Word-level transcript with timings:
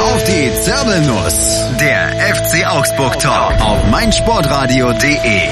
Auf 0.00 0.24
die 0.24 0.50
Zirbelnuss. 0.62 1.76
Der 1.78 2.34
FC 2.34 2.66
Augsburg 2.66 3.18
Talk 3.20 3.60
auf 3.60 3.84
meinsportradio.de. 3.90 5.50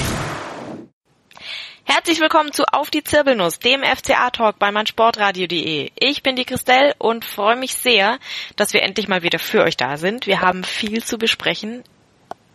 Herzlich 1.85 2.19
willkommen 2.19 2.51
zu 2.53 2.65
Auf 2.73 2.89
die 2.89 3.05
Zirbelnuss, 3.05 3.59
dem 3.59 3.83
FCA-Talk 3.83 4.59
bei 4.59 4.73
meinsportradio.de. 4.73 5.91
Ich 6.01 6.23
bin 6.23 6.35
die 6.35 6.47
Christelle 6.47 6.95
und 6.97 7.27
freue 7.27 7.57
mich 7.57 7.75
sehr, 7.75 8.19
dass 8.57 8.73
wir 8.73 8.83
endlich 8.83 9.07
mal 9.07 9.23
wieder 9.23 9.39
für 9.39 9.63
euch 9.65 9.77
da 9.77 9.99
sind. 9.99 10.27
Wir 10.27 10.41
haben 10.41 10.65
viel 10.65 11.05
zu 11.05 11.19
besprechen. 11.19 11.85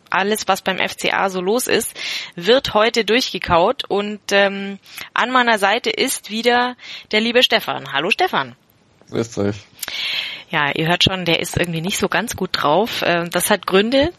Alles, 0.10 0.48
was 0.48 0.64
beim 0.64 0.80
FCA 0.80 1.30
so 1.30 1.41
los 1.41 1.68
ist, 1.68 1.96
wird 2.36 2.73
heute 2.73 3.05
durchgekaut 3.05 3.84
und 3.88 4.20
ähm, 4.32 4.80
an 5.14 5.30
meiner 5.30 5.60
Seite 5.60 5.91
ist 5.91 6.32
wieder 6.32 6.75
der 7.12 7.21
liebe 7.21 7.44
Stefan. 7.44 7.94
Hallo 7.94 8.10
Stefan. 8.10 8.55
Grüß 9.12 9.38
euch. 9.38 9.57
Ja, 10.54 10.70
ihr 10.72 10.88
hört 10.88 11.04
schon, 11.04 11.26
der 11.26 11.40
ist 11.40 11.58
irgendwie 11.58 11.82
nicht 11.82 11.98
so 11.98 12.08
ganz 12.08 12.36
gut 12.36 12.52
drauf. 12.54 13.04
Ähm, 13.04 13.32
das 13.32 13.50
hat 13.50 13.66
Gründe. 13.66 14.14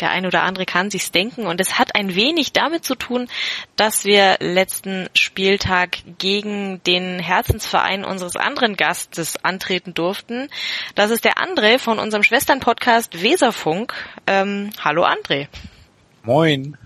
Der 0.00 0.10
ein 0.10 0.26
oder 0.26 0.42
andere 0.42 0.64
kann 0.64 0.90
sich's 0.90 1.12
denken 1.12 1.46
und 1.46 1.60
es 1.60 1.78
hat 1.78 1.94
ein 1.94 2.16
wenig 2.16 2.52
damit 2.52 2.84
zu 2.84 2.96
tun, 2.96 3.28
dass 3.76 4.04
wir 4.04 4.38
letzten 4.40 5.08
Spieltag 5.14 5.98
gegen 6.18 6.82
den 6.82 7.20
Herzensverein 7.20 8.04
unseres 8.04 8.34
anderen 8.34 8.74
Gastes 8.76 9.44
antreten 9.44 9.94
durften. 9.94 10.48
Das 10.96 11.10
ist 11.10 11.24
der 11.24 11.34
André 11.34 11.78
von 11.78 12.00
unserem 12.00 12.24
Schwesternpodcast 12.24 13.22
Weserfunk. 13.22 13.94
Ähm, 14.26 14.70
hallo 14.82 15.04
André. 15.04 15.46
Moin. 16.24 16.76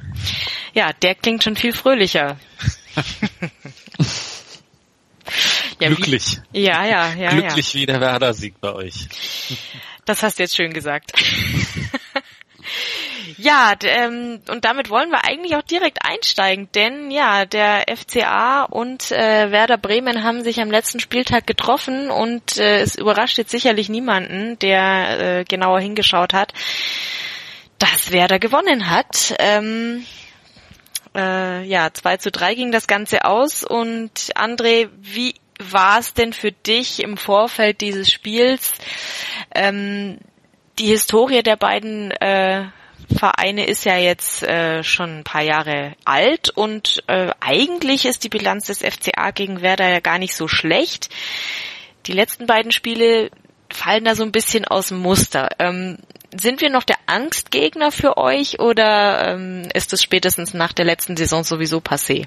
Ja, 0.74 0.92
der 0.92 1.14
klingt 1.14 1.44
schon 1.44 1.56
viel 1.56 1.72
fröhlicher. 1.72 2.36
Ja, 5.80 5.88
Glücklich. 5.88 6.40
Wie, 6.52 6.62
ja, 6.62 6.84
ja, 6.84 7.14
ja. 7.14 7.30
Glücklich 7.30 7.74
ja. 7.74 7.80
wie 7.80 7.86
der 7.86 8.00
Werder-Sieg 8.00 8.60
bei 8.60 8.72
euch. 8.72 9.08
Das 10.04 10.22
hast 10.22 10.38
du 10.38 10.42
jetzt 10.42 10.56
schön 10.56 10.72
gesagt. 10.72 11.12
Ja, 13.36 13.74
ähm, 13.82 14.40
und 14.48 14.64
damit 14.64 14.90
wollen 14.90 15.10
wir 15.10 15.24
eigentlich 15.24 15.54
auch 15.54 15.62
direkt 15.62 15.98
einsteigen, 16.02 16.68
denn 16.74 17.10
ja, 17.10 17.44
der 17.44 17.84
FCA 17.94 18.64
und 18.64 19.12
äh, 19.12 19.52
Werder 19.52 19.78
Bremen 19.78 20.24
haben 20.24 20.42
sich 20.42 20.60
am 20.60 20.70
letzten 20.70 20.98
Spieltag 20.98 21.46
getroffen 21.46 22.10
und 22.10 22.58
äh, 22.58 22.80
es 22.80 22.96
überrascht 22.96 23.38
jetzt 23.38 23.50
sicherlich 23.50 23.88
niemanden, 23.88 24.58
der 24.58 25.20
äh, 25.40 25.44
genauer 25.44 25.80
hingeschaut 25.80 26.32
hat, 26.32 26.52
dass 27.78 28.10
Werder 28.10 28.38
gewonnen 28.38 28.90
hat. 28.90 29.34
Ähm, 29.38 30.04
äh, 31.14 31.64
ja, 31.64 31.92
2 31.92 32.16
zu 32.16 32.30
3 32.30 32.54
ging 32.54 32.72
das 32.72 32.86
Ganze 32.86 33.24
aus 33.24 33.62
und 33.62 34.32
André, 34.34 34.88
wie 35.00 35.34
war 35.58 35.98
es 35.98 36.14
denn 36.14 36.32
für 36.32 36.52
dich 36.52 37.02
im 37.02 37.16
Vorfeld 37.16 37.80
dieses 37.80 38.10
Spiels? 38.10 38.72
Ähm, 39.54 40.18
die 40.78 40.86
Historie 40.86 41.42
der 41.42 41.56
beiden 41.56 42.10
äh, 42.12 42.66
Vereine 43.16 43.66
ist 43.66 43.84
ja 43.84 43.96
jetzt 43.96 44.42
äh, 44.42 44.84
schon 44.84 45.20
ein 45.20 45.24
paar 45.24 45.42
Jahre 45.42 45.94
alt 46.04 46.50
und 46.50 47.02
äh, 47.06 47.30
eigentlich 47.40 48.04
ist 48.04 48.24
die 48.24 48.28
Bilanz 48.28 48.66
des 48.66 48.78
FCA 48.78 49.30
gegen 49.30 49.62
Werder 49.62 49.88
ja 49.88 50.00
gar 50.00 50.18
nicht 50.18 50.34
so 50.34 50.46
schlecht. 50.46 51.08
Die 52.06 52.12
letzten 52.12 52.46
beiden 52.46 52.70
Spiele 52.70 53.30
fallen 53.70 54.04
da 54.04 54.14
so 54.14 54.22
ein 54.22 54.32
bisschen 54.32 54.64
aus 54.66 54.88
dem 54.88 54.98
Muster. 54.98 55.48
Ähm, 55.58 55.98
sind 56.38 56.60
wir 56.60 56.70
noch 56.70 56.84
der 56.84 56.96
Angstgegner 57.06 57.90
für 57.90 58.18
euch 58.18 58.60
oder 58.60 59.34
ähm, 59.34 59.68
ist 59.72 59.92
es 59.92 60.02
spätestens 60.02 60.52
nach 60.52 60.72
der 60.72 60.84
letzten 60.84 61.16
Saison 61.16 61.42
sowieso 61.42 61.78
passé? 61.78 62.26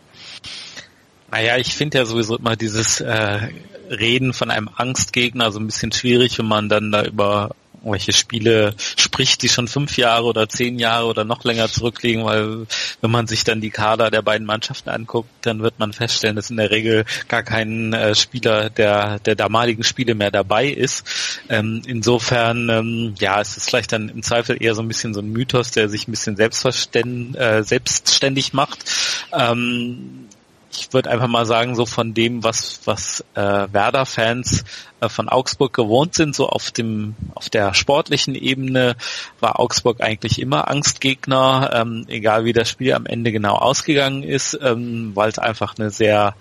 Naja, 1.31 1.57
ich 1.57 1.73
finde 1.73 1.99
ja 1.99 2.05
sowieso 2.05 2.37
immer 2.37 2.55
dieses 2.55 2.99
äh, 2.99 3.49
Reden 3.89 4.33
von 4.33 4.51
einem 4.51 4.69
Angstgegner 4.75 5.51
so 5.51 5.59
ein 5.59 5.65
bisschen 5.65 5.91
schwierig, 5.91 6.37
wenn 6.37 6.45
man 6.45 6.69
dann 6.69 6.91
da 6.91 7.03
über 7.03 7.51
welche 7.83 8.13
Spiele 8.13 8.75
spricht, 8.77 9.41
die 9.41 9.49
schon 9.49 9.67
fünf 9.67 9.97
Jahre 9.97 10.25
oder 10.25 10.47
zehn 10.47 10.77
Jahre 10.77 11.07
oder 11.07 11.23
noch 11.23 11.43
länger 11.43 11.67
zurückliegen, 11.67 12.23
weil 12.23 12.67
wenn 13.01 13.11
man 13.11 13.27
sich 13.27 13.43
dann 13.43 13.61
die 13.61 13.69
Kader 13.71 14.11
der 14.11 14.21
beiden 14.21 14.45
Mannschaften 14.45 14.89
anguckt, 14.89 15.29
dann 15.41 15.61
wird 15.63 15.79
man 15.79 15.93
feststellen, 15.93 16.35
dass 16.35 16.49
in 16.49 16.57
der 16.57 16.69
Regel 16.69 17.05
gar 17.27 17.43
kein 17.43 17.93
äh, 17.93 18.13
Spieler 18.13 18.69
der, 18.69 19.19
der 19.19 19.35
damaligen 19.35 19.83
Spiele 19.83 20.15
mehr 20.15 20.31
dabei 20.31 20.67
ist. 20.67 21.39
Ähm, 21.49 21.81
insofern, 21.85 22.69
ähm, 22.69 23.15
ja, 23.19 23.41
es 23.41 23.57
ist 23.57 23.69
vielleicht 23.69 23.93
dann 23.93 24.09
im 24.09 24.21
Zweifel 24.21 24.61
eher 24.61 24.75
so 24.75 24.81
ein 24.81 24.87
bisschen 24.87 25.13
so 25.13 25.21
ein 25.21 25.31
Mythos, 25.31 25.71
der 25.71 25.89
sich 25.89 26.07
ein 26.07 26.11
bisschen 26.11 26.35
selbstverständ, 26.35 27.35
äh, 27.35 27.63
selbstständig 27.63 28.53
macht. 28.53 28.85
Ähm, 29.33 30.27
ich 30.71 30.93
würde 30.93 31.09
einfach 31.09 31.27
mal 31.27 31.45
sagen, 31.45 31.75
so 31.75 31.85
von 31.85 32.13
dem, 32.13 32.43
was, 32.43 32.81
was 32.85 33.23
äh, 33.35 33.41
Werder-Fans 33.41 34.63
äh, 35.01 35.09
von 35.09 35.29
Augsburg 35.29 35.73
gewohnt 35.73 36.15
sind, 36.15 36.35
so 36.35 36.47
auf 36.47 36.71
dem, 36.71 37.15
auf 37.35 37.49
der 37.49 37.73
sportlichen 37.73 38.35
Ebene 38.35 38.95
war 39.39 39.59
Augsburg 39.59 40.01
eigentlich 40.01 40.39
immer 40.39 40.69
Angstgegner, 40.69 41.71
ähm, 41.73 42.05
egal 42.07 42.45
wie 42.45 42.53
das 42.53 42.69
Spiel 42.69 42.93
am 42.93 43.05
Ende 43.05 43.31
genau 43.31 43.55
ausgegangen 43.55 44.23
ist, 44.23 44.57
ähm, 44.61 45.11
weil 45.15 45.29
es 45.29 45.39
einfach 45.39 45.77
eine 45.77 45.89
sehr 45.89 46.35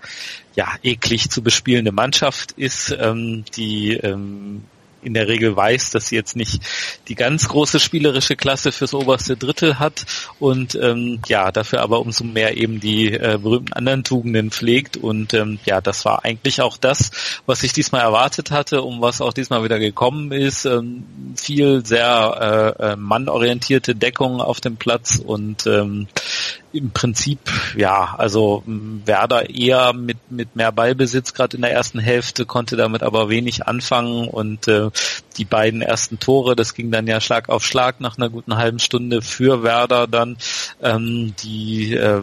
ja, 0.55 0.69
eklig 0.83 1.31
zu 1.31 1.43
bespielende 1.43 1.93
Mannschaft 1.93 2.53
ist, 2.53 2.95
ähm, 2.99 3.45
die 3.57 3.95
ähm, 3.95 4.65
in 5.03 5.15
der 5.15 5.29
Regel 5.29 5.57
weiß, 5.57 5.91
dass 5.91 6.09
sie 6.09 6.17
jetzt 6.17 6.37
nicht 6.37 6.63
die 7.09 7.15
ganz 7.15 7.49
große 7.49 7.81
spielerische 7.81 8.37
Klasse 8.37 8.73
fürs 8.73 8.95
oberste 8.95 9.37
Drittel 9.37 9.79
hat 9.79 10.07
und 10.39 10.75
ähm, 10.75 11.21
ja, 11.27 11.53
dafür 11.53 11.83
aber 11.83 12.01
umso 12.01 12.25
mehr 12.25 12.57
eben 12.57 12.81
die 12.81 13.13
äh, 13.13 13.39
berühmten 13.41 13.73
anderen 13.73 14.05
Tugenden 14.05 14.51
pflegt 14.51 14.97
und 14.97 15.35
ähm, 15.35 15.59
ja, 15.65 15.81
das 15.81 16.05
war 16.05 16.25
eigentlich 16.25 16.61
auch 16.63 16.77
das, 16.77 17.11
was 17.47 17.63
ich 17.63 17.73
diesmal 17.73 18.03
erwartet 18.03 18.51
hatte, 18.51 18.83
um 18.83 19.01
was 19.01 19.21
auch 19.21 19.33
diesmal 19.33 19.65
wieder 19.65 19.79
gekommen 19.79 20.33
ist. 20.33 20.65
Ähm, 20.65 21.05
viel 21.37 21.85
sehr 21.85 22.77
äh, 22.79 22.93
äh 22.93 22.97
mannorientierte 22.97 23.95
Deckung 23.95 24.41
auf 24.41 24.61
dem 24.61 24.77
Platz 24.77 25.21
und 25.25 25.67
ähm, 25.67 26.09
im 26.73 26.91
Prinzip, 26.91 27.39
ja, 27.77 28.15
also 28.17 28.63
Werder 28.67 29.51
eher 29.51 29.93
mit, 29.93 30.19
mit 30.31 30.57
mehr 30.57 30.73
Ballbesitz 30.73 31.35
gerade 31.35 31.57
in 31.57 31.63
der 31.63 31.73
ersten 31.73 31.99
Hälfte, 31.99 32.47
konnte 32.47 32.77
damit 32.77 33.03
aber 33.03 33.29
wenig 33.29 33.67
anfangen 33.67 34.29
und 34.29 34.69
äh, 34.69 34.91
die 35.37 35.45
beiden 35.45 35.83
ersten 35.83 36.19
Tore, 36.19 36.57
das 36.57 36.75
ging 36.75 36.91
dann 36.91 37.07
ja 37.07 37.21
Schlag 37.21 37.49
auf 37.49 37.65
Schlag 37.65 38.01
nach 38.01 38.19
einer 38.19 38.29
guten 38.29 38.57
halben 38.57 38.79
Stunde 38.79 39.23
für 39.23 39.63
Werder 39.63 40.07
dann, 40.07 40.37
ähm, 40.83 41.35
die 41.43 41.95
äh, 41.95 42.23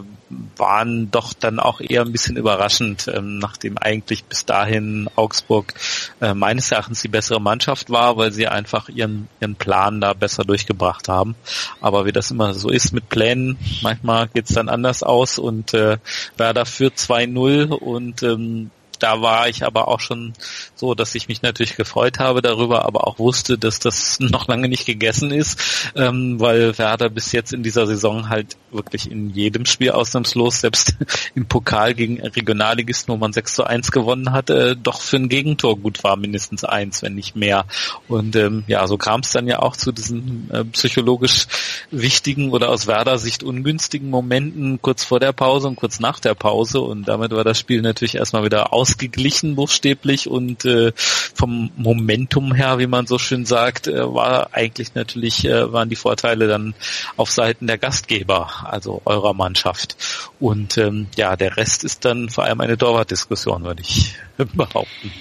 waren 0.56 1.10
doch 1.10 1.32
dann 1.32 1.58
auch 1.58 1.80
eher 1.80 2.02
ein 2.02 2.12
bisschen 2.12 2.36
überraschend, 2.36 3.08
ähm, 3.08 3.38
nachdem 3.38 3.78
eigentlich 3.78 4.24
bis 4.24 4.44
dahin 4.44 5.08
Augsburg 5.16 5.74
äh, 6.20 6.34
meines 6.34 6.70
Erachtens 6.70 7.02
die 7.02 7.08
bessere 7.08 7.40
Mannschaft 7.40 7.90
war, 7.90 8.16
weil 8.16 8.32
sie 8.32 8.46
einfach 8.46 8.88
ihren, 8.88 9.28
ihren 9.40 9.56
Plan 9.56 10.00
da 10.00 10.12
besser 10.12 10.44
durchgebracht 10.44 11.08
haben. 11.08 11.34
Aber 11.80 12.04
wie 12.04 12.12
das 12.12 12.30
immer 12.30 12.54
so 12.54 12.68
ist 12.68 12.92
mit 12.92 13.08
Plänen, 13.08 13.58
manchmal 13.82 14.28
geht's 14.28 14.52
dann 14.52 14.68
anders 14.68 15.02
aus 15.02 15.38
und 15.38 15.74
äh, 15.74 15.98
Werder 16.36 16.66
führt 16.66 16.96
2-0 16.96 17.72
und 17.72 18.22
ähm, 18.22 18.70
da 18.98 19.22
war 19.22 19.48
ich 19.48 19.64
aber 19.64 19.88
auch 19.88 20.00
schon 20.00 20.32
so, 20.74 20.94
dass 20.94 21.14
ich 21.14 21.28
mich 21.28 21.42
natürlich 21.42 21.76
gefreut 21.76 22.18
habe 22.18 22.42
darüber, 22.42 22.84
aber 22.86 23.06
auch 23.06 23.18
wusste, 23.18 23.58
dass 23.58 23.78
das 23.78 24.20
noch 24.20 24.48
lange 24.48 24.68
nicht 24.68 24.86
gegessen 24.86 25.30
ist, 25.30 25.90
ähm, 25.94 26.40
weil 26.40 26.76
Werder 26.78 27.08
bis 27.08 27.32
jetzt 27.32 27.52
in 27.52 27.62
dieser 27.62 27.86
Saison 27.86 28.28
halt 28.28 28.56
wirklich 28.70 29.10
in 29.10 29.30
jedem 29.30 29.64
Spiel 29.66 29.90
ausnahmslos, 29.90 30.60
selbst 30.60 30.96
im 31.34 31.46
Pokal 31.46 31.94
gegen 31.94 32.20
Regionalligisten, 32.20 33.12
wo 33.12 33.16
man 33.16 33.32
6 33.32 33.54
zu 33.54 33.64
1 33.64 33.92
gewonnen 33.92 34.32
hat, 34.32 34.50
äh, 34.50 34.76
doch 34.76 35.00
für 35.00 35.16
ein 35.16 35.28
Gegentor 35.28 35.78
gut 35.78 36.04
war, 36.04 36.16
mindestens 36.16 36.64
eins, 36.64 37.02
wenn 37.02 37.14
nicht 37.14 37.36
mehr. 37.36 37.64
Und 38.08 38.36
ähm, 38.36 38.64
ja, 38.66 38.86
so 38.86 38.98
kam 38.98 39.20
es 39.20 39.32
dann 39.32 39.46
ja 39.46 39.60
auch 39.60 39.76
zu 39.76 39.92
diesen 39.92 40.50
äh, 40.52 40.64
psychologisch 40.64 41.46
wichtigen 41.90 42.50
oder 42.50 42.68
aus 42.68 42.86
Werder 42.86 43.18
Sicht 43.18 43.42
ungünstigen 43.42 44.10
Momenten 44.10 44.80
kurz 44.82 45.04
vor 45.04 45.20
der 45.20 45.32
Pause 45.32 45.68
und 45.68 45.76
kurz 45.76 46.00
nach 46.00 46.20
der 46.20 46.34
Pause 46.34 46.80
und 46.80 47.08
damit 47.08 47.32
war 47.32 47.44
das 47.44 47.58
Spiel 47.58 47.82
natürlich 47.82 48.16
erstmal 48.16 48.44
wieder 48.44 48.72
ausgeglichen 48.88 49.54
buchstäblich 49.54 50.28
und 50.28 50.64
äh, 50.64 50.92
vom 50.96 51.70
Momentum 51.76 52.54
her, 52.54 52.78
wie 52.78 52.86
man 52.86 53.06
so 53.06 53.18
schön 53.18 53.44
sagt, 53.44 53.86
äh, 53.86 54.14
war 54.14 54.50
eigentlich 54.52 54.94
natürlich 54.94 55.44
äh, 55.44 55.72
waren 55.72 55.88
die 55.88 55.96
Vorteile 55.96 56.48
dann 56.48 56.74
auf 57.16 57.30
Seiten 57.30 57.66
der 57.66 57.78
Gastgeber 57.78 58.50
also 58.64 59.02
eurer 59.04 59.34
Mannschaft. 59.34 59.96
Und 60.40 60.78
ähm, 60.78 61.08
ja, 61.16 61.36
der 61.36 61.56
Rest 61.56 61.84
ist 61.84 62.04
dann 62.04 62.30
vor 62.30 62.44
allem 62.44 62.60
eine 62.60 62.78
Torwartdiskussion, 62.78 63.64
würde 63.64 63.82
ich 63.82 64.14
behaupten. 64.36 65.12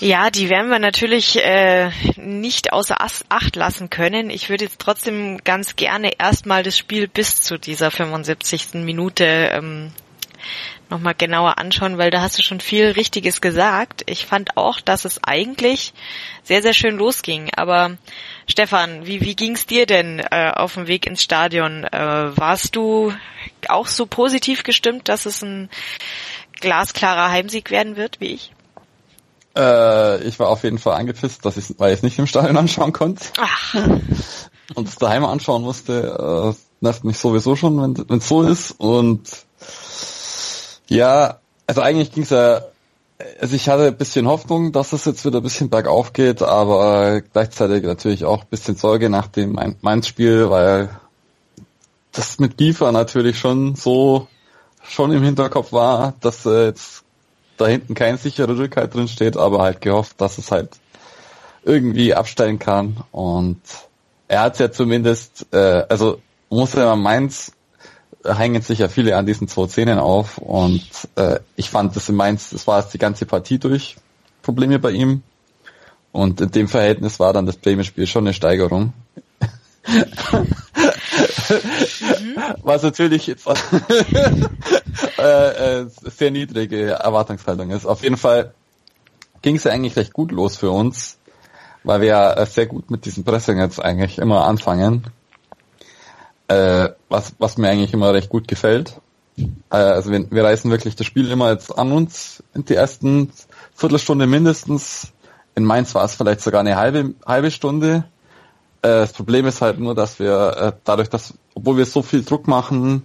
Ja, 0.00 0.30
die 0.30 0.48
werden 0.48 0.68
wir 0.68 0.80
natürlich 0.80 1.38
äh, 1.44 1.90
nicht 2.16 2.72
außer 2.72 2.96
Acht 3.28 3.54
lassen 3.54 3.88
können. 3.88 4.30
Ich 4.30 4.48
würde 4.50 4.64
jetzt 4.64 4.80
trotzdem 4.80 5.38
ganz 5.44 5.76
gerne 5.76 6.18
erstmal 6.18 6.64
das 6.64 6.76
Spiel 6.76 7.06
bis 7.06 7.36
zu 7.40 7.56
dieser 7.56 7.92
75. 7.92 8.74
Minute 8.74 9.24
ähm, 9.24 9.92
nochmal 10.92 11.14
genauer 11.16 11.58
anschauen, 11.58 11.98
weil 11.98 12.10
da 12.10 12.20
hast 12.20 12.38
du 12.38 12.42
schon 12.42 12.60
viel 12.60 12.86
Richtiges 12.86 13.40
gesagt. 13.40 14.02
Ich 14.06 14.26
fand 14.26 14.56
auch, 14.56 14.80
dass 14.80 15.04
es 15.04 15.24
eigentlich 15.24 15.94
sehr, 16.44 16.62
sehr 16.62 16.74
schön 16.74 16.96
losging. 16.96 17.50
Aber 17.56 17.96
Stefan, 18.46 19.06
wie, 19.06 19.22
wie 19.22 19.34
ging's 19.34 19.66
dir 19.66 19.86
denn 19.86 20.20
äh, 20.20 20.52
auf 20.54 20.74
dem 20.74 20.86
Weg 20.86 21.06
ins 21.06 21.22
Stadion? 21.22 21.84
Äh, 21.84 22.36
warst 22.36 22.76
du 22.76 23.12
auch 23.68 23.86
so 23.86 24.06
positiv 24.06 24.62
gestimmt, 24.62 25.08
dass 25.08 25.26
es 25.26 25.42
ein 25.42 25.70
glasklarer 26.60 27.30
Heimsieg 27.30 27.70
werden 27.70 27.96
wird 27.96 28.20
wie 28.20 28.34
ich? 28.34 28.52
Äh, 29.56 30.22
ich 30.24 30.38
war 30.38 30.48
auf 30.48 30.62
jeden 30.62 30.78
Fall 30.78 30.96
angepisst, 30.96 31.44
dass 31.44 31.56
ich, 31.56 31.74
es 31.78 32.02
nicht 32.02 32.18
im 32.18 32.26
Stadion 32.26 32.56
anschauen 32.58 32.92
konnte. 32.92 33.24
Ach. 33.38 33.74
Und 34.74 34.88
es 34.88 34.96
daheim 34.96 35.24
anschauen 35.24 35.62
musste. 35.62 36.54
Äh, 36.54 36.62
nervt 36.82 37.04
mich 37.04 37.16
sowieso 37.16 37.56
schon, 37.56 38.06
wenn 38.08 38.18
es 38.18 38.28
so 38.28 38.42
ist. 38.42 38.72
Und 38.72 39.46
ja, 40.88 41.38
also 41.66 41.80
eigentlich 41.80 42.12
ging 42.12 42.24
es 42.24 42.30
ja, 42.30 42.62
also 43.40 43.54
ich 43.54 43.68
hatte 43.68 43.86
ein 43.86 43.96
bisschen 43.96 44.26
Hoffnung, 44.26 44.72
dass 44.72 44.92
es 44.92 45.04
jetzt 45.04 45.24
wieder 45.24 45.38
ein 45.38 45.42
bisschen 45.42 45.70
bergauf 45.70 46.12
geht, 46.12 46.42
aber 46.42 47.20
gleichzeitig 47.20 47.84
natürlich 47.84 48.24
auch 48.24 48.42
ein 48.42 48.48
bisschen 48.50 48.76
Sorge 48.76 49.08
nach 49.08 49.28
dem 49.28 49.58
Mainz-Spiel, 49.80 50.50
weil 50.50 50.90
das 52.12 52.38
mit 52.38 52.56
Giefer 52.56 52.92
natürlich 52.92 53.38
schon 53.38 53.74
so 53.74 54.28
schon 54.82 55.12
im 55.12 55.22
Hinterkopf 55.22 55.72
war, 55.72 56.14
dass 56.20 56.44
äh, 56.44 56.66
jetzt 56.66 57.04
da 57.56 57.66
hinten 57.66 57.94
kein 57.94 58.18
sicherer 58.18 58.56
Rückhalt 58.56 58.94
drin 58.94 59.08
steht, 59.08 59.36
aber 59.36 59.62
halt 59.62 59.80
gehofft, 59.80 60.20
dass 60.20 60.38
es 60.38 60.50
halt 60.50 60.70
irgendwie 61.64 62.14
abstellen 62.14 62.58
kann. 62.58 63.04
Und 63.12 63.60
er 64.28 64.42
hat 64.42 64.58
ja 64.58 64.72
zumindest, 64.72 65.46
äh, 65.52 65.84
also 65.88 66.20
muss 66.50 66.74
ja 66.74 66.96
Mainz 66.96 67.52
hängen 68.24 68.62
sich 68.62 68.78
ja 68.80 68.88
viele 68.88 69.16
an 69.16 69.26
diesen 69.26 69.48
zwei 69.48 69.66
Szenen 69.66 69.98
auf 69.98 70.38
und 70.38 70.86
äh, 71.16 71.40
ich 71.56 71.70
fand 71.70 71.96
das 71.96 72.08
in 72.08 72.14
Mainz, 72.14 72.50
das 72.50 72.66
war 72.66 72.80
jetzt 72.80 72.94
die 72.94 72.98
ganze 72.98 73.26
Partie 73.26 73.58
durch 73.58 73.96
Probleme 74.42 74.78
bei 74.78 74.90
ihm 74.90 75.22
und 76.12 76.40
in 76.40 76.50
dem 76.50 76.68
Verhältnis 76.68 77.18
war 77.20 77.32
dann 77.32 77.46
das 77.46 77.56
Bremen-Spiel 77.56 78.06
schon 78.06 78.24
eine 78.24 78.34
Steigerung. 78.34 78.92
Was 82.62 82.82
natürlich 82.82 83.26
jetzt 83.26 83.46
äh, 85.18 85.80
äh, 85.80 85.86
sehr 85.88 86.30
niedrige 86.30 86.90
Erwartungshaltung 86.92 87.70
ist. 87.70 87.86
Auf 87.86 88.02
jeden 88.02 88.16
Fall 88.16 88.54
ging 89.40 89.56
es 89.56 89.64
ja 89.64 89.72
eigentlich 89.72 89.96
recht 89.96 90.12
gut 90.12 90.30
los 90.30 90.56
für 90.56 90.70
uns, 90.70 91.18
weil 91.82 92.00
wir 92.00 92.08
ja 92.08 92.46
sehr 92.46 92.66
gut 92.66 92.90
mit 92.90 93.04
diesem 93.04 93.24
Pressing 93.24 93.58
jetzt 93.58 93.80
eigentlich 93.80 94.18
immer 94.18 94.44
anfangen. 94.44 95.06
Äh, 96.52 96.94
was, 97.08 97.34
was 97.38 97.56
mir 97.56 97.70
eigentlich 97.70 97.94
immer 97.94 98.12
recht 98.12 98.28
gut 98.28 98.46
gefällt. 98.46 99.00
Äh, 99.38 99.46
also 99.70 100.10
wir, 100.10 100.30
wir 100.30 100.44
reißen 100.44 100.70
wirklich 100.70 100.96
das 100.96 101.06
Spiel 101.06 101.30
immer 101.30 101.50
jetzt 101.50 101.76
an 101.78 101.92
uns 101.92 102.42
in 102.54 102.64
die 102.64 102.74
ersten 102.74 103.32
Viertelstunde 103.74 104.26
mindestens. 104.26 105.12
In 105.54 105.64
Mainz 105.64 105.94
war 105.94 106.04
es 106.04 106.14
vielleicht 106.14 106.40
sogar 106.40 106.60
eine 106.60 106.76
halbe, 106.76 107.14
halbe 107.24 107.50
Stunde. 107.50 108.04
Äh, 108.82 108.88
das 108.88 109.12
Problem 109.14 109.46
ist 109.46 109.62
halt 109.62 109.78
nur, 109.78 109.94
dass 109.94 110.18
wir 110.18 110.56
äh, 110.56 110.72
dadurch, 110.84 111.08
dass, 111.08 111.34
obwohl 111.54 111.78
wir 111.78 111.86
so 111.86 112.02
viel 112.02 112.22
Druck 112.22 112.46
machen, 112.46 113.02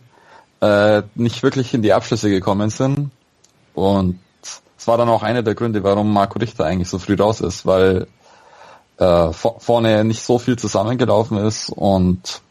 äh, 0.59 1.03
nicht 1.15 1.41
wirklich 1.41 1.73
in 1.73 1.81
die 1.81 1.93
Abschlüsse 1.93 2.29
gekommen 2.29 2.69
sind. 2.69 3.11
Und 3.75 4.19
es 4.77 4.87
war 4.87 4.97
dann 4.97 5.07
auch 5.07 5.23
einer 5.23 5.43
der 5.43 5.55
Gründe, 5.55 5.83
warum 5.83 6.11
Marco 6.11 6.39
Richter 6.39 6.65
eigentlich 6.65 6.89
so 6.89 6.99
früh 6.99 7.15
raus 7.15 7.39
ist, 7.39 7.65
weil 7.65 8.07
äh, 8.97 9.31
vorne 9.31 10.03
nicht 10.03 10.23
so 10.23 10.37
viel 10.37 10.57
zusammengelaufen 10.57 11.37
ist 11.37 11.69
und 11.69 12.41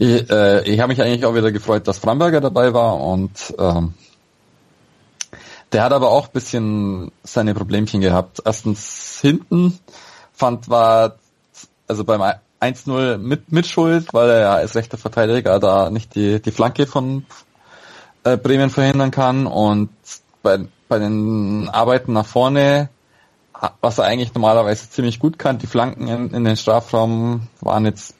ich, 0.00 0.30
äh, 0.30 0.62
ich 0.62 0.80
habe 0.80 0.88
mich 0.88 1.02
eigentlich 1.02 1.26
auch 1.26 1.34
wieder 1.34 1.52
gefreut, 1.52 1.86
dass 1.86 1.98
Framberger 1.98 2.40
dabei 2.40 2.72
war 2.72 2.98
und 2.98 3.54
ähm, 3.58 3.92
der 5.72 5.84
hat 5.84 5.92
aber 5.92 6.10
auch 6.10 6.28
bisschen 6.28 7.12
seine 7.22 7.52
Problemchen 7.52 8.00
gehabt. 8.00 8.40
Erstens 8.42 9.18
hinten 9.20 9.78
fand 10.32 10.70
war 10.70 11.16
also 11.86 12.04
beim 12.04 12.22
1-0 12.62 13.18
mit, 13.18 13.52
mit 13.52 13.66
Schuld, 13.66 14.14
weil 14.14 14.30
er 14.30 14.40
ja 14.40 14.54
als 14.54 14.74
rechter 14.74 14.96
Verteidiger 14.96 15.60
da 15.60 15.90
nicht 15.90 16.14
die, 16.14 16.40
die 16.40 16.50
Flanke 16.50 16.86
von 16.86 17.26
äh, 18.24 18.38
Bremen 18.38 18.70
verhindern 18.70 19.10
kann 19.10 19.46
und 19.46 19.90
bei, 20.42 20.60
bei 20.88 20.98
den 20.98 21.68
Arbeiten 21.68 22.14
nach 22.14 22.26
vorne, 22.26 22.88
was 23.82 23.98
er 23.98 24.04
eigentlich 24.04 24.32
normalerweise 24.32 24.88
ziemlich 24.88 25.18
gut 25.18 25.38
kann, 25.38 25.58
die 25.58 25.66
Flanken 25.66 26.08
in, 26.08 26.30
in 26.30 26.44
den 26.44 26.56
Strafraum 26.56 27.48
waren 27.60 27.84
jetzt 27.84 28.14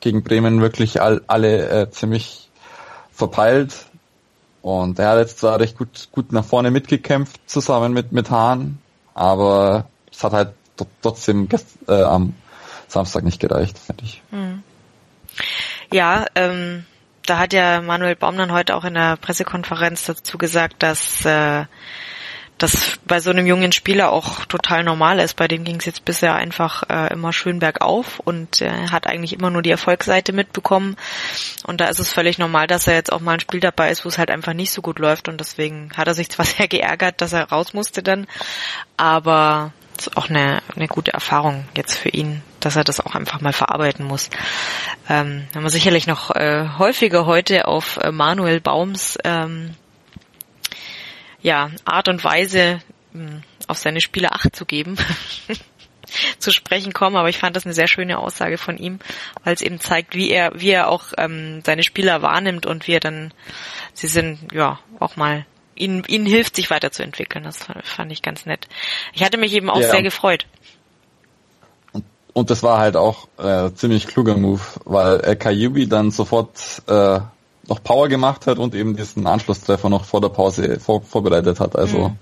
gegen 0.00 0.22
Bremen 0.22 0.60
wirklich 0.60 1.00
all, 1.00 1.22
alle 1.26 1.68
äh, 1.68 1.90
ziemlich 1.90 2.48
verpeilt 3.12 3.86
und 4.62 4.98
er 4.98 5.08
hat 5.08 5.18
jetzt 5.18 5.38
zwar 5.38 5.60
recht 5.60 5.76
gut, 5.76 6.08
gut 6.12 6.32
nach 6.32 6.44
vorne 6.44 6.70
mitgekämpft 6.70 7.40
zusammen 7.46 7.92
mit, 7.92 8.12
mit 8.12 8.30
Hahn, 8.30 8.78
aber 9.14 9.86
es 10.10 10.22
hat 10.22 10.32
halt 10.32 10.52
trotzdem 11.02 11.48
äh, 11.88 12.02
am 12.02 12.34
Samstag 12.86 13.24
nicht 13.24 13.40
gereicht, 13.40 13.78
finde 13.78 14.04
ich. 14.04 14.22
Hm. 14.30 14.62
Ja, 15.92 16.26
ähm, 16.34 16.84
da 17.26 17.38
hat 17.38 17.52
ja 17.52 17.80
Manuel 17.80 18.16
Baum 18.16 18.36
dann 18.36 18.52
heute 18.52 18.74
auch 18.74 18.84
in 18.84 18.94
der 18.94 19.16
Pressekonferenz 19.16 20.04
dazu 20.04 20.38
gesagt, 20.38 20.82
dass 20.82 21.24
äh, 21.24 21.64
das 22.58 22.98
bei 23.06 23.20
so 23.20 23.30
einem 23.30 23.46
jungen 23.46 23.72
Spieler 23.72 24.10
auch 24.10 24.44
total 24.44 24.82
normal 24.82 25.20
ist. 25.20 25.34
Bei 25.36 25.48
dem 25.48 25.64
ging 25.64 25.76
es 25.76 25.84
jetzt 25.84 26.04
bisher 26.04 26.34
einfach 26.34 26.82
äh, 26.90 27.12
immer 27.12 27.32
schön 27.32 27.60
bergauf 27.60 28.18
und 28.20 28.60
äh, 28.60 28.88
hat 28.90 29.06
eigentlich 29.06 29.32
immer 29.32 29.50
nur 29.50 29.62
die 29.62 29.70
Erfolgsseite 29.70 30.32
mitbekommen. 30.32 30.96
Und 31.64 31.80
da 31.80 31.86
ist 31.86 32.00
es 32.00 32.12
völlig 32.12 32.38
normal, 32.38 32.66
dass 32.66 32.86
er 32.86 32.94
jetzt 32.94 33.12
auch 33.12 33.20
mal 33.20 33.34
ein 33.34 33.40
Spiel 33.40 33.60
dabei 33.60 33.90
ist, 33.90 34.04
wo 34.04 34.08
es 34.08 34.18
halt 34.18 34.30
einfach 34.30 34.54
nicht 34.54 34.72
so 34.72 34.82
gut 34.82 34.98
läuft. 34.98 35.28
Und 35.28 35.38
deswegen 35.40 35.90
hat 35.96 36.08
er 36.08 36.14
sich 36.14 36.28
zwar 36.30 36.44
sehr 36.44 36.68
geärgert, 36.68 37.20
dass 37.20 37.32
er 37.32 37.44
raus 37.44 37.72
musste 37.72 38.02
dann, 38.02 38.26
aber 38.96 39.72
ist 39.98 40.16
auch 40.16 40.28
eine, 40.28 40.62
eine 40.76 40.86
gute 40.86 41.12
Erfahrung 41.12 41.64
jetzt 41.76 41.96
für 41.96 42.08
ihn, 42.08 42.42
dass 42.60 42.76
er 42.76 42.84
das 42.84 43.00
auch 43.00 43.14
einfach 43.14 43.40
mal 43.40 43.52
verarbeiten 43.52 44.04
muss. 44.04 44.30
Ähm, 45.08 45.46
haben 45.54 45.62
wir 45.62 45.70
sicherlich 45.70 46.06
noch 46.06 46.30
äh, 46.34 46.68
häufiger 46.78 47.26
heute 47.26 47.66
auf 47.66 47.96
äh, 47.98 48.12
Manuel 48.12 48.60
Baums 48.60 49.18
ähm, 49.24 49.74
ja, 51.48 51.70
Art 51.86 52.08
und 52.08 52.22
Weise 52.22 52.80
hm, 53.12 53.42
auf 53.66 53.78
seine 53.78 54.02
Spieler 54.02 54.34
Acht 54.34 54.54
zu 54.54 54.66
geben. 54.66 54.96
zu 56.38 56.52
sprechen 56.52 56.92
kommen, 56.92 57.16
aber 57.16 57.28
ich 57.28 57.38
fand 57.38 57.56
das 57.56 57.64
eine 57.64 57.74
sehr 57.74 57.86
schöne 57.86 58.18
Aussage 58.18 58.56
von 58.56 58.78
ihm, 58.78 58.98
weil 59.44 59.54
es 59.54 59.62
eben 59.62 59.80
zeigt, 59.80 60.14
wie 60.14 60.30
er, 60.30 60.52
wie 60.54 60.70
er 60.70 60.88
auch 60.88 61.12
ähm, 61.18 61.62
seine 61.64 61.82
Spieler 61.82 62.22
wahrnimmt 62.22 62.64
und 62.64 62.86
wie 62.86 62.92
er 62.92 63.00
dann, 63.00 63.32
sie 63.92 64.06
sind 64.06 64.52
ja 64.52 64.78
auch 65.00 65.16
mal 65.16 65.44
ihnen, 65.74 66.04
ihnen 66.06 66.24
hilft, 66.26 66.56
sich 66.56 66.70
weiterzuentwickeln. 66.70 67.44
Das 67.44 67.66
fand 67.82 68.12
ich 68.12 68.22
ganz 68.22 68.46
nett. 68.46 68.68
Ich 69.12 69.22
hatte 69.22 69.36
mich 69.36 69.52
eben 69.52 69.68
auch 69.68 69.80
ja. 69.80 69.90
sehr 69.90 70.02
gefreut. 70.02 70.46
Und, 71.92 72.04
und 72.32 72.50
das 72.50 72.62
war 72.62 72.78
halt 72.78 72.96
auch 72.96 73.28
äh, 73.38 73.70
ziemlich 73.74 74.06
kluger 74.06 74.36
Move, 74.36 74.62
weil 74.84 75.20
äh, 75.24 75.36
Kayubi 75.36 75.88
dann 75.88 76.10
sofort 76.10 76.82
äh, 76.86 77.20
noch 77.68 77.82
Power 77.82 78.08
gemacht 78.08 78.46
hat 78.46 78.58
und 78.58 78.74
eben 78.74 78.96
diesen 78.96 79.26
Anschlusstreffer 79.26 79.88
noch 79.88 80.04
vor 80.04 80.20
der 80.20 80.28
Pause 80.28 80.80
vor, 80.80 81.02
vorbereitet 81.02 81.60
hat. 81.60 81.76
Also 81.76 82.08
mhm. 82.10 82.16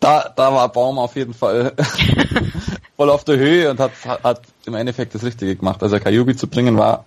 da, 0.00 0.32
da 0.34 0.52
war 0.52 0.68
Baum 0.70 0.98
auf 0.98 1.16
jeden 1.16 1.34
Fall 1.34 1.72
voll 2.96 3.10
auf 3.10 3.24
der 3.24 3.38
Höhe 3.38 3.70
und 3.70 3.80
hat, 3.80 3.92
hat 4.04 4.42
im 4.66 4.74
Endeffekt 4.74 5.14
das 5.14 5.24
Richtige 5.24 5.56
gemacht. 5.56 5.82
Also 5.82 5.98
Kayubi 5.98 6.36
zu 6.36 6.46
bringen 6.46 6.76
war, 6.76 7.04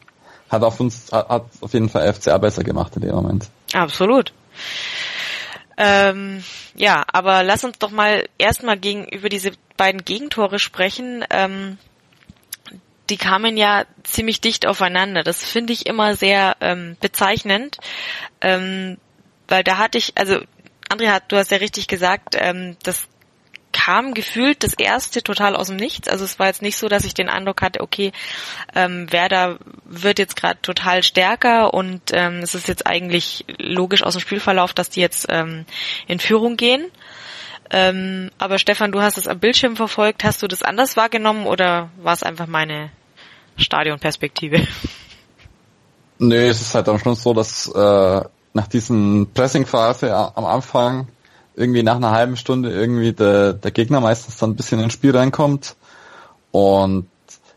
hat 0.50 0.64
auf 0.64 0.80
uns, 0.80 1.12
hat, 1.12 1.30
hat 1.30 1.46
auf 1.62 1.74
jeden 1.74 1.90
Fall 1.90 2.12
FCA 2.14 2.38
besser 2.38 2.64
gemacht 2.64 2.96
in 2.96 3.04
dem 3.04 3.16
Moment. 3.16 3.48
Absolut. 3.74 4.34
Ähm, 5.78 6.44
ja, 6.76 7.04
aber 7.12 7.44
lass 7.44 7.64
uns 7.64 7.80
doch 7.80 7.92
mal 7.92 8.28
erstmal 8.38 8.78
gegen 8.78 9.06
über 9.06 9.30
diese 9.30 9.52
beiden 9.78 10.04
Gegentore 10.04 10.60
sprechen. 10.60 11.24
Ähm, 11.30 11.78
die 13.12 13.18
kamen 13.18 13.58
ja 13.58 13.84
ziemlich 14.04 14.40
dicht 14.40 14.66
aufeinander. 14.66 15.22
Das 15.24 15.44
finde 15.44 15.74
ich 15.74 15.86
immer 15.86 16.16
sehr 16.16 16.56
ähm, 16.62 16.96
bezeichnend, 17.02 17.78
ähm, 18.40 18.98
weil 19.50 19.64
da 19.64 19.78
hatte 19.78 19.98
ich, 19.98 20.14
also 20.18 20.40
Andrea, 20.88 21.20
du 21.28 21.36
hast 21.36 21.52
ja 21.52 21.58
richtig 21.58 21.88
gesagt, 21.88 22.36
ähm, 22.40 22.78
das 22.84 23.10
kam 23.74 24.14
gefühlt 24.14 24.64
das 24.64 24.74
erste 24.74 25.22
total 25.24 25.56
aus 25.56 25.68
dem 25.68 25.76
Nichts. 25.76 26.08
Also 26.08 26.24
es 26.24 26.40
war 26.40 26.48
jetzt 26.48 26.62
nicht 26.62 26.78
so, 26.78 26.88
dass 26.88 27.04
ich 27.04 27.14
den 27.14 27.30
Eindruck 27.30 27.62
hatte, 27.62 27.82
okay, 27.82 28.14
ähm, 28.76 29.12
Werder 29.12 29.60
wird 29.84 30.18
jetzt 30.18 30.38
gerade 30.38 30.62
total 30.62 31.04
stärker 31.04 31.74
und 31.74 32.02
ähm, 32.14 32.40
es 32.40 32.56
ist 32.56 32.70
jetzt 32.70 32.88
eigentlich 32.88 33.46
logisch 33.58 34.04
aus 34.04 34.14
dem 34.14 34.22
Spielverlauf, 34.22 34.74
dass 34.74 34.90
die 34.90 35.02
jetzt 35.02 35.28
ähm, 35.30 35.66
in 36.08 36.20
Führung 36.20 36.56
gehen. 36.56 36.86
Ähm, 37.72 38.32
aber 38.38 38.58
Stefan, 38.58 38.92
du 38.94 39.02
hast 39.02 39.18
es 39.18 39.28
am 39.28 39.40
Bildschirm 39.40 39.76
verfolgt. 39.76 40.24
Hast 40.24 40.42
du 40.44 40.48
das 40.48 40.64
anders 40.64 40.96
wahrgenommen 40.96 41.46
oder 41.46 41.90
war 41.98 42.14
es 42.14 42.24
einfach 42.24 42.48
meine 42.48 42.92
Stadionperspektive? 43.58 44.68
Nee, 46.24 46.50
es 46.50 46.62
ist 46.62 46.76
halt 46.76 46.88
am 46.88 47.00
Schluss 47.00 47.24
so, 47.24 47.34
dass 47.34 47.68
äh, 47.68 48.22
nach 48.54 48.68
diesen 48.68 49.34
Pressing-Phase 49.34 50.16
am 50.16 50.46
Anfang 50.46 51.08
irgendwie 51.56 51.82
nach 51.82 51.96
einer 51.96 52.12
halben 52.12 52.38
Stunde 52.38 52.72
irgendwie 52.72 53.12
der, 53.12 53.54
der 53.54 53.72
Gegner 53.72 54.02
meistens 54.02 54.38
dann 54.38 54.52
ein 54.52 54.56
bisschen 54.56 54.80
ins 54.82 54.94
Spiel 54.94 55.18
reinkommt 55.18 55.76
und 56.52 57.08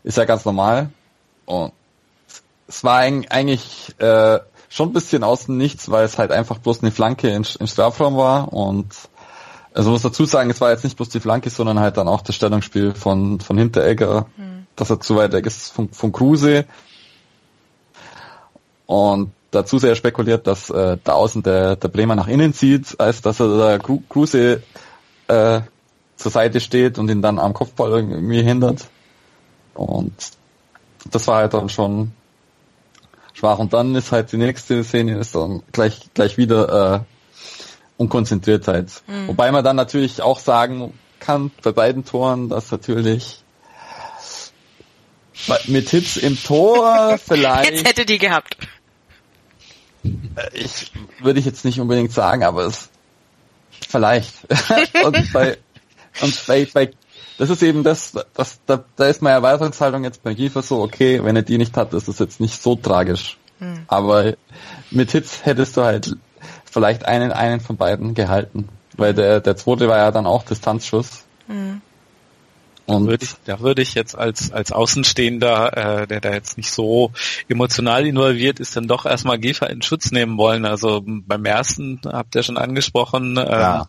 ist 0.03 0.17
ja 0.17 0.25
ganz 0.25 0.45
normal. 0.45 0.89
Und 1.45 1.73
es 2.67 2.83
war 2.83 2.97
eigentlich 2.97 3.93
äh, 3.99 4.39
schon 4.69 4.89
ein 4.89 4.93
bisschen 4.93 5.23
außen 5.23 5.55
nichts, 5.55 5.91
weil 5.91 6.05
es 6.05 6.17
halt 6.17 6.31
einfach 6.31 6.57
bloß 6.57 6.81
eine 6.81 6.91
Flanke 6.91 7.29
in, 7.29 7.45
im 7.59 7.67
Strafraum 7.67 8.17
war 8.17 8.51
und 8.51 8.87
also 9.73 9.91
muss 9.91 10.03
dazu 10.03 10.25
sagen, 10.25 10.49
es 10.49 10.61
war 10.61 10.71
jetzt 10.71 10.85
nicht 10.85 10.95
bloß 10.95 11.09
die 11.09 11.19
Flanke, 11.19 11.49
sondern 11.49 11.79
halt 11.79 11.97
dann 11.97 12.07
auch 12.07 12.21
das 12.21 12.35
Stellungsspiel 12.35 12.95
von, 12.95 13.41
von 13.41 13.57
Hinteregger, 13.57 14.25
hm. 14.37 14.54
Dass 14.75 14.89
er 14.89 14.99
zu 14.99 15.15
weit 15.15 15.33
weg 15.33 15.45
ist 15.45 15.71
von, 15.71 15.89
von 15.89 16.11
Kruse. 16.11 16.65
Und 18.85 19.31
dazu 19.51 19.79
sehr 19.79 19.95
spekuliert, 19.95 20.47
dass 20.47 20.69
äh, 20.69 20.97
da 21.03 21.13
außen 21.13 21.43
der, 21.43 21.75
der 21.75 21.87
Bremer 21.87 22.15
nach 22.15 22.27
innen 22.27 22.53
zieht, 22.53 22.99
als 22.99 23.21
dass 23.21 23.39
er 23.39 23.57
der 23.57 23.79
Kruse 23.79 24.61
äh, 25.27 25.61
zur 26.15 26.31
Seite 26.31 26.59
steht 26.59 26.97
und 26.97 27.09
ihn 27.09 27.21
dann 27.21 27.39
am 27.39 27.53
Kopfball 27.53 27.91
irgendwie 27.91 28.43
hindert. 28.43 28.87
Und 29.73 30.13
das 31.11 31.27
war 31.27 31.37
halt 31.37 31.53
dann 31.53 31.69
schon 31.69 32.11
schwach. 33.33 33.59
Und 33.59 33.73
dann 33.73 33.95
ist 33.95 34.11
halt 34.11 34.31
die 34.31 34.37
nächste 34.37 34.83
Szene 34.83 35.17
ist 35.17 35.35
dann 35.35 35.63
gleich 35.71 36.09
gleich 36.13 36.37
wieder 36.37 36.95
äh, 36.95 36.99
Unkonzentriertheit. 37.97 39.03
Mhm. 39.07 39.27
Wobei 39.29 39.51
man 39.51 39.63
dann 39.63 39.75
natürlich 39.75 40.21
auch 40.21 40.39
sagen 40.39 40.93
kann 41.19 41.51
bei 41.63 41.71
beiden 41.71 42.05
Toren, 42.05 42.49
dass 42.49 42.71
natürlich 42.71 43.43
mit 45.67 45.89
Hits 45.89 46.17
im 46.17 46.41
Tor 46.41 47.17
vielleicht. 47.17 47.71
Jetzt 47.71 47.87
hätte 47.87 48.05
die 48.05 48.17
gehabt. 48.17 48.57
Ich 50.53 50.91
würde 51.21 51.39
ich 51.39 51.45
jetzt 51.45 51.65
nicht 51.65 51.79
unbedingt 51.79 52.11
sagen, 52.11 52.43
aber 52.43 52.63
es 52.65 52.89
vielleicht. 53.87 54.33
und 55.03 55.33
bei 55.33 55.57
und 56.21 56.47
bei, 56.47 56.67
bei 56.73 56.91
das 57.37 57.49
ist 57.49 57.63
eben 57.63 57.83
das, 57.83 58.13
das 58.33 58.59
da, 58.65 58.83
da 58.95 59.07
ist 59.07 59.21
meine 59.21 59.35
Erwartungshaltung 59.35 60.03
jetzt 60.03 60.23
bei 60.23 60.33
Giefer 60.33 60.61
so, 60.61 60.81
okay, 60.81 61.23
wenn 61.23 61.35
er 61.35 61.41
die 61.41 61.57
nicht 61.57 61.75
hat, 61.75 61.93
ist 61.93 62.07
das 62.07 62.19
jetzt 62.19 62.39
nicht 62.39 62.61
so 62.61 62.75
tragisch. 62.75 63.37
Hm. 63.59 63.83
Aber 63.87 64.35
mit 64.91 65.11
Hits 65.11 65.45
hättest 65.45 65.75
du 65.75 65.83
halt 65.83 66.15
vielleicht 66.63 67.05
einen, 67.05 67.31
einen 67.31 67.59
von 67.59 67.77
beiden 67.77 68.13
gehalten. 68.13 68.69
Weil 68.97 69.13
der, 69.13 69.41
der 69.41 69.57
zweite 69.57 69.87
war 69.87 69.97
ja 69.97 70.11
dann 70.11 70.25
auch 70.25 70.43
Distanzschuss. 70.43 71.23
Hm. 71.47 71.81
Und 72.85 73.07
würde 73.07 73.25
ich, 73.25 73.33
da 73.45 73.59
würde 73.59 73.81
ich 73.81 73.95
jetzt 73.95 74.17
als, 74.17 74.51
als 74.51 74.71
Außenstehender, 74.71 76.03
äh, 76.03 76.07
der 76.07 76.21
da 76.21 76.33
jetzt 76.33 76.57
nicht 76.57 76.69
so 76.69 77.11
emotional 77.47 78.05
involviert 78.05 78.59
ist, 78.59 78.75
dann 78.75 78.87
doch 78.87 79.05
erstmal 79.05 79.39
Gefa 79.39 79.65
in 79.65 79.81
Schutz 79.81 80.11
nehmen 80.11 80.37
wollen. 80.37 80.65
Also 80.65 81.01
beim 81.05 81.45
ersten 81.45 81.99
habt 82.05 82.35
ihr 82.35 82.43
schon 82.43 82.57
angesprochen, 82.57 83.37
äh, 83.37 83.41
ja 83.41 83.87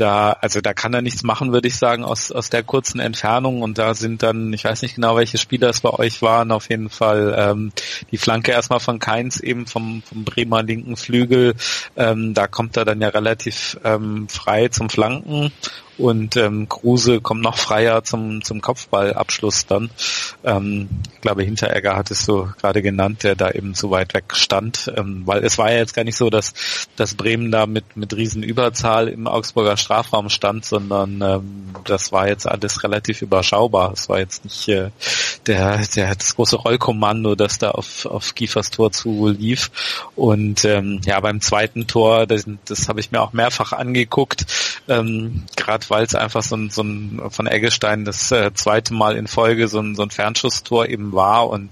da, 0.00 0.32
also 0.40 0.60
da 0.60 0.74
kann 0.74 0.94
er 0.94 1.02
nichts 1.02 1.22
machen, 1.22 1.52
würde 1.52 1.68
ich 1.68 1.76
sagen, 1.76 2.04
aus, 2.04 2.30
aus 2.30 2.50
der 2.50 2.62
kurzen 2.62 3.00
Entfernung. 3.00 3.62
Und 3.62 3.78
da 3.78 3.94
sind 3.94 4.22
dann, 4.22 4.52
ich 4.52 4.64
weiß 4.64 4.82
nicht 4.82 4.94
genau, 4.94 5.16
welche 5.16 5.38
Spieler 5.38 5.68
es 5.70 5.80
bei 5.80 5.90
euch 5.90 6.22
waren, 6.22 6.52
auf 6.52 6.68
jeden 6.70 6.90
Fall 6.90 7.34
ähm, 7.36 7.72
die 8.10 8.18
Flanke 8.18 8.52
erstmal 8.52 8.80
von 8.80 8.98
Keins 8.98 9.40
eben 9.40 9.66
vom, 9.66 10.02
vom 10.02 10.24
Bremer 10.24 10.62
linken 10.62 10.96
Flügel. 10.96 11.54
Ähm, 11.96 12.34
da 12.34 12.46
kommt 12.46 12.76
er 12.76 12.84
dann 12.84 13.00
ja 13.00 13.08
relativ 13.08 13.78
ähm, 13.84 14.28
frei 14.28 14.68
zum 14.68 14.88
Flanken 14.88 15.52
und 15.98 16.36
ähm, 16.36 16.68
Kruse 16.68 17.20
kommt 17.20 17.42
noch 17.42 17.58
freier 17.58 18.04
zum, 18.04 18.42
zum 18.42 18.60
Kopfballabschluss 18.60 19.66
dann. 19.66 19.90
Ähm, 20.44 20.88
ich 21.14 21.20
glaube, 21.20 21.42
Hinteregger 21.42 21.96
hattest 21.96 22.26
du 22.28 22.48
gerade 22.60 22.82
genannt, 22.82 23.24
der 23.24 23.34
da 23.34 23.50
eben 23.50 23.74
so 23.74 23.90
weit 23.90 24.14
weg 24.14 24.24
stand, 24.34 24.92
ähm, 24.96 25.22
weil 25.26 25.44
es 25.44 25.58
war 25.58 25.70
ja 25.72 25.78
jetzt 25.78 25.94
gar 25.94 26.04
nicht 26.04 26.16
so, 26.16 26.30
dass, 26.30 26.54
dass 26.96 27.14
Bremen 27.14 27.50
da 27.50 27.66
mit, 27.66 27.96
mit 27.96 28.14
Riesenüberzahl 28.14 29.08
im 29.08 29.26
Augsburger 29.26 29.76
Strafraum 29.76 30.30
stand, 30.30 30.64
sondern 30.64 31.20
ähm, 31.20 31.74
das 31.84 32.12
war 32.12 32.28
jetzt 32.28 32.46
alles 32.46 32.84
relativ 32.84 33.20
überschaubar. 33.22 33.92
Es 33.92 34.08
war 34.08 34.20
jetzt 34.20 34.44
nicht 34.44 34.68
äh, 34.68 34.90
der, 35.46 35.78
der 35.96 36.14
das 36.14 36.36
große 36.36 36.56
Rollkommando, 36.56 37.34
das 37.34 37.58
da 37.58 37.72
auf, 37.72 38.06
auf 38.06 38.34
Kiefers 38.34 38.70
Tor 38.70 38.92
zu 38.92 39.28
lief. 39.28 39.70
Und 40.14 40.64
ähm, 40.64 41.00
ja, 41.04 41.18
beim 41.18 41.40
zweiten 41.40 41.86
Tor, 41.86 42.26
das, 42.26 42.44
das 42.66 42.88
habe 42.88 43.00
ich 43.00 43.10
mir 43.10 43.20
auch 43.20 43.32
mehrfach 43.32 43.72
angeguckt, 43.72 44.46
ähm, 44.88 45.44
gerade 45.56 45.87
weil 45.90 46.04
es 46.04 46.14
einfach 46.14 46.42
so 46.42 46.56
ein, 46.56 46.70
so 46.70 46.82
ein 46.82 47.20
von 47.30 47.46
Eggestein 47.46 48.04
das 48.04 48.30
äh, 48.32 48.52
zweite 48.54 48.94
Mal 48.94 49.16
in 49.16 49.26
Folge 49.26 49.68
so 49.68 49.80
ein, 49.80 49.94
so 49.94 50.02
ein 50.02 50.10
Fernschusstor 50.10 50.88
eben 50.88 51.12
war 51.12 51.48
und 51.48 51.70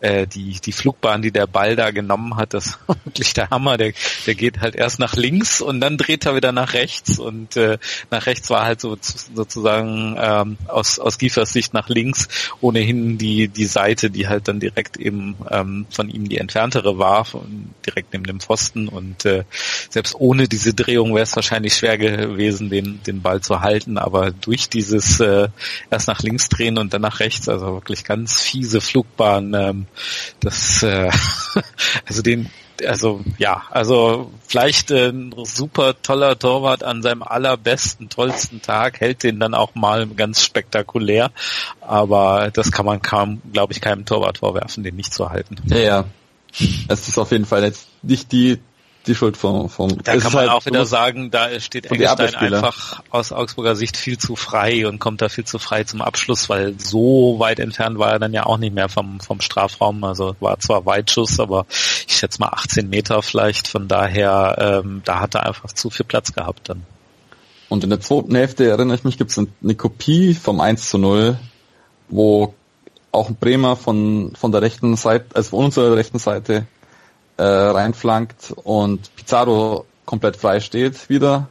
äh, 0.00 0.26
die, 0.26 0.60
die 0.60 0.72
Flugbahn, 0.72 1.22
die 1.22 1.30
der 1.30 1.46
Ball 1.46 1.76
da 1.76 1.90
genommen 1.90 2.36
hat, 2.36 2.54
das 2.54 2.78
war 2.86 2.96
wirklich 3.04 3.34
der 3.34 3.50
Hammer. 3.50 3.76
Der, 3.76 3.92
der 4.26 4.34
geht 4.34 4.60
halt 4.60 4.74
erst 4.74 4.98
nach 4.98 5.16
links 5.16 5.60
und 5.60 5.80
dann 5.80 5.96
dreht 5.96 6.26
er 6.26 6.34
wieder 6.34 6.52
nach 6.52 6.74
rechts 6.74 7.18
und 7.18 7.56
äh, 7.56 7.78
nach 8.10 8.26
rechts 8.26 8.50
war 8.50 8.64
halt 8.64 8.80
so 8.80 8.96
sozusagen 9.00 10.16
ähm, 10.18 10.58
aus, 10.66 10.98
aus 10.98 11.18
Giefers 11.18 11.52
Sicht 11.52 11.74
nach 11.74 11.88
links 11.88 12.28
ohnehin 12.60 13.18
die, 13.18 13.48
die 13.48 13.66
Seite, 13.66 14.10
die 14.10 14.28
halt 14.28 14.48
dann 14.48 14.60
direkt 14.60 14.96
eben 14.96 15.36
ähm, 15.50 15.86
von 15.90 16.08
ihm 16.08 16.28
die 16.28 16.38
entferntere 16.38 16.98
war, 16.98 17.24
von, 17.24 17.70
direkt 17.86 18.12
neben 18.12 18.24
dem 18.24 18.40
Pfosten 18.40 18.88
und 18.88 19.24
äh, 19.24 19.44
selbst 19.90 20.14
ohne 20.18 20.48
diese 20.48 20.74
Drehung 20.74 21.14
wäre 21.14 21.24
es 21.24 21.36
wahrscheinlich 21.36 21.74
schwer 21.74 21.98
gewesen, 21.98 22.70
den, 22.70 23.00
den 23.02 23.22
Ball 23.22 23.40
zu 23.40 23.57
halten, 23.60 23.98
aber 23.98 24.30
durch 24.30 24.68
dieses 24.68 25.20
äh, 25.20 25.48
erst 25.90 26.08
nach 26.08 26.22
links 26.22 26.48
drehen 26.48 26.78
und 26.78 26.94
dann 26.94 27.02
nach 27.02 27.20
rechts, 27.20 27.48
also 27.48 27.74
wirklich 27.74 28.04
ganz 28.04 28.40
fiese 28.40 28.80
Flugbahn, 28.80 29.54
ähm, 29.54 29.86
das 30.40 30.82
äh, 30.82 31.10
also 32.06 32.22
den 32.22 32.50
also 32.86 33.20
ja, 33.38 33.64
also 33.70 34.30
vielleicht 34.46 34.90
ein 34.92 35.34
super 35.44 36.00
toller 36.00 36.38
Torwart 36.38 36.84
an 36.84 37.02
seinem 37.02 37.22
allerbesten, 37.22 38.08
tollsten 38.08 38.62
Tag, 38.62 39.00
hält 39.00 39.22
den 39.22 39.40
dann 39.40 39.54
auch 39.54 39.74
mal 39.74 40.06
ganz 40.06 40.42
spektakulär, 40.44 41.30
aber 41.80 42.50
das 42.52 42.70
kann 42.70 42.86
man 42.86 43.02
kaum, 43.02 43.42
glaube 43.52 43.72
ich, 43.72 43.80
keinem 43.80 44.04
Torwart 44.04 44.38
vorwerfen, 44.38 44.84
den 44.84 44.96
nicht 44.96 45.12
zu 45.12 45.30
halten. 45.30 45.56
Ja, 45.66 45.78
ja. 45.78 46.04
Es 46.88 47.08
ist 47.08 47.18
auf 47.18 47.30
jeden 47.30 47.44
Fall 47.44 47.62
jetzt 47.62 47.88
nicht 48.02 48.32
die 48.32 48.58
die 49.06 49.14
Schuld 49.14 49.36
vom, 49.36 49.68
vom 49.68 50.02
Da 50.02 50.16
kann 50.16 50.32
man 50.32 50.42
halt 50.42 50.50
auch 50.50 50.66
wieder 50.66 50.84
sagen, 50.84 51.30
da 51.30 51.58
steht 51.60 51.90
Eggestein 51.90 52.34
einfach 52.34 53.02
aus 53.10 53.32
Augsburger 53.32 53.74
Sicht 53.74 53.96
viel 53.96 54.18
zu 54.18 54.36
frei 54.36 54.86
und 54.86 54.98
kommt 54.98 55.22
da 55.22 55.28
viel 55.28 55.44
zu 55.44 55.58
frei 55.58 55.84
zum 55.84 56.02
Abschluss, 56.02 56.48
weil 56.48 56.78
so 56.78 57.36
weit 57.38 57.58
entfernt 57.58 57.98
war 57.98 58.12
er 58.12 58.18
dann 58.18 58.32
ja 58.32 58.44
auch 58.44 58.58
nicht 58.58 58.74
mehr 58.74 58.88
vom, 58.88 59.20
vom 59.20 59.40
Strafraum. 59.40 60.04
Also 60.04 60.36
war 60.40 60.58
zwar 60.58 60.84
Weitschuss, 60.84 61.40
aber 61.40 61.66
ich 61.70 62.16
schätze 62.16 62.40
mal 62.40 62.48
18 62.48 62.88
Meter 62.88 63.22
vielleicht. 63.22 63.68
Von 63.68 63.88
daher, 63.88 64.82
ähm, 64.84 65.02
da 65.04 65.20
hat 65.20 65.34
er 65.34 65.46
einfach 65.46 65.72
zu 65.72 65.90
viel 65.90 66.06
Platz 66.06 66.32
gehabt 66.32 66.68
dann. 66.68 66.84
Und 67.68 67.84
in 67.84 67.90
der 67.90 68.00
zweiten 68.00 68.34
Hälfte, 68.34 68.68
erinnere 68.68 68.96
ich 68.96 69.04
mich, 69.04 69.18
gibt 69.18 69.30
es 69.30 69.38
eine 69.38 69.74
Kopie 69.74 70.34
vom 70.34 70.60
1 70.60 70.88
zu 70.88 70.98
0, 70.98 71.38
wo 72.08 72.54
auch 73.12 73.28
ein 73.28 73.36
Bremer 73.36 73.76
von, 73.76 74.32
von 74.34 74.52
der 74.52 74.62
rechten 74.62 74.96
Seite, 74.96 75.26
also 75.34 75.50
von 75.50 75.66
unserer 75.66 75.96
rechten 75.96 76.18
Seite 76.18 76.66
äh, 77.38 77.42
reinflankt 77.42 78.52
und 78.62 79.14
Pizarro 79.16 79.86
komplett 80.04 80.36
frei 80.36 80.60
steht 80.60 81.08
wieder. 81.08 81.48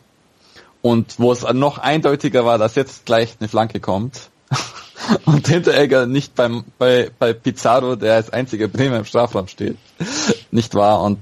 Und 0.81 1.19
wo 1.19 1.31
es 1.31 1.43
noch 1.53 1.79
eindeutiger 1.79 2.45
war, 2.45 2.57
dass 2.57 2.75
jetzt 2.75 3.05
gleich 3.05 3.35
eine 3.39 3.49
Flanke 3.49 3.79
kommt. 3.79 4.29
und 5.25 5.47
Hinteregger 5.47 6.05
nicht 6.05 6.35
beim, 6.35 6.63
bei, 6.77 7.09
bei 7.17 7.33
Pizarro, 7.33 7.95
der 7.95 8.15
als 8.15 8.29
einziger 8.29 8.67
Bremer 8.67 8.97
im 8.97 9.05
Strafraum 9.05 9.47
steht, 9.47 9.77
nicht 10.51 10.75
war. 10.75 11.01
Und 11.01 11.19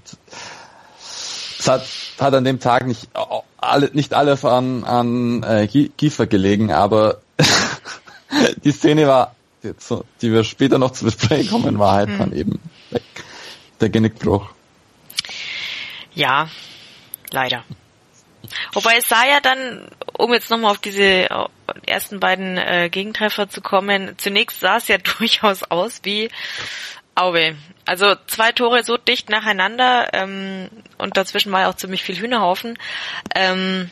es 1.60 1.68
hat, 1.68 1.86
hat 2.20 2.34
an 2.34 2.44
dem 2.44 2.60
Tag 2.60 2.86
nicht, 2.88 3.10
alle, 3.58 3.90
nicht 3.94 4.14
alles 4.14 4.46
an, 4.46 4.84
an 4.84 5.44
äh, 5.44 5.68
Kiefer 5.68 6.28
gelegen, 6.28 6.72
aber 6.72 7.22
die 8.64 8.72
Szene 8.72 9.08
war, 9.08 9.36
die 10.22 10.32
wir 10.32 10.44
später 10.44 10.78
noch 10.78 10.92
zu 10.92 11.06
besprechen 11.06 11.50
kommen, 11.50 11.80
war 11.80 11.94
halt 11.94 12.10
dann 12.20 12.34
eben. 12.34 12.60
Der 13.82 13.90
Genickbruch. 13.90 14.55
Ja, 16.16 16.50
leider. 17.32 17.64
Wobei 18.74 18.98
es 18.98 19.08
sah 19.08 19.26
ja 19.26 19.40
dann, 19.40 19.88
um 20.18 20.34
jetzt 20.34 20.50
nochmal 20.50 20.72
auf 20.72 20.80
diese 20.80 21.28
ersten 21.86 22.20
beiden 22.20 22.58
äh, 22.58 22.90
Gegentreffer 22.90 23.50
zu 23.50 23.62
kommen, 23.62 24.18
zunächst 24.18 24.60
sah 24.60 24.78
es 24.78 24.88
ja 24.88 24.98
durchaus 25.20 25.64
aus 25.64 26.02
wie 26.04 26.30
Auwe. 27.16 27.56
Also 27.86 28.16
zwei 28.28 28.52
Tore 28.52 28.84
so 28.84 28.98
dicht 28.98 29.30
nacheinander 29.30 30.10
ähm, 30.14 30.70
und 30.98 31.18
dazwischen 31.18 31.52
war 31.52 31.62
ja 31.62 31.70
auch 31.70 31.76
ziemlich 31.76 32.04
viel 32.04 32.18
Hühnerhaufen. 32.18 32.78
Ähm, 33.34 33.90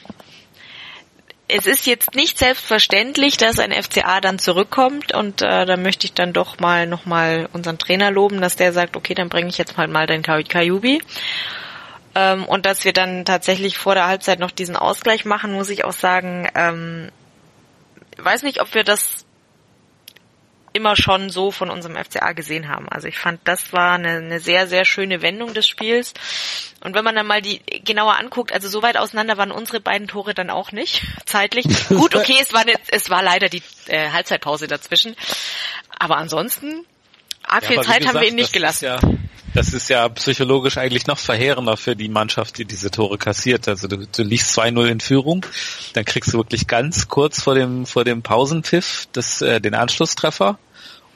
es 1.47 1.67
ist 1.67 1.85
jetzt 1.85 2.15
nicht 2.15 2.37
selbstverständlich, 2.37 3.37
dass 3.37 3.59
ein 3.59 3.71
FCA 3.71 4.21
dann 4.21 4.39
zurückkommt 4.39 5.13
und 5.13 5.41
äh, 5.41 5.65
da 5.65 5.77
möchte 5.77 6.05
ich 6.05 6.13
dann 6.13 6.33
doch 6.33 6.59
mal 6.59 6.87
nochmal 6.87 7.47
unseren 7.53 7.77
Trainer 7.77 8.11
loben, 8.11 8.41
dass 8.41 8.55
der 8.55 8.73
sagt, 8.73 8.95
okay, 8.97 9.13
dann 9.13 9.29
bringe 9.29 9.49
ich 9.49 9.57
jetzt 9.57 9.77
mal 9.77 9.87
mal 9.87 10.07
den 10.07 10.23
Kayubi. 10.23 11.01
Ähm, 12.15 12.45
und 12.45 12.65
dass 12.65 12.85
wir 12.85 12.93
dann 12.93 13.25
tatsächlich 13.25 13.77
vor 13.77 13.95
der 13.95 14.07
Halbzeit 14.07 14.39
noch 14.39 14.51
diesen 14.51 14.75
Ausgleich 14.75 15.25
machen, 15.25 15.53
muss 15.53 15.69
ich 15.69 15.83
auch 15.85 15.93
sagen, 15.93 16.47
ähm, 16.55 17.11
weiß 18.17 18.43
nicht, 18.43 18.61
ob 18.61 18.73
wir 18.73 18.83
das 18.83 19.25
immer 20.73 20.95
schon 20.95 21.29
so 21.29 21.51
von 21.51 21.69
unserem 21.69 21.95
FCA 21.95 22.33
gesehen 22.33 22.67
haben. 22.67 22.89
Also 22.89 23.07
ich 23.07 23.17
fand, 23.17 23.39
das 23.45 23.73
war 23.73 23.93
eine, 23.93 24.17
eine 24.17 24.39
sehr, 24.39 24.67
sehr 24.67 24.85
schöne 24.85 25.21
Wendung 25.21 25.53
des 25.53 25.67
Spiels. 25.67 26.13
Und 26.83 26.95
wenn 26.95 27.05
man 27.05 27.15
dann 27.15 27.27
mal 27.27 27.41
die 27.41 27.61
genauer 27.85 28.17
anguckt, 28.19 28.51
also 28.51 28.67
so 28.67 28.81
weit 28.81 28.97
auseinander 28.97 29.37
waren 29.37 29.51
unsere 29.51 29.79
beiden 29.79 30.07
Tore 30.07 30.33
dann 30.33 30.49
auch 30.49 30.71
nicht, 30.71 31.03
zeitlich. 31.25 31.65
Gut, 31.89 32.15
okay, 32.15 32.37
es 32.41 32.53
war, 32.53 32.61
eine, 32.61 32.73
es 32.89 33.09
war 33.09 33.21
leider 33.21 33.49
die 33.49 33.61
äh, 33.87 34.09
Halbzeitpause 34.09 34.67
dazwischen. 34.67 35.15
Aber 35.97 36.17
ansonsten, 36.17 36.85
arg 37.43 37.63
ja, 37.63 37.69
viel 37.69 37.81
Zeit 37.81 37.99
gesagt, 37.99 38.07
haben 38.07 38.21
wir 38.21 38.27
ihnen 38.27 38.35
nicht 38.35 38.53
gelassen. 38.53 38.85
Ja, 38.85 38.99
das 39.53 39.73
ist 39.73 39.89
ja 39.89 40.07
psychologisch 40.09 40.77
eigentlich 40.77 41.07
noch 41.07 41.19
verheerender 41.19 41.77
für 41.77 41.95
die 41.95 42.09
Mannschaft, 42.09 42.57
die 42.57 42.65
diese 42.65 42.91
Tore 42.91 43.17
kassiert. 43.17 43.67
Also 43.67 43.87
du, 43.87 44.07
du 44.07 44.23
liegst 44.23 44.57
2-0 44.57 44.85
in 44.87 44.99
Führung, 44.99 45.45
dann 45.93 46.05
kriegst 46.05 46.33
du 46.33 46.37
wirklich 46.37 46.67
ganz 46.67 47.07
kurz 47.07 47.41
vor 47.41 47.55
dem, 47.55 47.85
vor 47.85 48.03
dem 48.03 48.21
Pausenpfiff 48.21 49.07
das, 49.11 49.41
äh, 49.41 49.61
den 49.61 49.75
Anschlusstreffer 49.75 50.57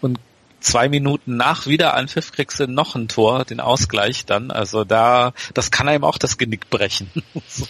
und 0.01 0.19
zwei 0.59 0.89
Minuten 0.89 1.37
nach 1.37 1.67
Wiederanpfiff 1.67 2.31
kriegst 2.31 2.59
du 2.59 2.67
noch 2.67 2.95
ein 2.95 3.07
Tor, 3.07 3.45
den 3.45 3.59
Ausgleich 3.59 4.25
dann. 4.25 4.51
Also 4.51 4.83
da, 4.83 5.33
das 5.53 5.71
kann 5.71 5.87
einem 5.87 6.03
auch 6.03 6.17
das 6.17 6.37
Genick 6.37 6.69
brechen. 6.69 7.11
so. 7.47 7.67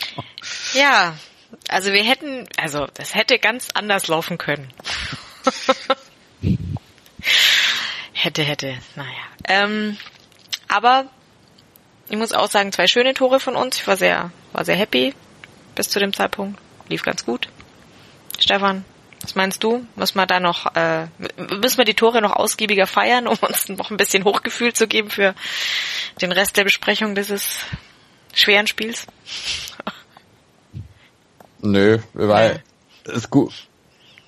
Ja, 0.74 1.16
Also 1.70 1.92
wir 1.92 2.04
hätten, 2.04 2.48
also 2.58 2.88
das 2.94 3.16
hätte 3.16 3.40
ganz 3.40 3.70
anders 3.74 4.08
laufen 4.08 4.38
können. 4.38 4.68
hätte, 8.14 8.44
hätte, 8.44 8.78
naja. 8.96 9.10
Ähm, 9.46 9.98
aber 10.68 11.06
ich 12.10 12.18
muss 12.18 12.34
auch 12.34 12.50
sagen, 12.50 12.72
zwei 12.72 12.88
schöne 12.88 13.14
Tore 13.14 13.40
von 13.40 13.56
uns. 13.56 13.78
Ich 13.78 13.88
war 13.88 13.98
sehr, 13.98 14.32
war 14.54 14.66
sehr 14.66 14.76
happy 14.76 15.14
bis 15.76 15.90
zu 15.90 16.00
dem 16.00 16.14
Zeitpunkt. 16.14 16.60
Lief 16.88 17.04
ganz 17.04 17.26
gut. 17.26 17.50
Stefan, 18.40 18.86
was 19.22 19.36
meinst 19.36 19.64
du? 19.64 19.86
Muss 19.96 20.16
man 20.16 20.28
da 20.28 20.40
noch, 20.40 20.76
äh, 20.76 21.08
müssen 21.38 21.78
wir 21.78 21.86
die 21.86 21.96
Tore 21.96 22.22
noch 22.22 22.32
ausgiebiger 22.34 22.88
feiern, 22.88 23.28
um 23.28 23.38
uns 23.42 23.68
noch 23.70 23.92
ein 23.92 23.98
bisschen 23.98 24.24
Hochgefühl 24.24 24.74
zu 24.74 24.88
geben 24.88 25.10
für 25.10 25.36
den 26.22 26.32
Rest 26.32 26.58
der 26.58 26.64
Besprechung 26.64 27.16
dieses 27.16 27.60
schweren 28.34 28.68
Spiels? 28.68 29.08
Nö, 31.60 32.00
weil 32.14 32.64
es 33.04 33.14
ist 33.14 33.30
gut, 33.30 33.67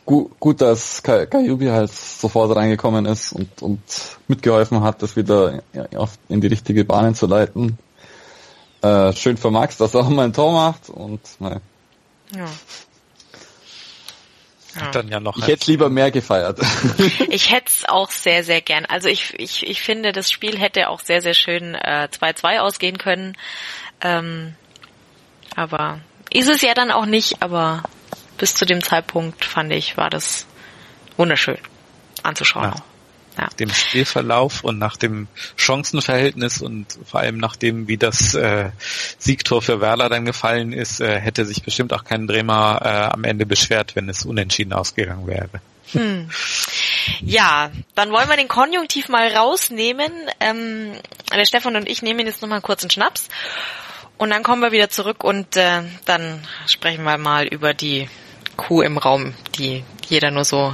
gut, 0.09 0.39
gut 0.39 0.61
dass 0.61 1.03
Kajubi 1.03 1.67
halt 1.67 1.91
sofort 1.91 2.55
reingekommen 2.55 3.05
ist 3.05 3.31
und, 3.31 3.61
und 3.61 3.79
mitgeholfen 4.27 4.81
hat, 4.81 5.03
das 5.03 5.15
wieder 5.15 5.61
in 6.27 6.41
die 6.41 6.47
richtige 6.47 6.83
Bahn 6.83 7.13
zu 7.13 7.27
leiten. 7.27 7.77
Äh, 8.81 9.13
schön 9.13 9.37
für 9.37 9.51
Max, 9.51 9.77
dass 9.77 9.93
er 9.93 10.01
auch 10.01 10.09
mal 10.09 10.25
ein 10.25 10.33
Tor 10.33 10.51
macht 10.51 10.89
und 10.89 11.21
naja. 11.39 11.61
Ja. 12.35 12.45
Ja. 14.79 14.91
Dann 14.91 15.09
ja 15.09 15.19
noch 15.19 15.37
ich 15.37 15.47
hätte 15.47 15.69
lieber 15.69 15.89
mehr 15.89 16.09
gefeiert. 16.11 16.59
Ich 17.29 17.51
hätte 17.51 17.67
es 17.67 17.85
auch 17.87 18.09
sehr, 18.09 18.43
sehr 18.43 18.61
gern. 18.61 18.85
Also 18.85 19.09
ich, 19.09 19.33
ich, 19.37 19.67
ich 19.67 19.81
finde, 19.81 20.11
das 20.11 20.31
Spiel 20.31 20.57
hätte 20.57 20.89
auch 20.89 21.01
sehr, 21.01 21.21
sehr 21.21 21.33
schön 21.33 21.75
2-2 21.75 22.53
äh, 22.53 22.59
ausgehen 22.59 22.97
können. 22.97 23.35
Ähm, 24.01 24.55
aber 25.55 25.99
ist 26.31 26.49
es 26.49 26.61
ja 26.61 26.73
dann 26.73 26.91
auch 26.91 27.05
nicht, 27.05 27.41
aber 27.41 27.83
bis 28.39 28.55
zu 28.55 28.65
dem 28.65 28.81
Zeitpunkt 28.81 29.45
fand 29.45 29.71
ich, 29.71 29.97
war 29.97 30.09
das 30.09 30.47
wunderschön 31.17 31.57
anzuschauen. 32.23 32.73
Ja. 32.75 32.83
Ja. 33.37 33.47
Dem 33.57 33.69
Spielverlauf 33.69 34.65
und 34.65 34.79
nach 34.79 34.97
dem 34.97 35.29
Chancenverhältnis 35.55 36.61
und 36.61 36.99
vor 37.05 37.21
allem 37.21 37.37
nach 37.37 37.55
dem, 37.55 37.87
wie 37.87 37.95
das 37.95 38.33
äh, 38.33 38.71
Siegtor 39.17 39.61
für 39.61 39.79
Werler 39.79 40.09
dann 40.09 40.25
gefallen 40.25 40.73
ist, 40.73 40.99
äh, 40.99 41.19
hätte 41.19 41.45
sich 41.45 41.63
bestimmt 41.63 41.93
auch 41.93 42.03
kein 42.03 42.27
Bremer 42.27 42.81
äh, 42.83 43.13
am 43.13 43.23
Ende 43.23 43.45
beschwert, 43.45 43.95
wenn 43.95 44.09
es 44.09 44.25
unentschieden 44.25 44.73
ausgegangen 44.73 45.25
wäre. 45.25 45.61
Hm. 45.93 46.29
Ja, 47.21 47.71
dann 47.95 48.11
wollen 48.11 48.27
wir 48.27 48.35
den 48.35 48.49
Konjunktiv 48.49 49.07
mal 49.07 49.33
rausnehmen. 49.33 50.11
Ähm, 50.41 50.91
der 51.33 51.45
Stefan 51.45 51.77
und 51.77 51.87
ich 51.87 52.01
nehmen 52.01 52.25
jetzt 52.25 52.41
nochmal 52.41 52.61
kurz 52.61 52.83
einen 52.83 52.91
Schnaps 52.91 53.29
und 54.17 54.31
dann 54.31 54.43
kommen 54.43 54.61
wir 54.61 54.73
wieder 54.73 54.89
zurück 54.89 55.23
und 55.23 55.55
äh, 55.55 55.81
dann 56.05 56.45
sprechen 56.67 57.05
wir 57.05 57.17
mal 57.17 57.47
über 57.47 57.73
die 57.73 58.09
Kuh 58.59 58.81
im 58.81 58.97
Raum, 58.97 59.33
die 59.57 59.83
jeder 60.07 60.31
nur 60.31 60.43
so 60.43 60.73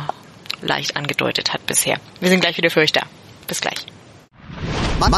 leicht 0.61 0.97
angedeutet 0.97 1.53
hat 1.53 1.65
bisher. 1.67 1.99
Wir 2.19 2.29
sind 2.29 2.41
gleich 2.41 2.57
wieder 2.57 2.71
für 2.71 2.79
euch 2.79 2.91
da. 2.91 3.03
Bis 3.47 3.61
gleich. 3.61 3.77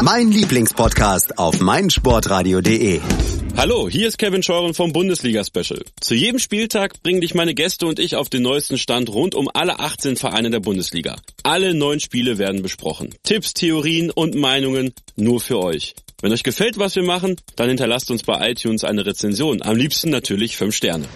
Mein 0.02 0.30
Lieblingspodcast 0.30 1.38
auf 1.38 1.60
meinsportradio.de. 1.60 3.00
Hallo, 3.56 3.88
hier 3.88 4.06
ist 4.06 4.18
Kevin 4.18 4.42
Scheuren 4.42 4.74
vom 4.74 4.92
Bundesliga 4.92 5.42
Special. 5.44 5.82
Zu 6.00 6.14
jedem 6.14 6.38
Spieltag 6.38 7.02
bringen 7.02 7.22
dich 7.22 7.34
meine 7.34 7.54
Gäste 7.54 7.86
und 7.86 7.98
ich 7.98 8.16
auf 8.16 8.28
den 8.28 8.42
neuesten 8.42 8.76
Stand 8.76 9.08
rund 9.08 9.34
um 9.34 9.48
alle 9.52 9.80
18 9.80 10.16
Vereine 10.16 10.50
der 10.50 10.60
Bundesliga. 10.60 11.16
Alle 11.42 11.74
neun 11.74 12.00
Spiele 12.00 12.38
werden 12.38 12.62
besprochen. 12.62 13.14
Tipps, 13.22 13.54
Theorien 13.54 14.10
und 14.10 14.34
Meinungen 14.34 14.92
nur 15.16 15.40
für 15.40 15.58
euch. 15.58 15.94
Wenn 16.20 16.32
euch 16.32 16.42
gefällt, 16.42 16.78
was 16.78 16.96
wir 16.96 17.04
machen, 17.04 17.36
dann 17.56 17.68
hinterlasst 17.68 18.10
uns 18.10 18.24
bei 18.24 18.50
iTunes 18.50 18.84
eine 18.84 19.06
Rezension. 19.06 19.62
Am 19.62 19.76
liebsten 19.76 20.10
natürlich 20.10 20.56
fünf 20.56 20.76
Sterne. 20.76 21.06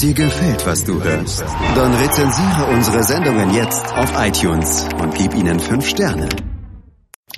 Dir 0.00 0.14
gefällt, 0.14 0.64
was 0.64 0.82
du 0.82 1.02
hörst? 1.02 1.42
Dann 1.74 1.94
rezensiere 1.94 2.64
unsere 2.70 3.02
Sendungen 3.02 3.52
jetzt 3.52 3.84
auf 3.92 4.10
iTunes 4.16 4.88
und 4.98 5.14
gib 5.14 5.34
ihnen 5.34 5.60
fünf 5.60 5.86
Sterne. 5.86 6.26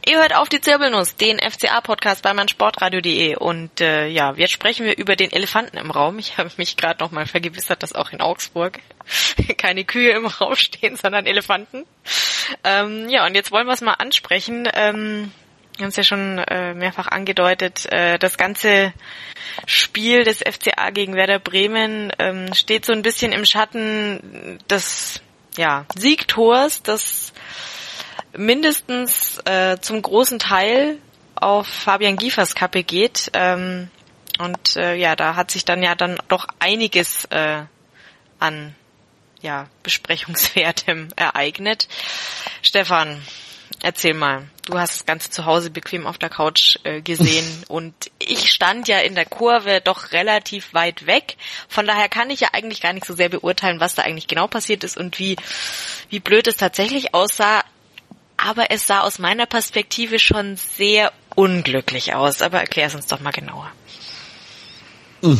Ihr 0.07 0.19
hört 0.21 0.37
auf 0.37 0.49
die 0.49 0.61
Zirbelnuss, 0.61 1.17
den 1.17 1.41
FCA-Podcast 1.41 2.23
bei 2.23 2.32
meinsportradio.de 2.32 3.34
und 3.34 3.80
äh, 3.80 4.06
ja, 4.06 4.34
jetzt 4.37 4.52
sprechen 4.52 4.87
wir 4.87 4.97
über 4.97 5.17
den 5.17 5.32
Elefanten 5.32 5.76
im 5.76 5.91
Raum. 5.91 6.21
Ich 6.21 6.39
habe 6.39 6.52
mich 6.56 6.76
gerade 6.76 7.02
nochmal 7.02 7.26
vergewissert, 7.26 7.82
dass 7.82 7.97
auch 7.97 8.13
in 8.13 8.21
Augsburg 8.21 8.78
keine 9.58 9.84
Kühe 9.84 10.13
im 10.13 10.26
Raum 10.26 10.54
stehen, 10.54 10.95
sondern 10.95 11.26
Elefanten. 11.26 11.84
Ähm, 12.63 13.08
ja, 13.08 13.26
und 13.26 13.34
jetzt 13.34 13.50
wollen 13.50 13.67
wir 13.67 13.75
es 13.75 13.80
mal 13.80 13.95
ansprechen. 13.95 14.69
Ähm, 14.73 15.32
wir 15.76 15.85
haben 15.85 15.91
es 15.91 15.97
ja 15.97 16.04
schon 16.04 16.39
äh, 16.39 16.75
mehrfach 16.75 17.08
angedeutet, 17.08 17.91
äh, 17.91 18.19
das 18.19 18.37
ganze 18.37 18.93
Spiel 19.67 20.25
des 20.25 20.39
FCA 20.39 20.91
gegen 20.91 21.15
Werder 21.15 21.39
Bremen 21.39 22.13
ähm, 22.19 22.52
steht 22.54 22.85
so 22.85 22.93
ein 22.93 23.02
bisschen 23.02 23.32
im 23.32 23.45
Schatten 23.45 24.58
des 24.69 25.23
ja, 25.56 25.87
Siegtors, 25.97 26.82
das 26.82 27.32
mindestens 28.37 29.39
äh, 29.45 29.78
zum 29.80 30.00
großen 30.00 30.39
Teil 30.39 30.99
auf 31.35 31.67
Fabian 31.67 32.17
Giefers 32.17 32.54
Kappe 32.54 32.82
geht. 32.82 33.30
Ähm, 33.35 33.91
und 34.39 34.76
äh, 34.76 34.95
ja, 34.95 35.17
da 35.17 35.37
hat 35.37 35.50
sich 35.50 35.65
dann 35.65 35.82
ja 35.82 35.95
dann 35.95 36.19
doch 36.28 36.47
einiges 36.58 37.26
äh, 37.26 37.63
an 38.39 38.75
ja, 39.41 39.69
Besprechungswertem 39.82 41.08
ereignet. 41.17 41.89
Stefan, 42.63 43.21
Erzähl 43.84 44.14
mal. 44.14 44.45
Du 44.64 44.78
hast 44.78 44.95
das 44.95 45.06
Ganze 45.06 45.30
zu 45.30 45.45
Hause 45.45 45.71
bequem 45.71 46.06
auf 46.06 46.16
der 46.16 46.28
Couch 46.28 46.78
äh, 46.84 47.00
gesehen 47.00 47.45
und 47.68 47.95
ich 48.21 48.49
stand 48.49 48.86
ja 48.86 49.00
in 49.00 49.16
der 49.16 49.25
Kurve 49.25 49.80
doch 49.82 50.12
relativ 50.12 50.73
weit 50.73 51.06
weg. 51.06 51.36
Von 51.68 51.86
daher 51.86 52.08
kann 52.08 52.30
ich 52.30 52.40
ja 52.40 52.50
eigentlich 52.52 52.80
gar 52.80 52.92
nicht 52.92 53.04
so 53.04 53.14
sehr 53.14 53.28
beurteilen, 53.28 53.80
was 53.80 53.97
da 53.97 54.02
eigentlich 54.02 54.28
genau 54.28 54.47
passiert 54.47 54.84
ist 54.84 54.97
und 54.97 55.18
wie, 55.18 55.36
wie 56.10 56.21
blöd 56.21 56.47
es 56.47 56.56
tatsächlich 56.56 57.12
aussah. 57.12 57.64
Aber 58.36 58.71
es 58.71 58.86
sah 58.86 59.00
aus 59.00 59.18
meiner 59.18 59.47
Perspektive 59.47 60.21
schon 60.21 60.56
sehr 60.56 61.12
unglücklich 61.34 62.14
aus. 62.14 62.40
Aber 62.40 62.60
erklär 62.60 62.86
es 62.86 62.95
uns 62.95 63.06
doch 63.06 63.21
mal 63.21 63.32
genauer. 63.32 63.71
Mm. 65.23 65.34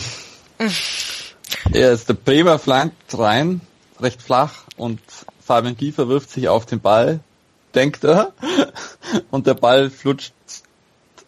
Ja, 1.72 1.92
ist 1.92 2.09
der 2.09 2.14
Bremer 2.14 2.59
flankt 2.59 3.16
rein, 3.16 3.61
recht 4.00 4.20
flach 4.20 4.64
und 4.76 5.00
Fabian 5.44 5.76
Giefer 5.76 6.09
wirft 6.09 6.31
sich 6.31 6.48
auf 6.48 6.66
den 6.66 6.81
Ball 6.81 7.20
denkt 7.75 8.05
er. 8.05 8.33
Und 9.31 9.47
der 9.47 9.55
Ball 9.55 9.91
flutscht 9.91 10.35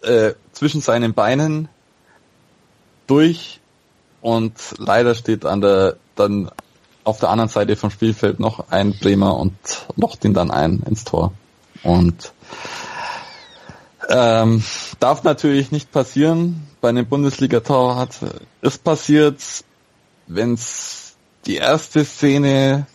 äh, 0.03 0.35
zwischen 0.53 0.81
seinen 0.81 1.15
Beinen 1.15 1.69
durch 3.07 3.61
und 4.21 4.55
leider 4.79 5.15
steht 5.15 5.45
an 5.45 5.61
der 5.61 5.97
dann 6.15 6.51
auf 7.05 7.21
der 7.21 7.29
anderen 7.29 7.51
Seite 7.51 7.77
vom 7.77 7.91
Spielfeld 7.91 8.41
noch 8.41 8.71
ein 8.71 8.97
Bremer 8.99 9.37
und 9.37 9.53
locht 9.97 10.25
ihn 10.25 10.33
dann 10.33 10.51
ein 10.51 10.83
ins 10.89 11.05
Tor. 11.05 11.33
Und 11.83 12.33
ähm, 14.09 14.63
darf 15.01 15.23
natürlich 15.23 15.71
nicht 15.71 15.93
passieren. 15.93 16.67
Bei 16.81 16.89
einem 16.89 17.07
Bundesliga-Tor 17.07 17.97
hat 17.97 18.19
es 18.63 18.79
passiert, 18.79 19.43
wenn 20.27 20.55
es 20.55 21.15
die 21.47 21.57
erste 21.57 22.05
Szene 22.05 22.87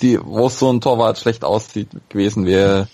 die, 0.00 0.18
wo 0.22 0.48
so 0.48 0.70
ein 0.70 0.80
Torwart 0.80 1.18
schlecht 1.18 1.44
aussieht 1.44 1.88
gewesen 2.08 2.46
wäre 2.46 2.88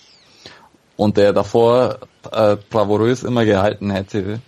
und 0.96 1.16
der 1.16 1.32
davor 1.32 1.98
äh, 2.30 2.56
bravourös 2.70 3.22
immer 3.22 3.44
gehalten 3.44 3.90
hätte, 3.90 4.40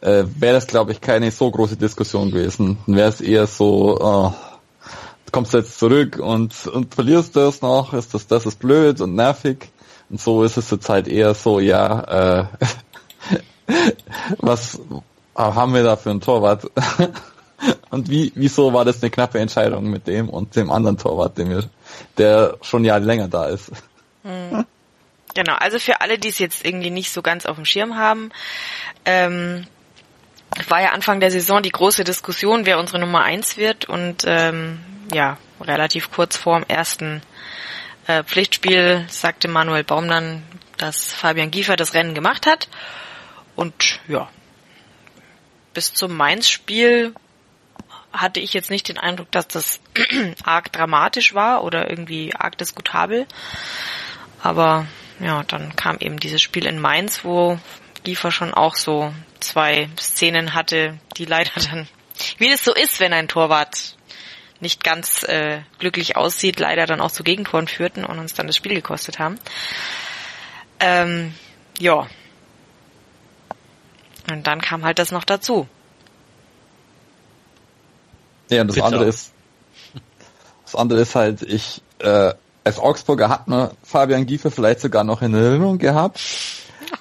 äh, 0.00 0.24
wäre 0.38 0.54
das 0.54 0.66
glaube 0.66 0.92
ich 0.92 1.00
keine 1.00 1.30
so 1.30 1.50
große 1.50 1.76
Diskussion 1.76 2.30
gewesen. 2.30 2.78
Wäre 2.86 3.08
es 3.08 3.20
eher 3.20 3.46
so, 3.46 3.98
äh, 3.98 5.30
kommst 5.32 5.54
du 5.54 5.58
jetzt 5.58 5.78
zurück 5.78 6.18
und, 6.18 6.66
und 6.66 6.94
verlierst 6.94 7.36
das 7.36 7.62
noch, 7.62 7.92
ist 7.92 8.14
das, 8.14 8.26
das 8.26 8.46
ist 8.46 8.58
blöd 8.58 9.00
und 9.00 9.14
nervig. 9.14 9.70
Und 10.08 10.20
so 10.20 10.44
ist 10.44 10.56
es 10.56 10.70
jetzt 10.70 10.88
halt 10.88 11.08
eher 11.08 11.34
so, 11.34 11.58
ja, 11.58 12.44
äh, 12.44 12.44
was 14.38 14.78
haben 15.34 15.74
wir 15.74 15.82
da 15.82 15.96
für 15.96 16.10
ein 16.10 16.20
Torwart? 16.20 16.70
Und 17.90 18.10
wie, 18.10 18.32
wieso 18.34 18.72
war 18.72 18.84
das 18.84 19.02
eine 19.02 19.10
knappe 19.10 19.38
Entscheidung 19.38 19.90
mit 19.90 20.06
dem 20.06 20.28
und 20.28 20.56
dem 20.56 20.70
anderen 20.70 20.98
Torwart, 20.98 21.38
dem 21.38 21.50
wir, 21.50 21.64
der 22.18 22.58
schon 22.62 22.84
Jahre 22.84 23.04
länger 23.04 23.28
da 23.28 23.46
ist? 23.46 23.72
Hm. 24.22 24.64
Genau, 25.34 25.54
also 25.54 25.78
für 25.78 26.00
alle, 26.00 26.18
die 26.18 26.28
es 26.28 26.38
jetzt 26.38 26.64
irgendwie 26.64 26.90
nicht 26.90 27.12
so 27.12 27.20
ganz 27.20 27.44
auf 27.44 27.56
dem 27.56 27.64
Schirm 27.64 27.96
haben, 27.96 28.30
ähm, 29.04 29.66
war 30.68 30.80
ja 30.80 30.92
Anfang 30.92 31.20
der 31.20 31.30
Saison 31.30 31.62
die 31.62 31.70
große 31.70 32.04
Diskussion, 32.04 32.64
wer 32.64 32.78
unsere 32.78 32.98
Nummer 32.98 33.22
eins 33.22 33.56
wird 33.56 33.86
und 33.86 34.24
ähm, 34.26 34.78
ja, 35.12 35.36
relativ 35.60 36.10
kurz 36.10 36.36
vor 36.36 36.58
dem 36.58 36.68
ersten 36.68 37.22
äh, 38.06 38.22
Pflichtspiel 38.24 39.04
sagte 39.08 39.48
Manuel 39.48 39.84
Baum 39.84 40.08
dann, 40.08 40.42
dass 40.78 41.12
Fabian 41.12 41.50
Giefer 41.50 41.76
das 41.76 41.94
Rennen 41.94 42.14
gemacht 42.14 42.46
hat 42.46 42.68
und 43.56 44.00
ja, 44.08 44.28
bis 45.74 45.92
zum 45.92 46.16
Mainz-Spiel 46.16 47.14
hatte 48.16 48.40
ich 48.40 48.52
jetzt 48.52 48.70
nicht 48.70 48.88
den 48.88 48.98
Eindruck, 48.98 49.30
dass 49.30 49.48
das 49.48 49.80
arg 50.44 50.72
dramatisch 50.72 51.34
war 51.34 51.64
oder 51.64 51.90
irgendwie 51.90 52.34
arg 52.34 52.58
diskutabel. 52.58 53.26
Aber 54.42 54.86
ja, 55.20 55.42
dann 55.44 55.76
kam 55.76 55.96
eben 55.98 56.18
dieses 56.18 56.42
Spiel 56.42 56.66
in 56.66 56.80
Mainz, 56.80 57.24
wo 57.24 57.58
Giefer 58.04 58.30
schon 58.30 58.54
auch 58.54 58.74
so 58.74 59.12
zwei 59.40 59.88
Szenen 59.98 60.54
hatte, 60.54 60.98
die 61.16 61.24
leider 61.24 61.50
dann 61.54 61.88
Wie 62.38 62.50
das 62.50 62.64
so 62.64 62.74
ist, 62.74 63.00
wenn 63.00 63.12
ein 63.12 63.28
Torwart 63.28 63.96
nicht 64.60 64.82
ganz 64.82 65.22
äh, 65.24 65.60
glücklich 65.78 66.16
aussieht, 66.16 66.58
leider 66.60 66.86
dann 66.86 67.00
auch 67.00 67.10
zu 67.10 67.22
Gegentoren 67.22 67.68
führten 67.68 68.04
und 68.04 68.18
uns 68.18 68.34
dann 68.34 68.46
das 68.46 68.56
Spiel 68.56 68.74
gekostet 68.74 69.18
haben. 69.18 69.38
Ähm, 70.80 71.34
ja. 71.78 72.06
Und 74.30 74.46
dann 74.46 74.60
kam 74.60 74.84
halt 74.84 74.98
das 74.98 75.12
noch 75.12 75.24
dazu. 75.24 75.68
Ja, 78.48 78.62
und 78.62 78.68
das 78.68 78.76
Bitter. 78.76 78.86
andere 78.86 79.04
ist, 79.04 79.32
das 80.64 80.74
andere 80.74 81.00
ist 81.00 81.14
halt, 81.14 81.42
ich, 81.42 81.82
äh, 81.98 82.32
als 82.64 82.78
Augsburger 82.78 83.28
hat 83.28 83.48
man 83.48 83.70
Fabian 83.82 84.26
Giefer 84.26 84.50
vielleicht 84.50 84.80
sogar 84.80 85.04
noch 85.04 85.22
in 85.22 85.34
Erinnerung 85.34 85.78
gehabt. 85.78 86.20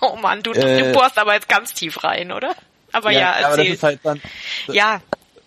Oh 0.01 0.15
Mann, 0.15 0.41
du, 0.41 0.51
Äh, 0.51 0.83
du 0.83 0.93
bohrst 0.93 1.17
aber 1.17 1.33
jetzt 1.35 1.47
ganz 1.47 1.73
tief 1.73 2.03
rein, 2.03 2.31
oder? 2.31 2.55
Aber 2.91 3.11
ja, 3.11 3.31
aber 3.33 3.41
das 3.41 3.57
erzähl. 3.57 3.73
ist 3.73 3.83
halt 3.83 3.99
dann 4.03 4.21
ja, 4.67 5.01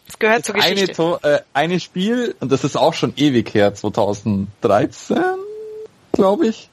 es 0.09 0.19
gehört 0.19 0.45
zur 0.45 0.55
das 0.55 0.65
eine, 0.65 0.75
Geschichte. 0.75 0.95
Tor, 0.97 1.25
äh, 1.25 1.41
eine 1.53 1.81
Spiel, 1.81 2.35
und 2.41 2.51
das 2.51 2.65
ist 2.65 2.77
auch 2.77 2.95
schon 2.95 3.13
ewig 3.17 3.53
her, 3.55 3.75
2013, 3.75 5.19
glaube 6.13 6.47
ich, 6.47 6.71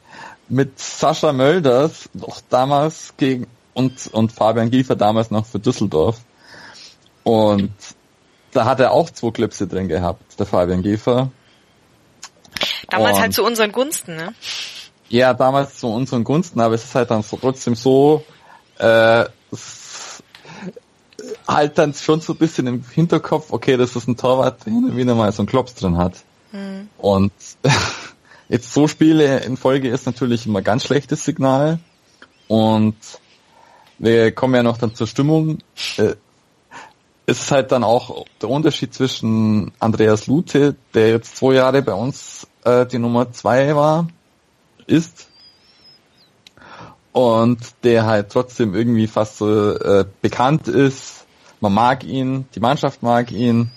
mit 0.48 0.80
Sascha 0.80 1.34
Mölders, 1.34 2.10
noch 2.14 2.42
damals 2.50 3.14
gegen, 3.18 3.48
und, 3.74 4.08
und 4.08 4.32
Fabian 4.32 4.72
Giefer 4.72 4.96
damals 4.96 5.32
noch 5.32 5.46
für 5.46 5.60
Düsseldorf. 5.60 6.20
Und 7.24 7.74
da 8.56 8.66
hat 8.66 8.80
er 8.80 8.92
auch 8.92 9.10
zwei 9.10 9.32
Klipse 9.32 9.68
drin 9.68 9.88
gehabt, 9.88 10.40
der 10.40 10.46
Fabian 10.46 10.82
Giefer. 10.82 11.32
Damals 12.90 13.16
und- 13.16 13.22
halt 13.22 13.34
zu 13.34 13.44
unseren 13.44 13.72
Gunsten, 13.72 14.16
ne? 14.16 14.34
Ja, 15.10 15.34
damals 15.34 15.78
zu 15.78 15.88
unseren 15.88 16.24
Gunsten, 16.24 16.60
aber 16.60 16.76
es 16.76 16.84
ist 16.86 16.96
halt 16.96 17.12
dann 17.12 17.24
trotzdem 17.24 17.76
so, 17.76 18.24
äh, 18.80 19.26
halt 21.48 21.78
dann 21.78 21.94
schon 21.94 22.22
so 22.22 22.34
ein 22.34 22.38
bisschen 22.38 22.68
im 22.68 22.84
Hinterkopf, 22.84 23.52
okay, 23.52 23.78
das 23.78 23.96
ist 23.96 24.08
ein 24.08 24.18
Torwart, 24.18 24.66
der 24.66 24.74
hin 24.74 24.86
und 24.86 24.98
wieder 24.98 25.16
mal 25.16 25.32
so 25.32 25.42
einen 25.42 25.48
Klops 25.48 25.76
drin 25.76 25.98
hat. 25.98 26.14
Und 26.98 27.34
jetzt 28.50 28.74
so 28.74 28.88
Spiele 28.88 29.40
in 29.42 29.58
Folge 29.58 29.90
ist 29.90 30.06
natürlich 30.06 30.46
immer 30.46 30.62
ganz 30.62 30.86
schlechtes 30.86 31.26
Signal. 31.26 31.80
Und 32.48 32.96
wir 33.98 34.32
kommen 34.32 34.56
ja 34.56 34.64
noch 34.64 34.78
dann 34.78 34.96
zur 34.96 35.08
Stimmung. 35.08 35.60
Äh, 35.98 36.16
es 37.26 37.42
ist 37.42 37.52
halt 37.52 37.72
dann 37.72 37.84
auch 37.84 38.26
der 38.42 38.50
Unterschied 38.50 38.94
zwischen 38.94 39.72
Andreas 39.80 40.28
Lute, 40.28 40.76
der 40.94 41.10
jetzt 41.10 41.38
zwei 41.38 41.54
Jahre 41.54 41.82
bei 41.82 41.94
uns 41.94 42.48
äh, 42.64 42.86
die 42.86 43.00
Nummer 43.00 43.32
zwei 43.32 43.76
war, 43.76 44.08
ist 44.86 45.28
und 47.12 47.60
der 47.84 48.06
halt 48.06 48.30
trotzdem 48.30 48.76
irgendwie 48.76 49.08
fast 49.08 49.38
so 49.38 49.72
äh, 49.72 50.06
bekannt 50.22 50.68
ist. 50.68 51.26
Man 51.62 51.74
mag 51.74 52.04
ihn, 52.04 52.46
die 52.54 52.60
Mannschaft 52.60 53.02
mag 53.02 53.32
ihn, 53.32 53.72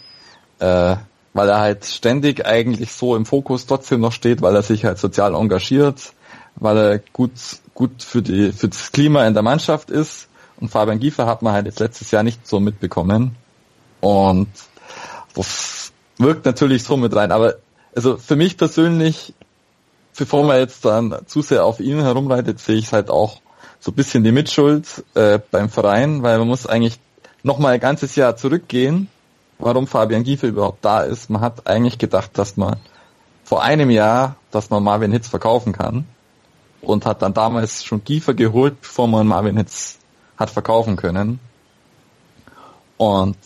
äh, 0.58 0.96
weil 1.32 1.48
er 1.48 1.60
halt 1.60 1.84
ständig 1.84 2.44
eigentlich 2.44 2.92
so 2.92 3.14
im 3.14 3.24
Fokus 3.24 3.66
trotzdem 3.66 4.00
noch 4.00 4.12
steht, 4.12 4.42
weil 4.42 4.56
er 4.56 4.62
sich 4.62 4.84
halt 4.84 4.98
sozial 4.98 5.34
engagiert, 5.34 6.12
weil 6.56 6.76
er 6.76 6.98
gut 7.12 7.30
gut 7.74 8.02
für 8.02 8.22
die 8.22 8.50
für 8.50 8.68
das 8.68 8.90
Klima 8.90 9.24
in 9.24 9.34
der 9.34 9.44
Mannschaft 9.44 9.90
ist. 9.90 10.28
Und 10.60 10.68
Fabian 10.68 10.98
Giefer 10.98 11.26
hat 11.26 11.42
man 11.42 11.52
halt 11.52 11.66
jetzt 11.66 11.80
letztes 11.80 12.10
Jahr 12.10 12.22
nicht 12.22 12.46
so 12.46 12.60
mitbekommen. 12.60 13.36
Und 14.00 14.48
das 15.34 15.92
wirkt 16.18 16.44
natürlich 16.44 16.84
so 16.84 16.96
mit 16.96 17.14
rein. 17.14 17.32
Aber 17.32 17.56
also 17.94 18.16
für 18.16 18.36
mich 18.36 18.56
persönlich 18.56 19.34
bevor 20.18 20.44
man 20.44 20.58
jetzt 20.58 20.84
dann 20.84 21.14
zu 21.26 21.42
sehr 21.42 21.64
auf 21.64 21.80
ihn 21.80 22.00
herumreitet, 22.00 22.58
sehe 22.58 22.76
ich 22.76 22.92
halt 22.92 23.08
auch 23.08 23.40
so 23.80 23.92
ein 23.92 23.94
bisschen 23.94 24.24
die 24.24 24.32
Mitschuld 24.32 25.04
äh, 25.14 25.38
beim 25.50 25.70
Verein, 25.70 26.22
weil 26.22 26.38
man 26.38 26.48
muss 26.48 26.66
eigentlich 26.66 26.98
noch 27.44 27.58
mal 27.58 27.72
ein 27.72 27.80
ganzes 27.80 28.16
Jahr 28.16 28.36
zurückgehen, 28.36 29.08
warum 29.58 29.86
Fabian 29.86 30.24
Giefer 30.24 30.48
überhaupt 30.48 30.84
da 30.84 31.02
ist. 31.02 31.30
Man 31.30 31.40
hat 31.40 31.66
eigentlich 31.68 31.98
gedacht, 31.98 32.36
dass 32.36 32.56
man 32.56 32.76
vor 33.44 33.62
einem 33.62 33.90
Jahr, 33.90 34.36
dass 34.50 34.70
man 34.70 34.82
Marvin 34.82 35.12
Hitz 35.12 35.28
verkaufen 35.28 35.72
kann 35.72 36.04
und 36.80 37.06
hat 37.06 37.22
dann 37.22 37.32
damals 37.32 37.84
schon 37.84 38.02
Giefer 38.02 38.34
geholt, 38.34 38.80
bevor 38.80 39.06
man 39.06 39.26
Marvin 39.28 39.56
Hitz 39.56 39.98
hat 40.38 40.50
verkaufen 40.50 40.96
können. 40.96 41.40
Und 42.96 43.36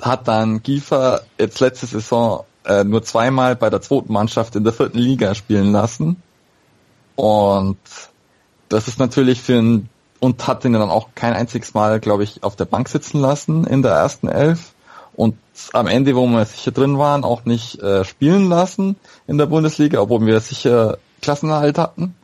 hat 0.00 0.28
dann 0.28 0.62
Giefer 0.62 1.22
jetzt 1.38 1.60
letzte 1.60 1.86
Saison 1.86 2.44
äh, 2.64 2.84
nur 2.84 3.02
zweimal 3.02 3.56
bei 3.56 3.70
der 3.70 3.80
zweiten 3.80 4.12
Mannschaft 4.12 4.56
in 4.56 4.64
der 4.64 4.72
vierten 4.72 4.98
Liga 4.98 5.34
spielen 5.34 5.72
lassen. 5.72 6.22
Und 7.16 7.78
das 8.68 8.88
ist 8.88 8.98
natürlich 8.98 9.40
für 9.40 9.58
ein 9.58 9.88
und 10.20 10.46
hat 10.46 10.64
ihn 10.64 10.72
dann 10.72 10.90
auch 10.90 11.08
kein 11.14 11.34
einziges 11.34 11.74
Mal, 11.74 12.00
glaube 12.00 12.24
ich, 12.24 12.42
auf 12.42 12.56
der 12.56 12.64
Bank 12.64 12.88
sitzen 12.88 13.20
lassen 13.20 13.64
in 13.64 13.82
der 13.82 13.92
ersten 13.92 14.28
Elf. 14.28 14.72
Und 15.14 15.36
am 15.72 15.86
Ende, 15.86 16.16
wo 16.16 16.26
wir 16.26 16.44
sicher 16.46 16.72
drin 16.72 16.98
waren, 16.98 17.24
auch 17.24 17.44
nicht 17.44 17.80
äh, 17.80 18.04
spielen 18.04 18.48
lassen 18.48 18.96
in 19.26 19.36
der 19.36 19.46
Bundesliga, 19.46 20.00
obwohl 20.00 20.24
wir 20.24 20.40
sicher 20.40 20.96
Klassenerhalt 21.20 21.78
hatten. 21.78 22.14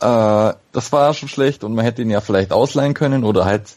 Äh, 0.00 0.54
das 0.72 0.92
war 0.92 1.14
schon 1.14 1.28
schlecht 1.28 1.64
und 1.64 1.74
man 1.74 1.84
hätte 1.84 2.02
ihn 2.02 2.10
ja 2.10 2.20
vielleicht 2.20 2.52
ausleihen 2.52 2.94
können 2.94 3.24
oder 3.24 3.44
halt 3.44 3.76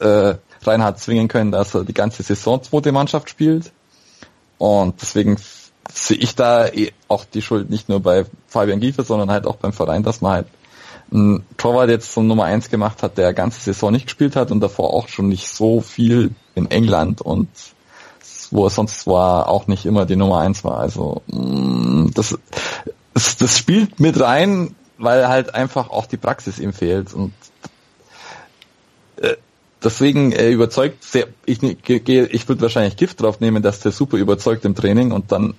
äh, 0.00 0.34
Reinhard 0.62 0.98
zwingen 0.98 1.28
können, 1.28 1.52
dass 1.52 1.74
er 1.74 1.84
die 1.84 1.94
ganze 1.94 2.22
Saison 2.22 2.62
zweite 2.62 2.92
Mannschaft 2.92 3.30
spielt. 3.30 3.72
Und 4.58 5.00
deswegen 5.02 5.36
sehe 5.92 6.16
ich 6.16 6.34
da 6.34 6.68
eh 6.68 6.92
auch 7.08 7.24
die 7.24 7.42
Schuld 7.42 7.70
nicht 7.70 7.88
nur 7.88 8.00
bei 8.00 8.26
Fabian 8.46 8.80
Giefer, 8.80 9.04
sondern 9.04 9.30
halt 9.30 9.46
auch 9.46 9.56
beim 9.56 9.72
Verein, 9.72 10.02
dass 10.02 10.20
man 10.20 10.32
halt 10.32 10.46
einen 11.12 11.44
Torwart 11.56 11.90
jetzt 11.90 12.12
zum 12.12 12.26
Nummer 12.26 12.44
eins 12.44 12.70
gemacht 12.70 13.02
hat, 13.02 13.18
der 13.18 13.34
ganze 13.34 13.60
Saison 13.60 13.92
nicht 13.92 14.06
gespielt 14.06 14.36
hat 14.36 14.50
und 14.50 14.60
davor 14.60 14.94
auch 14.94 15.08
schon 15.08 15.28
nicht 15.28 15.48
so 15.48 15.80
viel 15.80 16.34
in 16.54 16.70
England 16.70 17.20
und 17.20 17.48
wo 18.50 18.66
er 18.66 18.70
sonst 18.70 19.06
war, 19.06 19.48
auch 19.48 19.66
nicht 19.66 19.86
immer 19.86 20.06
die 20.06 20.16
Nummer 20.16 20.38
eins 20.38 20.62
war. 20.64 20.78
Also 20.78 21.22
mh, 21.26 22.10
das, 22.14 22.38
das, 23.14 23.36
das 23.36 23.58
spielt 23.58 23.98
mit 23.98 24.20
rein, 24.20 24.74
weil 25.02 25.28
halt 25.28 25.54
einfach 25.54 25.90
auch 25.90 26.06
die 26.06 26.16
Praxis 26.16 26.58
ihm 26.58 26.72
fehlt 26.72 27.12
und 27.12 27.32
äh, 29.16 29.36
deswegen 29.82 30.32
äh, 30.32 30.50
überzeugt 30.50 31.02
sehr, 31.02 31.26
ich, 31.44 31.60
ne- 31.60 31.76
ich 31.76 32.48
würde 32.48 32.62
wahrscheinlich 32.62 32.96
Gift 32.96 33.20
drauf 33.20 33.40
nehmen, 33.40 33.62
dass 33.62 33.80
der 33.80 33.92
super 33.92 34.16
überzeugt 34.16 34.64
im 34.64 34.74
Training 34.74 35.10
und 35.12 35.32
dann, 35.32 35.54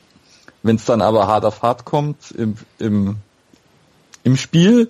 wenn 0.63 0.77
es 0.77 0.85
dann 0.85 1.01
aber 1.01 1.27
hart 1.27 1.43
auf 1.45 1.61
hart 1.61 1.83
kommt 1.83 2.31
im, 2.31 2.55
im, 2.79 3.17
im 4.23 4.37
Spiel, 4.37 4.89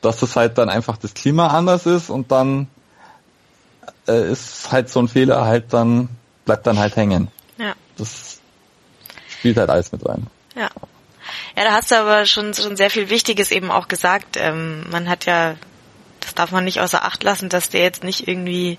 dass 0.00 0.20
das 0.20 0.36
halt 0.36 0.56
dann 0.56 0.70
einfach 0.70 0.96
das 0.96 1.12
Klima 1.12 1.48
anders 1.48 1.84
ist 1.84 2.08
und 2.08 2.32
dann 2.32 2.68
äh, 4.08 4.32
ist 4.32 4.72
halt 4.72 4.88
so 4.88 5.00
ein 5.00 5.08
Fehler 5.08 5.44
halt 5.44 5.72
dann, 5.72 6.08
bleibt 6.46 6.66
dann 6.66 6.78
halt 6.78 6.96
hängen. 6.96 7.28
Ja. 7.58 7.74
Das 7.98 8.40
spielt 9.28 9.58
halt 9.58 9.68
alles 9.68 9.92
mit 9.92 10.08
rein. 10.08 10.26
Ja. 10.56 10.70
Ja, 11.56 11.64
da 11.64 11.72
hast 11.72 11.90
du 11.90 11.96
aber 11.96 12.24
schon, 12.26 12.54
schon 12.54 12.76
sehr 12.76 12.90
viel 12.90 13.10
Wichtiges 13.10 13.50
eben 13.50 13.70
auch 13.70 13.88
gesagt. 13.88 14.36
Ähm, 14.38 14.88
man 14.90 15.08
hat 15.08 15.26
ja, 15.26 15.56
das 16.20 16.34
darf 16.34 16.50
man 16.50 16.64
nicht 16.64 16.80
außer 16.80 17.04
Acht 17.04 17.22
lassen, 17.22 17.48
dass 17.48 17.68
der 17.68 17.82
jetzt 17.82 18.04
nicht 18.04 18.26
irgendwie 18.26 18.78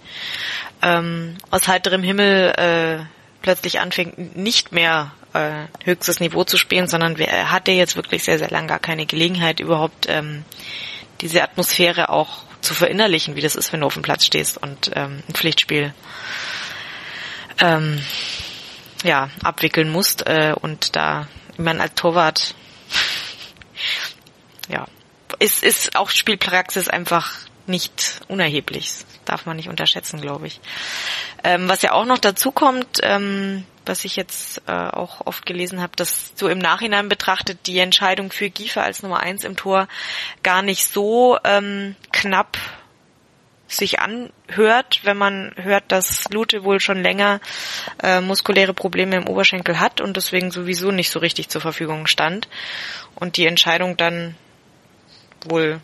ähm, 0.82 1.38
aus 1.52 1.68
heiterem 1.68 2.04
Himmel 2.04 2.54
äh, 2.58 3.06
plötzlich 3.42 3.80
anfängt, 3.80 4.36
nicht 4.36 4.72
mehr 4.72 5.12
äh, 5.34 5.66
höchstes 5.84 6.20
Niveau 6.20 6.44
zu 6.44 6.58
spielen, 6.58 6.88
sondern 6.88 7.16
er 7.18 7.52
hatte 7.52 7.72
jetzt 7.72 7.96
wirklich 7.96 8.24
sehr, 8.24 8.40
sehr 8.40 8.50
lang 8.50 8.68
gar 8.68 8.80
keine 8.80 9.06
Gelegenheit, 9.06 9.60
überhaupt 9.60 10.08
ähm, 10.10 10.44
diese 11.22 11.44
Atmosphäre 11.44 12.10
auch 12.10 12.44
zu 12.62 12.74
verinnerlichen, 12.74 13.36
wie 13.36 13.42
das 13.42 13.56
ist, 13.56 13.74
wenn 13.74 13.82
du 13.82 13.88
auf 13.88 13.94
dem 13.94 14.04
Platz 14.04 14.26
stehst 14.26 14.58
und 14.58 14.92
ähm, 14.96 15.22
ein 15.28 15.34
Pflichtspiel 15.34 15.94
ähm, 17.60 18.02
ja, 19.04 19.30
abwickeln 19.44 19.90
musst 19.90 20.26
äh, 20.26 20.56
und 20.60 20.96
da, 20.96 21.28
ich 21.52 21.60
meine, 21.60 21.82
als 21.82 21.94
Torwart 21.96 22.56
ja, 24.70 24.86
ist, 25.40 25.64
ist 25.64 25.96
auch 25.96 26.10
Spielpraxis 26.10 26.88
einfach 26.88 27.38
nicht 27.66 28.22
unerheblich. 28.28 28.90
Das 28.90 29.20
darf 29.26 29.46
man 29.46 29.56
nicht 29.56 29.70
unterschätzen, 29.70 30.20
glaube 30.22 30.48
ich. 30.48 30.60
Ähm, 31.44 31.70
was 31.70 31.82
ja 31.82 31.94
auch 31.94 32.06
noch 32.06 32.18
dazu 32.18 32.52
kommt, 32.52 33.00
ähm, 33.02 33.66
was 33.86 34.06
ich 34.06 34.16
jetzt 34.16 34.62
äh, 34.68 34.72
auch 34.72 35.26
oft 35.26 35.46
gelesen 35.46 35.82
habe, 35.82 35.96
dass 35.96 36.34
so 36.36 36.48
im 36.50 36.60
Nachhinein 36.60 37.10
betrachtet 37.10 37.68
die 37.68 37.80
Entscheidung 37.80 38.32
für 38.32 38.50
Giefer 38.50 38.84
als 38.84 39.04
Nummer 39.04 39.20
eins 39.20 39.44
im 39.44 39.56
Tor 39.56 39.88
gar 40.42 40.62
nicht 40.62 40.88
so 40.88 41.38
ähm, 41.44 41.96
knapp 42.12 42.58
sich 43.68 44.00
anhört, 44.00 45.00
wenn 45.04 45.18
man 45.18 45.54
hört, 45.56 45.86
dass 45.88 46.30
Lute 46.32 46.64
wohl 46.64 46.80
schon 46.80 47.02
länger 47.02 47.40
äh, 48.02 48.22
muskuläre 48.22 48.74
Probleme 48.74 49.16
im 49.16 49.28
Oberschenkel 49.28 49.80
hat 49.80 50.00
und 50.00 50.16
deswegen 50.16 50.52
sowieso 50.52 50.92
nicht 50.92 51.10
so 51.10 51.20
richtig 51.20 51.50
zur 51.50 51.62
Verfügung 51.62 52.06
stand 52.08 52.48
und 53.16 53.38
die 53.38 53.48
Entscheidung 53.48 53.98
dann 53.98 54.36
wohl 55.50 55.80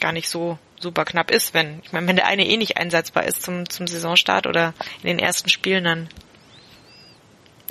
gar 0.00 0.12
nicht 0.12 0.28
so 0.28 0.58
super 0.78 1.04
knapp 1.04 1.30
ist, 1.30 1.54
wenn 1.54 1.80
ich 1.82 1.92
meine, 1.92 2.06
wenn 2.06 2.16
der 2.16 2.26
eine 2.26 2.46
eh 2.46 2.56
nicht 2.56 2.76
einsetzbar 2.76 3.24
ist 3.24 3.42
zum 3.42 3.68
zum 3.68 3.86
Saisonstart 3.86 4.46
oder 4.46 4.74
in 5.02 5.08
den 5.08 5.18
ersten 5.18 5.48
Spielen, 5.48 5.84
dann 5.84 6.08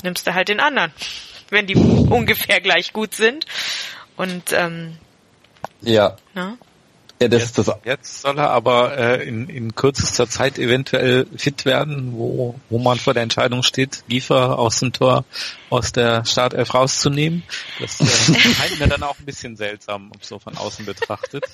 nimmst 0.04 0.26
du 0.26 0.34
halt 0.34 0.50
den 0.50 0.60
anderen, 0.60 0.92
wenn 1.50 1.68
die 1.68 1.76
ungefähr 2.10 2.62
gleich 2.62 2.94
gut 2.94 3.14
sind 3.14 3.46
und 4.18 4.54
ähm, 4.54 4.98
Ja, 5.82 6.18
ne? 6.34 6.58
Ja, 7.22 7.30
das 7.30 7.44
ist 7.44 7.58
das. 7.58 7.72
Jetzt 7.86 8.22
soll 8.22 8.38
er 8.38 8.50
aber 8.50 8.98
äh, 8.98 9.28
in, 9.28 9.48
in 9.48 9.74
kürzester 9.74 10.28
Zeit 10.30 10.60
eventuell 10.60 11.26
fit 11.38 11.64
werden, 11.64 12.12
wo, 12.14 12.60
wo 12.70 12.78
man 12.78 13.00
vor 13.00 13.14
der 13.14 13.24
Entscheidung 13.24 13.64
steht, 13.64 14.04
Giefer 14.10 14.60
aus 14.60 14.80
dem 14.80 14.92
Tor 14.92 15.24
aus 15.70 15.94
der 15.94 16.26
Startelf 16.26 16.74
rauszunehmen. 16.74 17.44
Das 17.80 18.02
äh, 18.02 18.06
scheint 18.54 18.80
mir 18.80 18.88
dann 18.88 19.04
auch 19.04 19.18
ein 19.18 19.26
bisschen 19.26 19.56
seltsam, 19.56 20.12
so 20.20 20.40
von 20.40 20.58
außen 20.58 20.86
betrachtet. 20.86 21.46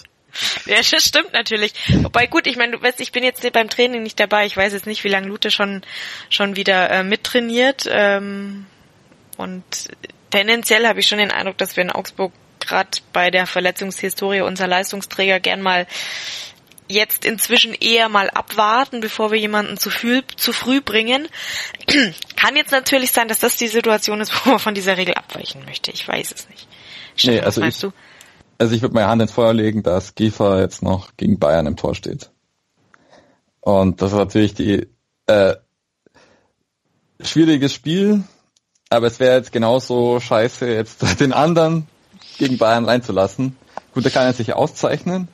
Ja, 0.65 0.77
das 0.77 1.05
stimmt 1.05 1.33
natürlich. 1.33 1.73
Wobei 2.01 2.25
gut, 2.25 2.47
ich 2.47 2.57
meine, 2.57 2.71
du 2.71 2.81
weißt, 2.81 2.99
ich 2.99 3.11
bin 3.11 3.23
jetzt 3.23 3.49
beim 3.51 3.69
Training 3.69 4.01
nicht 4.01 4.19
dabei. 4.19 4.45
Ich 4.45 4.57
weiß 4.57 4.73
jetzt 4.73 4.87
nicht, 4.87 5.03
wie 5.03 5.09
lange 5.09 5.27
Lute 5.27 5.51
schon 5.51 5.83
schon 6.29 6.55
wieder 6.55 6.89
äh, 6.89 7.03
mittrainiert. 7.03 7.87
Ähm, 7.89 8.65
und 9.37 9.63
tendenziell 10.31 10.87
habe 10.87 11.01
ich 11.01 11.07
schon 11.07 11.17
den 11.19 11.31
Eindruck, 11.31 11.57
dass 11.57 11.75
wir 11.75 11.83
in 11.83 11.91
Augsburg 11.91 12.31
gerade 12.67 12.89
bei 13.13 13.31
der 13.31 13.47
Verletzungshistorie 13.47 14.41
unserer 14.41 14.67
Leistungsträger 14.67 15.39
gern 15.39 15.61
mal 15.61 15.87
jetzt 16.91 17.25
inzwischen 17.25 17.73
eher 17.73 18.09
mal 18.09 18.29
abwarten, 18.29 18.99
bevor 18.99 19.31
wir 19.31 19.39
jemanden 19.39 19.77
zu, 19.77 19.89
viel, 19.89 20.23
zu 20.35 20.53
früh 20.53 20.81
bringen. 20.81 21.27
Kann 22.35 22.55
jetzt 22.55 22.71
natürlich 22.71 23.11
sein, 23.11 23.27
dass 23.27 23.39
das 23.39 23.57
die 23.57 23.67
Situation 23.67 24.21
ist, 24.21 24.33
wo 24.45 24.51
man 24.51 24.59
von 24.59 24.75
dieser 24.75 24.97
Regel 24.97 25.15
abweichen 25.15 25.63
möchte. 25.65 25.91
Ich 25.91 26.07
weiß 26.07 26.31
es 26.31 26.49
nicht. 26.49 26.67
Stefan, 27.15 27.35
nee, 27.35 27.41
also 27.41 27.47
was 27.47 27.63
meinst 27.63 27.83
ich, 27.83 27.89
du? 27.89 27.95
Also 28.57 28.75
ich 28.75 28.81
würde 28.81 28.93
meine 28.93 29.07
Hand 29.07 29.21
ins 29.21 29.31
Feuer 29.31 29.53
legen, 29.53 29.83
dass 29.83 30.15
Giefer 30.15 30.59
jetzt 30.59 30.83
noch 30.83 31.17
gegen 31.17 31.39
Bayern 31.39 31.65
im 31.65 31.77
Tor 31.77 31.95
steht. 31.95 32.29
Und 33.59 34.01
das 34.01 34.11
ist 34.11 34.17
natürlich 34.17 34.53
die 34.53 34.87
äh, 35.27 35.55
schwieriges 37.21 37.73
Spiel, 37.73 38.23
aber 38.89 39.07
es 39.07 39.19
wäre 39.19 39.37
jetzt 39.37 39.51
genauso 39.51 40.19
scheiße, 40.19 40.67
jetzt 40.67 41.19
den 41.19 41.33
anderen 41.33 41.87
gegen 42.41 42.57
Bayern 42.57 42.85
reinzulassen. 42.85 43.55
Gut, 43.93 44.03
der 44.03 44.11
kann 44.11 44.25
er 44.25 44.33
sich 44.33 44.53
auszeichnen, 44.53 45.27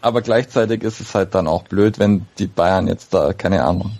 aber 0.00 0.22
gleichzeitig 0.22 0.82
ist 0.84 1.00
es 1.00 1.12
halt 1.12 1.34
dann 1.34 1.48
auch 1.48 1.64
blöd, 1.64 1.98
wenn 1.98 2.26
die 2.38 2.46
Bayern 2.46 2.86
jetzt 2.86 3.12
da, 3.12 3.32
keine 3.32 3.64
Ahnung, 3.64 3.98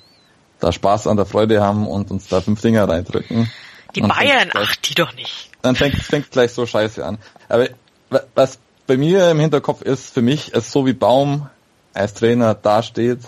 da 0.60 0.70
Spaß 0.70 1.08
an 1.08 1.16
der 1.16 1.26
Freude 1.26 1.60
haben 1.60 1.88
und 1.88 2.12
uns 2.12 2.28
da 2.28 2.40
fünf 2.40 2.60
Dinger 2.60 2.88
reindrücken. 2.88 3.50
Die 3.96 4.00
Bayern, 4.00 4.48
gleich, 4.50 4.68
ach, 4.68 4.76
die 4.76 4.94
doch 4.94 5.12
nicht. 5.14 5.50
Dann 5.62 5.74
fängt 5.74 5.96
fängt 5.96 6.30
gleich 6.30 6.52
so 6.52 6.64
scheiße 6.64 7.04
an. 7.04 7.18
Aber 7.48 7.68
was 8.36 8.60
bei 8.86 8.96
mir 8.96 9.28
im 9.32 9.40
Hinterkopf 9.40 9.82
ist, 9.82 10.14
für 10.14 10.22
mich, 10.22 10.52
ist 10.52 10.70
so 10.70 10.86
wie 10.86 10.92
Baum 10.92 11.48
als 11.94 12.14
Trainer 12.14 12.54
dasteht, 12.54 13.20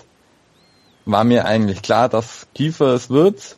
war 1.06 1.24
mir 1.24 1.44
eigentlich 1.44 1.82
klar, 1.82 2.08
dass 2.08 2.46
Kiefer 2.54 2.94
es 2.94 3.10
wird 3.10 3.56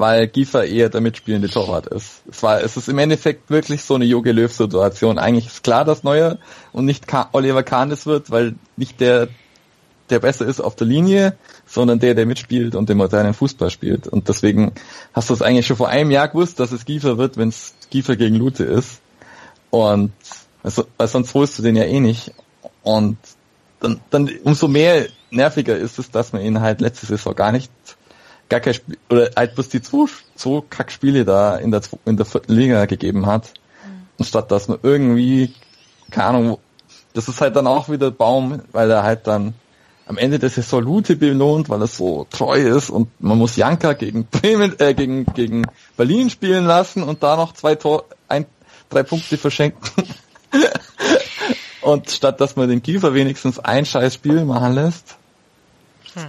weil 0.00 0.28
Giefer 0.28 0.64
eher 0.64 0.88
der 0.88 1.02
mitspielende 1.02 1.50
Torwart 1.50 1.86
ist. 1.86 2.22
Es 2.26 2.42
war, 2.42 2.62
es 2.62 2.78
ist 2.78 2.88
im 2.88 2.96
Endeffekt 2.96 3.50
wirklich 3.50 3.84
so 3.84 3.96
eine 3.96 4.06
Jogi 4.06 4.30
Löw 4.32 4.50
Situation. 4.50 5.18
Eigentlich 5.18 5.46
ist 5.46 5.62
klar, 5.62 5.84
dass 5.84 6.04
Neuer 6.04 6.38
und 6.72 6.86
nicht 6.86 7.04
Oliver 7.32 7.62
Kahn 7.62 7.90
es 7.90 8.06
wird, 8.06 8.30
weil 8.30 8.54
nicht 8.78 8.98
der, 9.00 9.28
der 10.08 10.18
besser 10.20 10.46
ist 10.46 10.58
auf 10.58 10.74
der 10.74 10.86
Linie, 10.86 11.36
sondern 11.66 11.98
der, 11.98 12.14
der 12.14 12.24
mitspielt 12.24 12.74
und 12.74 12.88
den 12.88 12.96
modernen 12.96 13.34
Fußball 13.34 13.68
spielt. 13.68 14.08
Und 14.08 14.28
deswegen 14.28 14.72
hast 15.12 15.28
du 15.28 15.34
es 15.34 15.42
eigentlich 15.42 15.66
schon 15.66 15.76
vor 15.76 15.90
einem 15.90 16.10
Jahr 16.10 16.28
gewusst, 16.28 16.60
dass 16.60 16.72
es 16.72 16.86
Giefer 16.86 17.18
wird, 17.18 17.36
wenn 17.36 17.50
es 17.50 17.74
Giefer 17.90 18.16
gegen 18.16 18.36
Lute 18.36 18.64
ist. 18.64 19.02
Und 19.68 20.12
also, 20.62 20.86
weil 20.96 21.08
sonst 21.08 21.34
holst 21.34 21.58
du 21.58 21.62
den 21.62 21.76
ja 21.76 21.84
eh 21.84 22.00
nicht. 22.00 22.32
Und 22.82 23.18
dann, 23.80 24.00
dann 24.08 24.30
umso 24.44 24.66
mehr 24.66 25.08
nerviger 25.30 25.76
ist 25.76 25.98
es, 25.98 26.10
dass 26.10 26.32
man 26.32 26.40
ihn 26.40 26.62
halt 26.62 26.80
letzte 26.80 27.04
Saison 27.04 27.34
gar 27.34 27.52
nicht 27.52 27.70
gar 28.50 28.60
kein 28.60 28.74
Spiel, 28.74 28.98
oder 29.08 29.30
halt 29.34 29.54
bloß 29.54 29.70
die 29.70 29.80
zwei, 29.80 30.06
zwei 30.34 30.62
Kackspiele 30.68 31.24
da 31.24 31.56
in 31.56 31.70
der, 31.70 31.80
in 32.04 32.18
der 32.18 32.26
vierten 32.26 32.52
Liga 32.52 32.84
gegeben 32.84 33.24
hat. 33.24 33.54
Mhm. 33.84 34.06
Anstatt 34.18 34.50
dass 34.50 34.68
man 34.68 34.78
irgendwie, 34.82 35.54
keine 36.10 36.26
Ahnung, 36.26 36.58
das 37.14 37.28
ist 37.28 37.40
halt 37.40 37.56
dann 37.56 37.66
auch 37.66 37.88
wieder 37.88 38.10
Baum, 38.10 38.60
weil 38.72 38.90
er 38.90 39.02
halt 39.02 39.26
dann 39.26 39.54
am 40.06 40.18
Ende 40.18 40.40
der 40.40 40.50
Saison 40.50 40.82
Lute 40.82 41.16
belohnt, 41.16 41.68
weil 41.68 41.80
er 41.80 41.86
so 41.86 42.26
treu 42.30 42.60
ist 42.60 42.90
und 42.90 43.08
man 43.20 43.38
muss 43.38 43.56
Janka 43.56 43.92
gegen 43.92 44.26
Bremen, 44.26 44.78
äh, 44.80 44.92
gegen, 44.92 45.24
gegen 45.24 45.66
Berlin 45.96 46.30
spielen 46.30 46.66
lassen 46.66 47.04
und 47.04 47.22
da 47.22 47.36
noch 47.36 47.54
zwei 47.54 47.76
Tor, 47.76 48.04
ein, 48.28 48.44
drei 48.88 49.04
Punkte 49.04 49.38
verschenken. 49.38 49.80
und 51.82 52.10
statt 52.10 52.40
dass 52.40 52.56
man 52.56 52.68
den 52.68 52.82
Kiefer 52.82 53.14
wenigstens 53.14 53.60
ein 53.60 53.86
scheiß 53.86 54.14
Spiel 54.14 54.44
machen 54.44 54.74
lässt, 54.74 55.16
hm. 56.14 56.24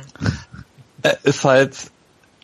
Äh, 1.04 1.16
ist 1.24 1.44
halt 1.44 1.76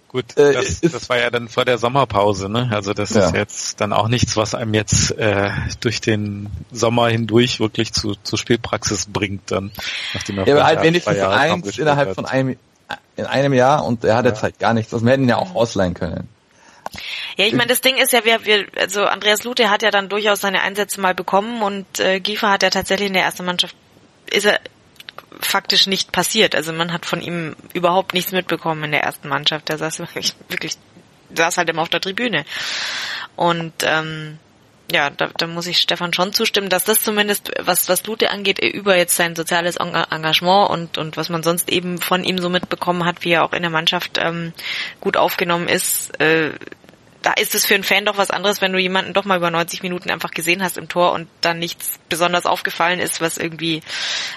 Gut, 0.09 0.37
äh, 0.37 0.53
das, 0.53 0.79
das 0.79 1.09
war 1.09 1.19
ja 1.19 1.29
dann 1.29 1.49
vor 1.49 1.65
der 1.65 1.77
Sommerpause, 1.77 2.47
ne? 2.47 2.69
Also 2.71 2.93
das 2.93 3.09
ja. 3.09 3.25
ist 3.25 3.35
jetzt 3.35 3.81
dann 3.81 3.91
auch 3.91 4.07
nichts, 4.07 4.37
was 4.37 4.55
einem 4.55 4.73
jetzt 4.73 5.11
äh, 5.17 5.49
durch 5.81 5.99
den 5.99 6.49
Sommer 6.71 7.09
hindurch 7.09 7.59
wirklich 7.59 7.91
zu, 7.91 8.15
zu 8.15 8.37
Spielpraxis 8.37 9.07
bringt 9.07 9.51
dann. 9.51 9.71
Nachdem 10.13 10.39
er 10.39 10.47
ja, 10.47 10.55
aber 10.55 10.65
halt 10.65 10.83
wenigstens 10.83 11.19
eins 11.19 11.77
innerhalb 11.77 12.09
hat. 12.09 12.15
von 12.15 12.25
einem 12.25 12.55
in 13.17 13.25
einem 13.25 13.51
Jahr 13.53 13.83
und 13.83 14.05
er 14.05 14.15
hat 14.15 14.25
ja. 14.25 14.31
jetzt 14.31 14.43
halt 14.43 14.59
gar 14.59 14.73
nichts. 14.73 14.91
Das 14.91 15.03
wir 15.03 15.11
hätten 15.11 15.27
ja 15.27 15.37
auch 15.37 15.55
ausleihen 15.55 15.93
können. 15.93 16.29
Ja, 17.35 17.45
ich 17.45 17.53
meine, 17.53 17.67
das 17.67 17.81
Ding 17.81 17.97
ist 17.97 18.13
ja, 18.13 18.23
wir, 18.23 18.45
wir, 18.45 18.65
also 18.77 19.05
Andreas 19.05 19.43
Lute 19.43 19.69
hat 19.69 19.81
ja 19.81 19.91
dann 19.91 20.07
durchaus 20.07 20.39
seine 20.39 20.61
Einsätze 20.61 21.01
mal 21.01 21.13
bekommen 21.13 21.61
und 21.61 21.99
äh, 21.99 22.21
Giefer 22.21 22.49
hat 22.49 22.63
ja 22.63 22.69
tatsächlich 22.69 23.07
in 23.07 23.13
der 23.13 23.23
ersten 23.23 23.43
Mannschaft 23.43 23.75
ist 24.31 24.45
er 24.45 24.59
faktisch 25.39 25.87
nicht 25.87 26.11
passiert. 26.11 26.55
Also 26.55 26.73
man 26.73 26.93
hat 26.93 27.05
von 27.05 27.21
ihm 27.21 27.55
überhaupt 27.73 28.13
nichts 28.13 28.31
mitbekommen 28.31 28.83
in 28.85 28.91
der 28.91 29.03
ersten 29.03 29.29
Mannschaft. 29.29 29.69
Der 29.69 29.77
saß 29.77 29.99
wirklich, 29.99 30.33
wirklich 30.49 30.73
saß 31.33 31.57
halt 31.57 31.69
immer 31.69 31.81
auf 31.81 31.89
der 31.89 32.01
Tribüne. 32.01 32.45
Und 33.35 33.73
ähm, 33.83 34.39
ja, 34.91 35.09
da, 35.09 35.29
da 35.37 35.47
muss 35.47 35.67
ich 35.67 35.79
Stefan 35.79 36.13
schon 36.13 36.33
zustimmen, 36.33 36.69
dass 36.69 36.85
das 36.85 37.03
zumindest, 37.03 37.51
was, 37.59 37.89
was 37.89 38.05
Lute 38.05 38.31
angeht, 38.31 38.59
über 38.59 38.95
jetzt 38.95 39.15
sein 39.15 39.35
soziales 39.35 39.75
Engagement 39.75 40.69
und, 40.69 40.97
und 40.97 41.17
was 41.17 41.29
man 41.29 41.43
sonst 41.43 41.69
eben 41.69 41.97
von 41.97 42.23
ihm 42.23 42.37
so 42.39 42.49
mitbekommen 42.49 43.03
hat, 43.05 43.25
wie 43.25 43.31
er 43.31 43.43
auch 43.43 43.53
in 43.53 43.63
der 43.63 43.71
Mannschaft 43.71 44.17
ähm, 44.17 44.53
gut 45.01 45.17
aufgenommen 45.17 45.67
ist, 45.67 46.19
äh, 46.21 46.51
da 47.27 47.33
ist 47.33 47.55
es 47.55 47.65
für 47.65 47.75
einen 47.75 47.83
Fan 47.83 48.05
doch 48.05 48.17
was 48.17 48.31
anderes, 48.31 48.61
wenn 48.61 48.71
du 48.71 48.79
jemanden 48.79 49.11
doch 49.11 49.25
mal 49.25 49.35
über 49.35 49.51
90 49.51 49.83
Minuten 49.83 50.09
einfach 50.09 50.31
gesehen 50.31 50.63
hast 50.63 50.77
im 50.77 50.87
Tor 50.87 51.11
und 51.11 51.27
dann 51.41 51.59
nichts 51.59 51.99
besonders 52.07 52.45
aufgefallen 52.45 53.01
ist, 53.01 53.19
was 53.19 53.37
irgendwie 53.37 53.81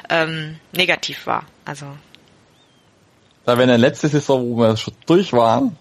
ähm, 0.09 0.59
negativ 0.73 1.25
war. 1.25 1.45
Also. 1.65 1.87
Da 3.45 3.59
wenn 3.59 3.69
er 3.69 3.79
letzte 3.79 4.09
Saison, 4.09 4.51
wo 4.51 4.57
wir 4.57 4.77
schon 4.77 4.95
durch 5.07 5.33
waren, 5.33 5.77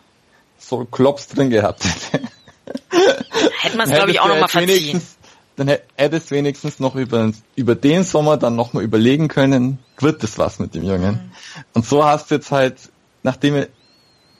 so 0.60 0.86
Klops 0.86 1.30
drin 1.30 1.50
gehabt 1.50 1.84
hätte. 1.84 2.28
Hätte 3.62 3.76
man 3.78 3.89
es, 3.89 3.95
glaube 3.95 4.12
ich, 4.12 4.19
auch 4.19 4.28
nochmal 4.28 4.48
verziehen. 4.48 5.02
Dann 5.56 5.76
hättest 5.95 6.30
du 6.30 6.36
wenigstens 6.36 6.80
noch 6.80 6.93
über, 6.93 7.32
über 7.56 7.74
den 7.74 8.04
Sommer 8.04 8.38
dann 8.38 8.56
nochmal 8.56 8.84
überlegen 8.84 9.30
können, 9.30 9.80
wird 9.98 10.22
das 10.22 10.38
was 10.38 10.60
mit 10.60 10.76
dem 10.76 10.84
Jungen. 10.84 11.13
Mhm. 11.13 11.32
Und 11.74 11.88
so 11.88 12.06
hast 12.06 12.30
du 12.30 12.36
jetzt 12.36 12.52
halt, 12.52 12.78
nachdem 13.24 13.65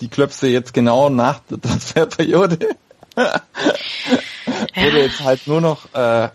die 0.02 0.08
Klöpse 0.08 0.48
jetzt 0.48 0.74
genau 0.74 1.10
nach 1.10 1.40
der 1.50 1.62
Transferperiode. 1.62 2.76
Wurde 3.16 5.02
jetzt 5.02 5.22
halt 5.22 5.48
nur 5.48 5.62
noch 5.62 5.94
äh, 5.94 6.30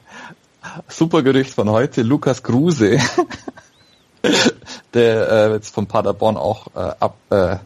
super 0.89 1.23
Gerücht 1.23 1.55
von 1.55 1.71
heute, 1.71 2.03
Lukas 2.03 2.43
Kruse, 2.43 2.99
der 4.95 5.31
äh, 5.31 5.53
jetzt 5.53 5.75
von 5.75 5.87
Paderborn 5.87 6.37
auch 6.37 6.69
äh, 6.75 6.95
ab, 7.01 7.17
äh, 7.31 7.57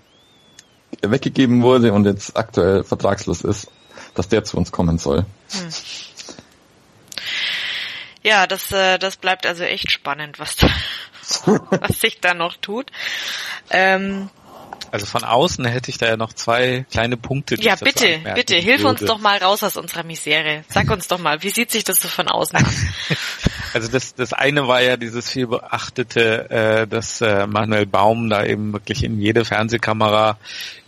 weggegeben 1.03 1.63
wurde 1.63 1.93
und 1.93 2.07
jetzt 2.07 2.37
aktuell 2.37 2.83
vertragslos 2.85 3.43
ist, 3.43 3.69
dass 4.15 4.29
der 4.29 4.45
zu 4.45 4.57
uns 4.57 4.73
kommen 4.73 4.99
soll. 4.99 5.25
Hm. 5.51 5.69
Ja, 8.23 8.47
das, 8.47 8.73
äh, 8.73 8.99
das 8.99 9.17
bleibt 9.17 9.47
also 9.47 9.65
echt 9.65 9.91
spannend, 9.91 10.39
was, 10.39 10.57
da, 10.57 10.69
was 11.71 12.01
sich 12.01 12.21
da 12.21 12.35
noch 12.35 12.57
tut. 12.57 12.91
Ähm, 13.71 14.31
also 14.91 15.07
von 15.07 15.25
außen 15.25 15.65
hätte 15.65 15.91
ich 15.91 15.99
da 15.99 16.07
ja 16.07 16.17
noch 16.17 16.33
zwei 16.33 16.87
kleine 16.91 17.17
Punkte. 17.17 17.57
Die 17.57 17.65
ja, 17.65 17.77
bitte, 17.77 18.21
bitte, 18.35 18.57
hilf 18.57 18.83
würde. 18.83 18.89
uns 18.89 19.01
doch 19.01 19.19
mal 19.19 19.39
raus 19.39 19.63
aus 19.63 19.77
unserer 19.77 20.03
Misere. 20.03 20.65
Sag 20.69 20.91
uns 20.91 21.09
doch 21.09 21.19
mal, 21.19 21.43
wie 21.43 21.51
sieht 21.51 21.71
sich 21.71 21.85
das 21.85 22.01
so 22.01 22.09
von 22.09 22.29
außen 22.29 22.59
an? 22.59 22.67
also 23.75 23.89
das, 23.89 24.15
das 24.15 24.33
eine 24.33 24.69
war 24.69 24.81
ja 24.81 24.97
dieses 24.97 25.31
viel 25.31 25.47
beachtete, 25.47 26.51
äh, 26.51 26.87
dass 26.87 27.21
äh, 27.21 27.47
Manuel 27.47 27.87
Baum 27.87 28.31
da 28.31 28.45
eben 28.45 28.73
wirklich 28.73 29.05
in 29.05 29.21
jede 29.21 29.45
Fernsehkamera 29.45 30.39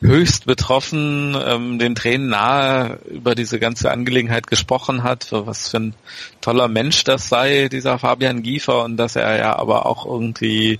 höchst 0.00 0.46
betroffen, 0.46 1.36
ähm, 1.44 1.78
den 1.78 1.94
Tränen 1.94 2.28
nahe 2.28 2.98
über 3.10 3.34
diese 3.34 3.58
ganze 3.58 3.90
Angelegenheit 3.90 4.46
gesprochen 4.46 5.02
hat, 5.02 5.28
was 5.30 5.68
für 5.68 5.78
ein 5.78 5.94
toller 6.40 6.68
Mensch 6.68 7.04
das 7.04 7.28
sei, 7.28 7.68
dieser 7.68 7.98
Fabian 7.98 8.42
Giefer, 8.42 8.84
und 8.84 8.96
dass 8.96 9.16
er 9.16 9.36
ja 9.36 9.58
aber 9.58 9.86
auch 9.86 10.06
irgendwie 10.06 10.78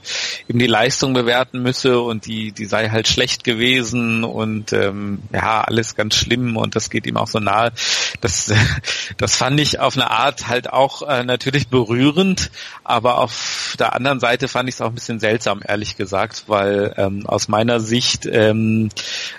eben 0.49 0.59
die 0.59 0.67
Leistung 0.67 1.13
bewerten 1.13 1.63
müsse 1.63 2.01
und 2.01 2.27
die, 2.27 2.53
die 2.53 2.65
sei 2.65 2.89
halt 2.89 3.00
schlecht 3.09 3.45
gewesen 3.45 4.25
und 4.25 4.73
ähm, 4.73 5.23
ja, 5.33 5.63
alles 5.63 5.95
ganz 5.95 6.15
schlimm 6.17 6.57
und 6.57 6.77
das 6.77 6.91
geht 6.91 7.07
ihm 7.07 7.17
auch 7.17 7.29
so 7.29 7.39
nahe. 7.39 7.73
Das, 8.21 8.53
das 9.17 9.37
fand 9.37 9.61
ich 9.61 9.81
auf 9.81 9.97
eine 9.97 10.11
Art 10.11 10.49
halt 10.49 10.73
auch 10.73 11.03
äh, 11.03 11.25
natürlich 11.25 11.69
berührend, 11.69 12.51
aber 12.85 13.19
auf 13.19 13.77
der 13.79 13.95
anderen 13.95 14.21
Seite 14.21 14.49
fand 14.49 14.69
ich 14.69 14.77
es 14.77 14.81
auch 14.81 14.89
ein 14.89 14.95
bisschen 14.95 15.21
seltsam, 15.21 15.61
ehrlich 15.67 15.97
gesagt, 15.97 16.45
weil 16.47 16.95
ähm, 16.97 17.27
aus 17.27 17.49
meiner 17.49 17.81
Sicht 17.81 18.27
ähm, 18.27 18.91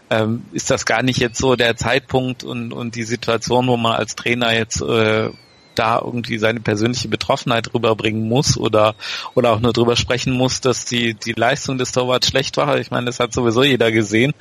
ähm, 0.10 0.46
ist 0.52 0.70
das 0.70 0.86
gar 0.86 1.04
nicht 1.04 1.20
jetzt 1.20 1.38
so 1.38 1.56
der 1.56 1.76
Zeitpunkt 1.76 2.44
und, 2.44 2.74
und 2.74 2.96
die 2.96 3.04
Situation, 3.04 3.68
wo 3.68 3.78
man 3.78 3.94
als 3.94 4.16
Trainer 4.16 4.54
jetzt 4.54 4.82
äh, 4.82 5.30
da 5.76 6.00
irgendwie 6.00 6.38
seine 6.38 6.60
persönliche 6.60 7.08
Betroffenheit 7.08 7.74
rüberbringen 7.74 8.28
muss 8.28 8.58
oder 8.58 8.96
oder 9.36 9.52
auch 9.52 9.60
nur 9.60 9.74
drüber 9.74 9.96
sprechen 9.96 10.34
muss, 10.34 10.62
dass 10.62 10.86
die 10.86 11.14
die 11.14 11.34
Leistung 11.34 11.78
des 11.78 11.92
Torwarts 11.92 12.28
schlecht 12.28 12.58
war. 12.58 12.80
Ich 12.80 12.92
meine, 12.92 13.06
das 13.06 13.20
hat 13.20 13.34
sowieso 13.34 13.64
jeder 13.64 13.92
gesehen 13.92 14.34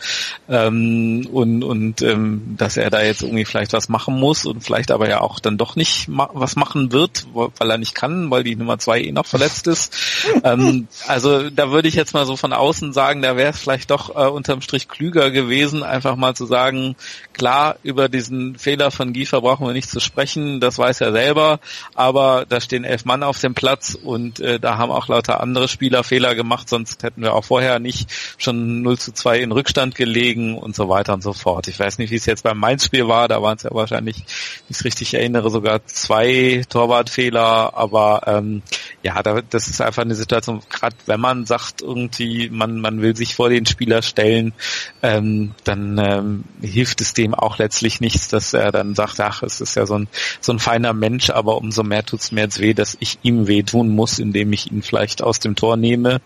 ähm, 0.49 1.29
und 1.33 1.63
und 1.63 2.03
ähm, 2.03 2.57
dass 2.57 2.77
er 2.77 2.91
da 2.91 3.03
jetzt 3.03 3.23
irgendwie 3.23 3.45
vielleicht 3.45 3.73
was 3.73 3.89
machen 3.89 4.19
muss 4.19 4.47
und 4.47 4.63
vielleicht 4.63 4.91
aber 4.91 5.09
ja 5.09 5.21
auch 5.21 5.41
dann 5.41 5.59
doch 5.59 5.77
nicht 5.77 6.09
ma 6.09 6.31
was 6.33 6.57
machen 6.57 6.93
wird, 6.93 7.27
weil 7.33 7.71
er 7.71 7.79
nicht 7.79 7.95
kann, 7.95 8.31
weil 8.31 8.45
die 8.45 8.57
Nummer 8.57 8.79
zwei 8.79 9.01
eh 9.01 9.13
noch 9.13 9.27
verletzt 9.27 9.67
ist. 9.67 9.97
ähm, 10.45 10.89
also 11.07 11.51
da 11.51 11.71
würde 11.71 11.89
ich 11.89 11.95
jetzt 11.95 12.15
mal 12.15 12.27
so 12.27 12.37
von 12.37 12.53
außen 12.53 12.93
sagen, 12.93 13.23
da 13.23 13.37
wäre 13.37 13.51
es 13.51 13.59
vielleicht 13.59 13.91
doch 13.91 14.15
äh, 14.15 14.29
unterm 14.29 14.61
Strich 14.61 14.89
klüger 14.89 15.31
gewesen, 15.31 15.83
einfach 15.83 16.17
mal 16.17 16.35
zu 16.35 16.47
sagen, 16.47 16.97
klar 17.33 17.77
über 17.83 18.09
diesen 18.09 18.59
Fehler 18.59 18.91
von 18.91 19.13
Giefer 19.13 19.41
brauchen 19.41 19.67
wir 19.67 19.73
nicht 19.73 19.91
zu 19.91 20.01
sprechen, 20.01 20.61
das 20.61 20.79
weiß 20.79 21.01
er 21.01 21.13
selber, 21.21 21.61
aber 21.95 22.47
da 22.49 22.61
stehen 22.61 22.85
elf 22.85 23.05
Mann 23.05 23.23
auf 23.23 23.39
dem 23.41 23.55
Platz 23.55 23.95
und 23.95 24.41
äh, 24.41 24.59
da 24.59 24.79
haben 24.79 24.91
auch 24.91 25.09
lauter 25.09 25.41
andere 25.41 25.69
Spieler 25.69 26.03
Fehler 26.03 26.35
gemacht, 26.35 26.69
sonst 26.69 27.03
hätten 27.03 27.23
wir 27.23 27.35
auch 27.35 27.45
vorher 27.45 27.79
nicht 27.79 28.11
schon 28.39 28.81
0 28.83 28.99
zu 28.99 29.13
2 29.13 29.41
in 29.41 29.53
Rückstand 29.53 29.95
gelegen 29.95 30.57
und 30.57 30.75
so 30.75 30.89
weiter 30.89 31.13
und 31.13 31.23
so 31.23 31.35
fort. 31.35 31.69
Ich 31.69 31.79
weiß 31.79 31.99
nicht, 31.99 32.11
wie 32.11 32.17
es 32.17 32.25
jetzt 32.25 32.43
beim 32.43 32.59
Mainz-Spiel 32.59 33.07
war, 33.07 33.29
da 33.29 33.43
waren 33.43 33.57
es 33.57 33.65
ja 33.65 33.71
wahrscheinlich, 33.73 34.17
wenn 34.17 34.71
ich 34.71 34.77
es 34.79 34.85
richtig 34.85 35.13
erinnere, 35.15 35.51
sogar 35.51 35.85
zwei 35.87 36.63
Torwartfehler, 36.69 37.75
aber 37.75 38.23
ähm, 38.27 38.63
ja, 39.03 39.23
da, 39.23 39.43
das 39.43 39.69
ist 39.69 39.83
einfach 39.83 40.03
eine 40.03 40.15
Situation, 40.15 40.63
gerade 40.71 40.97
wenn 41.05 41.21
man 41.21 41.45
sagt, 41.45 41.83
irgendwie, 41.83 42.49
man, 42.51 42.81
man 42.81 43.03
will 43.03 43.15
sich 43.15 43.35
vor 43.35 43.51
den 43.51 43.67
Spieler 43.67 44.01
stellen, 44.01 44.55
ähm, 45.03 45.55
dann 45.65 45.99
ähm, 45.99 46.45
hilft 46.63 47.03
es 47.03 47.13
dem 47.13 47.35
auch 47.35 47.59
letztlich 47.59 48.01
nichts, 48.01 48.29
dass 48.29 48.55
er 48.55 48.73
dann 48.73 48.95
sagt, 48.95 49.21
ach, 49.21 49.43
es 49.43 49.61
ist 49.61 49.75
ja 49.77 49.85
so 49.85 49.99
ein, 49.99 50.09
so 50.41 50.53
ein 50.53 50.59
feiner 50.59 50.93
Mensch, 50.93 51.10
aber 51.31 51.57
umso 51.57 51.83
mehr 51.83 52.05
tut's 52.05 52.31
mir 52.31 52.43
jetzt 52.43 52.61
weh, 52.61 52.75
dass 52.75 52.97
ich 53.01 53.19
ihm 53.23 53.47
weh 53.47 53.63
tun 53.63 53.89
muss, 53.89 54.19
indem 54.19 54.53
ich 54.53 54.71
ihn 54.71 54.83
vielleicht 54.83 55.23
aus 55.23 55.41
dem 55.41 55.57
Tor 55.57 55.77
nehme. 55.77 56.21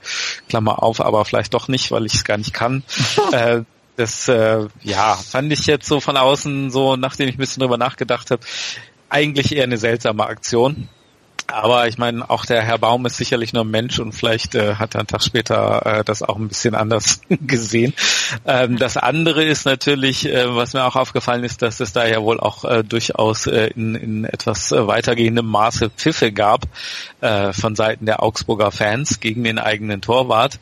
Klammer 0.49 0.83
auf, 0.83 1.01
aber 1.01 1.25
vielleicht 1.25 1.55
doch 1.55 1.69
nicht, 1.69 1.91
weil 1.91 2.05
ich 2.07 2.15
es 2.15 2.25
gar 2.25 2.37
nicht 2.37 2.53
kann. 2.53 2.83
äh, 3.33 3.63
das 3.97 4.29
äh, 4.29 4.67
ja 4.83 5.15
fand 5.15 5.53
ich 5.53 5.67
jetzt 5.67 5.87
so 5.87 6.01
von 6.01 6.17
außen 6.17 6.71
so, 6.71 6.97
nachdem 6.97 7.29
ich 7.29 7.37
ein 7.37 7.39
bisschen 7.39 7.61
drüber 7.61 7.79
nachgedacht 7.79 8.31
habe, 8.31 8.43
eigentlich 9.09 9.55
eher 9.55 9.65
eine 9.65 9.79
seltsame 9.79 10.27
Aktion. 10.27 10.89
Aber 11.47 11.89
ich 11.89 11.99
meine, 11.99 12.29
auch 12.29 12.47
der 12.47 12.63
Herr 12.63 12.79
Baum 12.79 13.05
ist 13.07 13.17
sicherlich 13.17 13.53
nur 13.53 13.65
ein 13.65 13.71
Mensch 13.71 13.99
und 13.99 14.13
vielleicht 14.13 14.55
äh, 14.55 14.77
hat 14.77 14.95
er 14.95 15.01
einen 15.01 15.07
Tag 15.07 15.23
später 15.23 15.85
äh, 15.85 16.05
das 16.05 16.23
auch 16.23 16.37
ein 16.37 16.49
bisschen 16.49 16.75
anders 16.75 17.21
gesehen. 17.29 17.95
Ähm, 18.47 18.79
das 18.79 18.97
andere 18.97 19.45
ist 19.45 19.67
natürlich, 19.67 20.27
äh, 20.27 20.55
was 20.55 20.73
mir 20.73 20.85
auch 20.85 20.97
aufgefallen 20.97 21.45
ist, 21.45 21.63
dass 21.63 21.81
es 21.81 21.93
da 21.93 22.07
ja 22.07 22.23
wohl 22.23 22.41
auch 22.41 22.65
äh, 22.65 22.83
durchaus 22.83 23.47
äh, 23.47 23.67
in, 23.77 23.95
in 23.95 24.25
etwas 24.25 24.73
äh, 24.73 24.87
weitergehendem 24.87 25.47
Maße 25.47 25.91
Pfiffe 25.91 26.33
gab 26.33 26.63
äh, 27.21 27.53
von 27.53 27.77
Seiten 27.77 28.07
der 28.07 28.23
Augsburger 28.23 28.71
Fans 28.71 29.21
gegen 29.21 29.45
den 29.45 29.59
eigenen 29.59 30.01
Torwart 30.01 30.59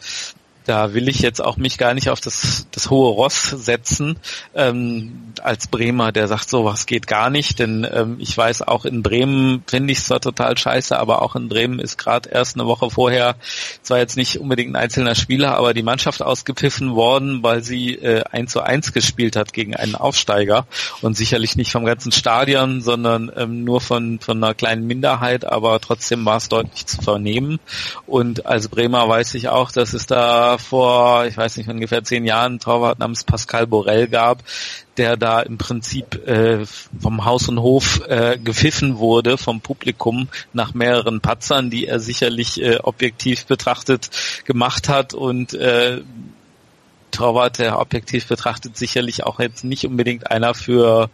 da 0.66 0.94
will 0.94 1.08
ich 1.08 1.20
jetzt 1.20 1.40
auch 1.40 1.56
mich 1.56 1.78
gar 1.78 1.94
nicht 1.94 2.08
auf 2.08 2.20
das, 2.20 2.66
das 2.70 2.90
hohe 2.90 3.10
Ross 3.10 3.50
setzen 3.50 4.18
ähm, 4.54 5.32
als 5.42 5.66
Bremer, 5.66 6.12
der 6.12 6.28
sagt, 6.28 6.48
sowas 6.48 6.86
geht 6.86 7.06
gar 7.06 7.30
nicht, 7.30 7.58
denn 7.58 7.86
ähm, 7.90 8.16
ich 8.18 8.36
weiß 8.36 8.62
auch 8.62 8.84
in 8.84 9.02
Bremen 9.02 9.62
finde 9.66 9.92
ich 9.92 9.98
es 9.98 10.06
zwar 10.06 10.20
total 10.20 10.56
scheiße, 10.56 10.98
aber 10.98 11.22
auch 11.22 11.36
in 11.36 11.48
Bremen 11.48 11.78
ist 11.78 11.98
gerade 11.98 12.28
erst 12.28 12.56
eine 12.56 12.66
Woche 12.66 12.90
vorher 12.90 13.36
zwar 13.82 13.98
jetzt 13.98 14.16
nicht 14.16 14.38
unbedingt 14.38 14.72
ein 14.72 14.76
einzelner 14.76 15.14
Spieler, 15.14 15.56
aber 15.56 15.74
die 15.74 15.82
Mannschaft 15.82 16.22
ausgepfiffen 16.22 16.94
worden, 16.94 17.42
weil 17.42 17.62
sie 17.62 17.94
äh, 17.94 18.22
1 18.30 18.52
zu 18.52 18.60
1 18.62 18.92
gespielt 18.92 19.36
hat 19.36 19.52
gegen 19.52 19.76
einen 19.76 19.94
Aufsteiger. 19.94 20.66
Und 21.00 21.16
sicherlich 21.16 21.56
nicht 21.56 21.72
vom 21.72 21.84
ganzen 21.84 22.12
Stadion, 22.12 22.80
sondern 22.80 23.30
ähm, 23.36 23.64
nur 23.64 23.80
von, 23.80 24.18
von 24.20 24.42
einer 24.42 24.54
kleinen 24.54 24.86
Minderheit, 24.86 25.44
aber 25.44 25.80
trotzdem 25.80 26.24
war 26.24 26.36
es 26.36 26.48
deutlich 26.48 26.86
zu 26.86 27.02
vernehmen. 27.02 27.58
Und 28.06 28.46
als 28.46 28.68
Bremer 28.68 29.08
weiß 29.08 29.34
ich 29.34 29.48
auch, 29.48 29.70
dass 29.72 29.92
es 29.92 30.06
da 30.06 30.51
vor, 30.58 31.26
ich 31.26 31.36
weiß 31.36 31.56
nicht, 31.56 31.68
ungefähr 31.68 32.04
zehn 32.04 32.24
Jahren 32.24 32.52
einen 32.52 32.60
Torwart 32.60 32.98
namens 32.98 33.24
Pascal 33.24 33.66
Borel 33.66 34.08
gab, 34.08 34.42
der 34.96 35.16
da 35.16 35.40
im 35.40 35.58
Prinzip 35.58 36.26
äh, 36.26 36.64
vom 36.66 37.24
Haus 37.24 37.48
und 37.48 37.60
Hof 37.60 38.02
äh, 38.08 38.38
gepfiffen 38.38 38.98
wurde 38.98 39.38
vom 39.38 39.60
Publikum 39.60 40.28
nach 40.52 40.74
mehreren 40.74 41.20
Patzern, 41.20 41.70
die 41.70 41.86
er 41.86 42.00
sicherlich 42.00 42.62
äh, 42.62 42.78
objektiv 42.82 43.46
betrachtet 43.46 44.10
gemacht 44.44 44.88
hat. 44.88 45.14
Und 45.14 45.54
äh, 45.54 46.02
Torwart, 47.10 47.58
der 47.58 47.78
objektiv 47.78 48.26
betrachtet 48.26 48.76
sicherlich 48.76 49.24
auch 49.24 49.38
jetzt 49.38 49.64
nicht 49.64 49.84
unbedingt 49.86 50.30
einer 50.30 50.54
für 50.54 51.10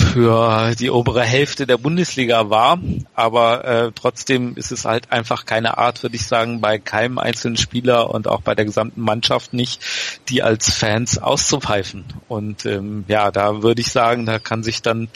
für 0.00 0.74
die 0.74 0.90
obere 0.90 1.22
Hälfte 1.22 1.66
der 1.66 1.76
Bundesliga 1.76 2.50
war. 2.50 2.78
Aber 3.14 3.64
äh, 3.64 3.92
trotzdem 3.94 4.56
ist 4.56 4.72
es 4.72 4.84
halt 4.84 5.12
einfach 5.12 5.44
keine 5.44 5.78
Art, 5.78 6.02
würde 6.02 6.16
ich 6.16 6.26
sagen, 6.26 6.60
bei 6.60 6.78
keinem 6.78 7.18
einzelnen 7.18 7.56
Spieler 7.56 8.10
und 8.10 8.28
auch 8.28 8.40
bei 8.40 8.54
der 8.54 8.64
gesamten 8.64 9.00
Mannschaft 9.00 9.52
nicht, 9.52 9.82
die 10.28 10.42
als 10.42 10.74
Fans 10.74 11.18
auszupfeifen. 11.18 12.04
Und 12.28 12.66
ähm, 12.66 13.04
ja, 13.08 13.30
da 13.30 13.62
würde 13.62 13.80
ich 13.80 13.92
sagen, 13.92 14.26
da 14.26 14.38
kann 14.38 14.62
sich 14.62 14.82
dann 14.82 15.08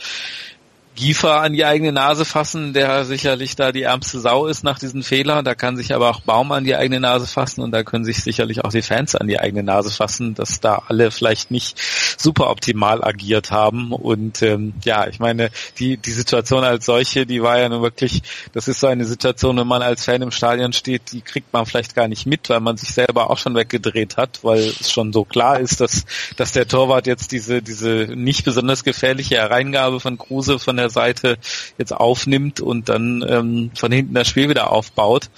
Giefer 0.94 1.40
an 1.40 1.54
die 1.54 1.64
eigene 1.64 1.90
Nase 1.90 2.26
fassen, 2.26 2.74
der 2.74 3.04
sicherlich 3.04 3.56
da 3.56 3.72
die 3.72 3.82
ärmste 3.82 4.20
Sau 4.20 4.46
ist 4.46 4.62
nach 4.62 4.78
diesen 4.78 5.02
Fehlern. 5.02 5.44
Da 5.44 5.54
kann 5.54 5.76
sich 5.76 5.94
aber 5.94 6.10
auch 6.10 6.20
Baum 6.20 6.52
an 6.52 6.64
die 6.64 6.76
eigene 6.76 7.00
Nase 7.00 7.26
fassen 7.26 7.62
und 7.62 7.70
da 7.70 7.82
können 7.82 8.04
sich 8.04 8.22
sicherlich 8.22 8.64
auch 8.64 8.70
die 8.70 8.82
Fans 8.82 9.14
an 9.14 9.26
die 9.26 9.40
eigene 9.40 9.62
Nase 9.62 9.90
fassen, 9.90 10.34
dass 10.34 10.60
da 10.60 10.82
alle 10.88 11.10
vielleicht 11.10 11.50
nicht 11.50 11.80
super 12.18 12.50
optimal 12.50 13.02
agiert 13.02 13.50
haben. 13.50 13.92
Und 13.92 14.42
ähm, 14.42 14.74
ja, 14.84 15.06
ich 15.06 15.18
meine, 15.18 15.50
die, 15.78 15.96
die 15.96 16.10
Situation 16.10 16.62
als 16.62 16.84
solche, 16.84 17.24
die 17.24 17.42
war 17.42 17.58
ja 17.58 17.70
nun 17.70 17.82
wirklich, 17.82 18.22
das 18.52 18.68
ist 18.68 18.80
so 18.80 18.86
eine 18.86 19.06
Situation, 19.06 19.56
wenn 19.56 19.66
man 19.66 19.80
als 19.80 20.04
Fan 20.04 20.20
im 20.20 20.30
Stadion 20.30 20.74
steht, 20.74 21.12
die 21.12 21.22
kriegt 21.22 21.54
man 21.54 21.64
vielleicht 21.64 21.94
gar 21.94 22.08
nicht 22.08 22.26
mit, 22.26 22.50
weil 22.50 22.60
man 22.60 22.76
sich 22.76 22.92
selber 22.92 23.30
auch 23.30 23.38
schon 23.38 23.54
weggedreht 23.54 24.18
hat, 24.18 24.40
weil 24.42 24.60
es 24.60 24.90
schon 24.92 25.12
so 25.12 25.24
klar 25.24 25.58
ist, 25.58 25.80
dass, 25.80 26.04
dass 26.36 26.52
der 26.52 26.68
Torwart 26.68 27.06
jetzt 27.06 27.32
diese, 27.32 27.62
diese 27.62 28.08
nicht 28.14 28.44
besonders 28.44 28.84
gefährliche 28.84 29.36
Hereingabe 29.36 29.98
von 29.98 30.18
Kruse 30.18 30.58
von 30.58 30.76
der 30.76 30.81
der 30.82 30.90
Seite 30.90 31.38
jetzt 31.78 31.92
aufnimmt 31.92 32.60
und 32.60 32.88
dann 32.88 33.24
ähm, 33.26 33.70
von 33.74 33.92
hinten 33.92 34.14
das 34.14 34.28
Spiel 34.28 34.48
wieder 34.48 34.70
aufbaut. 34.70 35.30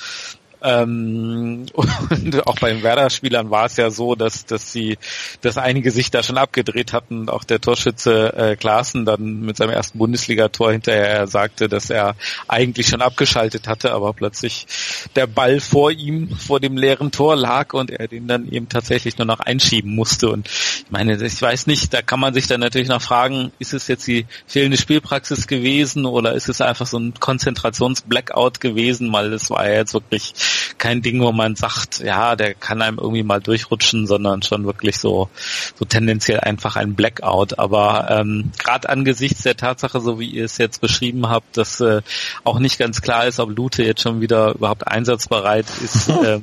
Ähm, 0.65 1.67
und 1.75 2.47
auch 2.47 2.59
bei 2.59 2.73
den 2.73 2.83
Werder-Spielern 2.83 3.51
war 3.51 3.67
es 3.67 3.77
ja 3.77 3.91
so, 3.91 4.15
dass, 4.15 4.47
dass 4.47 4.73
sie, 4.73 4.99
dass 5.43 5.59
einige 5.59 5.91
sich 5.91 6.11
da 6.11 6.23
schon 6.23 6.39
abgedreht 6.39 6.93
hatten. 6.93 7.29
Auch 7.29 7.45
der 7.45 7.61
Torschütze 7.61 8.33
äh, 8.35 8.57
Klaassen 8.57 9.05
dann 9.05 9.41
mit 9.41 9.59
seinem 9.59 9.71
ersten 9.71 9.99
Bundesligator 9.99 10.73
hinterher 10.73 11.27
sagte, 11.27 11.69
dass 11.69 11.91
er 11.91 12.17
eigentlich 12.49 12.89
schon 12.89 13.03
abgeschaltet 13.03 13.69
hatte, 13.69 13.93
aber 13.93 14.15
plötzlich 14.15 14.67
der 15.15 15.27
Ball 15.27 15.61
vor 15.61 15.91
ihm, 15.91 16.31
vor 16.31 16.61
dem 16.61 16.79
leeren 16.79 17.11
Tor 17.11 17.37
lag 17.37 17.75
und 17.75 17.91
er 17.91 18.09
den 18.09 18.27
dann 18.27 18.49
eben 18.51 18.69
tatsächlich 18.69 19.19
nur 19.19 19.27
noch 19.27 19.41
einschieben 19.41 19.95
musste. 19.95 20.31
Und 20.31 20.49
ich 20.49 20.91
meine, 20.91 21.23
ich 21.23 21.43
weiß 21.43 21.67
nicht, 21.67 21.93
da 21.93 22.01
kann 22.01 22.21
man 22.21 22.33
sich 22.33 22.47
dann 22.47 22.61
natürlich 22.61 22.89
noch 22.89 23.03
fragen, 23.03 23.53
ist 23.59 23.75
es 23.75 23.87
jetzt 23.87 24.07
die 24.07 24.27
fehlende 24.47 24.79
Spielpraxis 24.79 25.47
gewesen 25.47 26.07
oder 26.07 26.33
ist 26.33 26.49
es 26.49 26.63
einfach 26.63 26.87
so 26.87 26.99
ein 26.99 27.13
Konzentrations-Blackout 27.21 28.61
gewesen, 28.61 29.13
weil 29.13 29.33
es 29.35 29.51
war 29.51 29.69
ja 29.69 29.75
jetzt 29.75 29.93
wirklich 29.93 30.33
kein 30.79 31.03
Ding, 31.03 31.21
wo 31.21 31.33
man 31.33 31.57
sagt, 31.57 32.01
ja, 32.01 32.37
der 32.37 32.55
kann 32.55 32.83
einem 32.83 32.99
irgendwie 32.99 33.23
mal 33.23 33.41
durchrutschen, 33.41 34.07
sondern 34.07 34.43
schon 34.43 34.65
wirklich 34.67 34.99
so, 34.99 35.29
so 35.75 35.85
tendenziell 35.85 36.41
einfach 36.41 36.77
ein 36.77 36.95
Blackout. 36.95 37.59
Aber 37.59 38.09
ähm, 38.11 38.53
gerade 38.59 38.89
angesichts 38.89 39.43
der 39.43 39.57
Tatsache, 39.57 40.01
so 40.01 40.19
wie 40.19 40.29
ihr 40.29 40.45
es 40.45 40.59
jetzt 40.59 40.81
beschrieben 40.81 41.29
habt, 41.29 41.57
dass 41.57 41.81
äh, 41.81 42.03
auch 42.45 42.59
nicht 42.59 42.79
ganz 42.79 43.01
klar 43.03 43.27
ist, 43.27 43.41
ob 43.41 43.57
Lute 43.57 43.83
jetzt 43.83 44.03
schon 44.03 44.21
wieder 44.21 44.55
überhaupt 44.55 44.87
einsatzbereit 44.87 45.67
ist, 45.83 46.09
äh, 46.25 46.41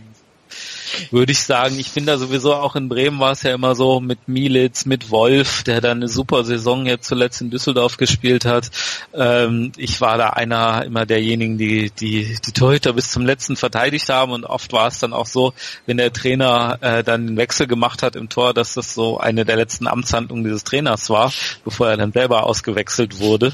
würde 1.11 1.31
ich 1.31 1.43
sagen, 1.43 1.77
ich 1.79 1.89
finde 1.89 2.13
da 2.13 2.17
sowieso 2.17 2.53
auch 2.53 2.75
in 2.75 2.89
Bremen 2.89 3.19
war 3.19 3.31
es 3.31 3.43
ja 3.43 3.53
immer 3.53 3.75
so 3.75 3.99
mit 3.99 4.27
Mielitz, 4.27 4.85
mit 4.85 5.11
Wolf, 5.11 5.63
der 5.63 5.81
dann 5.81 5.97
eine 5.97 6.07
super 6.07 6.43
Saison 6.43 6.85
jetzt 6.85 7.07
zuletzt 7.07 7.41
in 7.41 7.49
Düsseldorf 7.49 7.97
gespielt 7.97 8.45
hat. 8.45 8.69
Ähm, 9.13 9.71
ich 9.77 10.01
war 10.01 10.17
da 10.17 10.31
einer 10.31 10.85
immer 10.85 11.05
derjenigen, 11.05 11.57
die, 11.57 11.91
die 11.91 12.37
die 12.45 12.51
Torhüter 12.51 12.93
bis 12.93 13.11
zum 13.11 13.25
letzten 13.25 13.55
verteidigt 13.55 14.09
haben 14.09 14.31
und 14.31 14.45
oft 14.45 14.73
war 14.73 14.87
es 14.87 14.99
dann 14.99 15.13
auch 15.13 15.25
so, 15.25 15.53
wenn 15.85 15.97
der 15.97 16.13
Trainer 16.13 16.77
äh, 16.81 17.03
dann 17.03 17.27
den 17.27 17.37
Wechsel 17.37 17.67
gemacht 17.67 18.03
hat 18.03 18.15
im 18.15 18.29
Tor, 18.29 18.53
dass 18.53 18.73
das 18.73 18.93
so 18.93 19.19
eine 19.19 19.45
der 19.45 19.55
letzten 19.55 19.87
Amtshandlungen 19.87 20.43
dieses 20.43 20.63
Trainers 20.63 21.09
war, 21.09 21.31
bevor 21.63 21.89
er 21.89 21.97
dann 21.97 22.11
selber 22.11 22.45
ausgewechselt 22.45 23.19
wurde, 23.19 23.53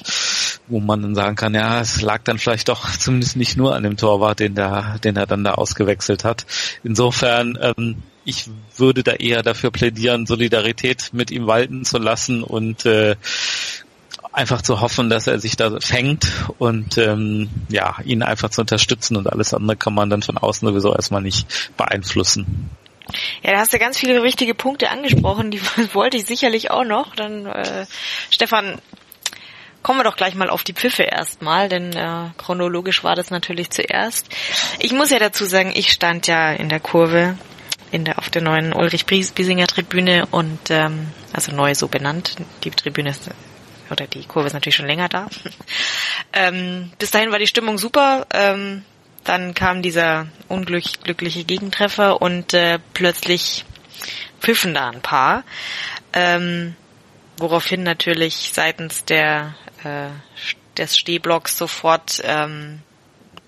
wo 0.67 0.79
man 0.79 1.01
dann 1.01 1.15
sagen 1.15 1.35
kann, 1.35 1.53
ja, 1.53 1.81
es 1.81 2.01
lag 2.01 2.23
dann 2.23 2.37
vielleicht 2.37 2.69
doch 2.69 2.89
zumindest 2.97 3.35
nicht 3.35 3.57
nur 3.57 3.75
an 3.75 3.83
dem 3.83 3.97
Torwart, 3.97 4.39
den 4.39 4.55
der, 4.55 4.97
den 5.03 5.15
er 5.15 5.25
dann 5.25 5.43
da 5.43 5.53
ausgewechselt 5.53 6.23
hat. 6.23 6.45
Insofern 6.83 7.26
Insofern, 7.27 7.57
ähm, 7.61 8.03
ich 8.25 8.49
würde 8.75 9.03
da 9.03 9.13
eher 9.13 9.43
dafür 9.43 9.71
plädieren, 9.71 10.25
Solidarität 10.25 11.09
mit 11.13 11.31
ihm 11.31 11.47
walten 11.47 11.85
zu 11.85 11.97
lassen 11.97 12.43
und 12.43 12.85
äh, 12.85 13.15
einfach 14.31 14.61
zu 14.61 14.81
hoffen, 14.81 15.09
dass 15.09 15.27
er 15.27 15.39
sich 15.39 15.55
da 15.55 15.79
fängt 15.79 16.27
und 16.57 16.97
ähm, 16.97 17.49
ja, 17.69 17.95
ihn 18.03 18.23
einfach 18.23 18.49
zu 18.49 18.61
unterstützen 18.61 19.17
und 19.17 19.31
alles 19.31 19.53
andere 19.53 19.77
kann 19.77 19.93
man 19.93 20.09
dann 20.09 20.21
von 20.21 20.37
außen 20.37 20.67
sowieso 20.67 20.93
erstmal 20.93 21.21
nicht 21.21 21.47
beeinflussen. 21.75 22.69
Ja, 23.41 23.51
da 23.51 23.59
hast 23.59 23.73
du 23.73 23.79
ganz 23.79 23.97
viele 23.97 24.21
wichtige 24.23 24.53
Punkte 24.53 24.89
angesprochen, 24.89 25.51
die 25.51 25.61
wollte 25.93 26.17
ich 26.17 26.25
sicherlich 26.25 26.71
auch 26.71 26.83
noch. 26.83 27.15
Dann 27.15 27.45
äh, 27.45 27.85
Stefan, 28.29 28.79
kommen 29.87 30.01
wir 30.01 30.03
doch 30.03 30.17
gleich 30.17 30.35
mal 30.35 30.49
auf 30.49 30.65
die 30.65 30.73
Pfiffe 30.73 31.03
erstmal, 31.03 31.69
denn 31.69 31.93
äh, 31.93 32.25
chronologisch 32.37 33.05
war 33.05 33.15
das 33.15 33.29
natürlich 33.29 33.69
zuerst. 33.69 34.27
Ich 34.79 34.91
muss 34.91 35.11
ja 35.11 35.17
dazu 35.17 35.45
sagen, 35.45 35.71
ich 35.73 35.93
stand 35.93 36.27
ja 36.27 36.51
in 36.51 36.67
der 36.67 36.81
Kurve 36.81 37.37
in 37.91 38.03
der 38.03 38.19
auf 38.19 38.29
der 38.29 38.41
neuen 38.41 38.73
Ulrich 38.73 39.05
Biesinger 39.05 39.65
Tribüne 39.65 40.25
und 40.29 40.59
ähm, 40.71 41.07
also 41.31 41.53
neu 41.53 41.73
so 41.73 41.87
benannt. 41.87 42.35
Die 42.65 42.71
Tribüne 42.71 43.11
ist 43.11 43.29
oder 43.89 44.07
die 44.07 44.25
Kurve 44.25 44.47
ist 44.47 44.53
natürlich 44.53 44.75
schon 44.75 44.87
länger 44.87 45.07
da. 45.07 45.29
ähm, 46.33 46.91
bis 46.99 47.11
dahin 47.11 47.31
war 47.31 47.39
die 47.39 47.47
Stimmung 47.47 47.77
super. 47.77 48.27
Ähm, 48.33 48.83
dann 49.23 49.53
kam 49.53 49.81
dieser 49.81 50.27
unglückliche 50.49 51.45
Gegentreffer 51.45 52.21
und 52.21 52.53
äh, 52.53 52.79
plötzlich 52.93 53.63
pfiffen 54.41 54.73
da 54.73 54.89
ein 54.89 55.01
paar. 55.01 55.45
Ähm, 56.11 56.75
woraufhin 57.37 57.83
natürlich 57.83 58.51
seitens 58.53 59.05
der 59.05 59.55
äh, 59.83 60.09
des 60.77 60.97
Stehblocks 60.97 61.57
sofort 61.57 62.21
ähm, 62.23 62.81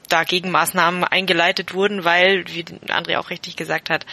da 0.09 0.23
Gegenmaßnahmen 0.23 1.03
eingeleitet 1.03 1.73
wurden, 1.73 2.03
weil, 2.03 2.45
wie 2.47 2.63
André 2.63 3.17
auch 3.19 3.29
richtig 3.29 3.55
gesagt 3.55 3.89
hat, 3.89 4.05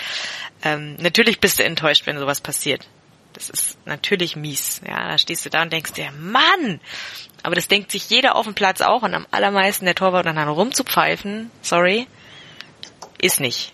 ähm, 0.62 0.96
natürlich 0.98 1.40
bist 1.40 1.58
du 1.58 1.64
enttäuscht, 1.64 2.06
wenn 2.06 2.18
sowas 2.18 2.40
passiert. 2.40 2.86
Das 3.32 3.50
ist 3.50 3.78
natürlich 3.86 4.36
mies. 4.36 4.80
Ja, 4.86 5.08
da 5.08 5.18
stehst 5.18 5.44
du 5.44 5.50
da 5.50 5.62
und 5.62 5.72
denkst 5.72 5.92
dir, 5.92 6.10
Mann! 6.12 6.80
Aber 7.42 7.54
das 7.54 7.68
denkt 7.68 7.90
sich 7.90 8.08
jeder 8.08 8.34
auf 8.34 8.46
dem 8.46 8.54
Platz 8.54 8.80
auch 8.80 9.02
und 9.02 9.14
am 9.14 9.26
allermeisten 9.30 9.84
der 9.84 9.94
Torwart 9.94 10.26
dann 10.26 10.38
rumzupfeifen, 10.38 11.50
sorry, 11.62 12.06
ist 13.18 13.40
nicht. 13.40 13.72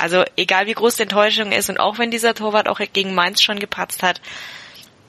Also 0.00 0.24
egal 0.36 0.66
wie 0.66 0.74
groß 0.74 0.96
die 0.96 1.02
Enttäuschung 1.02 1.52
ist 1.52 1.70
und 1.70 1.80
auch 1.80 1.98
wenn 1.98 2.10
dieser 2.10 2.34
Torwart 2.34 2.68
auch 2.68 2.80
gegen 2.92 3.14
Mainz 3.14 3.42
schon 3.42 3.58
gepatzt 3.58 4.02
hat, 4.02 4.20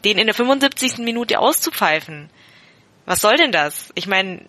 den 0.04 0.18
in 0.18 0.28
der 0.28 0.36
75. 0.36 1.00
Minute 1.00 1.40
auszupfeifen, 1.40 2.30
was 3.06 3.22
soll 3.22 3.36
denn 3.38 3.52
das? 3.52 3.92
Ich 3.96 4.08
meine, 4.08 4.42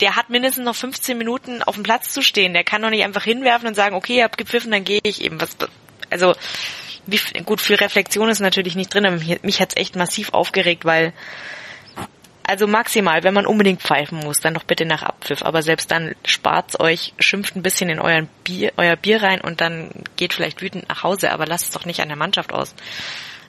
der 0.00 0.16
hat 0.16 0.30
mindestens 0.30 0.64
noch 0.64 0.74
15 0.74 1.16
Minuten 1.18 1.62
auf 1.62 1.74
dem 1.74 1.84
Platz 1.84 2.12
zu 2.12 2.22
stehen. 2.22 2.54
Der 2.54 2.64
kann 2.64 2.82
doch 2.82 2.90
nicht 2.90 3.04
einfach 3.04 3.24
hinwerfen 3.24 3.68
und 3.68 3.74
sagen, 3.74 3.94
okay, 3.94 4.16
ihr 4.16 4.24
habt 4.24 4.38
gepfiffen, 4.38 4.70
dann 4.70 4.84
gehe 4.84 5.00
ich 5.02 5.22
eben. 5.22 5.40
Was, 5.40 5.56
also 6.10 6.34
wie, 7.06 7.20
gut, 7.44 7.60
viel 7.60 7.76
Reflexion 7.76 8.28
ist 8.28 8.40
natürlich 8.40 8.76
nicht 8.76 8.92
drin, 8.92 9.06
aber 9.06 9.16
mich, 9.16 9.42
mich 9.42 9.60
hat's 9.60 9.76
echt 9.76 9.96
massiv 9.96 10.32
aufgeregt, 10.32 10.84
weil 10.84 11.12
also 12.46 12.66
maximal, 12.66 13.24
wenn 13.24 13.32
man 13.32 13.46
unbedingt 13.46 13.80
pfeifen 13.80 14.18
muss, 14.18 14.40
dann 14.40 14.54
doch 14.54 14.64
bitte 14.64 14.84
nach 14.84 15.02
Abpfiff. 15.02 15.42
Aber 15.42 15.62
selbst 15.62 15.90
dann 15.90 16.14
spart's 16.26 16.78
euch, 16.78 17.14
schimpft 17.18 17.56
ein 17.56 17.62
bisschen 17.62 17.88
in 17.88 17.98
euren 17.98 18.28
Bier, 18.44 18.72
euer 18.76 18.96
Bier 18.96 19.22
rein 19.22 19.40
und 19.40 19.62
dann 19.62 19.90
geht 20.16 20.34
vielleicht 20.34 20.60
wütend 20.60 20.88
nach 20.88 21.02
Hause, 21.02 21.32
aber 21.32 21.46
lasst 21.46 21.64
es 21.64 21.70
doch 21.70 21.86
nicht 21.86 22.00
an 22.00 22.08
der 22.08 22.18
Mannschaft 22.18 22.52
aus. 22.52 22.74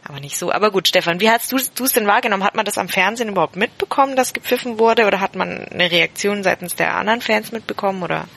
Aber 0.08 0.20
nicht 0.20 0.38
so. 0.38 0.52
Aber 0.52 0.70
gut, 0.70 0.88
Stefan, 0.88 1.20
wie 1.20 1.30
hast 1.32 1.52
du 1.52 1.58
es 1.58 1.94
denn 1.94 2.06
wahrgenommen? 2.06 2.44
Hat 2.44 2.54
man 2.54 2.64
das 2.64 2.78
am 2.78 2.90
Fernsehen 2.90 3.30
überhaupt 3.30 3.56
mitbekommen, 3.56 4.16
dass 4.16 4.34
gepfiffen 4.34 4.78
wurde? 4.78 5.08
Oder 5.08 5.20
hat 5.20 5.36
man 5.36 5.66
eine 5.66 5.90
Reaktion 5.90 6.44
seitens 6.44 6.76
der 6.76 6.96
anderen 6.96 7.22
Fans 7.22 7.52
mitbekommen? 7.52 8.04
Oder? 8.04 8.28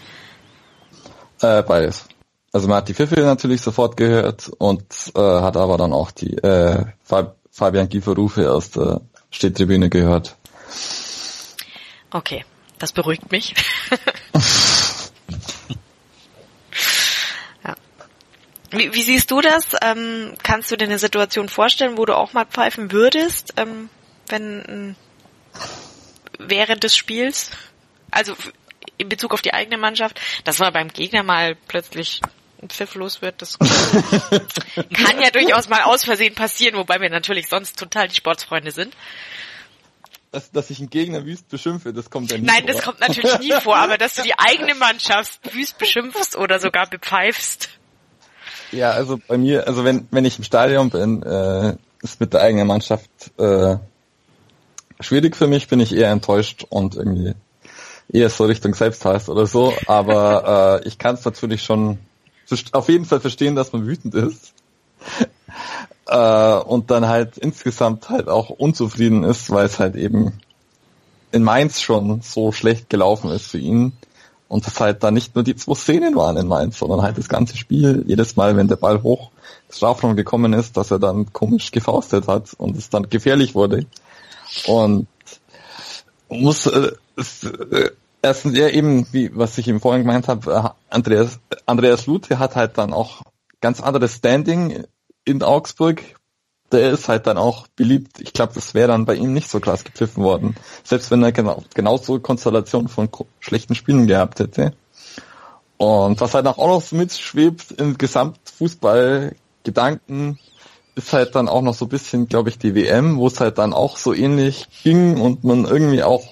Äh, 1.43 1.63
beides. 1.63 2.07
Also 2.53 2.69
man 2.69 2.79
hat 2.79 2.89
die 2.89 2.95
Pfiffe 2.95 3.21
natürlich 3.21 3.61
sofort 3.61 3.99
gehört 3.99 4.51
und 4.57 4.83
äh, 5.15 5.21
hat 5.21 5.59
aber 5.59 5.77
dann 5.77 5.93
auch 5.93 6.11
die 6.11 6.39
äh, 6.39 6.87
Fabian 7.51 7.91
Giefer 7.91 8.15
Rufe 8.15 8.51
aus 8.51 8.71
der 8.71 9.03
Stehtribüne 9.31 9.91
gehört. 9.91 10.37
Okay, 12.11 12.47
das 12.79 12.93
beruhigt 12.93 13.31
mich. 13.31 13.55
Wie, 18.71 18.93
wie 18.93 19.03
siehst 19.03 19.31
du 19.31 19.41
das? 19.41 19.75
Ähm, 19.83 20.35
kannst 20.43 20.71
du 20.71 20.77
dir 20.77 20.85
eine 20.85 20.99
Situation 20.99 21.49
vorstellen, 21.49 21.97
wo 21.97 22.05
du 22.05 22.17
auch 22.17 22.33
mal 22.33 22.45
pfeifen 22.45 22.93
würdest, 22.93 23.55
ähm, 23.57 23.89
wenn 24.29 24.95
während 26.39 26.85
des 26.85 26.97
Spiels? 26.97 27.51
Also 28.11 28.35
in 28.97 29.09
Bezug 29.09 29.33
auf 29.33 29.43
die 29.43 29.55
eigene 29.55 29.79
Mannschaft, 29.79 30.21
dass 30.45 30.59
man 30.59 30.73
beim 30.73 30.89
Gegner 30.89 31.23
mal 31.23 31.57
plötzlich 31.69 32.21
ein 32.61 32.69
Pfiff 32.69 32.95
los 32.95 33.23
wird, 33.23 33.41
das 33.41 33.59
kann 34.93 35.21
ja 35.23 35.31
durchaus 35.31 35.69
mal 35.69 35.83
aus 35.83 36.05
Versehen 36.05 36.35
passieren, 36.35 36.77
wobei 36.77 37.01
wir 37.01 37.09
natürlich 37.09 37.49
sonst 37.49 37.79
total 37.79 38.09
die 38.09 38.17
Sportsfreunde 38.17 38.73
sind. 38.73 38.97
Dass, 40.33 40.51
dass 40.51 40.69
ich 40.69 40.79
einen 40.81 40.91
Gegner 40.91 41.25
wüst 41.25 41.49
beschimpfe, 41.49 41.93
das 41.93 42.11
kommt 42.11 42.31
ja 42.31 42.37
nie 42.37 42.45
Nein, 42.45 42.65
vor. 42.65 42.73
das 42.73 42.83
kommt 42.83 43.01
natürlich 43.01 43.39
nie 43.39 43.53
vor, 43.63 43.77
aber 43.77 43.97
dass 43.97 44.15
du 44.15 44.23
die 44.23 44.39
eigene 44.39 44.75
Mannschaft 44.79 45.55
wüst 45.55 45.79
beschimpfst 45.79 46.37
oder 46.37 46.59
sogar 46.59 46.89
bepfeifst. 46.89 47.78
Ja, 48.73 48.91
also 48.91 49.19
bei 49.27 49.39
mir, 49.39 49.67
also 49.67 49.85
wenn, 49.85 50.07
wenn 50.11 50.25
ich 50.25 50.39
im 50.39 50.45
Stadion 50.45 50.91
bin, 50.91 51.23
äh, 51.23 51.77
ist 52.03 52.21
mit 52.21 52.33
der 52.33 52.43
eigenen 52.43 52.67
Mannschaft 52.67 53.11
äh, 53.39 53.77
schwierig 55.01 55.37
für 55.37 55.47
mich, 55.47 55.69
bin 55.69 55.81
ich 55.81 55.95
eher 55.95 56.11
enttäuscht 56.11 56.65
und 56.69 56.97
irgendwie 56.97 57.35
eher 58.11 58.31
so 58.31 58.45
Richtung 58.45 58.75
Selbsthass 58.75 59.29
oder 59.29 59.47
so. 59.47 59.75
Aber 59.87 60.81
äh, 60.83 60.89
ich 60.89 60.99
kann 60.99 61.15
es 61.15 61.25
natürlich 61.25 61.63
schon 61.63 61.99
auf 62.73 62.89
jeden 62.89 63.05
Fall 63.05 63.21
verstehen, 63.21 63.55
dass 63.55 63.73
man 63.73 63.87
wütend 63.87 64.15
ist. 64.15 64.53
äh, 66.07 66.57
und 66.57 66.91
dann 66.91 67.09
halt 67.09 67.39
insgesamt 67.39 68.09
halt 68.09 68.29
auch 68.29 68.51
unzufrieden 68.51 69.25
ist, 69.25 69.51
weil 69.51 69.67
es 69.67 69.79
halt 69.79 69.97
eben 69.97 70.33
in 71.31 71.43
Mainz 71.43 71.81
schon 71.81 72.23
so 72.23 72.53
schlecht 72.53 72.89
gelaufen 72.89 73.31
ist 73.31 73.47
für 73.47 73.59
ihn. 73.59 73.93
Und 74.49 74.67
das 74.67 74.81
halt 74.81 75.03
da 75.03 75.11
nicht 75.11 75.35
nur 75.35 75.45
die 75.45 75.57
zwei 75.57 75.75
Szenen 75.75 76.17
waren 76.17 76.39
in 76.39 76.49
Mainz, 76.49 76.79
sondern 76.79 77.03
halt 77.03 77.19
das 77.19 77.29
ganze 77.29 77.57
Spiel, 77.57 78.05
jedes 78.07 78.37
Mal, 78.37 78.57
wenn 78.57 78.69
der 78.69 78.77
Ball 78.77 79.03
hoch 79.03 79.31
ins 79.67 79.77
Strafraum 79.77 80.17
gekommen 80.17 80.55
ist, 80.55 80.77
dass 80.77 80.91
er 80.91 80.99
dann 80.99 81.33
komisch 81.33 81.71
gefaustet 81.71 82.29
hat 82.29 82.55
und 82.57 82.77
es 82.77 82.89
dann 82.89 83.11
gefährlich 83.11 83.55
wurde. 83.55 83.85
Und 84.67 85.07
muss 86.29 86.67
äh, 86.67 86.93
es, 87.17 87.45
äh, 87.45 87.91
erstens 88.23 88.57
ja 88.57 88.69
eben, 88.69 89.07
wie 89.13 89.31
was 89.37 89.59
ich 89.59 89.69
ihm 89.69 89.81
vorhin 89.81 90.03
gemeint 90.03 90.29
habe, 90.29 90.51
äh, 90.51 90.69
Andreas 90.89 91.41
Andreas 91.67 92.07
Lute 92.07 92.39
hat 92.39 92.57
halt 92.57 92.79
dann 92.79 92.93
auch 92.93 93.23
ganz 93.61 93.83
anderes 93.83 94.15
Standing 94.15 94.85
in 95.25 95.43
Augsburg, 95.43 96.03
der 96.73 96.91
ist 96.91 97.09
halt 97.09 97.27
dann 97.27 97.39
auch 97.39 97.67
beliebt. 97.69 98.21
Ich 98.21 98.33
glaube, 98.33 98.53
das 98.55 98.75
wäre 98.75 98.89
dann 98.89 99.07
bei 99.07 99.15
ihm 99.15 99.33
nicht 99.33 99.49
so 99.49 99.61
krass 99.61 99.85
gepfiffen 99.85 100.23
worden. 100.23 100.57
Selbst 100.85 101.11
wenn 101.11 101.23
er 101.23 101.33
genau, 101.33 101.63
genauso 101.75 102.21
Konstellation 102.21 102.89
von 102.89 103.09
schlechten 103.41 103.75
Spielen 103.75 104.07
gehabt 104.07 104.41
hätte. 104.41 104.75
Und 105.79 106.21
was 106.21 106.35
halt 106.35 106.47
auch 106.47 106.59
noch 106.59 106.83
so 106.83 106.97
mitschwebt 106.97 107.73
im 107.73 107.97
Gesamtfußball-Gedanken, 107.97 110.39
ist 110.97 111.13
halt 111.13 111.37
dann 111.37 111.49
auch 111.49 111.63
noch 111.63 111.75
so 111.75 111.87
ein 111.87 111.91
bisschen, 111.91 112.29
glaube 112.29 112.49
ich, 112.49 112.59
die 112.59 112.75
WM, 112.75 113.17
wo 113.17 113.29
es 113.29 113.39
halt 113.41 113.59
dann 113.59 113.73
auch 113.73 113.97
so 113.97 114.13
ähnlich 114.13 114.67
ging 114.83 115.21
und 115.21 115.45
man 115.45 115.65
irgendwie 115.65 116.03
auch 116.03 116.25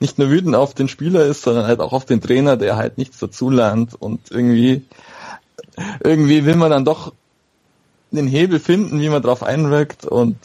nicht 0.00 0.18
nur 0.18 0.30
wütend 0.30 0.56
auf 0.56 0.72
den 0.74 0.88
Spieler 0.88 1.24
ist, 1.24 1.42
sondern 1.42 1.66
halt 1.66 1.80
auch 1.80 1.92
auf 1.92 2.06
den 2.06 2.22
Trainer, 2.22 2.56
der 2.56 2.76
halt 2.76 2.98
nichts 2.98 3.18
dazulernt 3.18 3.94
und 3.94 4.30
irgendwie, 4.30 4.86
irgendwie 6.02 6.46
will 6.46 6.56
man 6.56 6.70
dann 6.70 6.86
doch 6.86 7.12
den 8.14 8.26
Hebel 8.26 8.60
finden, 8.60 9.00
wie 9.00 9.08
man 9.08 9.22
drauf 9.22 9.42
einwirkt 9.42 10.04
und 10.04 10.36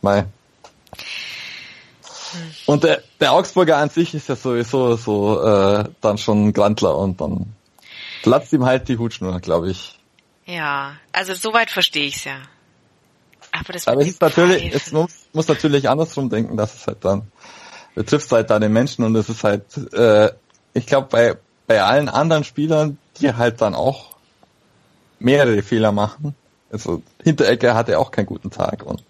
mei. 0.00 0.26
Und 2.66 2.84
der, 2.84 3.02
der 3.20 3.32
Augsburger 3.32 3.76
an 3.76 3.90
sich 3.90 4.14
ist 4.14 4.28
ja 4.28 4.36
sowieso 4.36 4.96
so 4.96 5.42
äh, 5.42 5.84
dann 6.00 6.18
schon 6.18 6.48
ein 6.48 6.52
Grandler 6.52 6.96
und 6.96 7.20
dann 7.20 7.54
platzt 8.22 8.52
ihm 8.52 8.64
halt 8.64 8.88
die 8.88 8.98
Hutschnur, 8.98 9.38
glaube 9.40 9.70
ich. 9.70 9.98
Ja, 10.46 10.96
also 11.12 11.34
soweit 11.34 11.70
verstehe 11.70 12.06
ich's 12.06 12.24
ja. 12.24 12.38
Aber 13.52 13.72
das 13.74 13.86
Aber 13.86 14.00
es 14.00 14.08
ist 14.08 14.20
natürlich, 14.20 14.74
es 14.74 14.92
muss, 14.92 15.26
muss 15.32 15.48
natürlich 15.48 15.88
andersrum 15.88 16.30
denken, 16.30 16.56
dass 16.56 16.74
es 16.74 16.86
halt 16.86 17.04
dann 17.04 17.30
betrifft 17.94 18.32
halt 18.32 18.48
da 18.48 18.58
den 18.58 18.72
Menschen 18.72 19.04
und 19.04 19.14
es 19.16 19.28
ist 19.28 19.44
halt, 19.44 19.64
äh, 19.92 20.30
ich 20.72 20.86
glaube 20.86 21.08
bei 21.10 21.36
bei 21.66 21.82
allen 21.82 22.08
anderen 22.08 22.44
Spielern, 22.44 22.98
die 23.18 23.32
halt 23.32 23.60
dann 23.60 23.74
auch 23.74 24.16
mehrere 25.18 25.62
Fehler 25.62 25.92
machen, 25.92 26.34
also 26.72 27.02
Hinteregger 27.22 27.74
hatte 27.74 27.98
auch 27.98 28.10
keinen 28.10 28.26
guten 28.26 28.50
Tag 28.50 28.84
und 28.84 29.02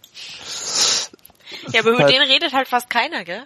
ja, 1.73 1.81
aber 1.81 1.91
über 1.91 2.05
halt, 2.05 2.13
den 2.13 2.23
redet 2.23 2.53
halt 2.53 2.69
fast 2.69 2.91
keiner, 2.91 3.25
gell? 3.25 3.45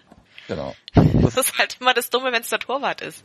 Genau. 0.48 0.74
Das 0.94 1.36
ist 1.36 1.58
halt 1.58 1.76
immer 1.80 1.92
das 1.92 2.08
Dumme, 2.08 2.32
wenn 2.32 2.40
es 2.40 2.48
der 2.48 2.58
Torwart 2.58 3.02
ist. 3.02 3.22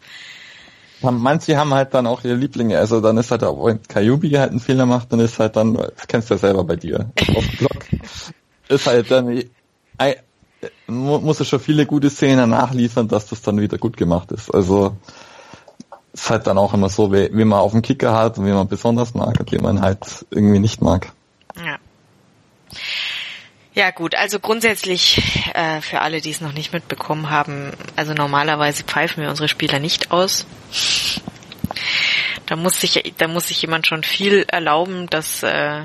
Manche 1.02 1.58
haben 1.58 1.74
halt 1.74 1.94
dann 1.94 2.06
auch 2.06 2.24
ihre 2.24 2.36
Lieblinge, 2.36 2.78
also 2.78 3.02
dann 3.02 3.18
ist 3.18 3.32
halt 3.32 3.44
auch, 3.44 3.66
wenn 3.66 3.82
Kajubi 3.82 4.32
halt 4.32 4.52
einen 4.52 4.60
Fehler 4.60 4.86
macht, 4.86 5.12
dann 5.12 5.20
ist 5.20 5.40
halt 5.40 5.56
dann, 5.56 5.74
das 5.74 6.08
kennst 6.08 6.30
du 6.30 6.36
ja 6.36 6.38
selber 6.38 6.64
bei 6.64 6.76
dir, 6.76 7.10
auf 7.36 7.48
dem 7.48 7.58
Blog, 7.58 7.86
ist 8.68 8.86
halt 8.86 9.10
dann, 9.10 9.44
muss 10.86 11.40
er 11.40 11.46
schon 11.46 11.60
viele 11.60 11.88
gute 11.88 12.10
Szenen 12.10 12.52
nachliefern, 12.52 13.08
dass 13.08 13.26
das 13.26 13.42
dann 13.42 13.60
wieder 13.60 13.80
gut 13.80 13.98
gemacht 13.98 14.32
ist. 14.32 14.54
Also, 14.54 14.96
ist 16.14 16.30
halt 16.30 16.48
dann 16.48 16.58
auch 16.58 16.74
immer 16.74 16.90
so, 16.90 17.12
wie, 17.12 17.30
wie 17.34 17.46
man 17.46 17.60
auf 17.60 17.72
dem 17.72 17.82
Kicker 17.82 18.14
hat 18.14 18.38
und 18.38 18.46
wie 18.46 18.52
man 18.52 18.68
besonders 18.68 19.14
mag 19.14 19.40
und 19.40 19.52
wie 19.52 19.58
man 19.58 19.82
halt 19.82 20.26
irgendwie 20.30 20.60
nicht 20.60 20.82
mag. 20.82 21.12
Ja. 21.58 21.78
Ja 23.74 23.92
gut, 23.92 24.16
also 24.16 24.40
grundsätzlich 24.40 25.22
äh, 25.54 25.80
für 25.80 26.02
alle, 26.02 26.20
die 26.20 26.32
es 26.32 26.42
noch 26.42 26.52
nicht 26.52 26.74
mitbekommen 26.74 27.30
haben, 27.30 27.72
also 27.96 28.14
normalerweise 28.14 28.84
pfeifen 28.84 29.24
wir 29.24 29.30
unsere 29.30 29.48
Spieler 29.48 29.80
nicht 29.80 30.12
aus. 30.12 30.46
Da 32.48 32.58
muss 32.58 32.82
sich, 32.82 33.14
da 33.18 33.30
muss 33.30 33.48
sich 33.48 33.62
jemand 33.62 33.88
schon 33.88 34.04
viel 34.04 34.46
erlauben, 34.50 35.08
dass 35.10 35.42
äh, 35.44 35.84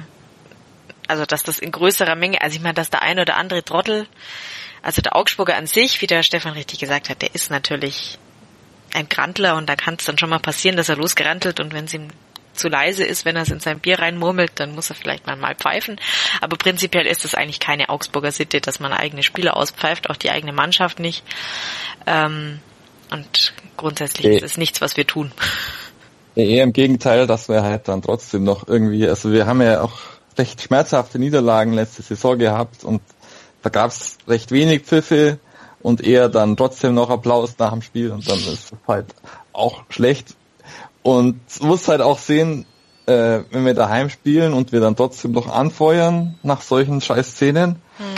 also 1.07 1.25
dass 1.25 1.45
das 1.45 1.61
in 1.61 1.71
größerer 1.71 2.17
Menge, 2.17 2.41
also 2.41 2.57
ich 2.57 2.63
meine, 2.63 2.75
dass 2.75 2.91
der 2.91 3.03
eine 3.03 3.23
oder 3.23 3.37
andere 3.37 3.63
Trottel 3.63 4.09
also 4.87 5.03
der 5.03 5.17
Augsburger 5.17 5.57
an 5.57 5.67
sich, 5.67 6.01
wie 6.01 6.07
der 6.07 6.23
Stefan 6.23 6.53
richtig 6.53 6.79
gesagt 6.79 7.11
hat, 7.11 7.21
der 7.21 7.35
ist 7.35 7.51
natürlich 7.51 8.19
ein 8.95 9.09
Grantler 9.09 9.57
und 9.57 9.69
da 9.69 9.77
kann 9.77 9.95
es 9.99 10.05
dann 10.05 10.19
schon 10.19 10.31
mal 10.31 10.39
passieren, 10.39 10.77
dass 10.77 10.89
er 10.89 10.97
losgerantelt 10.97 11.61
und 11.61 11.73
wenn 11.73 11.85
es 11.85 11.95
ihm 11.95 12.09
zu 12.57 12.69
leise 12.69 13.05
ist, 13.05 13.25
wenn 13.25 13.37
er 13.37 13.43
es 13.43 13.51
in 13.51 13.61
sein 13.61 13.79
Bier 13.79 13.99
reinmurmelt, 13.99 14.53
dann 14.57 14.75
muss 14.75 14.91
er 14.91 14.97
vielleicht 14.97 15.27
mal, 15.27 15.37
mal 15.37 15.55
pfeifen. 15.55 16.01
Aber 16.41 16.57
prinzipiell 16.57 17.07
ist 17.07 17.25
es 17.25 17.35
eigentlich 17.35 17.61
keine 17.61 17.89
Augsburger 17.91 18.33
Sitte, 18.33 18.61
dass 18.61 18.81
man 18.81 18.93
eigene 18.93 19.23
Spieler 19.23 19.57
auspfeift, 19.57 20.11
auch 20.11 20.17
die 20.17 20.31
eigene 20.31 20.53
Mannschaft 20.53 20.99
nicht. 20.99 21.23
Ähm, 22.07 22.61
und 23.11 23.53
grundsätzlich 23.77 24.27
okay. 24.27 24.37
ist 24.37 24.43
es 24.43 24.57
nichts, 24.57 24.81
was 24.81 24.97
wir 24.97 25.07
tun. 25.07 25.33
Eher 26.35 26.65
im 26.65 26.73
Gegenteil, 26.73 27.27
dass 27.27 27.49
wir 27.49 27.63
halt 27.63 27.89
dann 27.89 28.03
trotzdem 28.03 28.45
noch 28.45 28.67
irgendwie, 28.67 29.07
also 29.09 29.33
wir 29.33 29.47
haben 29.47 29.63
ja 29.63 29.81
auch 29.81 29.99
recht 30.37 30.61
schmerzhafte 30.61 31.19
Niederlagen 31.19 31.73
letzte 31.73 32.03
Saison 32.03 32.39
gehabt 32.39 32.85
und 32.85 33.01
da 33.63 33.71
gab 33.71 33.91
es 33.91 34.19
recht 34.29 34.51
wenig 34.51 34.83
Pfiffe 34.83 35.39
und 35.87 36.03
eher 36.03 36.29
dann 36.29 36.57
trotzdem 36.57 36.95
noch 36.95 37.11
Applaus 37.11 37.55
nach 37.59 37.71
dem 37.71 37.81
Spiel 37.81 38.11
und 38.11 38.29
dann 38.29 38.39
ist 38.39 38.49
es 38.49 38.73
halt 38.89 39.07
auch 39.53 39.85
schlecht. 39.89 40.35
Und 41.05 41.39
muss 41.61 41.87
halt 41.87 42.01
auch 42.01 42.19
sehen, 42.19 42.67
äh, 43.07 43.43
wenn 43.53 43.65
wir 43.65 43.75
daheim 43.75 44.11
spielen 44.11 44.53
und 44.53 44.73
wir 44.73 44.81
dann 44.81 44.97
trotzdem 44.97 45.31
noch 45.31 45.47
anfeuern 45.47 46.41
nach 46.43 46.61
solchen 46.61 47.01
scheiß 47.01 47.29
Szenen. 47.31 47.77
Hm. 47.99 48.17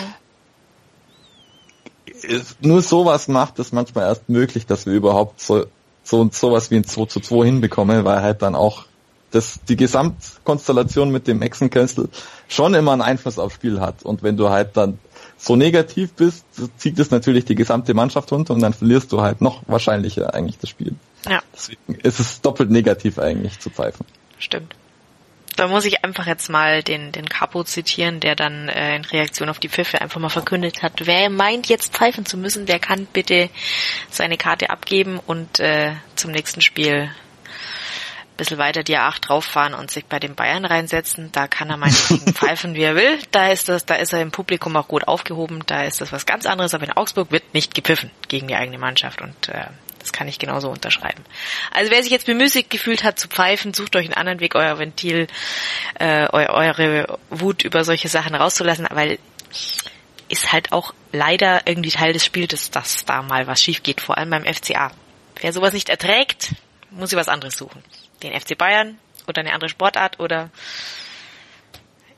Nur 2.63 2.81
sowas 2.81 3.29
macht 3.29 3.59
es 3.59 3.71
manchmal 3.71 4.07
erst 4.07 4.31
möglich, 4.31 4.65
dass 4.65 4.87
wir 4.87 4.95
überhaupt 4.95 5.39
so, 5.39 5.67
so 6.03 6.27
sowas 6.33 6.71
wie 6.71 6.77
ein 6.77 6.85
2 6.85 7.05
zu 7.05 7.21
2 7.21 7.45
hinbekommen, 7.45 8.07
weil 8.07 8.23
halt 8.23 8.41
dann 8.41 8.55
auch 8.55 8.87
das, 9.31 9.61
die 9.69 9.77
Gesamtkonstellation 9.77 11.11
mit 11.11 11.27
dem 11.27 11.43
Echsenkessel 11.43 12.09
schon 12.49 12.73
immer 12.73 12.93
einen 12.93 13.03
Einfluss 13.03 13.39
aufs 13.39 13.57
Spiel 13.57 13.79
hat. 13.81 14.05
Und 14.05 14.23
wenn 14.23 14.39
du 14.39 14.49
halt 14.49 14.75
dann 14.79 14.99
so 15.39 15.57
negativ 15.57 16.13
bist, 16.13 16.45
zieht 16.77 16.99
es 16.99 17.11
natürlich 17.11 17.45
die 17.45 17.55
gesamte 17.55 17.95
Mannschaft 17.95 18.31
runter 18.33 18.55
und 18.55 18.61
dann 18.61 18.75
verlierst 18.75 19.13
du 19.13 19.23
halt 19.23 19.41
noch 19.41 19.63
wahrscheinlicher 19.67 20.35
eigentlich 20.35 20.59
das 20.59 20.69
Spiel. 20.69 20.95
Ja. 21.29 21.41
Deswegen 21.55 21.95
ist 22.03 22.21
es 22.21 22.41
doppelt 22.41 22.71
negativ 22.71 23.19
eigentlich 23.19 23.59
zu 23.59 23.71
pfeifen. 23.71 24.05
Stimmt. 24.39 24.75
Da 25.57 25.67
muss 25.67 25.85
ich 25.85 26.05
einfach 26.05 26.27
jetzt 26.27 26.51
mal 26.51 26.85
den, 26.85 27.11
den 27.11 27.29
Capo 27.29 27.65
zitieren, 27.65 28.21
der 28.21 28.37
dann 28.37 28.69
äh, 28.69 28.95
in 28.95 29.05
Reaktion 29.05 29.49
auf 29.49 29.59
die 29.59 29.69
Pfiffe 29.69 30.01
einfach 30.01 30.21
mal 30.21 30.29
verkündet 30.29 30.83
hat, 30.83 31.07
wer 31.07 31.31
meint 31.31 31.67
jetzt 31.69 31.95
pfeifen 31.95 32.25
zu 32.25 32.37
müssen, 32.37 32.67
der 32.67 32.79
kann 32.79 33.07
bitte 33.13 33.51
seine 34.09 34.37
Karte 34.37 34.71
abgeben 34.71 35.19
und 35.25 35.59
äh, 35.59 35.95
zum 36.15 36.31
nächsten 36.31 36.61
Spiel 36.61 37.11
bisschen 38.39 38.57
weiter 38.57 38.83
die 38.83 38.97
A8 38.97 39.21
drauffahren 39.21 39.75
und 39.75 39.91
sich 39.91 40.07
bei 40.07 40.19
den 40.19 40.35
Bayern 40.35 40.65
reinsetzen. 40.65 41.31
Da 41.33 41.47
kann 41.47 41.69
er 41.69 41.77
meinetwegen 41.77 42.33
pfeifen, 42.35 42.75
wie 42.75 42.83
er 42.83 42.95
will. 42.95 43.19
Da 43.31 43.51
ist 43.53 43.69
das, 43.69 43.85
da 43.85 43.97
ist 43.97 44.15
er 44.15 44.23
im 44.23 44.31
Publikum 44.31 44.75
auch 44.77 44.89
gut 44.89 45.07
aufgehoben. 45.07 45.63
Da 45.67 45.83
ist 45.83 46.01
das 46.01 46.13
was 46.13 46.25
ganz 46.25 46.47
anderes. 46.47 46.73
Aber 46.73 46.85
in 46.85 46.93
Augsburg 46.93 47.31
wird 47.31 47.53
nicht 47.53 47.75
gepfiffen 47.75 48.11
gegen 48.29 48.49
die 48.49 48.55
eigene 48.55 48.79
Mannschaft 48.79 49.21
und 49.21 49.51
äh, 49.51 49.67
das 49.99 50.13
kann 50.13 50.29
ich 50.29 50.39
genauso 50.39 50.71
unterschreiben. 50.71 51.23
Also 51.73 51.91
wer 51.91 52.03
sich 52.03 52.13
jetzt 52.13 52.27
bemüßigt 52.27 52.71
gefühlt 52.71 53.05
hat 53.05 53.19
zu 53.19 53.29
pfeifen, 53.29 53.75
sucht 53.75 53.97
euch 53.97 54.07
einen 54.07 54.15
anderen 54.15 54.41
Weg, 54.41 54.55
euer 54.55 54.79
Ventil, 54.79 55.27
äh, 55.99 56.29
eure 56.31 57.19
Wut 57.29 57.65
über 57.65 57.85
solche 57.85 58.09
Sachen 58.09 58.35
rauszulassen, 58.35 58.87
weil 58.91 59.19
ist 60.29 60.53
halt 60.53 60.73
auch 60.73 60.95
leider 61.11 61.63
irgendwie 61.67 61.91
Teil 61.91 62.13
des 62.13 62.25
Spiels, 62.25 62.71
dass 62.71 63.05
da 63.05 63.23
mal 63.23 63.47
was 63.47 63.63
schief 63.63 63.83
geht, 63.83 64.01
vor 64.01 64.19
allem 64.19 64.31
beim 64.31 64.45
FCA. 64.45 64.93
Wer 65.41 65.53
sowas 65.53 65.73
nicht 65.73 65.89
erträgt, 65.89 66.55
muss 66.91 67.11
sich 67.11 67.19
was 67.19 67.29
anderes 67.29 67.57
suchen 67.57 67.83
den 68.23 68.39
FC 68.39 68.57
Bayern 68.57 68.99
oder 69.27 69.41
eine 69.41 69.53
andere 69.53 69.69
Sportart 69.69 70.21
oder 70.21 70.51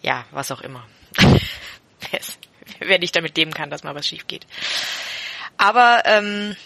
ja, 0.03 0.25
was 0.31 0.51
auch 0.51 0.61
immer. 0.61 0.87
Wer 2.79 2.99
nicht 2.99 3.15
damit 3.15 3.37
leben 3.37 3.53
kann, 3.53 3.71
dass 3.71 3.85
mal 3.85 3.95
was 3.95 4.07
schief 4.07 4.27
geht. 4.27 4.47
Aber 5.59 6.03
ähm, 6.07 6.57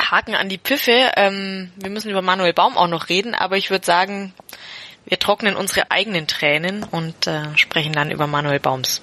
Haken 0.00 0.34
an 0.34 0.48
die 0.48 0.58
Piffe. 0.58 1.12
Ähm, 1.16 1.72
wir 1.76 1.90
müssen 1.90 2.10
über 2.10 2.22
Manuel 2.22 2.52
Baum 2.52 2.76
auch 2.76 2.88
noch 2.88 3.08
reden, 3.08 3.34
aber 3.34 3.56
ich 3.56 3.70
würde 3.70 3.86
sagen, 3.86 4.34
wir 5.06 5.18
trocknen 5.18 5.56
unsere 5.56 5.90
eigenen 5.90 6.26
Tränen 6.26 6.82
und 6.82 7.26
äh, 7.26 7.56
sprechen 7.56 7.92
dann 7.92 8.10
über 8.10 8.26
Manuel 8.26 8.60
Baums. 8.60 9.02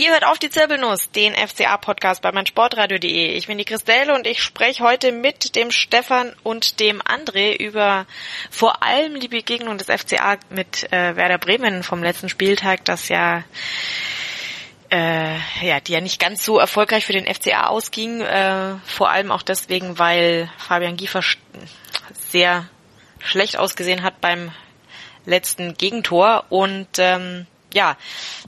Ihr 0.00 0.12
hört 0.12 0.24
auf 0.24 0.38
die 0.38 0.48
Zirbelnuss, 0.48 1.10
den 1.10 1.34
FCA-Podcast 1.34 2.22
bei 2.22 2.32
meinsportradio.de. 2.32 3.34
Ich 3.34 3.48
bin 3.48 3.58
die 3.58 3.66
Christelle 3.66 4.14
und 4.14 4.26
ich 4.26 4.42
spreche 4.42 4.82
heute 4.82 5.12
mit 5.12 5.56
dem 5.56 5.70
Stefan 5.70 6.34
und 6.42 6.80
dem 6.80 7.02
André 7.02 7.54
über 7.54 8.06
vor 8.50 8.82
allem 8.82 9.20
die 9.20 9.28
Begegnung 9.28 9.76
des 9.76 9.88
FCA 9.88 10.38
mit 10.48 10.90
äh, 10.90 11.16
Werder 11.16 11.36
Bremen 11.36 11.82
vom 11.82 12.02
letzten 12.02 12.30
Spieltag, 12.30 12.82
das 12.86 13.10
ja 13.10 13.44
äh, 14.90 15.36
ja, 15.60 15.80
die 15.80 15.92
ja 15.92 16.00
nicht 16.00 16.18
ganz 16.18 16.46
so 16.46 16.58
erfolgreich 16.58 17.04
für 17.04 17.12
den 17.12 17.26
FCA 17.26 17.66
ausging, 17.66 18.22
äh, 18.22 18.76
vor 18.86 19.10
allem 19.10 19.30
auch 19.30 19.42
deswegen, 19.42 19.98
weil 19.98 20.50
Fabian 20.56 20.96
Giefer 20.96 21.20
sehr 22.14 22.66
schlecht 23.18 23.58
ausgesehen 23.58 24.02
hat 24.02 24.22
beim 24.22 24.50
letzten 25.26 25.74
Gegentor 25.74 26.46
und 26.48 26.88
ähm, 26.96 27.46
ja, 27.72 27.96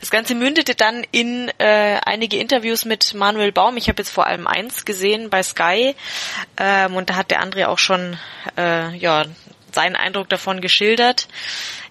das 0.01 0.11
Ganze 0.11 0.35
mündete 0.35 0.75
dann 0.75 1.05
in 1.11 1.51
äh, 1.59 1.99
einige 2.05 2.39
Interviews 2.39 2.85
mit 2.85 3.15
Manuel 3.15 3.53
Baum. 3.53 3.77
Ich 3.77 3.89
habe 3.89 4.01
jetzt 4.01 4.11
vor 4.11 4.27
allem 4.27 4.47
eins 4.47 4.85
gesehen 4.85 5.31
bei 5.31 5.43
Sky 5.43 5.95
ähm, 6.57 6.97
und 6.97 7.11
da 7.11 7.17
hat 7.17 7.31
der 7.31 7.43
André 7.43 7.67
auch 7.67 7.79
schon 7.79 8.19
äh, 8.57 8.95
ja 8.97 9.25
seinen 9.71 9.97
Eindruck 9.97 10.29
davon 10.29 10.61
geschildert, 10.61 11.29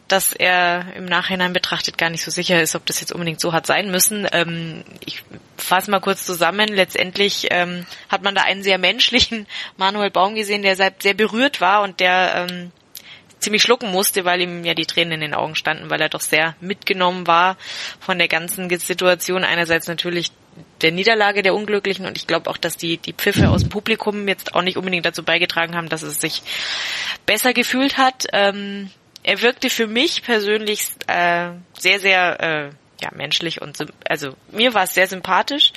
dass 0.08 0.34
er 0.34 0.86
im 0.96 1.06
Nachhinein 1.06 1.54
betrachtet 1.54 1.98
gar 1.98 2.10
nicht 2.10 2.24
so 2.24 2.32
sicher 2.32 2.62
ist, 2.62 2.76
ob 2.76 2.86
das 2.86 3.00
jetzt 3.00 3.14
unbedingt 3.14 3.40
so 3.40 3.54
hat 3.54 3.66
sein 3.66 3.90
müssen. 3.92 4.28
Ähm, 4.32 4.84
ich 5.06 5.24
fasse 5.58 5.90
mal 5.90 6.02
kurz 6.02 6.26
zusammen. 6.26 6.68
Letztendlich 6.68 7.48
ähm, 7.50 7.86
hat 8.10 8.22
man 8.22 8.36
da 8.36 8.42
einen 8.42 8.64
sehr 8.64 8.78
menschlichen 8.78 9.48
Manuel 9.78 10.12
Baum 10.12 10.36
gesehen, 10.36 10.64
der 10.64 10.76
sehr 10.76 11.14
berührt 11.14 11.62
war 11.62 11.82
und 11.82 12.00
der 12.00 12.48
ähm, 12.50 12.72
ziemlich 13.42 13.62
schlucken 13.62 13.92
musste, 13.92 14.24
weil 14.24 14.42
ihm 14.42 14.64
ja 14.64 14.74
die 14.74 14.86
Tränen 14.86 15.14
in 15.14 15.22
den 15.22 15.34
Augen 15.34 15.56
standen, 15.56 15.90
weil 15.90 16.00
er 16.00 16.10
doch 16.10 16.22
sehr 16.22 16.56
mitgenommen 16.62 17.28
war 17.28 17.58
von 18.00 18.18
der 18.18 18.28
ganzen 18.28 18.70
Situation. 18.80 19.44
Einerseits 19.44 19.88
natürlich 19.88 20.32
der 20.82 20.92
Niederlage 20.92 21.42
der 21.42 21.56
Unglücklichen 21.56 22.06
und 22.06 22.18
ich 22.18 22.28
glaube 22.28 22.50
auch, 22.50 22.58
dass 22.58 22.78
die, 22.78 22.98
die 22.98 23.14
Pfiffe 23.14 23.50
aus 23.50 23.62
dem 23.62 23.70
Publikum 23.70 24.28
jetzt 24.28 24.56
auch 24.56 24.62
nicht 24.62 24.78
unbedingt 24.78 25.06
dazu 25.06 25.24
beigetragen 25.24 25.76
haben, 25.76 25.90
dass 25.90 26.02
es 26.02 26.22
sich 26.22 26.42
besser 27.26 27.54
gefühlt 27.54 27.98
hat. 27.98 28.28
Ähm, 28.34 28.92
er 29.24 29.42
wirkte 29.42 29.70
für 29.70 29.88
mich 29.88 30.24
persönlich 30.24 30.90
äh, 31.08 31.52
sehr, 31.78 32.00
sehr 32.00 32.40
äh, 32.40 32.70
ja, 33.02 33.10
menschlich 33.14 33.62
und 33.62 33.78
also 34.08 34.36
mir 34.52 34.74
war 34.74 34.84
es 34.84 34.94
sehr 34.94 35.08
sympathisch. 35.08 35.74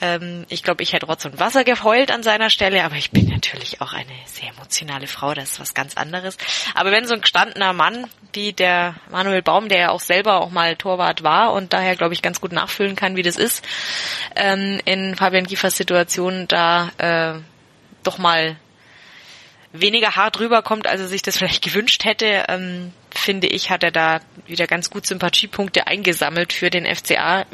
Ähm, 0.00 0.44
ich 0.48 0.62
glaube, 0.62 0.82
ich 0.82 0.92
hätte 0.92 1.06
Rotz 1.06 1.24
und 1.24 1.38
Wasser 1.38 1.64
geheult 1.64 2.10
an 2.10 2.22
seiner 2.22 2.50
Stelle, 2.50 2.84
aber 2.84 2.96
ich 2.96 3.10
bin 3.10 3.28
natürlich 3.28 3.80
auch 3.80 3.92
eine 3.92 4.12
sehr 4.26 4.50
emotionale 4.50 5.06
Frau, 5.06 5.34
das 5.34 5.52
ist 5.52 5.60
was 5.60 5.74
ganz 5.74 5.96
anderes. 5.96 6.36
Aber 6.74 6.90
wenn 6.90 7.06
so 7.06 7.14
ein 7.14 7.20
gestandener 7.20 7.72
Mann 7.72 8.06
wie 8.32 8.52
der 8.52 8.96
Manuel 9.10 9.42
Baum, 9.42 9.68
der 9.68 9.78
ja 9.78 9.90
auch 9.90 10.00
selber 10.00 10.40
auch 10.40 10.50
mal 10.50 10.76
Torwart 10.76 11.22
war 11.22 11.52
und 11.52 11.72
daher, 11.72 11.96
glaube 11.96 12.14
ich, 12.14 12.22
ganz 12.22 12.40
gut 12.40 12.52
nachfühlen 12.52 12.96
kann, 12.96 13.16
wie 13.16 13.22
das 13.22 13.36
ist, 13.36 13.64
ähm, 14.36 14.80
in 14.84 15.16
Fabian 15.16 15.46
Giefers 15.46 15.76
Situation 15.76 16.48
da 16.48 16.90
äh, 16.98 17.40
doch 18.02 18.18
mal 18.18 18.56
weniger 19.72 20.16
hart 20.16 20.40
rüberkommt, 20.40 20.86
als 20.86 21.00
er 21.00 21.08
sich 21.08 21.22
das 21.22 21.36
vielleicht 21.38 21.62
gewünscht 21.62 22.04
hätte, 22.04 22.44
ähm, 22.48 22.92
finde 23.18 23.46
ich, 23.46 23.70
hat 23.70 23.82
er 23.82 23.90
da 23.90 24.20
wieder 24.46 24.66
ganz 24.66 24.90
gut 24.90 25.06
Sympathiepunkte 25.06 25.86
eingesammelt 25.86 26.52
für 26.52 26.70
den 26.70 26.84
FCA 26.84 27.46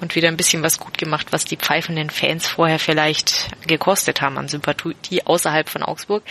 und 0.00 0.14
wieder 0.14 0.28
ein 0.28 0.36
bisschen 0.36 0.62
was 0.62 0.78
gut 0.78 0.98
gemacht, 0.98 1.28
was 1.30 1.44
die 1.44 1.56
pfeifenden 1.56 2.10
Fans 2.10 2.46
vorher 2.46 2.78
vielleicht 2.78 3.48
gekostet 3.66 4.20
haben 4.20 4.38
an 4.38 4.48
Sympathie 4.48 5.24
außerhalb 5.24 5.68
von 5.68 5.82
Augsburg. 5.82 6.22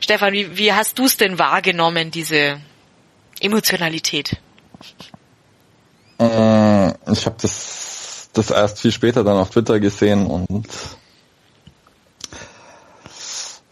Stefan, 0.00 0.32
wie, 0.32 0.56
wie 0.56 0.72
hast 0.72 0.98
du 0.98 1.04
es 1.04 1.16
denn 1.16 1.38
wahrgenommen, 1.38 2.10
diese 2.10 2.60
Emotionalität? 3.40 4.38
Äh, 6.18 6.88
ich 7.12 7.26
habe 7.26 7.36
das, 7.40 8.30
das 8.32 8.50
erst 8.50 8.80
viel 8.80 8.92
später 8.92 9.24
dann 9.24 9.36
auf 9.36 9.50
Twitter 9.50 9.80
gesehen 9.80 10.26
und 10.26 10.68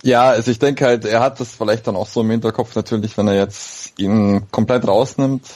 ja, 0.02 0.30
also 0.30 0.50
ich 0.50 0.58
denke 0.58 0.86
halt, 0.86 1.04
er 1.04 1.20
hat 1.20 1.40
das 1.40 1.54
vielleicht 1.54 1.86
dann 1.86 1.96
auch 1.96 2.06
so 2.06 2.22
im 2.22 2.30
Hinterkopf 2.30 2.74
natürlich, 2.74 3.18
wenn 3.18 3.28
er 3.28 3.34
jetzt 3.34 3.79
ihn 3.98 4.50
komplett 4.50 4.86
rausnimmt, 4.86 5.46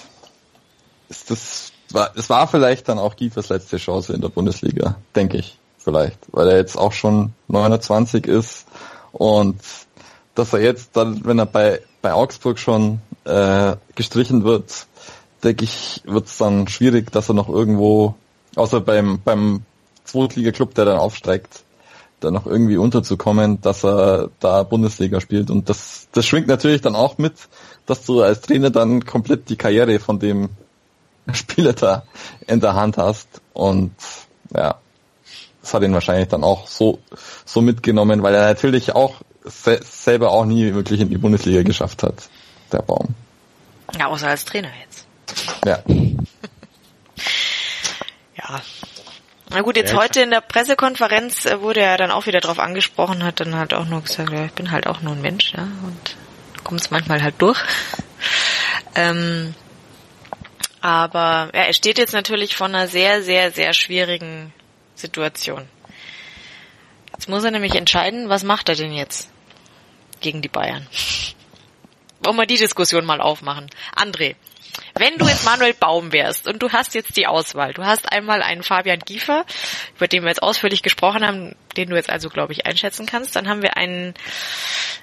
ist 1.09 1.31
das 1.31 1.73
es 2.15 2.31
war 2.31 2.49
vielleicht 2.49 2.89
dann 2.89 2.99
auch 2.99 3.15
Giefers 3.17 3.51
letzte 3.51 3.77
Chance 3.77 4.15
in 4.15 4.21
der 4.21 4.29
Bundesliga, 4.29 4.97
denke 5.15 5.37
ich 5.37 5.59
vielleicht, 5.79 6.19
weil 6.33 6.49
er 6.49 6.57
jetzt 6.57 6.77
auch 6.77 6.93
schon 6.93 7.33
29 7.49 8.27
ist 8.27 8.67
und 9.13 9.61
dass 10.35 10.53
er 10.53 10.61
jetzt 10.61 10.97
dann, 10.97 11.25
wenn 11.25 11.39
er 11.39 11.47
bei 11.47 11.81
bei 12.03 12.13
Augsburg 12.13 12.59
schon 12.59 13.01
äh, 13.25 13.77
gestrichen 13.95 14.45
wird, 14.45 14.87
denke 15.43 15.65
ich, 15.65 16.03
wird 16.05 16.27
es 16.27 16.37
dann 16.37 16.69
schwierig, 16.69 17.11
dass 17.13 17.29
er 17.31 17.35
noch 17.35 17.49
irgendwo, 17.49 18.15
außer 18.57 18.81
beim 18.81 19.21
beim 19.25 19.63
Zweitliga-Club, 20.05 20.75
der 20.75 20.85
dann 20.85 20.99
aufsteigt, 20.99 21.65
da 22.21 22.31
noch 22.31 22.47
irgendwie 22.47 22.77
unterzukommen, 22.77 23.61
dass 23.61 23.85
er 23.85 24.31
da 24.41 24.63
Bundesliga 24.65 25.21
spielt. 25.21 25.51
Und 25.51 25.69
das, 25.69 26.09
das 26.13 26.27
schwingt 26.27 26.47
natürlich 26.47 26.83
dann 26.83 26.95
auch 26.95 27.19
mit, 27.19 27.35
dass 27.87 28.05
du 28.05 28.23
als 28.23 28.41
Trainer 28.41 28.71
dann 28.71 29.05
komplett 29.05 29.49
die 29.49 29.57
Karriere 29.57 29.99
von 29.99 30.19
dem 30.19 30.51
Spieler 31.33 31.73
da 31.73 32.05
in 32.47 32.61
der 32.61 32.75
Hand 32.75 32.97
hast. 32.97 33.29
Und 33.53 33.95
ja, 34.55 34.79
das 35.61 35.75
hat 35.75 35.83
ihn 35.83 35.95
wahrscheinlich 35.95 36.29
dann 36.29 36.45
auch 36.45 36.67
so, 36.67 36.99
so 37.45 37.61
mitgenommen, 37.61 38.23
weil 38.23 38.35
er 38.35 38.47
natürlich 38.47 38.95
auch 38.95 39.23
se 39.45 39.81
selber 39.83 40.31
auch 40.31 40.45
nie 40.45 40.75
wirklich 40.75 41.01
in 41.01 41.11
die 41.11 41.19
Bundesliga 41.19 41.63
geschafft 41.63 42.03
hat, 42.03 42.29
der 42.73 42.83
Baum. 42.83 43.15
Ja, 43.99 44.07
außer 44.07 44.29
als 44.29 44.45
Trainer 44.45 44.71
jetzt. 44.83 45.07
Ja. 45.65 45.83
ja. 48.37 48.61
Na 49.51 49.61
gut, 49.61 49.77
jetzt 49.77 49.93
ja, 49.93 49.99
heute 49.99 50.23
in 50.23 50.31
der 50.31 50.41
Pressekonferenz 50.41 51.45
äh, 51.47 51.61
wurde 51.61 51.81
er 51.81 51.97
dann 51.97 52.11
auch 52.11 52.27
wieder 52.27 52.41
drauf 52.41 52.59
angesprochen, 52.59 53.23
hat 53.23 53.41
dann 53.41 53.55
halt 53.55 53.73
auch 53.73 53.87
nur 53.87 54.01
gesagt, 54.01 54.33
ja, 54.33 54.47
ich 54.47 54.53
bin 54.53 54.71
halt 54.71 54.87
auch 54.87 55.01
nur 55.01 55.13
ein 55.13 55.23
Mensch, 55.23 55.53
ja, 55.55 55.63
und 55.63 56.17
kommt 56.65 56.81
es 56.81 56.91
manchmal 56.91 57.23
halt 57.23 57.35
durch. 57.39 57.59
ähm, 58.95 59.55
aber 60.81 61.51
ja, 61.55 61.63
er 61.63 61.73
steht 61.73 61.99
jetzt 61.99 62.13
natürlich 62.13 62.57
vor 62.57 62.67
einer 62.67 62.89
sehr, 62.89 63.23
sehr, 63.23 63.53
sehr 63.53 63.73
schwierigen 63.73 64.53
Situation. 64.95 65.69
Jetzt 67.13 67.29
muss 67.29 67.45
er 67.45 67.53
nämlich 67.53 67.75
entscheiden, 67.75 68.29
was 68.29 68.43
macht 68.43 68.69
er 68.69 68.75
denn 68.75 68.93
jetzt 68.93 69.31
gegen 70.21 70.43
die 70.43 70.49
Bayern? 70.49 70.87
Wollen 72.21 72.37
wir 72.37 72.47
die 72.47 72.57
Diskussion 72.57 73.05
mal 73.05 73.21
aufmachen? 73.21 73.71
André, 73.95 74.35
wenn 74.95 75.19
du 75.19 75.27
jetzt 75.27 75.45
Manuel 75.45 75.75
Baum 75.75 76.13
wärst 76.13 76.47
und 76.47 76.63
du 76.63 76.71
hast 76.73 76.95
jetzt 76.95 77.17
die 77.17 77.27
Auswahl, 77.27 77.73
du 77.73 77.85
hast 77.85 78.13
einmal 78.13 78.43
einen 78.43 78.63
Fabian 78.63 79.01
Giefer, 79.01 79.45
über 79.97 80.09
den 80.09 80.23
wir 80.23 80.29
jetzt 80.29 80.43
ausführlich 80.43 80.83
gesprochen 80.83 81.27
haben, 81.27 81.55
den 81.77 81.91
du 81.91 81.97
jetzt 81.97 82.11
also, 82.11 82.29
glaube 82.29 82.53
ich, 82.53 82.67
einschätzen 82.67 83.07
kannst, 83.07 83.35
dann 83.37 83.49
haben 83.49 83.63
wir 83.63 83.77
einen 83.77 84.15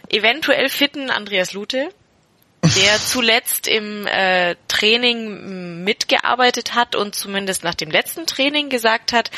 eventuell 0.09 0.69
fitten 0.69 1.09
Andreas 1.09 1.53
Lute, 1.53 1.89
der 2.63 2.97
zuletzt 3.05 3.67
im 3.67 4.07
äh, 4.07 4.55
Training 4.67 5.83
mitgearbeitet 5.83 6.75
hat 6.75 6.95
und 6.95 7.15
zumindest 7.15 7.63
nach 7.63 7.75
dem 7.75 7.91
letzten 7.91 8.25
Training 8.25 8.69
gesagt 8.69 9.13
hat, 9.13 9.31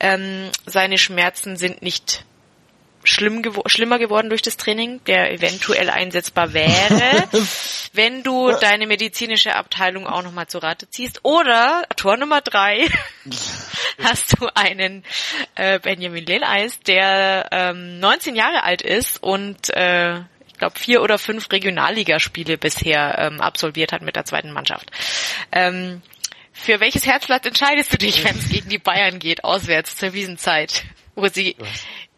ähm, 0.00 0.50
seine 0.66 0.98
Schmerzen 0.98 1.56
sind 1.56 1.82
nicht 1.82 2.24
schlimm 3.08 3.42
gewo 3.42 3.62
schlimmer 3.66 3.98
geworden 3.98 4.28
durch 4.28 4.42
das 4.42 4.56
Training, 4.56 5.02
der 5.04 5.32
eventuell 5.32 5.90
einsetzbar 5.90 6.52
wäre, 6.52 7.28
wenn 7.92 8.22
du 8.22 8.52
deine 8.52 8.86
medizinische 8.86 9.54
Abteilung 9.56 10.06
auch 10.06 10.22
nochmal 10.22 10.46
zu 10.46 10.58
Rate 10.58 10.88
ziehst. 10.88 11.20
Oder 11.24 11.84
Tor 11.96 12.16
Nummer 12.16 12.40
drei 12.40 12.86
hast 14.02 14.38
du 14.38 14.48
einen 14.54 15.04
äh, 15.54 15.78
Benjamin 15.78 16.26
Lehleis, 16.26 16.80
der 16.80 17.48
ähm, 17.50 17.98
19 17.98 18.36
Jahre 18.36 18.62
alt 18.62 18.82
ist 18.82 19.22
und 19.22 19.70
äh, 19.70 20.18
ich 20.18 20.58
glaube, 20.58 20.78
vier 20.78 21.02
oder 21.02 21.18
fünf 21.18 21.50
Regionalligaspiele 21.52 22.58
bisher 22.58 23.16
ähm, 23.18 23.40
absolviert 23.40 23.92
hat 23.92 24.02
mit 24.02 24.16
der 24.16 24.24
zweiten 24.24 24.50
Mannschaft. 24.50 24.90
Ähm, 25.52 26.02
für 26.52 26.80
welches 26.80 27.06
Herzblatt 27.06 27.46
entscheidest 27.46 27.92
du 27.92 27.98
dich, 27.98 28.24
wenn 28.24 28.36
es 28.36 28.48
gegen 28.48 28.68
die 28.68 28.78
Bayern 28.78 29.20
geht, 29.20 29.44
auswärts 29.44 29.94
zur 29.94 30.12
Wiesenzeit, 30.12 30.82
wo 31.14 31.28
sie 31.28 31.56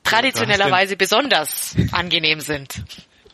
traditionellerweise 0.04 0.96
besonders 0.96 1.76
angenehm 1.92 2.40
sind? 2.40 2.82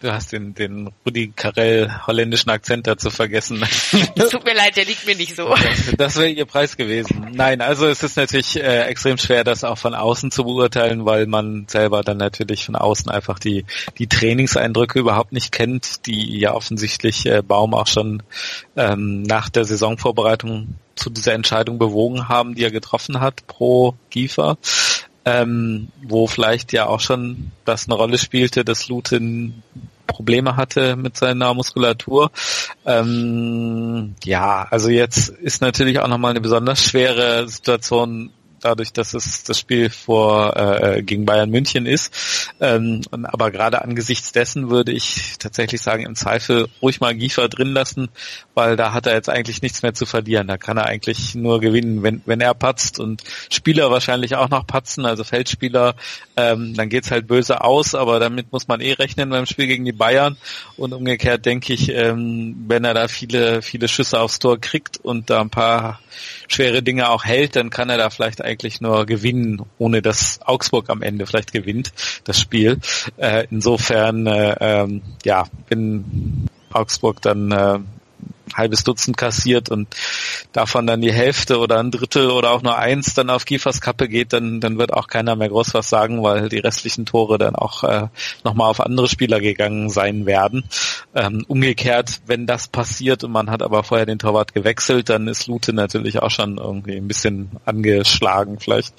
Du 0.00 0.12
hast 0.12 0.32
den, 0.32 0.54
den 0.54 0.90
Rudi 1.06 1.32
Carell 1.34 1.90
holländischen 2.06 2.50
Akzent 2.50 2.86
dazu 2.86 3.08
vergessen. 3.08 3.64
Es 4.14 4.28
tut 4.30 4.44
mir 4.44 4.54
leid, 4.54 4.76
der 4.76 4.84
liegt 4.84 5.06
mir 5.06 5.16
nicht 5.16 5.34
so. 5.34 5.48
Das, 5.48 5.96
das 5.96 6.16
wäre 6.16 6.28
ihr 6.28 6.44
Preis 6.44 6.76
gewesen. 6.76 7.28
Nein, 7.32 7.62
also 7.62 7.86
es 7.86 8.02
ist 8.02 8.16
natürlich 8.16 8.56
äh, 8.56 8.82
extrem 8.82 9.16
schwer, 9.16 9.42
das 9.42 9.64
auch 9.64 9.78
von 9.78 9.94
außen 9.94 10.30
zu 10.30 10.44
beurteilen, 10.44 11.06
weil 11.06 11.26
man 11.26 11.66
selber 11.66 12.02
dann 12.02 12.18
natürlich 12.18 12.66
von 12.66 12.76
außen 12.76 13.10
einfach 13.10 13.38
die, 13.38 13.64
die 13.96 14.06
Trainingseindrücke 14.06 14.98
überhaupt 14.98 15.32
nicht 15.32 15.50
kennt, 15.50 16.04
die 16.06 16.38
ja 16.38 16.52
offensichtlich 16.52 17.24
äh, 17.24 17.40
Baum 17.42 17.72
auch 17.72 17.86
schon 17.86 18.22
ähm, 18.76 19.22
nach 19.22 19.48
der 19.48 19.64
Saisonvorbereitung 19.64 20.74
zu 20.94 21.08
dieser 21.08 21.32
Entscheidung 21.32 21.78
bewogen 21.78 22.28
haben, 22.28 22.54
die 22.54 22.64
er 22.64 22.70
getroffen 22.70 23.20
hat 23.20 23.46
pro 23.46 23.94
Giefer 24.10 24.58
ähm, 25.26 25.88
wo 26.02 26.28
vielleicht 26.28 26.72
ja 26.72 26.86
auch 26.86 27.00
schon 27.00 27.50
das 27.64 27.86
eine 27.86 27.96
Rolle 27.96 28.16
spielte, 28.16 28.64
dass 28.64 28.88
Lutin 28.88 29.62
Probleme 30.06 30.56
hatte 30.56 30.94
mit 30.94 31.16
seiner 31.16 31.52
Muskulatur. 31.52 32.30
Ähm, 32.86 34.14
ja, 34.24 34.66
also 34.70 34.88
jetzt 34.88 35.28
ist 35.28 35.60
natürlich 35.60 35.98
auch 35.98 36.08
nochmal 36.08 36.30
eine 36.30 36.40
besonders 36.40 36.82
schwere 36.82 37.48
Situation 37.48 38.30
dadurch, 38.66 38.92
dass 38.92 39.14
es 39.14 39.44
das 39.44 39.58
Spiel 39.58 39.90
vor 39.90 40.56
äh, 40.56 41.02
gegen 41.02 41.24
Bayern 41.24 41.50
München 41.50 41.86
ist. 41.86 42.52
Ähm, 42.60 43.02
aber 43.10 43.50
gerade 43.50 43.82
angesichts 43.82 44.32
dessen 44.32 44.70
würde 44.70 44.92
ich 44.92 45.38
tatsächlich 45.38 45.80
sagen, 45.80 46.04
im 46.04 46.16
Zweifel 46.16 46.68
ruhig 46.82 47.00
mal 47.00 47.14
Giefer 47.14 47.48
drin 47.48 47.72
lassen, 47.72 48.08
weil 48.54 48.76
da 48.76 48.92
hat 48.92 49.06
er 49.06 49.14
jetzt 49.14 49.30
eigentlich 49.30 49.62
nichts 49.62 49.82
mehr 49.82 49.94
zu 49.94 50.04
verlieren. 50.04 50.48
Da 50.48 50.58
kann 50.58 50.76
er 50.76 50.86
eigentlich 50.86 51.34
nur 51.34 51.60
gewinnen, 51.60 52.02
wenn, 52.02 52.22
wenn 52.26 52.40
er 52.40 52.54
patzt 52.54 52.98
und 52.98 53.22
Spieler 53.50 53.90
wahrscheinlich 53.90 54.34
auch 54.34 54.48
noch 54.48 54.66
patzen, 54.66 55.06
also 55.06 55.22
Feldspieler, 55.22 55.94
ähm, 56.36 56.74
dann 56.74 56.88
geht's 56.88 57.10
halt 57.10 57.28
böse 57.28 57.62
aus, 57.62 57.94
aber 57.94 58.18
damit 58.18 58.52
muss 58.52 58.66
man 58.66 58.80
eh 58.80 58.92
rechnen 58.92 59.30
beim 59.30 59.46
Spiel 59.46 59.68
gegen 59.68 59.84
die 59.84 59.92
Bayern. 59.92 60.36
Und 60.76 60.92
umgekehrt 60.92 61.46
denke 61.46 61.72
ich, 61.72 61.88
ähm, 61.90 62.64
wenn 62.66 62.84
er 62.84 62.94
da 62.94 63.06
viele, 63.08 63.62
viele 63.62 63.86
Schüsse 63.88 64.20
aufs 64.20 64.40
Tor 64.40 64.58
kriegt 64.58 64.98
und 64.98 65.30
da 65.30 65.40
ein 65.40 65.50
paar 65.50 66.00
schwere 66.48 66.82
Dinge 66.82 67.10
auch 67.10 67.24
hält, 67.24 67.56
dann 67.56 67.70
kann 67.70 67.90
er 67.90 67.98
da 67.98 68.10
vielleicht 68.10 68.42
eigentlich 68.42 68.55
nur 68.80 69.06
gewinnen, 69.06 69.62
ohne 69.78 70.02
dass 70.02 70.40
Augsburg 70.42 70.90
am 70.90 71.02
Ende 71.02 71.26
vielleicht 71.26 71.52
gewinnt, 71.52 71.92
das 72.24 72.40
Spiel. 72.40 72.78
Äh, 73.16 73.46
insofern, 73.50 74.26
äh, 74.26 74.56
ähm, 74.60 75.02
ja, 75.24 75.46
wenn 75.68 76.48
Augsburg 76.72 77.22
dann 77.22 77.52
äh, 77.52 77.78
halbes 78.54 78.84
Dutzend 78.84 79.16
kassiert 79.16 79.70
und 79.70 79.88
davon 80.52 80.86
dann 80.86 81.00
die 81.00 81.12
Hälfte 81.12 81.58
oder 81.58 81.78
ein 81.78 81.90
Drittel 81.90 82.30
oder 82.30 82.50
auch 82.50 82.62
nur 82.62 82.76
eins 82.78 83.14
dann 83.14 83.30
auf 83.30 83.44
Kiefers 83.44 83.80
Kappe 83.80 84.08
geht, 84.08 84.32
dann, 84.32 84.60
dann 84.60 84.78
wird 84.78 84.92
auch 84.92 85.08
keiner 85.08 85.36
mehr 85.36 85.48
groß 85.48 85.74
was 85.74 85.88
sagen, 85.88 86.22
weil 86.22 86.48
die 86.48 86.58
restlichen 86.58 87.06
Tore 87.06 87.38
dann 87.38 87.54
auch 87.56 87.84
äh, 87.84 88.08
nochmal 88.44 88.70
auf 88.70 88.80
andere 88.80 89.08
Spieler 89.08 89.40
gegangen 89.40 89.90
sein 89.90 90.26
werden. 90.26 90.64
Ähm, 91.14 91.44
umgekehrt, 91.48 92.20
wenn 92.26 92.46
das 92.46 92.68
passiert 92.68 93.24
und 93.24 93.32
man 93.32 93.50
hat 93.50 93.62
aber 93.62 93.82
vorher 93.82 94.06
den 94.06 94.18
Torwart 94.18 94.54
gewechselt, 94.54 95.08
dann 95.08 95.28
ist 95.28 95.46
Lute 95.46 95.72
natürlich 95.72 96.22
auch 96.22 96.30
schon 96.30 96.58
irgendwie 96.58 96.96
ein 96.96 97.08
bisschen 97.08 97.50
angeschlagen 97.64 98.58
vielleicht. 98.60 98.94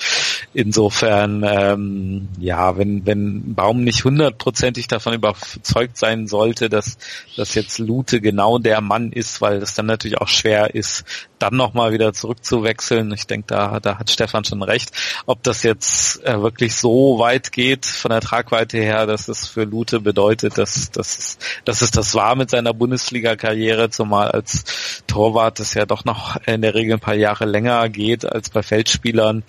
Insofern, 0.54 1.44
ähm, 1.48 2.28
ja, 2.40 2.78
wenn, 2.78 3.06
wenn 3.06 3.56
Baum 3.56 3.84
nicht 3.84 4.04
hundertprozentig 4.04 4.88
davon 4.88 5.14
überzeugt 5.14 5.98
sein 5.98 6.28
sollte, 6.28 6.70
dass, 6.70 6.98
dass 7.36 7.56
jetzt 7.56 7.80
Lute 7.80 8.22
genau 8.22 8.58
der 8.58 8.82
Mann 8.82 9.12
ist, 9.12 9.42
weil 9.42 9.60
das 9.60 9.74
dann 9.74 9.86
natürlich 9.86 10.18
auch 10.18 10.28
schwer 10.28 10.76
ist, 10.76 11.06
dann 11.40 11.56
nochmal 11.56 11.92
wieder 11.92 12.14
zurückzuwechseln. 12.14 13.12
Ich 13.14 13.28
denke, 13.28 13.48
da, 13.48 13.80
da 13.80 14.00
hat 14.00 14.10
Stefan 14.10 14.44
schon 14.44 14.64
recht. 14.64 14.92
Ob 15.26 15.44
das 15.44 15.64
jetzt 15.64 16.24
äh, 16.26 16.42
wirklich 16.42 16.76
so 16.76 17.20
weit 17.20 17.52
geht 17.52 17.86
von 17.86 18.10
der 18.10 18.22
Tragweite 18.22 18.78
her, 18.78 19.06
dass 19.06 19.28
es 19.28 19.48
für 19.48 19.64
Lute 19.64 20.00
bedeutet, 20.00 20.58
dass, 20.58 20.92
dass, 20.92 21.38
dass 21.66 21.82
es 21.82 21.92
das 21.92 22.16
war 22.16 22.36
mit 22.36 22.50
seiner 22.50 22.74
Bundesliga-Karriere, 22.74 23.90
zumal 23.90 24.32
als 24.32 25.04
Torwart 25.08 25.60
das 25.60 25.74
ja 25.74 25.86
doch 25.86 26.06
noch 26.06 26.38
in 26.46 26.62
der 26.62 26.74
Regel 26.74 26.94
ein 26.94 27.00
paar 27.00 27.16
Jahre 27.16 27.46
länger 27.46 27.88
geht 27.90 28.26
als 28.26 28.50
bei 28.50 28.64
Feldspielern. 28.64 29.44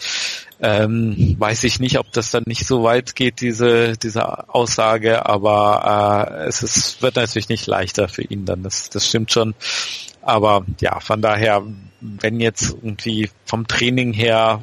Ähm, 0.60 1.36
weiß 1.38 1.64
ich 1.64 1.78
nicht, 1.78 1.98
ob 1.98 2.10
das 2.12 2.32
dann 2.32 2.42
nicht 2.46 2.66
so 2.66 2.82
weit 2.82 3.14
geht, 3.14 3.40
diese, 3.40 3.96
diese 3.96 4.52
Aussage, 4.52 5.24
aber 5.24 6.28
äh, 6.42 6.48
es 6.48 6.62
ist, 6.62 7.00
wird 7.00 7.14
natürlich 7.14 7.48
nicht 7.48 7.66
leichter 7.66 8.08
für 8.08 8.22
ihn 8.22 8.44
dann, 8.44 8.64
das, 8.64 8.90
das 8.90 9.06
stimmt 9.06 9.30
schon. 9.30 9.54
Aber 10.20 10.66
ja, 10.80 10.98
von 10.98 11.22
daher, 11.22 11.62
wenn 12.00 12.40
jetzt 12.40 12.70
irgendwie 12.82 13.30
vom 13.44 13.68
Training 13.68 14.12
her 14.12 14.60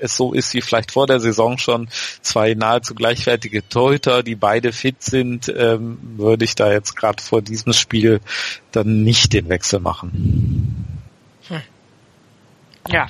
es 0.00 0.16
so 0.16 0.32
ist 0.32 0.54
wie 0.54 0.60
vielleicht 0.60 0.92
vor 0.92 1.06
der 1.06 1.20
Saison 1.20 1.58
schon 1.58 1.88
zwei 2.20 2.54
nahezu 2.54 2.94
gleichwertige 2.94 3.66
Torhüter, 3.68 4.22
die 4.22 4.34
beide 4.34 4.72
fit 4.72 5.02
sind, 5.02 5.52
ähm, 5.56 5.98
würde 6.16 6.44
ich 6.44 6.54
da 6.54 6.72
jetzt 6.72 6.96
gerade 6.96 7.22
vor 7.22 7.42
diesem 7.42 7.72
Spiel 7.72 8.20
dann 8.72 9.02
nicht 9.02 9.32
den 9.32 9.48
Wechsel 9.48 9.80
machen. 9.80 10.84
Hm. 11.48 11.62
Ja, 12.88 13.06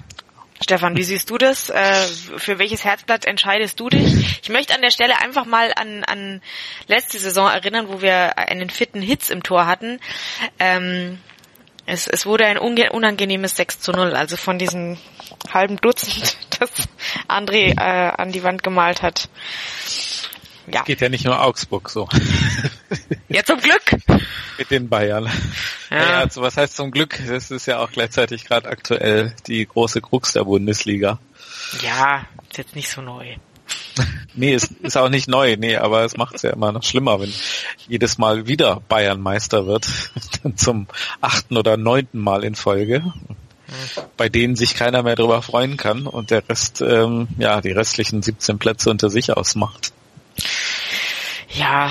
Stefan, 0.64 0.96
wie 0.96 1.04
siehst 1.04 1.28
du 1.28 1.36
das? 1.36 1.68
Äh, 1.68 1.94
für 2.38 2.58
welches 2.58 2.84
Herzblatt 2.84 3.26
entscheidest 3.26 3.78
du 3.78 3.90
dich? 3.90 4.40
Ich 4.42 4.48
möchte 4.48 4.74
an 4.74 4.80
der 4.80 4.90
Stelle 4.90 5.20
einfach 5.20 5.44
mal 5.44 5.70
an, 5.76 6.04
an 6.04 6.40
letzte 6.88 7.18
Saison 7.18 7.50
erinnern, 7.50 7.88
wo 7.88 8.00
wir 8.00 8.38
einen 8.38 8.70
fitten 8.70 9.02
Hitz 9.02 9.28
im 9.28 9.42
Tor 9.42 9.66
hatten. 9.66 10.00
Ähm, 10.58 11.18
Es, 11.86 12.06
es 12.06 12.24
wurde 12.24 12.46
ein 12.46 12.56
unangenehmes 12.56 13.56
6 13.56 13.80
zu 13.80 13.92
0, 13.92 14.14
also 14.16 14.38
von 14.38 14.58
diesem 14.58 14.96
halben 15.52 15.76
Dutzend, 15.76 16.38
das 16.58 16.70
André 17.28 17.78
äh, 17.78 18.10
an 18.16 18.32
die 18.32 18.42
Wand 18.42 18.62
gemalt 18.62 19.02
hat. 19.02 19.28
Ja. 20.72 20.82
Geht 20.82 21.00
ja 21.00 21.08
nicht 21.08 21.24
nur 21.24 21.42
Augsburg 21.42 21.90
so. 21.90 22.08
Ja, 23.28 23.44
zum 23.44 23.58
Glück. 23.58 23.82
Mit 24.58 24.70
den 24.70 24.88
Bayern. 24.88 25.28
Ja. 25.90 25.96
ja, 25.96 26.20
also 26.20 26.40
was 26.42 26.56
heißt 26.56 26.76
zum 26.76 26.90
Glück? 26.90 27.20
Das 27.26 27.50
ist 27.50 27.66
ja 27.66 27.80
auch 27.80 27.90
gleichzeitig 27.90 28.44
gerade 28.44 28.68
aktuell 28.68 29.34
die 29.46 29.66
große 29.66 30.00
Krux 30.00 30.32
der 30.32 30.44
Bundesliga. 30.44 31.18
Ja, 31.82 32.26
ist 32.48 32.58
jetzt 32.58 32.76
nicht 32.76 32.88
so 32.88 33.02
neu. 33.02 33.36
nee, 34.34 34.54
ist, 34.54 34.72
ist 34.82 34.96
auch 34.96 35.08
nicht 35.08 35.28
neu, 35.28 35.56
nee, 35.58 35.76
aber 35.76 36.04
es 36.04 36.16
macht 36.16 36.36
es 36.36 36.42
ja 36.42 36.50
immer 36.50 36.72
noch 36.72 36.82
schlimmer, 36.82 37.20
wenn 37.20 37.32
jedes 37.88 38.18
Mal 38.18 38.46
wieder 38.46 38.80
Bayern 38.88 39.20
Meister 39.20 39.66
wird, 39.66 39.88
dann 40.42 40.56
zum 40.56 40.86
achten 41.20 41.56
oder 41.56 41.76
neunten 41.76 42.18
Mal 42.18 42.44
in 42.44 42.54
Folge, 42.54 43.02
bei 44.16 44.28
denen 44.28 44.56
sich 44.56 44.74
keiner 44.74 45.02
mehr 45.02 45.16
darüber 45.16 45.42
freuen 45.42 45.76
kann 45.76 46.06
und 46.06 46.30
der 46.30 46.48
Rest, 46.48 46.82
ähm, 46.82 47.28
ja, 47.38 47.60
die 47.60 47.72
restlichen 47.72 48.22
17 48.22 48.58
Plätze 48.58 48.90
unter 48.90 49.10
sich 49.10 49.32
ausmacht. 49.32 49.92
Ja, 51.51 51.91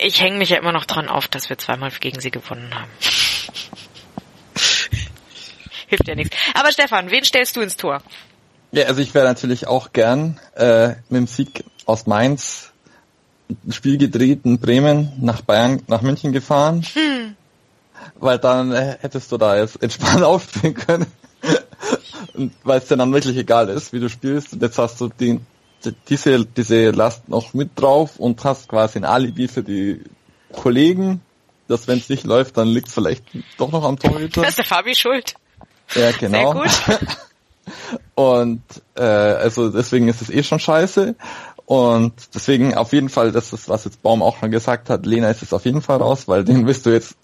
ich 0.00 0.20
hänge 0.20 0.38
mich 0.38 0.48
ja 0.50 0.58
immer 0.58 0.72
noch 0.72 0.86
dran 0.86 1.08
auf, 1.08 1.28
dass 1.28 1.50
wir 1.50 1.58
zweimal 1.58 1.90
gegen 2.00 2.20
sie 2.20 2.30
gewonnen 2.30 2.74
haben. 2.74 2.90
Hilft 5.88 6.08
ja 6.08 6.14
nichts. 6.14 6.36
Aber 6.54 6.72
Stefan, 6.72 7.10
wen 7.10 7.24
stellst 7.24 7.54
du 7.56 7.60
ins 7.60 7.76
Tor? 7.76 8.02
Ja, 8.70 8.86
also 8.86 9.02
ich 9.02 9.12
wäre 9.14 9.26
natürlich 9.26 9.66
auch 9.66 9.92
gern 9.92 10.40
äh, 10.54 10.88
mit 11.10 11.18
dem 11.18 11.26
Sieg 11.26 11.64
aus 11.84 12.06
Mainz 12.06 12.72
ein 13.66 13.72
Spiel 13.72 13.98
gedreht 13.98 14.40
in 14.44 14.58
Bremen 14.58 15.12
nach 15.20 15.42
Bayern, 15.42 15.82
nach 15.88 16.00
München 16.00 16.32
gefahren. 16.32 16.82
Hm. 16.94 17.36
Weil 18.16 18.38
dann 18.38 18.72
äh, 18.72 18.96
hättest 19.00 19.30
du 19.30 19.36
da 19.36 19.58
jetzt 19.58 19.82
entspannt 19.82 20.22
aufspielen 20.22 20.74
können. 20.74 21.06
weil 22.64 22.78
es 22.78 22.88
dir 22.88 22.96
dann 22.96 23.12
wirklich 23.12 23.36
egal 23.36 23.68
ist, 23.68 23.92
wie 23.92 24.00
du 24.00 24.08
spielst. 24.08 24.54
Und 24.54 24.62
jetzt 24.62 24.78
hast 24.78 25.00
du 25.00 25.08
den, 25.08 25.44
diese, 26.08 26.44
diese 26.44 26.90
Last 26.90 27.28
noch 27.28 27.54
mit 27.54 27.70
drauf 27.74 28.18
und 28.18 28.42
hast 28.44 28.68
quasi 28.68 28.98
ein 28.98 29.04
Alibi 29.04 29.48
für 29.48 29.62
die 29.62 30.00
Kollegen, 30.52 31.20
dass 31.68 31.88
wenn 31.88 31.98
es 31.98 32.08
nicht 32.08 32.24
läuft, 32.24 32.56
dann 32.56 32.68
liegt 32.68 32.88
es 32.88 32.94
vielleicht 32.94 33.24
doch 33.58 33.72
noch 33.72 33.84
am 33.84 33.98
Torhüter. 33.98 34.42
Das 34.42 34.50
ist 34.50 34.58
der 34.58 34.64
Fabi 34.64 34.94
schuld. 34.94 35.34
Ja, 35.94 36.10
genau. 36.12 36.64
Sehr 36.64 36.98
gut. 36.98 37.08
Und 38.14 38.62
äh, 38.96 39.02
also 39.02 39.70
deswegen 39.70 40.08
ist 40.08 40.20
es 40.20 40.30
eh 40.30 40.42
schon 40.42 40.58
scheiße. 40.58 41.14
Und 41.64 42.12
deswegen 42.34 42.74
auf 42.74 42.92
jeden 42.92 43.08
Fall, 43.08 43.32
das 43.32 43.52
ist, 43.52 43.68
was 43.68 43.84
jetzt 43.84 44.02
Baum 44.02 44.22
auch 44.22 44.36
schon 44.36 44.50
gesagt 44.50 44.90
hat, 44.90 45.06
Lena 45.06 45.30
ist 45.30 45.42
es 45.42 45.52
auf 45.52 45.64
jeden 45.64 45.80
Fall 45.80 45.98
raus, 45.98 46.26
weil 46.26 46.44
den 46.44 46.66
wirst 46.66 46.86
du 46.86 46.90
jetzt, 46.90 47.16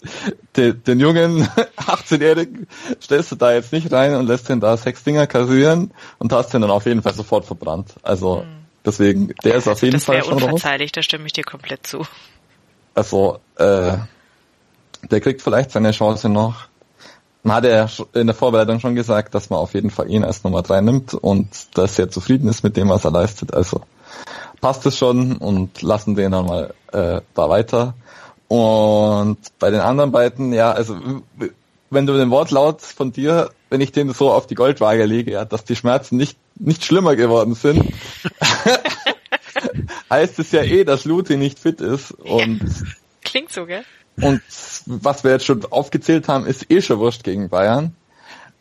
den, 0.55 0.81
den 0.83 0.99
jungen 0.99 1.43
18-Jährigen 1.77 2.67
stellst 3.01 3.31
du 3.31 3.35
da 3.35 3.53
jetzt 3.53 3.73
nicht 3.73 3.91
rein 3.91 4.15
und 4.15 4.27
lässt 4.27 4.49
den 4.49 4.59
da 4.59 4.75
sechs 4.77 5.03
Dinger 5.03 5.27
kassieren 5.27 5.91
und 6.17 6.31
hast 6.31 6.53
den 6.53 6.61
dann 6.61 6.71
auf 6.71 6.85
jeden 6.85 7.01
Fall 7.01 7.13
sofort 7.13 7.45
verbrannt. 7.45 7.95
Also 8.01 8.43
mhm. 8.43 8.65
deswegen, 8.85 9.33
der 9.43 9.55
ist 9.55 9.67
auf 9.67 9.81
jeden 9.81 9.93
das 9.93 10.05
Fall 10.05 10.23
schon 10.23 10.41
raus. 10.41 10.61
da 10.63 11.03
stimme 11.03 11.25
ich 11.25 11.33
dir 11.33 11.43
komplett 11.43 11.85
zu. 11.85 12.05
Also, 12.95 13.39
äh, 13.57 13.97
der 15.11 15.21
kriegt 15.21 15.41
vielleicht 15.41 15.71
seine 15.71 15.91
Chance 15.91 16.27
noch 16.27 16.69
man 17.43 17.57
hat 17.57 17.65
ja 17.65 17.87
in 18.13 18.27
der 18.27 18.35
Vorbereitung 18.35 18.79
schon 18.79 18.95
gesagt, 18.95 19.33
dass 19.33 19.49
man 19.49 19.59
auf 19.59 19.73
jeden 19.73 19.89
Fall 19.89 20.09
ihn 20.09 20.23
als 20.23 20.43
Nummer 20.43 20.61
drei 20.61 20.81
nimmt 20.81 21.13
und 21.13 21.77
dass 21.77 21.97
er 21.97 22.09
zufrieden 22.09 22.49
ist 22.49 22.63
mit 22.63 22.75
dem, 22.75 22.89
was 22.89 23.05
er 23.05 23.11
leistet. 23.11 23.53
Also 23.53 23.81
passt 24.61 24.85
es 24.85 24.97
schon 24.97 25.37
und 25.37 25.81
lassen 25.81 26.15
den 26.15 26.31
dann 26.31 26.45
mal 26.45 26.73
äh, 26.91 27.21
da 27.33 27.49
weiter. 27.49 27.93
Und 28.47 29.37
bei 29.59 29.69
den 29.69 29.79
anderen 29.79 30.11
beiden, 30.11 30.53
ja, 30.53 30.71
also 30.71 30.97
wenn 31.89 32.05
du 32.05 32.13
den 32.13 32.31
Wortlaut 32.31 32.81
von 32.81 33.11
dir, 33.11 33.51
wenn 33.69 33.81
ich 33.81 33.91
den 33.91 34.11
so 34.13 34.31
auf 34.31 34.47
die 34.47 34.55
Goldwaage 34.55 35.05
lege, 35.05 35.31
ja, 35.31 35.45
dass 35.45 35.65
die 35.65 35.75
Schmerzen 35.75 36.17
nicht 36.17 36.37
nicht 36.55 36.83
schlimmer 36.83 37.15
geworden 37.15 37.55
sind, 37.55 37.93
heißt 40.09 40.39
es 40.39 40.51
ja 40.51 40.61
eh, 40.61 40.83
dass 40.83 41.05
Luthi 41.05 41.37
nicht 41.37 41.59
fit 41.59 41.79
ist 41.79 42.11
und 42.11 42.61
klingt 43.23 43.51
so, 43.51 43.65
gell? 43.65 43.83
Und 44.21 44.41
was 44.85 45.23
wir 45.23 45.31
jetzt 45.31 45.45
schon 45.45 45.65
aufgezählt 45.71 46.27
haben, 46.27 46.45
ist 46.45 46.69
eh 46.69 46.81
schon 46.81 46.99
wurscht 46.99 47.23
gegen 47.23 47.49
Bayern. 47.49 47.95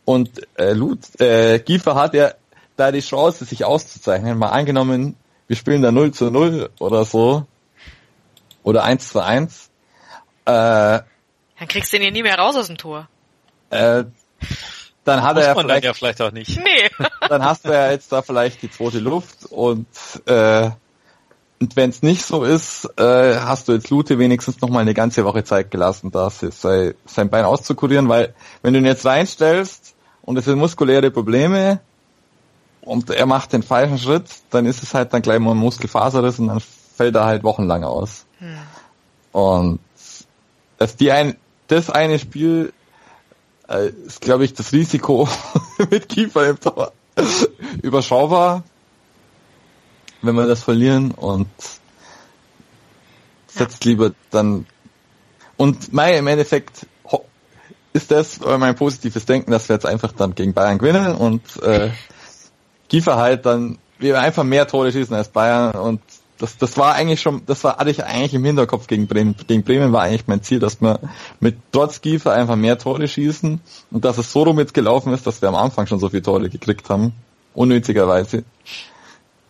Und 0.04 0.30
äh, 0.56 0.72
Lut, 0.72 1.20
äh, 1.20 1.58
Giefer 1.58 1.96
hat 1.96 2.14
ja 2.14 2.32
da 2.76 2.92
die 2.92 3.00
Chance, 3.00 3.44
sich 3.44 3.64
auszuzeichnen. 3.64 4.38
Mal 4.38 4.50
angenommen, 4.50 5.16
wir 5.48 5.56
spielen 5.56 5.82
da 5.82 5.90
0 5.90 6.12
zu 6.12 6.30
0 6.30 6.70
oder 6.78 7.04
so. 7.04 7.46
Oder 8.62 8.84
1 8.84 9.08
zu 9.08 9.20
1. 9.20 9.70
Äh, 10.44 10.50
dann 10.50 11.68
kriegst 11.68 11.92
du 11.92 11.96
den 11.96 12.04
ja 12.06 12.10
nie 12.12 12.22
mehr 12.22 12.38
raus 12.38 12.54
aus 12.54 12.68
dem 12.68 12.76
Tor. 12.76 13.08
Äh, 13.70 14.04
dann 15.04 15.22
hat 15.22 15.36
Muss 15.36 15.44
er 15.44 15.54
man 15.54 15.66
vielleicht, 15.66 15.84
ja 15.84 15.94
vielleicht 15.94 16.20
auch 16.20 16.32
nicht. 16.32 16.58
Nee. 16.58 17.06
dann 17.28 17.44
hast 17.44 17.64
du 17.64 17.70
ja 17.70 17.90
jetzt 17.90 18.12
da 18.12 18.22
vielleicht 18.22 18.62
die 18.62 18.70
zweite 18.70 18.98
Luft 18.98 19.46
und 19.50 19.86
äh, 20.26 20.70
und 21.60 21.74
wenn 21.74 21.90
es 21.90 22.02
nicht 22.02 22.22
so 22.24 22.44
ist, 22.44 22.88
äh, 22.98 23.34
hast 23.40 23.66
du 23.66 23.72
jetzt 23.72 23.90
Lute 23.90 24.20
wenigstens 24.20 24.60
noch 24.60 24.68
mal 24.68 24.78
eine 24.78 24.94
ganze 24.94 25.24
Woche 25.24 25.42
Zeit 25.42 25.72
gelassen, 25.72 26.12
das 26.12 26.38
sei, 26.38 26.94
sein 27.04 27.30
Bein 27.30 27.44
auszukurieren, 27.44 28.08
weil 28.08 28.32
wenn 28.62 28.74
du 28.74 28.78
ihn 28.78 28.84
jetzt 28.84 29.04
reinstellst 29.04 29.96
und 30.22 30.36
es 30.36 30.44
sind 30.44 30.58
muskuläre 30.58 31.10
Probleme 31.10 31.80
und 32.88 33.10
er 33.10 33.26
macht 33.26 33.52
den 33.52 33.62
falschen 33.62 33.98
Schritt, 33.98 34.24
dann 34.50 34.66
ist 34.66 34.82
es 34.82 34.94
halt 34.94 35.12
dann 35.12 35.22
gleich 35.22 35.38
mal 35.38 35.52
ein 35.52 35.58
Muskelfaserriss 35.58 36.38
und 36.38 36.48
dann 36.48 36.60
fällt 36.60 37.14
er 37.14 37.24
halt 37.24 37.44
wochenlang 37.44 37.84
aus. 37.84 38.24
Hm. 38.38 38.58
Und 39.32 39.80
das, 40.78 40.96
die 40.96 41.12
ein, 41.12 41.36
das 41.68 41.90
eine 41.90 42.18
Spiel 42.18 42.72
äh, 43.68 43.88
ist, 44.06 44.20
glaube 44.20 44.44
ich, 44.44 44.54
das 44.54 44.72
Risiko 44.72 45.28
mit 45.90 46.08
Kiefer 46.08 46.48
im 46.48 46.60
Tor 46.60 46.92
überschaubar 47.82 48.62
wenn 50.22 50.34
wir 50.34 50.46
das 50.46 50.62
verlieren 50.62 51.12
und 51.12 51.48
setzt 53.46 53.84
lieber 53.84 54.12
dann 54.30 54.66
und 55.56 55.92
mein 55.92 56.14
im 56.14 56.26
Endeffekt 56.26 56.86
ist 57.92 58.10
das 58.10 58.40
mein 58.40 58.76
positives 58.76 59.26
Denken, 59.26 59.50
dass 59.50 59.68
wir 59.68 59.74
jetzt 59.74 59.86
einfach 59.86 60.12
dann 60.12 60.34
gegen 60.34 60.52
Bayern 60.52 60.78
gewinnen 60.78 61.14
und 61.14 61.42
äh, 61.62 61.90
Kiefer 62.88 63.16
halt 63.16 63.46
dann 63.46 63.78
wir 63.98 64.20
einfach 64.20 64.44
mehr 64.44 64.66
Tore 64.66 64.92
schießen 64.92 65.14
als 65.14 65.28
Bayern 65.28 65.74
und 65.74 66.00
das, 66.38 66.56
das 66.56 66.76
war 66.76 66.94
eigentlich 66.94 67.20
schon, 67.20 67.42
das 67.46 67.64
war, 67.64 67.78
hatte 67.78 67.90
ich 67.90 68.04
eigentlich 68.04 68.34
im 68.34 68.44
Hinterkopf 68.44 68.86
gegen 68.86 69.08
Bremen. 69.08 69.34
Gegen 69.46 69.64
Bremen 69.64 69.92
war 69.92 70.02
eigentlich 70.02 70.28
mein 70.28 70.42
Ziel, 70.42 70.60
dass 70.60 70.80
wir 70.80 71.00
mit 71.40 71.56
trotz 71.72 72.00
Kiefer 72.00 72.32
einfach 72.32 72.54
mehr 72.54 72.78
Tore 72.78 73.08
schießen 73.08 73.60
und 73.90 74.04
dass 74.04 74.18
es 74.18 74.32
so 74.32 74.44
rum 74.44 74.58
jetzt 74.58 74.72
gelaufen 74.72 75.12
ist, 75.12 75.26
dass 75.26 75.42
wir 75.42 75.48
am 75.48 75.56
Anfang 75.56 75.86
schon 75.88 75.98
so 75.98 76.08
viele 76.08 76.22
Tore 76.22 76.48
gekriegt 76.48 76.88
haben. 76.90 77.12
Unnötigerweise. 77.54 78.44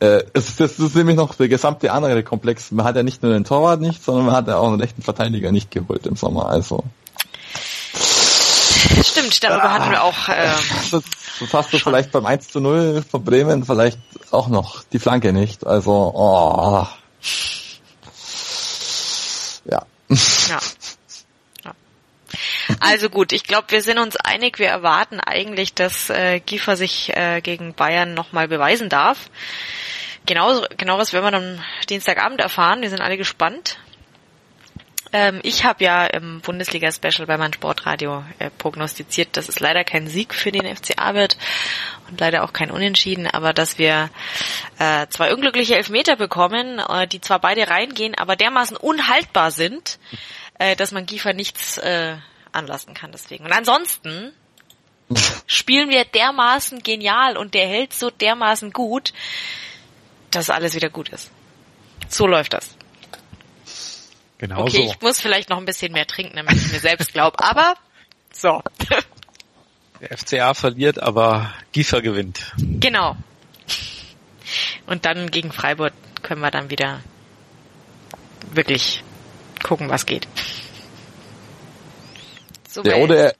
Äh, 0.00 0.22
es 0.32 0.48
ist, 0.48 0.60
das 0.60 0.78
ist 0.78 0.96
nämlich 0.96 1.16
noch 1.16 1.34
der 1.34 1.48
gesamte 1.48 1.92
andere 1.92 2.22
Komplex. 2.22 2.70
Man 2.70 2.86
hat 2.86 2.96
ja 2.96 3.02
nicht 3.02 3.22
nur 3.22 3.32
den 3.32 3.44
Torwart 3.44 3.80
nicht, 3.80 4.02
sondern 4.02 4.26
man 4.26 4.34
hat 4.34 4.48
ja 4.48 4.56
auch 4.56 4.68
einen 4.68 4.80
echten 4.80 5.02
Verteidiger 5.02 5.52
nicht 5.52 5.70
geholt 5.70 6.06
im 6.06 6.16
Sommer. 6.16 6.48
Also 6.48 6.84
Stimmt, 9.02 9.42
darüber 9.42 9.64
ah, 9.64 9.72
hatten 9.72 9.90
wir 9.90 10.02
auch. 10.02 10.28
Äh, 10.28 10.52
hast 11.52 11.72
du 11.72 11.78
vielleicht 11.78 12.12
beim 12.12 12.26
1 12.26 12.48
zu 12.48 12.60
0 12.60 13.04
von 13.08 13.24
Bremen 13.24 13.64
vielleicht 13.64 13.98
auch 14.30 14.48
noch 14.48 14.82
die 14.84 14.98
Flanke 14.98 15.32
nicht. 15.32 15.66
Also, 15.66 16.12
oh. 16.14 16.86
Ja. 19.70 19.82
Ja. 20.48 20.60
Also 22.80 23.08
gut, 23.08 23.32
ich 23.32 23.44
glaube, 23.44 23.70
wir 23.70 23.82
sind 23.82 23.98
uns 23.98 24.16
einig. 24.16 24.58
Wir 24.58 24.68
erwarten 24.68 25.20
eigentlich, 25.20 25.74
dass 25.74 26.10
äh, 26.10 26.40
Giefer 26.40 26.76
sich 26.76 27.16
äh, 27.16 27.40
gegen 27.40 27.74
Bayern 27.74 28.14
nochmal 28.14 28.48
beweisen 28.48 28.88
darf. 28.88 29.30
Genau, 30.26 30.62
genau 30.76 30.98
was 30.98 31.12
werden 31.12 31.24
wir 31.24 31.30
dann 31.30 31.64
Dienstagabend 31.88 32.40
erfahren. 32.40 32.82
Wir 32.82 32.90
sind 32.90 33.00
alle 33.00 33.16
gespannt. 33.16 33.78
Ähm, 35.12 35.40
ich 35.42 35.64
habe 35.64 35.84
ja 35.84 36.06
im 36.06 36.40
Bundesliga-Special 36.40 37.26
bei 37.26 37.36
meinem 37.38 37.52
Sportradio 37.52 38.24
äh, 38.38 38.50
prognostiziert, 38.50 39.36
dass 39.36 39.48
es 39.48 39.60
leider 39.60 39.84
kein 39.84 40.06
Sieg 40.06 40.34
für 40.34 40.52
den 40.52 40.64
FCA 40.76 41.14
wird 41.14 41.36
und 42.08 42.20
leider 42.20 42.44
auch 42.44 42.52
kein 42.52 42.70
Unentschieden, 42.70 43.26
aber 43.26 43.52
dass 43.52 43.78
wir 43.78 44.10
äh, 44.78 45.06
zwei 45.08 45.32
unglückliche 45.32 45.76
Elfmeter 45.76 46.16
bekommen, 46.16 46.78
äh, 46.78 47.06
die 47.06 47.20
zwar 47.20 47.38
beide 47.40 47.68
reingehen, 47.68 48.14
aber 48.14 48.36
dermaßen 48.36 48.76
unhaltbar 48.76 49.50
sind, 49.50 49.98
äh, 50.58 50.76
dass 50.76 50.92
man 50.92 51.06
Giefer 51.06 51.32
nichts 51.32 51.78
äh, 51.78 52.16
anlassen 52.52 52.94
kann 52.94 53.12
deswegen. 53.12 53.44
Und 53.44 53.52
ansonsten 53.52 54.32
spielen 55.46 55.88
wir 55.88 56.04
dermaßen 56.04 56.82
genial 56.82 57.36
und 57.36 57.54
der 57.54 57.66
hält 57.66 57.94
so 57.94 58.10
dermaßen 58.10 58.72
gut, 58.72 59.12
dass 60.30 60.50
alles 60.50 60.74
wieder 60.74 60.90
gut 60.90 61.08
ist. 61.08 61.30
So 62.08 62.26
läuft 62.26 62.52
das. 62.52 62.77
Genau 64.38 64.62
okay, 64.62 64.86
so. 64.86 64.92
ich 64.92 65.00
muss 65.00 65.20
vielleicht 65.20 65.50
noch 65.50 65.58
ein 65.58 65.64
bisschen 65.64 65.92
mehr 65.92 66.06
trinken, 66.06 66.36
damit 66.36 66.54
ich 66.54 66.72
mir 66.72 66.78
selbst 66.78 67.12
glaube, 67.12 67.38
aber 67.42 67.74
so. 68.32 68.62
Der 70.00 70.16
FCA 70.16 70.54
verliert, 70.54 71.00
aber 71.02 71.52
Giefer 71.72 72.00
gewinnt. 72.00 72.52
Genau. 72.56 73.16
Und 74.86 75.04
dann 75.04 75.28
gegen 75.30 75.50
Freiburg 75.50 75.92
können 76.22 76.40
wir 76.40 76.52
dann 76.52 76.70
wieder 76.70 77.00
wirklich 78.52 79.02
gucken, 79.62 79.88
was 79.88 80.06
geht. 80.06 80.28
So 82.68 82.82
ja, 82.84 82.96
oder, 82.96 83.16
er, 83.16 83.34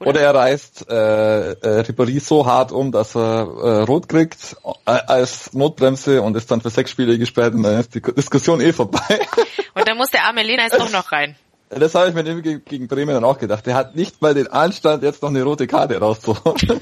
Oder 0.00 0.20
er 0.20 0.34
reißt 0.34 0.88
äh, 0.88 1.52
äh, 1.52 1.80
Ribéry 1.82 2.20
so 2.20 2.46
hart 2.46 2.70
um, 2.70 2.92
dass 2.92 3.16
er 3.16 3.40
äh, 3.40 3.82
rot 3.82 4.08
kriegt 4.08 4.56
äh, 4.64 4.90
als 4.90 5.52
Notbremse 5.52 6.22
und 6.22 6.36
ist 6.36 6.50
dann 6.50 6.60
für 6.60 6.70
sechs 6.70 6.90
Spiele 6.90 7.18
gesperrt 7.18 7.54
und 7.54 7.64
dann 7.64 7.80
ist 7.80 7.94
die 7.94 8.00
Diskussion 8.00 8.60
eh 8.60 8.72
vorbei. 8.72 9.00
Und 9.74 9.86
dann 9.86 9.96
muss 9.96 10.10
der 10.10 10.24
arme 10.24 10.42
Lena 10.42 10.64
jetzt 10.64 10.80
auch 10.80 10.90
noch 10.90 11.12
rein. 11.12 11.36
Das 11.68 11.94
habe 11.94 12.08
ich 12.08 12.14
mir 12.14 12.24
nämlich 12.24 12.64
gegen 12.64 12.88
Bremen 12.88 13.14
dann 13.14 13.22
auch 13.22 13.38
gedacht. 13.38 13.64
Der 13.64 13.76
hat 13.76 13.94
nicht 13.94 14.20
mal 14.20 14.34
den 14.34 14.48
Anstand, 14.48 15.04
jetzt 15.04 15.22
noch 15.22 15.28
eine 15.28 15.44
rote 15.44 15.68
Karte 15.68 15.98
rauszuholen. 16.00 16.80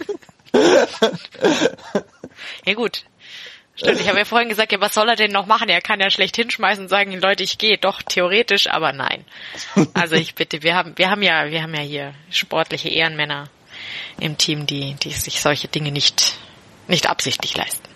Ja 2.64 2.74
gut. 2.74 3.04
Stimmt, 3.76 4.00
ich 4.00 4.08
habe 4.08 4.18
ja 4.18 4.24
vorhin 4.24 4.48
gesagt, 4.48 4.72
ja, 4.72 4.80
was 4.80 4.94
soll 4.94 5.08
er 5.08 5.16
denn 5.16 5.32
noch 5.32 5.44
machen? 5.44 5.68
Er 5.68 5.82
kann 5.82 6.00
ja 6.00 6.08
schlecht 6.08 6.34
hinschmeißen 6.36 6.84
und 6.84 6.88
sagen, 6.88 7.12
Leute, 7.20 7.42
ich 7.42 7.58
gehe. 7.58 7.76
Doch, 7.76 8.00
theoretisch, 8.02 8.68
aber 8.68 8.92
nein. 8.92 9.24
Also 9.92 10.14
ich 10.16 10.34
bitte, 10.34 10.62
wir 10.62 10.74
haben, 10.74 10.96
wir 10.96 11.10
haben 11.10 11.22
ja, 11.22 11.50
wir 11.50 11.62
haben 11.62 11.74
ja 11.74 11.82
hier 11.82 12.14
sportliche 12.30 12.88
Ehrenmänner 12.88 13.50
im 14.18 14.38
Team, 14.38 14.66
die, 14.66 14.94
die 14.94 15.10
sich 15.10 15.42
solche 15.42 15.68
Dinge 15.68 15.92
nicht, 15.92 16.38
nicht 16.88 17.08
absichtlich 17.08 17.54
leisten. 17.54 17.86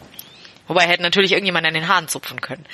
Wobei 0.67 0.83
er 0.83 0.91
hätte 0.91 1.03
natürlich 1.03 1.33
irgendjemand 1.33 1.67
an 1.67 1.75
den 1.75 1.89
Haaren 1.89 2.09
zupfen 2.09 2.43
können. 2.43 2.67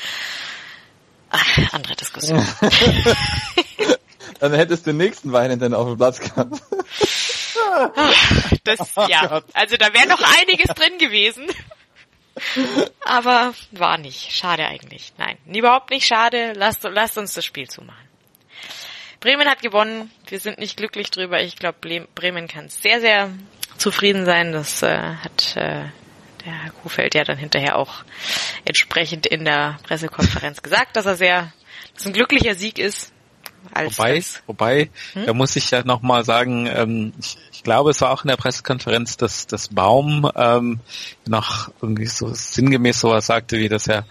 Ach, 1.30 1.58
andere 1.72 1.94
Diskussion. 1.94 2.44
dann 4.40 4.52
hättest 4.52 4.84
du 4.84 4.90
den 4.90 4.96
nächsten 4.96 5.32
Weinenden 5.32 5.74
auf 5.74 5.86
dem 5.86 5.96
Platz 5.96 6.18
gehabt. 6.20 6.60
Das, 8.64 8.94
ja, 9.08 9.42
also 9.52 9.76
da 9.76 9.92
wäre 9.92 10.08
noch 10.08 10.22
einiges 10.40 10.74
drin 10.74 10.98
gewesen. 10.98 11.46
Aber 13.04 13.54
war 13.72 13.98
nicht. 13.98 14.32
Schade 14.32 14.66
eigentlich. 14.66 15.12
Nein, 15.18 15.38
überhaupt 15.46 15.90
nicht 15.90 16.06
schade. 16.06 16.52
Lasst, 16.54 16.82
lasst 16.84 17.18
uns 17.18 17.34
das 17.34 17.44
Spiel 17.44 17.68
zumachen. 17.68 18.06
Bremen 19.20 19.48
hat 19.48 19.62
gewonnen. 19.62 20.10
Wir 20.28 20.38
sind 20.40 20.58
nicht 20.58 20.76
glücklich 20.76 21.10
drüber. 21.10 21.40
Ich 21.42 21.56
glaube, 21.56 21.78
Bremen 22.14 22.48
kann 22.48 22.68
sehr, 22.68 23.00
sehr 23.00 23.30
zufrieden 23.78 24.24
sein. 24.24 24.52
Das 24.52 24.82
äh, 24.82 24.98
hat 24.98 25.56
äh, 25.56 25.84
der 26.44 26.62
Herr 26.62 26.70
Kuhfeld 26.82 27.14
ja 27.14 27.24
dann 27.24 27.38
hinterher 27.38 27.76
auch 27.76 28.04
entsprechend 28.64 29.26
in 29.26 29.44
der 29.44 29.78
Pressekonferenz 29.82 30.62
gesagt, 30.62 30.96
dass 30.96 31.06
er 31.06 31.16
sehr, 31.16 31.52
dass 31.94 32.06
ein 32.06 32.12
glücklicher 32.12 32.54
Sieg 32.54 32.78
ist. 32.78 33.12
Als 33.72 33.98
wobei, 33.98 34.16
das, 34.16 34.42
wobei, 34.46 34.90
Hm? 35.12 35.26
da 35.26 35.32
muss 35.32 35.56
ich 35.56 35.70
ja 35.70 35.84
nochmal 35.84 36.24
sagen, 36.24 36.66
ähm, 36.66 37.12
ich, 37.20 37.36
ich 37.52 37.62
glaube, 37.62 37.90
es 37.90 38.00
war 38.00 38.10
auch 38.10 38.24
in 38.24 38.28
der 38.28 38.36
Pressekonferenz, 38.36 39.16
dass 39.16 39.46
das 39.46 39.68
Baum 39.68 40.30
ähm, 40.34 40.80
noch 41.26 41.70
irgendwie 41.80 42.06
so 42.06 42.30
sinngemäß 42.32 43.00
sowas 43.00 43.26
sagte, 43.26 43.58
wie 43.58 43.68
dass 43.68 43.86
er 43.86 44.06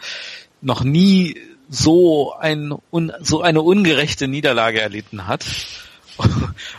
noch 0.61 0.83
nie 0.83 1.37
so 1.69 2.33
ein 2.33 2.73
un, 2.91 3.11
so 3.21 3.41
eine 3.41 3.61
ungerechte 3.61 4.27
Niederlage 4.27 4.81
erlitten 4.81 5.27
hat. 5.27 5.45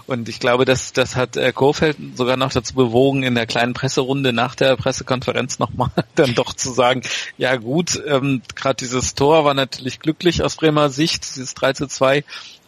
Und 0.06 0.28
ich 0.28 0.40
glaube, 0.40 0.64
das, 0.64 0.92
das 0.92 1.16
hat 1.16 1.36
äh, 1.36 1.52
Kofeld 1.52 1.96
sogar 2.14 2.36
noch 2.36 2.52
dazu 2.52 2.74
bewogen, 2.74 3.22
in 3.22 3.34
der 3.34 3.46
kleinen 3.46 3.74
Presserunde 3.74 4.32
nach 4.32 4.54
der 4.54 4.76
Pressekonferenz 4.76 5.58
nochmal 5.58 5.90
dann 6.14 6.34
doch 6.34 6.54
zu 6.54 6.72
sagen, 6.72 7.02
ja 7.36 7.56
gut, 7.56 8.00
ähm, 8.06 8.42
gerade 8.54 8.76
dieses 8.76 9.14
Tor 9.14 9.44
war 9.44 9.54
natürlich 9.54 10.00
glücklich 10.00 10.42
aus 10.42 10.56
Bremer 10.56 10.88
Sicht, 10.88 11.24
dieses 11.24 11.54
3 11.54 11.74
zu 11.74 11.86
2, 11.86 12.24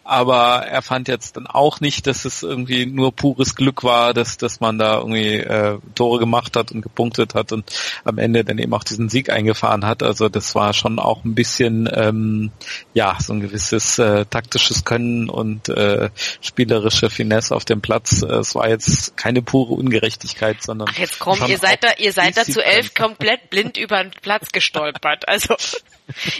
aber 0.08 0.66
er 0.66 0.80
fand 0.80 1.06
jetzt 1.06 1.36
dann 1.36 1.46
auch 1.46 1.80
nicht, 1.80 2.06
dass 2.06 2.24
es 2.24 2.42
irgendwie 2.42 2.86
nur 2.86 3.14
pures 3.14 3.54
Glück 3.54 3.84
war, 3.84 4.14
dass, 4.14 4.38
dass 4.38 4.58
man 4.58 4.78
da 4.78 4.96
irgendwie 4.96 5.34
äh, 5.34 5.78
Tore 5.94 6.18
gemacht 6.18 6.56
hat 6.56 6.72
und 6.72 6.80
gepunktet 6.80 7.34
hat 7.34 7.52
und 7.52 7.70
am 8.04 8.16
Ende 8.16 8.42
dann 8.42 8.58
eben 8.58 8.72
auch 8.72 8.84
diesen 8.84 9.10
Sieg 9.10 9.28
eingefahren 9.28 9.84
hat. 9.84 10.02
Also 10.02 10.30
das 10.30 10.54
war 10.54 10.72
schon 10.72 10.98
auch 10.98 11.24
ein 11.24 11.34
bisschen 11.34 11.90
ähm, 11.92 12.52
ja 12.94 13.18
so 13.20 13.34
ein 13.34 13.40
gewisses 13.40 13.98
äh, 13.98 14.24
taktisches 14.24 14.86
Können 14.86 15.28
und 15.28 15.68
äh, 15.68 16.08
spielerische 16.40 17.10
Finesse 17.10 17.54
auf 17.54 17.66
dem 17.66 17.82
Platz. 17.82 18.22
Äh, 18.22 18.36
Es 18.36 18.54
war 18.54 18.66
jetzt 18.66 19.14
keine 19.18 19.42
pure 19.42 19.74
Ungerechtigkeit, 19.74 20.62
sondern 20.62 20.88
Ach, 20.90 20.98
jetzt 20.98 21.18
komm, 21.18 21.36
schon 21.36 21.50
ihr 21.50 21.58
seid 21.58 21.84
da, 21.84 21.88
ihr 21.98 22.14
seid 22.14 22.38
da 22.38 22.44
zu 22.44 22.64
elf 22.64 22.94
komplett 22.94 23.50
blind 23.50 23.76
über 23.76 24.02
den 24.02 24.12
Platz 24.22 24.48
gestolpert. 24.52 25.28
Also 25.28 25.54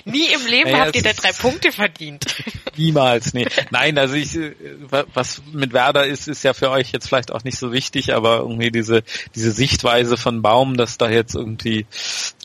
nie 0.04 0.26
im 0.32 0.46
Leben 0.46 0.70
Naja, 0.70 0.84
habt 0.86 0.96
ihr 0.96 1.02
da 1.02 1.12
drei 1.12 1.32
Punkte 1.32 1.72
verdient. 1.72 2.24
Niemals, 2.76 3.34
nee. 3.34 3.46
Nein, 3.70 3.98
also 3.98 4.14
ich, 4.14 4.36
äh, 4.36 4.52
wa- 4.88 5.04
was 5.14 5.42
mit 5.52 5.72
Werder 5.72 6.06
ist, 6.06 6.28
ist 6.28 6.42
ja 6.44 6.54
für 6.54 6.70
euch 6.70 6.92
jetzt 6.92 7.08
vielleicht 7.08 7.32
auch 7.32 7.44
nicht 7.44 7.58
so 7.58 7.72
wichtig, 7.72 8.14
aber 8.14 8.38
irgendwie 8.38 8.70
diese, 8.70 9.02
diese 9.34 9.50
Sichtweise 9.52 10.16
von 10.16 10.42
Baum, 10.42 10.76
dass 10.76 10.96
da 10.98 11.10
jetzt 11.10 11.34
irgendwie, 11.34 11.86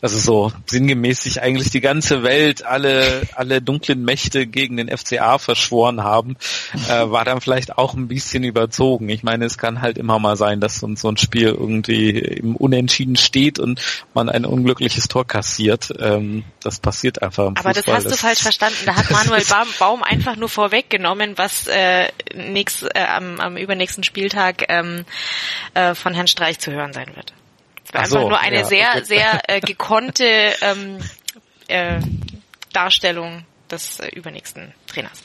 also 0.01 0.17
so 0.19 0.51
sinngemäß 0.65 1.23
sich 1.23 1.41
eigentlich 1.41 1.69
die 1.69 1.81
ganze 1.81 2.23
Welt, 2.23 2.65
alle, 2.65 3.21
alle 3.35 3.61
dunklen 3.61 4.03
Mächte 4.03 4.47
gegen 4.47 4.77
den 4.77 4.89
FCA 4.95 5.37
verschworen 5.37 6.03
haben, 6.03 6.35
äh, 6.89 7.09
war 7.09 7.25
dann 7.25 7.41
vielleicht 7.41 7.77
auch 7.77 7.93
ein 7.93 8.07
bisschen 8.07 8.43
überzogen. 8.43 9.09
Ich 9.09 9.23
meine, 9.23 9.45
es 9.45 9.57
kann 9.57 9.81
halt 9.81 9.97
immer 9.97 10.19
mal 10.19 10.35
sein, 10.35 10.59
dass 10.59 10.79
so, 10.79 10.87
ein- 10.87 10.95
so 10.95 11.09
ein 11.09 11.17
Spiel 11.17 11.47
irgendwie 11.49 12.09
im 12.09 12.55
Unentschieden 12.55 13.15
steht 13.15 13.59
und 13.59 13.79
man 14.13 14.29
ein 14.29 14.45
unglückliches 14.45 15.07
Tor 15.07 15.25
kassiert. 15.27 15.93
Ähm, 15.99 16.43
das 16.61 16.79
passiert 16.79 17.12
einfach 17.21 17.47
im 17.47 17.57
Aber 17.57 17.73
das 17.73 17.87
hast 17.87 18.05
du 18.05 18.15
falsch 18.15 18.41
verstanden. 18.41 18.77
Da 18.85 18.95
hat 18.95 19.09
Manuel 19.11 19.43
Baum, 19.79 20.03
einfach 20.03 20.35
nur 20.35 20.49
vorweggenommen, 20.49 21.37
was 21.37 21.67
äh, 21.67 22.09
nächst, 22.33 22.83
äh, 22.95 23.05
am, 23.05 23.39
am 23.39 23.57
übernächsten 23.57 24.03
Spieltag 24.03 24.65
ähm, 24.69 25.05
äh, 25.73 25.95
von 25.95 26.13
Herrn 26.13 26.27
Streich 26.27 26.59
zu 26.59 26.71
hören 26.71 26.93
sein 26.93 27.15
wird. 27.15 27.33
Es 27.85 27.93
war 27.93 28.01
Ach 28.01 28.05
so, 28.07 28.17
einfach 28.17 28.29
nur 28.29 28.39
eine 28.39 28.59
ja, 28.59 28.65
sehr, 28.65 28.89
okay. 28.91 29.03
sehr 29.03 29.41
äh, 29.47 29.59
gekonnte 29.59 30.53
ähm, 30.61 30.99
äh, 31.67 31.99
Darstellung 32.71 33.45
des 33.69 33.99
äh, 33.99 34.07
übernächsten 34.09 34.73
Trainers. 34.87 35.21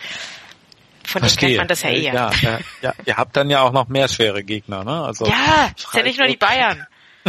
Von 1.05 1.23
dem 1.23 1.35
kennt 1.37 1.57
man 1.57 1.69
das 1.69 1.83
ja 1.83 1.91
eher. 1.91 2.13
Ja, 2.13 2.31
ja, 2.43 2.59
ja, 2.83 2.95
ihr 3.07 3.17
habt 3.17 3.35
dann 3.35 3.49
ja 3.49 3.63
auch 3.63 3.73
noch 3.73 3.89
mehr 3.89 4.09
schwere 4.09 4.45
Gegner, 4.45 4.85
ne? 4.85 5.05
Also 5.05 5.27
Ja, 5.27 5.71
ist 5.75 5.95
ja 5.95 6.03
nicht 6.03 6.19
nur 6.19 6.29
die 6.29 6.37
Bayern. 6.37 6.87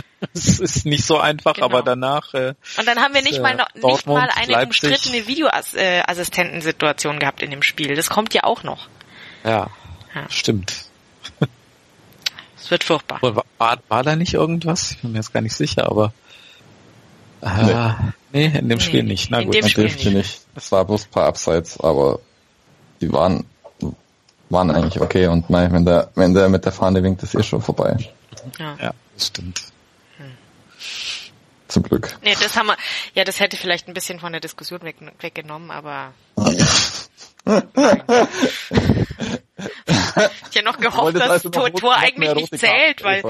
es 0.33 0.59
ist 0.59 0.85
nicht 0.85 1.05
so 1.05 1.17
einfach, 1.17 1.53
Genau. 1.55 1.65
aber 1.67 1.81
danach 1.83 2.33
äh, 2.33 2.53
Und 2.77 2.87
dann 2.87 2.99
haben 2.99 3.13
wir 3.13 3.21
nicht 3.21 3.37
Äh, 3.37 3.41
mal 3.41 3.55
noch, 3.55 3.67
nicht 3.73 4.05
mal 4.07 4.29
eine 4.35 4.51
Leipzig. 4.51 4.83
umstrittene 4.91 5.27
Videoassistentensituation 5.27 7.19
gehabt 7.19 7.41
in 7.41 7.51
dem 7.51 7.61
Spiel. 7.61 7.95
Das 7.95 8.09
kommt 8.09 8.33
ja 8.33 8.43
auch 8.43 8.63
noch. 8.63 8.87
ja, 9.43 9.69
Ja. 10.15 10.29
stimmt. 10.29 10.85
Es 12.61 12.71
wird 12.71 12.83
furchtbar. 12.83 13.19
War, 13.21 13.43
war, 13.57 13.77
war 13.87 14.03
da 14.03 14.15
nicht 14.15 14.33
irgendwas? 14.33 14.91
Ich 14.91 14.99
bin 14.99 15.11
mir 15.13 15.19
jetzt 15.19 15.33
gar 15.33 15.41
nicht 15.41 15.55
sicher, 15.55 15.85
aber 15.89 16.13
äh, 17.41 17.93
nee. 18.33 18.45
in 18.59 18.67
dem 18.69 18.79
Spiel 18.81 19.03
nicht. 19.03 19.31
Na 19.31 19.39
in 19.39 19.45
gut. 19.45 19.55
dem 19.55 19.61
Man 19.61 19.69
Spiel 19.69 19.87
dürfte 19.87 20.11
nicht. 20.11 20.41
Es 20.55 20.71
war 20.71 20.83
bloß 20.85 21.05
ein 21.05 21.11
paar 21.11 21.25
Abseits, 21.25 21.79
aber 21.79 22.19
die 23.01 23.11
waren, 23.13 23.45
waren 24.49 24.69
eigentlich 24.71 24.99
okay 25.01 25.27
und 25.27 25.49
nein, 25.49 25.71
wenn 25.71 25.85
der, 25.85 26.11
wenn 26.15 26.33
der 26.33 26.49
mit 26.49 26.65
der 26.65 26.71
Fahne 26.73 27.01
winkt, 27.01 27.23
ist 27.23 27.33
eh 27.33 27.43
schon 27.43 27.61
vorbei. 27.61 27.95
Ja. 28.59 28.75
ja, 28.81 28.91
das 29.15 29.27
stimmt. 29.27 29.61
Zum 31.67 31.83
Glück. 31.83 32.17
Nee, 32.23 32.35
das 32.41 32.55
haben 32.57 32.67
wir, 32.67 32.77
ja, 33.13 33.23
das 33.23 33.39
hätte 33.39 33.55
vielleicht 33.55 33.87
ein 33.87 33.93
bisschen 33.93 34.19
von 34.19 34.31
der 34.31 34.41
Diskussion 34.41 34.81
weg, 34.81 34.95
weggenommen, 35.19 35.69
aber 35.69 36.13
ich 40.49 40.55
ja 40.55 40.61
noch 40.63 40.79
gehofft, 40.79 41.15
dass 41.15 41.29
also 41.29 41.49
Tor, 41.49 41.95
eigentlich 41.95 42.33
nicht 42.33 42.57
zählt, 42.57 43.03
weil, 43.03 43.23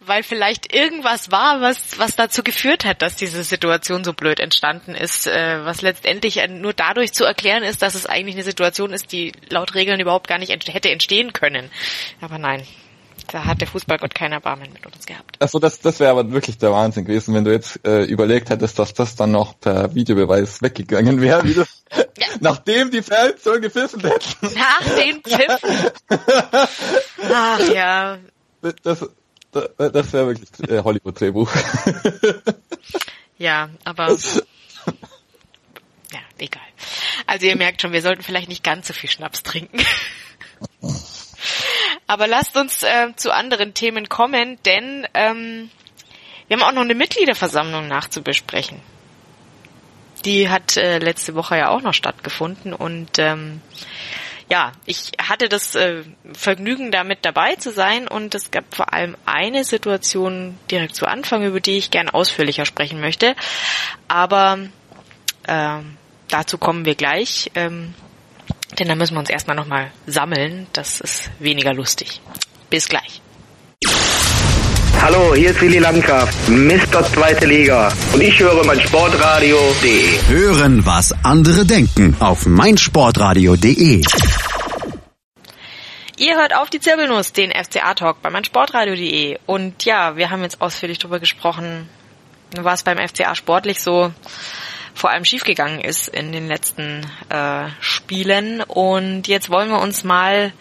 weil 0.00 0.22
vielleicht 0.22 0.72
irgendwas 0.74 1.30
war, 1.30 1.60
was, 1.60 1.98
was 1.98 2.16
dazu 2.16 2.42
geführt 2.42 2.84
hat, 2.84 3.02
dass 3.02 3.16
diese 3.16 3.44
Situation 3.44 4.04
so 4.04 4.12
blöd 4.12 4.40
entstanden 4.40 4.94
ist, 4.94 5.26
äh, 5.26 5.64
was 5.64 5.82
letztendlich 5.82 6.40
nur 6.48 6.72
dadurch 6.72 7.12
zu 7.12 7.24
erklären 7.24 7.62
ist, 7.62 7.82
dass 7.82 7.94
es 7.94 8.06
eigentlich 8.06 8.34
eine 8.36 8.44
Situation 8.44 8.92
ist, 8.92 9.12
die 9.12 9.32
laut 9.48 9.74
Regeln 9.74 10.00
überhaupt 10.00 10.28
gar 10.28 10.38
nicht 10.38 10.50
ent 10.50 10.72
hätte 10.72 10.90
entstehen 10.90 11.32
können. 11.32 11.70
Aber 12.20 12.38
nein, 12.38 12.66
da 13.26 13.44
hat 13.44 13.60
der 13.60 13.68
Fußballgott 13.68 14.14
kein 14.14 14.32
Erbarmen 14.32 14.72
mit 14.72 14.86
uns 14.86 15.06
gehabt. 15.06 15.36
Also 15.38 15.58
das, 15.58 15.80
das 15.80 16.00
wäre 16.00 16.10
aber 16.10 16.30
wirklich 16.32 16.58
der 16.58 16.72
Wahnsinn 16.72 17.04
gewesen, 17.04 17.34
wenn 17.34 17.44
du 17.44 17.52
jetzt 17.52 17.84
äh, 17.86 18.04
überlegt 18.04 18.50
hättest, 18.50 18.78
dass 18.78 18.94
das 18.94 19.16
dann 19.16 19.32
noch 19.32 19.58
per 19.58 19.94
Videobeweis 19.94 20.62
weggegangen 20.62 21.20
wäre, 21.20 21.44
wie 21.44 21.54
das, 21.54 21.84
nachdem 22.40 22.90
die 22.90 23.02
Fans 23.02 23.42
so 23.42 23.58
gepfiffen 23.60 24.00
hätten. 24.00 24.54
Nach 24.54 24.96
den 24.96 25.22
Pfiffen. 25.22 25.90
Ach 27.32 27.72
ja, 27.72 28.18
Das, 28.60 29.08
das, 29.52 29.70
das 29.76 30.12
wäre 30.12 30.26
wirklich 30.28 30.70
äh, 30.70 30.82
Hollywood-Drehbuch. 30.82 31.50
Ja, 33.40 33.70
aber 33.84 34.10
ja, 36.12 36.20
egal. 36.36 36.62
Also 37.26 37.46
ihr 37.46 37.56
merkt 37.56 37.80
schon, 37.80 37.92
wir 37.92 38.02
sollten 38.02 38.22
vielleicht 38.22 38.50
nicht 38.50 38.62
ganz 38.62 38.86
so 38.86 38.92
viel 38.92 39.08
Schnaps 39.08 39.42
trinken. 39.42 39.80
Aber 42.10 42.26
lasst 42.26 42.56
uns 42.56 42.82
äh, 42.82 43.14
zu 43.14 43.32
anderen 43.32 43.72
Themen 43.72 44.08
kommen, 44.08 44.58
denn 44.64 45.06
ähm, 45.14 45.70
wir 46.48 46.56
haben 46.56 46.64
auch 46.64 46.72
noch 46.72 46.82
eine 46.82 46.96
Mitgliederversammlung 46.96 47.86
nachzubesprechen. 47.86 48.80
Die 50.24 50.48
hat 50.48 50.76
äh, 50.76 50.98
letzte 50.98 51.36
Woche 51.36 51.56
ja 51.56 51.68
auch 51.68 51.82
noch 51.82 51.94
stattgefunden 51.94 52.74
und 52.74 53.20
ähm, 53.20 53.60
ja, 54.50 54.72
ich 54.86 55.12
hatte 55.22 55.48
das 55.48 55.76
äh, 55.76 56.02
Vergnügen, 56.32 56.90
da 56.90 57.04
mit 57.04 57.24
dabei 57.24 57.54
zu 57.54 57.70
sein 57.70 58.08
und 58.08 58.34
es 58.34 58.50
gab 58.50 58.74
vor 58.74 58.92
allem 58.92 59.16
eine 59.24 59.62
Situation 59.62 60.58
direkt 60.68 60.96
zu 60.96 61.06
Anfang, 61.06 61.44
über 61.44 61.60
die 61.60 61.78
ich 61.78 61.92
gern 61.92 62.10
ausführlicher 62.10 62.66
sprechen 62.66 63.00
möchte. 63.00 63.36
Aber 64.08 64.58
ähm, 65.46 65.96
dazu 66.26 66.58
kommen 66.58 66.84
wir 66.84 66.96
gleich, 66.96 67.52
ähm, 67.54 67.94
denn 68.78 68.88
da 68.88 68.94
müssen 68.94 69.14
wir 69.14 69.20
uns 69.20 69.30
erstmal 69.30 69.56
nochmal 69.56 69.90
sammeln. 70.06 70.66
Das 70.72 71.00
ist 71.00 71.30
weniger 71.38 71.74
lustig. 71.74 72.20
Bis 72.68 72.88
gleich. 72.88 73.20
Hallo, 75.02 75.34
hier 75.34 75.50
ist 75.50 75.60
Willi 75.62 75.78
Landgraf, 75.78 76.30
Mr. 76.48 77.02
Zweite 77.04 77.46
Liga. 77.46 77.90
Und 78.12 78.20
ich 78.20 78.38
höre 78.38 78.64
mein 78.66 78.78
Sportradio.de. 78.78 80.28
Hören, 80.28 80.84
was 80.84 81.14
andere 81.24 81.64
denken 81.64 82.14
auf 82.20 82.44
meinsportradio.de. 82.44 84.02
Ihr 86.18 86.36
hört 86.36 86.54
auf 86.54 86.68
die 86.68 86.80
Zirbelnuss, 86.80 87.32
den 87.32 87.50
FCA-Talk 87.50 88.20
bei 88.20 88.28
meinsportradio.de. 88.28 89.38
Und 89.46 89.86
ja, 89.86 90.16
wir 90.16 90.28
haben 90.28 90.42
jetzt 90.42 90.60
ausführlich 90.60 90.98
darüber 90.98 91.18
gesprochen, 91.18 91.88
was 92.60 92.82
beim 92.82 92.98
FCA 92.98 93.34
sportlich 93.34 93.80
so 93.80 94.12
vor 94.94 95.10
allem 95.10 95.24
schiefgegangen 95.24 95.80
ist 95.80 96.08
in 96.08 96.32
den 96.32 96.48
letzten 96.48 97.06
äh, 97.28 97.68
Spielen. 97.80 98.62
Und 98.62 99.28
jetzt 99.28 99.50
wollen 99.50 99.70
wir 99.70 99.80
uns 99.80 100.04
mal 100.04 100.52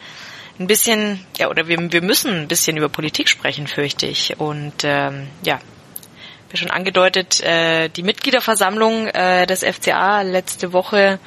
ein 0.59 0.67
bisschen, 0.67 1.25
ja, 1.38 1.49
oder 1.49 1.67
wir, 1.67 1.77
wir 1.91 2.01
müssen 2.01 2.32
ein 2.41 2.47
bisschen 2.47 2.77
über 2.77 2.89
Politik 2.89 3.30
sprechen, 3.30 3.67
fürchte 3.67 4.05
ich. 4.05 4.39
Und 4.39 4.84
ähm, 4.84 5.27
ja, 5.43 5.59
wie 6.49 6.57
schon 6.57 6.71
angedeutet, 6.71 7.41
äh, 7.41 7.89
die 7.89 8.03
Mitgliederversammlung 8.03 9.07
äh, 9.07 9.45
des 9.45 9.63
FCA 9.63 10.21
letzte 10.21 10.73
Woche 10.73 11.19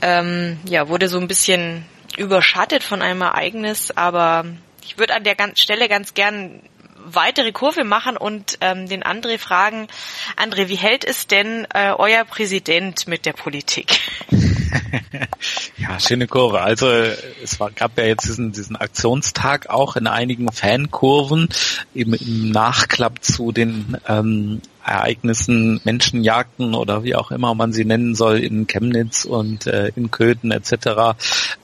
ähm, 0.00 0.58
ja, 0.64 0.88
wurde 0.88 1.08
so 1.08 1.18
ein 1.18 1.28
bisschen 1.28 1.86
überschattet 2.16 2.82
von 2.82 3.02
einem 3.02 3.22
Ereignis, 3.22 3.90
aber 3.90 4.44
ich 4.84 4.98
würde 4.98 5.14
an 5.14 5.24
der 5.24 5.36
Stelle 5.54 5.88
ganz 5.88 6.14
gern 6.14 6.60
weitere 7.04 7.52
Kurve 7.52 7.84
machen 7.84 8.16
und 8.16 8.58
ähm, 8.60 8.88
den 8.88 9.02
André 9.02 9.38
fragen, 9.38 9.88
André, 10.36 10.68
wie 10.68 10.76
hält 10.76 11.04
es 11.04 11.26
denn 11.26 11.66
äh, 11.74 11.92
euer 11.96 12.24
Präsident 12.24 13.06
mit 13.06 13.26
der 13.26 13.32
Politik? 13.32 13.98
ja, 15.78 16.00
schöne 16.00 16.26
Kurve. 16.26 16.60
Also 16.60 16.88
es 16.88 17.60
war, 17.60 17.70
gab 17.70 17.98
ja 17.98 18.04
jetzt 18.04 18.26
diesen, 18.26 18.52
diesen 18.52 18.76
Aktionstag 18.76 19.68
auch 19.68 19.96
in 19.96 20.06
einigen 20.06 20.50
Fankurven, 20.50 21.48
eben 21.94 22.14
im 22.14 22.50
Nachklapp 22.50 23.22
zu 23.22 23.52
den 23.52 23.96
ähm, 24.08 24.60
Ereignissen, 24.84 25.80
Menschenjagden 25.84 26.74
oder 26.74 27.04
wie 27.04 27.14
auch 27.14 27.30
immer 27.30 27.54
man 27.54 27.72
sie 27.72 27.84
nennen 27.84 28.14
soll 28.14 28.38
in 28.38 28.66
Chemnitz 28.66 29.24
und 29.24 29.66
äh, 29.66 29.92
in 29.96 30.10
Köthen 30.10 30.50
etc., 30.50 31.16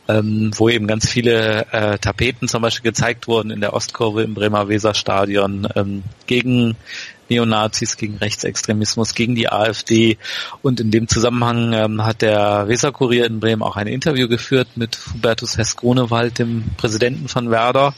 ähm, 0.08 0.50
wo 0.56 0.68
eben 0.68 0.86
ganz 0.86 1.08
viele 1.08 1.66
äh, 1.72 1.98
Tapeten 1.98 2.48
zum 2.48 2.62
Beispiel 2.62 2.90
gezeigt 2.90 3.28
wurden 3.28 3.50
in 3.50 3.60
der 3.60 3.74
Ostkurve 3.74 4.22
im 4.22 4.34
Bremer 4.34 4.68
Weserstadion 4.68 5.68
ähm, 5.74 6.02
gegen 6.26 6.76
Neonazis, 7.30 7.96
gegen 7.96 8.16
Rechtsextremismus, 8.16 9.14
gegen 9.14 9.34
die 9.34 9.48
AfD. 9.48 10.18
Und 10.62 10.80
in 10.80 10.90
dem 10.90 11.08
Zusammenhang 11.08 11.72
ähm, 11.72 12.04
hat 12.04 12.22
der 12.22 12.68
Weserkurier 12.68 13.26
in 13.26 13.40
Bremen 13.40 13.62
auch 13.62 13.76
ein 13.76 13.86
Interview 13.86 14.28
geführt 14.28 14.68
mit 14.76 14.98
Hubertus 15.12 15.56
Hess-Grunewald, 15.56 16.38
dem 16.38 16.64
Präsidenten 16.76 17.28
von 17.28 17.50
Werder, 17.50 17.94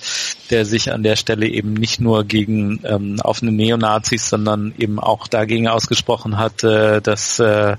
der 0.50 0.64
sich 0.64 0.92
an 0.92 1.02
der 1.02 1.16
Stelle 1.16 1.46
eben 1.46 1.74
nicht 1.74 2.00
nur 2.00 2.24
gegen 2.24 2.80
ähm, 2.84 3.18
offene 3.22 3.52
Neonazis, 3.52 4.28
sondern 4.28 4.74
eben 4.78 4.98
auch 4.98 5.28
dagegen 5.28 5.68
ausgesprochen 5.68 6.36
hat, 6.36 6.64
äh, 6.64 7.00
dass 7.00 7.38
äh, 7.38 7.76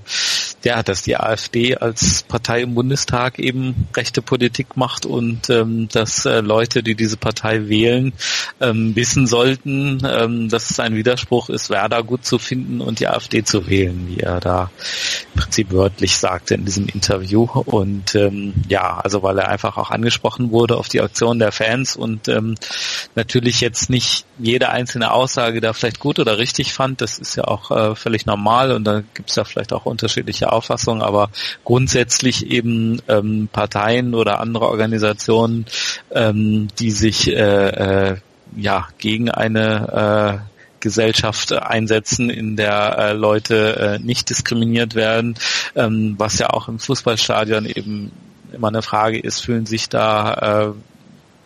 ja, 0.64 0.84
dass 0.84 1.02
die 1.02 1.18
AfD 1.18 1.76
als 1.76 2.24
Partei 2.24 2.62
im 2.62 2.76
Bundestag 2.76 3.40
eben 3.40 3.88
rechte 3.96 4.22
Politik 4.22 4.78
macht 4.78 5.06
und 5.06 5.50
ähm, 5.50 5.88
dass 5.92 6.26
äh, 6.26 6.42
Leute, 6.42 6.84
die 6.84 6.96
diese 6.96 7.18
Partei 7.18 7.68
wählen, 7.68 8.14
ähm, 8.60 8.96
wissen 8.96 9.28
sollten, 9.28 10.02
ähm, 10.06 10.50
dass 10.50 10.70
es 10.70 10.80
ein 10.80 10.96
Widerspruch 10.96 11.41
ist, 11.50 11.70
Werder 11.70 12.04
gut 12.04 12.26
zu 12.26 12.38
finden 12.38 12.82
und 12.82 13.00
die 13.00 13.08
AfD 13.08 13.44
zu 13.44 13.68
wählen, 13.68 14.08
wie 14.08 14.20
er 14.20 14.40
da 14.40 14.72
im 15.34 15.42
Prinzip 15.42 15.72
wörtlich 15.72 16.18
sagte 16.18 16.56
in 16.56 16.66
diesem 16.66 16.88
Interview. 16.88 17.44
Und 17.44 18.16
ähm, 18.16 18.54
ja, 18.68 19.00
also 19.00 19.24
weil 19.24 19.38
er 19.40 19.50
einfach 19.50 19.78
auch 19.78 19.92
angesprochen 19.92 20.52
wurde 20.52 20.78
auf 20.78 20.90
die 20.90 21.02
Aktion 21.02 21.40
der 21.40 21.52
Fans 21.52 21.96
und 21.96 22.28
ähm, 22.28 22.56
natürlich 23.16 23.62
jetzt 23.62 23.90
nicht 23.90 24.26
jede 24.40 24.70
einzelne 24.70 25.12
Aussage 25.12 25.62
da 25.62 25.74
vielleicht 25.74 26.00
gut 26.00 26.20
oder 26.20 26.38
richtig 26.38 26.74
fand, 26.74 27.02
das 27.02 27.20
ist 27.20 27.36
ja 27.36 27.46
auch 27.46 27.72
äh, 27.72 27.96
völlig 27.96 28.26
normal 28.26 28.72
und 28.72 28.86
da 28.86 29.02
gibt 29.14 29.30
es 29.30 29.36
ja 29.36 29.44
vielleicht 29.44 29.74
auch 29.74 29.86
unterschiedliche 29.86 30.52
Auffassungen, 30.52 31.02
aber 31.02 31.30
grundsätzlich 31.64 32.48
eben 32.48 33.02
ähm, 33.08 33.50
Parteien 33.52 34.16
oder 34.16 34.40
andere 34.40 34.68
Organisationen, 34.68 35.66
ähm, 36.12 36.68
die 36.80 36.92
sich 36.92 37.28
äh, 37.28 38.12
äh, 38.12 38.18
ja 38.56 38.88
gegen 38.98 39.30
eine 39.30 40.42
äh, 40.48 40.51
Gesellschaft 40.82 41.54
einsetzen, 41.54 42.30
in 42.30 42.58
der 42.58 42.98
äh, 42.98 43.14
Leute 43.14 43.78
äh, 43.78 44.00
nicht 44.00 44.30
diskriminiert 44.30 44.96
werden, 44.96 45.36
ähm, 45.76 46.16
was 46.18 46.38
ja 46.40 46.50
auch 46.50 46.68
im 46.68 46.80
Fußballstadion 46.80 47.66
eben 47.66 48.12
immer 48.52 48.68
eine 48.68 48.82
Frage 48.82 49.20
ist, 49.20 49.40
fühlen 49.40 49.66
sich 49.66 49.88
da 49.88 50.74
äh, 50.74 50.74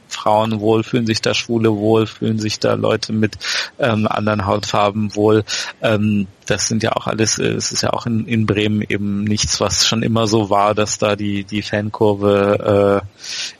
Frauen 0.07 0.59
wohl, 0.59 0.83
fühlen 0.83 1.05
sich 1.05 1.21
da 1.21 1.33
Schwule 1.33 1.75
wohl, 1.75 2.07
fühlen 2.07 2.39
sich 2.39 2.59
da 2.59 2.73
Leute 2.73 3.13
mit 3.13 3.37
ähm, 3.79 4.07
anderen 4.07 4.45
Hautfarben 4.45 5.15
wohl. 5.15 5.43
Ähm, 5.81 6.27
das 6.45 6.67
sind 6.67 6.83
ja 6.83 6.93
auch 6.93 7.07
alles, 7.07 7.39
äh, 7.39 7.47
es 7.47 7.71
ist 7.71 7.81
ja 7.81 7.91
auch 7.91 8.05
in, 8.05 8.25
in 8.27 8.45
Bremen 8.45 8.81
eben 8.87 9.23
nichts, 9.23 9.59
was 9.59 9.85
schon 9.87 10.03
immer 10.03 10.27
so 10.27 10.49
war, 10.49 10.75
dass 10.75 10.97
da 10.97 11.15
die, 11.15 11.43
die 11.43 11.61
Fankurve 11.61 13.03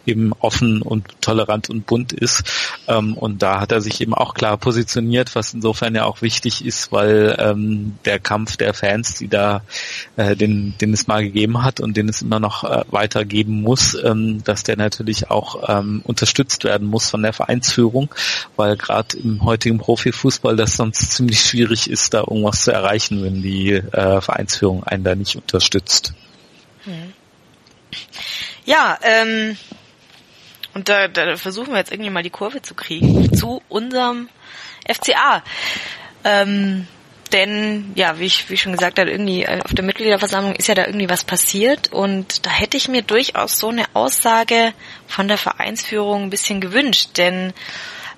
äh, 0.06 0.10
eben 0.10 0.34
offen 0.40 0.82
und 0.82 1.22
tolerant 1.22 1.70
und 1.70 1.86
bunt 1.86 2.14
ist. 2.14 2.44
Ähm, 2.88 3.18
und 3.18 3.42
da 3.42 3.60
hat 3.60 3.72
er 3.72 3.82
sich 3.82 4.02
eben 4.02 4.14
auch 4.14 4.34
klar 4.34 4.58
positioniert, 4.58 5.36
was 5.36 5.54
insofern 5.54 5.96
ja 5.96 6.06
auch 6.06 6.22
wichtig 6.22 6.64
ist, 6.64 6.92
weil 6.92 7.36
ähm, 7.40 7.98
der 8.06 8.20
Kampf 8.20 8.58
der 8.58 8.74
Fans, 8.74 9.16
die 9.16 9.28
da, 9.28 9.62
äh, 10.16 10.36
den, 10.36 10.76
den 10.80 10.94
es 10.94 11.08
mal 11.08 11.24
gegeben 11.24 11.64
hat 11.64 11.80
und 11.80 11.98
den 11.98 12.10
es 12.10 12.22
immer 12.22 12.40
noch 12.40 12.64
äh, 12.64 12.84
weitergeben 12.92 13.62
muss, 13.62 13.98
ähm, 14.04 14.44
dass 14.44 14.64
der 14.64 14.78
natürlich 14.78 15.32
auch 15.32 15.68
ähm, 15.68 16.02
unterstützt 16.04 16.64
werden 16.64 16.88
muss 16.88 17.10
von 17.10 17.24
der 17.24 17.34
Vereinsführung, 17.34 18.14
weil 18.56 18.78
gerade 18.78 19.18
im 19.18 19.44
heutigen 19.44 19.80
Profifußball 19.80 20.56
das 20.56 20.76
sonst 20.76 21.14
ziemlich 21.14 21.42
schwierig 21.42 21.90
ist, 21.90 22.14
da 22.14 22.20
irgendwas 22.20 22.64
zu 22.64 22.75
erreichen, 22.76 23.24
wenn 23.24 23.42
die 23.42 23.72
äh, 23.72 24.22
Vereinsführung 24.22 24.84
einen 24.84 25.04
da 25.04 25.16
nicht 25.16 25.36
unterstützt. 25.36 26.14
Hm. 26.84 27.14
Ja, 28.66 28.98
ähm, 29.02 29.58
und 30.74 30.90
da, 30.90 31.08
da 31.08 31.38
versuchen 31.38 31.72
wir 31.72 31.78
jetzt 31.78 31.92
irgendwie 31.92 32.10
mal 32.10 32.24
die 32.24 32.30
Kurve 32.30 32.62
zu 32.62 32.76
kriegen 32.76 33.36
zu 33.36 33.62
unserem 33.70 34.30
FCA. 34.88 35.44
Ähm, 36.24 36.88
denn, 37.32 37.92
ja, 37.96 38.20
wie 38.20 38.26
ich, 38.26 38.50
wie 38.50 38.58
schon 38.58 38.72
gesagt 38.72 39.00
habe, 39.00 39.10
irgendwie 39.10 39.44
äh, 39.44 39.62
auf 39.62 39.74
der 39.74 39.84
Mitgliederversammlung 39.84 40.56
ist 40.56 40.68
ja 40.68 40.76
da 40.76 40.86
irgendwie 40.86 41.10
was 41.10 41.24
passiert 41.24 41.92
und 41.92 42.46
da 42.46 42.50
hätte 42.50 42.78
ich 42.78 42.88
mir 42.88 43.02
durchaus 43.02 43.58
so 43.58 43.70
eine 43.70 43.86
Aussage 43.94 44.74
von 45.08 45.28
der 45.28 45.38
Vereinsführung 45.38 46.24
ein 46.24 46.30
bisschen 46.30 46.62
gewünscht, 46.62 47.18
denn 47.18 47.54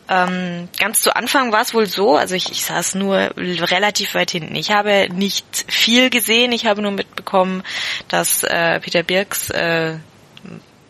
ähm, 0.09 0.69
ganz 0.79 1.01
zu 1.01 1.15
Anfang 1.15 1.51
war 1.51 1.61
es 1.61 1.73
wohl 1.73 1.85
so, 1.85 2.15
also 2.15 2.35
ich, 2.35 2.51
ich 2.51 2.63
saß 2.63 2.95
nur 2.95 3.31
relativ 3.35 4.15
weit 4.15 4.31
hinten. 4.31 4.55
Ich 4.55 4.71
habe 4.71 5.07
nicht 5.11 5.65
viel 5.67 6.09
gesehen, 6.09 6.51
ich 6.51 6.65
habe 6.65 6.81
nur 6.81 6.91
mitbekommen, 6.91 7.63
dass 8.07 8.43
äh, 8.43 8.79
Peter 8.79 9.03
Birks 9.03 9.49
äh, 9.49 9.97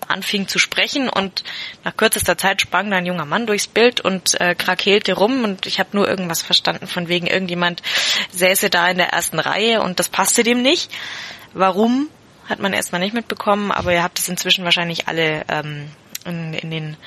anfing 0.07 0.47
zu 0.47 0.59
sprechen 0.59 1.09
und 1.09 1.43
nach 1.83 1.95
kürzester 1.97 2.37
Zeit 2.37 2.61
sprang 2.61 2.89
da 2.89 2.97
ein 2.97 3.05
junger 3.05 3.25
Mann 3.25 3.45
durchs 3.45 3.67
Bild 3.67 3.99
und 4.01 4.39
äh, 4.39 4.55
krakeelte 4.55 5.13
rum 5.13 5.43
und 5.43 5.65
ich 5.65 5.79
habe 5.79 5.89
nur 5.93 6.07
irgendwas 6.07 6.41
verstanden 6.41 6.87
von 6.87 7.07
wegen 7.07 7.27
irgendjemand 7.27 7.81
säße 8.31 8.69
da 8.69 8.87
in 8.89 8.97
der 8.97 9.09
ersten 9.09 9.39
Reihe 9.39 9.81
und 9.81 9.99
das 9.99 10.09
passte 10.09 10.43
dem 10.43 10.61
nicht. 10.61 10.91
Warum 11.53 12.09
hat 12.47 12.59
man 12.59 12.73
erstmal 12.73 13.01
nicht 13.01 13.13
mitbekommen, 13.13 13.71
aber 13.71 13.93
ihr 13.93 14.03
habt 14.03 14.19
es 14.19 14.29
inzwischen 14.29 14.63
wahrscheinlich 14.63 15.07
alle 15.07 15.43
ähm, 15.49 15.89
in, 16.27 16.53
in 16.53 16.71
den 16.71 16.97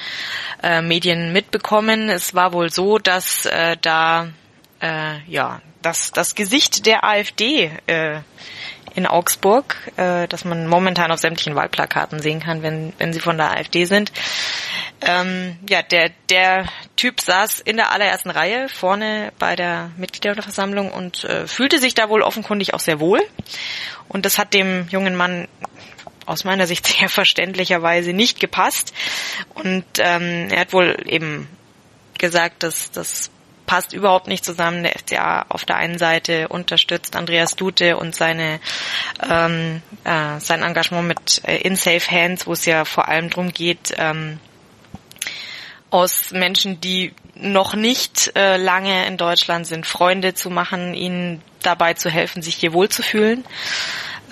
äh, 0.62 0.83
Medien 0.83 1.33
mitbekommen. 1.33 2.09
Es 2.09 2.35
war 2.35 2.53
wohl 2.53 2.71
so, 2.71 2.99
dass 2.99 3.47
äh, 3.47 3.77
da 3.81 4.29
äh, 4.81 5.21
ja 5.27 5.61
dass 5.83 6.12
das 6.12 6.35
Gesicht 6.35 6.87
der 6.87 7.05
AfD 7.05 7.71
äh, 7.87 8.21
in 8.95 9.07
Augsburg, 9.07 9.77
äh, 9.97 10.27
dass 10.29 10.45
man 10.45 10.66
momentan 10.66 11.12
auf 11.12 11.21
sämtlichen 11.21 11.55
Wahlplakaten 11.55 12.21
sehen 12.21 12.41
kann, 12.41 12.62
wenn, 12.62 12.93
wenn 12.99 13.12
sie 13.12 13.21
von 13.21 13.37
der 13.37 13.53
AfD 13.53 13.85
sind. 13.85 14.12
Ähm, 15.01 15.59
ja, 15.68 15.83
der, 15.83 16.11
der 16.29 16.66
Typ 16.97 17.21
saß 17.21 17.61
in 17.61 17.77
der 17.77 17.93
allerersten 17.93 18.31
Reihe 18.31 18.68
vorne 18.68 19.33
bei 19.39 19.57
der 19.57 19.91
Mitgliederversammlung 19.97 20.91
und 20.91 21.25
äh, 21.25 21.47
fühlte 21.47 21.79
sich 21.79 21.95
da 21.95 22.09
wohl 22.09 22.23
offenkundig 22.23 22.75
auch 22.75 22.81
sehr 22.81 23.01
wohl. 23.01 23.21
Und 24.09 24.27
das 24.27 24.39
hat 24.39 24.53
dem 24.53 24.89
jungen 24.91 25.16
Mann 25.16 25.49
aus 26.31 26.45
meiner 26.45 26.66
Sicht 26.66 26.87
sehr 26.99 27.09
verständlicherweise 27.09 28.12
nicht 28.12 28.41
gepasst. 28.41 28.95
Und 29.55 29.85
ähm, 29.99 30.49
er 30.51 30.61
hat 30.61 30.72
wohl 30.72 30.97
eben 31.07 31.49
gesagt, 32.18 32.62
dass 32.62 32.91
das 32.91 33.31
passt 33.66 33.93
überhaupt 33.93 34.26
nicht 34.26 34.45
zusammen. 34.45 34.83
Der 34.83 34.99
FCA 34.99 35.47
auf 35.49 35.64
der 35.64 35.76
einen 35.76 35.97
Seite 35.97 36.49
unterstützt 36.49 37.14
Andreas 37.14 37.55
Dute 37.55 37.97
und 37.97 38.16
seine 38.16 38.59
ähm, 39.28 39.83
äh, 40.03 40.41
sein 40.41 40.62
Engagement 40.62 41.07
mit 41.07 41.43
äh, 41.45 41.59
In 41.59 41.76
Safe 41.76 42.11
Hands, 42.11 42.47
wo 42.49 42.53
es 42.53 42.64
ja 42.64 42.85
vor 42.85 43.07
allem 43.07 43.31
darum 43.31 43.53
geht, 43.53 43.95
ähm, 43.97 44.41
aus 45.91 46.33
Menschen, 46.33 46.81
die 46.81 47.14
noch 47.35 47.74
nicht 47.74 48.33
äh, 48.37 48.57
lange 48.57 49.07
in 49.07 49.16
Deutschland 49.16 49.66
sind, 49.66 49.87
Freunde 49.87 50.35
zu 50.35 50.51
machen, 50.51 50.95
ihnen 50.95 51.41
dabei 51.62 51.95
zu 51.95 52.11
helfen, 52.11 52.43
sich 52.43 52.57
hier 52.57 52.72
wohlzufühlen. 52.72 53.45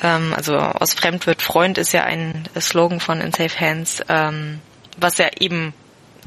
Ähm, 0.03 0.35
also 0.35 0.57
aus 0.57 0.95
Fremd 0.95 1.27
wird 1.27 1.43
Freund 1.43 1.79
ist 1.79 1.93
ja 1.93 2.05
ein 2.05 2.49
Slogan 2.61 3.01
von 3.01 3.21
In 3.21 3.33
Safe 3.33 3.61
Hands, 3.61 4.03
ähm, 4.09 4.61
was 4.97 5.19
ja 5.19 5.29
eben 5.39 5.75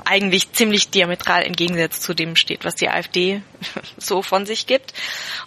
eigentlich 0.06 0.52
ziemlich 0.54 0.90
diametral 0.90 1.44
entgegensetzt 1.44 2.02
zu 2.04 2.14
dem 2.14 2.36
steht, 2.36 2.66
was 2.66 2.76
die 2.76 2.90
AfD 2.90 3.42
so 3.98 4.22
von 4.22 4.46
sich 4.46 4.68
gibt. 4.68 4.94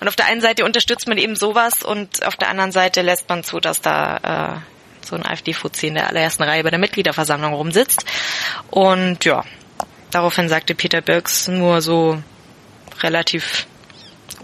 Und 0.00 0.08
auf 0.08 0.16
der 0.16 0.26
einen 0.26 0.40
Seite 0.40 0.64
unterstützt 0.64 1.08
man 1.08 1.18
eben 1.18 1.36
sowas 1.36 1.82
und 1.82 2.24
auf 2.24 2.36
der 2.36 2.48
anderen 2.48 2.72
Seite 2.72 3.02
lässt 3.02 3.28
man 3.28 3.42
zu, 3.42 3.60
dass 3.60 3.80
da 3.80 4.60
äh, 4.62 5.06
so 5.06 5.16
ein 5.16 5.26
AfD-Fuzzi 5.26 5.88
in 5.88 5.94
der 5.94 6.08
allerersten 6.08 6.42
Reihe 6.42 6.62
bei 6.62 6.70
der 6.70 6.78
Mitgliederversammlung 6.78 7.52
rumsitzt. 7.52 8.04
Und 8.70 9.24
ja, 9.24 9.44
daraufhin 10.10 10.48
sagte 10.48 10.74
Peter 10.74 11.00
Birks 11.00 11.48
nur 11.48 11.82
so 11.82 12.22
relativ 13.02 13.66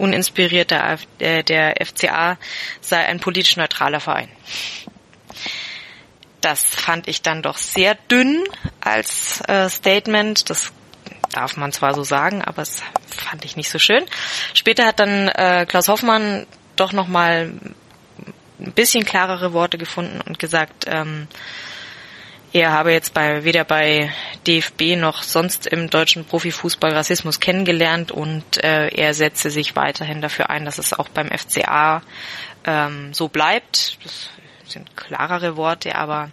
uninspiriert, 0.01 0.70
der, 0.70 0.98
äh, 1.18 1.44
der 1.44 1.74
FCA 1.84 2.38
sei 2.80 3.05
ein 3.05 3.20
politisch 3.20 3.57
neutraler 3.57 4.01
Verein. 4.01 4.28
Das 6.40 6.64
fand 6.64 7.07
ich 7.07 7.22
dann 7.22 7.42
doch 7.42 7.59
sehr 7.59 7.94
dünn 8.11 8.42
als 8.80 9.42
äh, 9.46 9.68
Statement. 9.68 10.48
Das 10.48 10.72
darf 11.32 11.57
man 11.57 11.72
zwar 11.72 11.94
so 11.94 12.03
sagen, 12.03 12.42
aber 12.42 12.62
es 12.62 12.82
fand 13.14 13.44
ich 13.44 13.57
nicht 13.57 13.70
so 13.70 13.78
schön. 13.78 14.05
Später 14.55 14.86
hat 14.86 15.01
dann 15.01 15.28
äh, 15.28 15.66
Klaus 15.68 15.88
Hoffmann 15.88 16.46
doch 16.76 16.92
noch 16.92 17.09
mal 17.09 17.53
ein 18.59 18.72
bisschen 18.72 19.05
klarere 19.05 19.53
Worte 19.53 19.78
gefunden 19.78 20.20
und 20.26 20.38
gesagt, 20.38 20.84
ähm, 20.86 21.28
er 22.53 22.72
habe 22.72 22.92
jetzt 22.92 23.14
bei 23.14 23.44
weder 23.44 23.64
bei 23.64 24.12
DFB 24.46 24.96
noch 24.96 25.22
sonst 25.22 25.66
im 25.66 25.88
deutschen 25.88 26.24
Profifußball 26.24 26.92
Rassismus 26.92 27.38
kennengelernt 27.38 28.11
und 28.11 28.62
äh, 28.64 28.88
er 28.88 29.14
setze 29.14 29.51
sich 29.51 29.76
weiterhin 29.76 30.20
dafür 30.20 30.51
ein, 30.51 30.64
dass 30.64 30.78
es 30.78 30.92
auch 30.92 31.09
beim 31.09 31.28
FCA 31.28 32.03
ähm, 32.64 33.14
so 33.14 33.28
bleibt. 33.28 33.98
Das 34.03 34.30
sind 34.66 34.96
klarere 34.96 35.57
Worte, 35.57 35.94
aber 35.94 36.30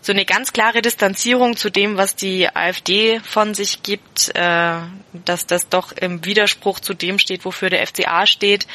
so 0.00 0.12
eine 0.12 0.24
ganz 0.24 0.52
klare 0.52 0.82
Distanzierung 0.82 1.56
zu 1.56 1.70
dem, 1.70 1.96
was 1.96 2.16
die 2.16 2.48
AfD 2.48 3.20
von 3.20 3.54
sich 3.54 3.82
gibt, 3.82 4.34
äh, 4.34 4.78
dass 5.12 5.46
das 5.46 5.68
doch 5.68 5.92
im 5.92 6.24
Widerspruch 6.24 6.80
zu 6.80 6.94
dem 6.94 7.18
steht, 7.18 7.44
wofür 7.44 7.70
der 7.70 7.86
FCA 7.86 8.26
steht, 8.26 8.66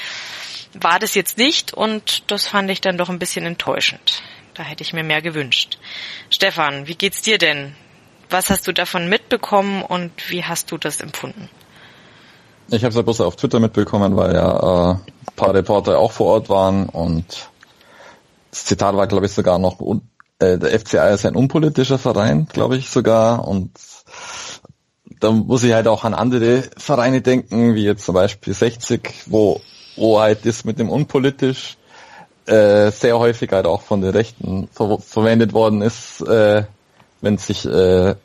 war 0.73 0.99
das 0.99 1.15
jetzt 1.15 1.37
nicht 1.37 1.73
und 1.73 2.23
das 2.31 2.47
fand 2.47 2.69
ich 2.69 2.79
dann 2.79 2.97
doch 2.97 3.09
ein 3.09 3.19
bisschen 3.19 3.45
enttäuschend. 3.45 4.21
Da 4.55 4.63
hätte 4.63 4.83
ich 4.83 4.93
mir 4.93 5.03
mehr 5.03 5.21
gewünscht. 5.21 5.77
Stefan, 6.29 6.87
wie 6.87 6.95
geht's 6.95 7.21
dir 7.21 7.37
denn? 7.37 7.75
Was 8.29 8.49
hast 8.49 8.67
du 8.67 8.71
davon 8.71 9.09
mitbekommen 9.09 9.83
und 9.83 10.11
wie 10.29 10.43
hast 10.43 10.71
du 10.71 10.77
das 10.77 11.01
empfunden? 11.01 11.49
Ich 12.69 12.83
habe 12.83 12.89
es 12.89 12.95
ja 12.95 13.01
bloß 13.01 13.21
auf 13.21 13.35
Twitter 13.35 13.59
mitbekommen, 13.59 14.15
weil 14.15 14.33
ja 14.33 14.91
äh, 14.91 14.93
ein 14.93 15.35
paar 15.35 15.53
Reporter 15.53 15.99
auch 15.99 16.11
vor 16.11 16.27
Ort 16.27 16.49
waren 16.49 16.89
und 16.89 17.49
das 18.49 18.65
Zitat 18.65 18.95
war, 18.95 19.07
glaube 19.07 19.25
ich, 19.25 19.33
sogar 19.33 19.59
noch, 19.59 19.79
äh, 20.39 20.57
der 20.57 20.79
FCI 20.79 21.13
ist 21.13 21.25
ein 21.25 21.35
unpolitischer 21.35 21.99
Verein, 21.99 22.47
glaube 22.51 22.77
ich 22.77 22.89
sogar 22.89 23.45
und 23.47 23.71
da 25.19 25.31
muss 25.31 25.63
ich 25.63 25.73
halt 25.73 25.87
auch 25.87 26.05
an 26.05 26.13
andere 26.13 26.63
Vereine 26.77 27.21
denken, 27.21 27.75
wie 27.75 27.83
jetzt 27.83 28.05
zum 28.05 28.15
Beispiel 28.15 28.53
60, 28.53 29.23
wo, 29.27 29.61
wo 29.97 30.19
halt 30.19 30.45
das 30.45 30.63
mit 30.63 30.79
dem 30.79 30.89
unpolitisch 30.89 31.77
äh, 32.45 32.91
sehr 32.91 33.17
häufig 33.17 33.51
halt 33.51 33.65
auch 33.65 33.81
von 33.81 34.01
den 34.01 34.11
Rechten 34.11 34.67
ver 34.71 34.99
verwendet 34.99 35.53
worden 35.53 35.81
ist, 35.81 36.21
äh, 36.21 36.63
wenn 37.21 37.37
sich 37.37 37.65
äh, 37.65 38.15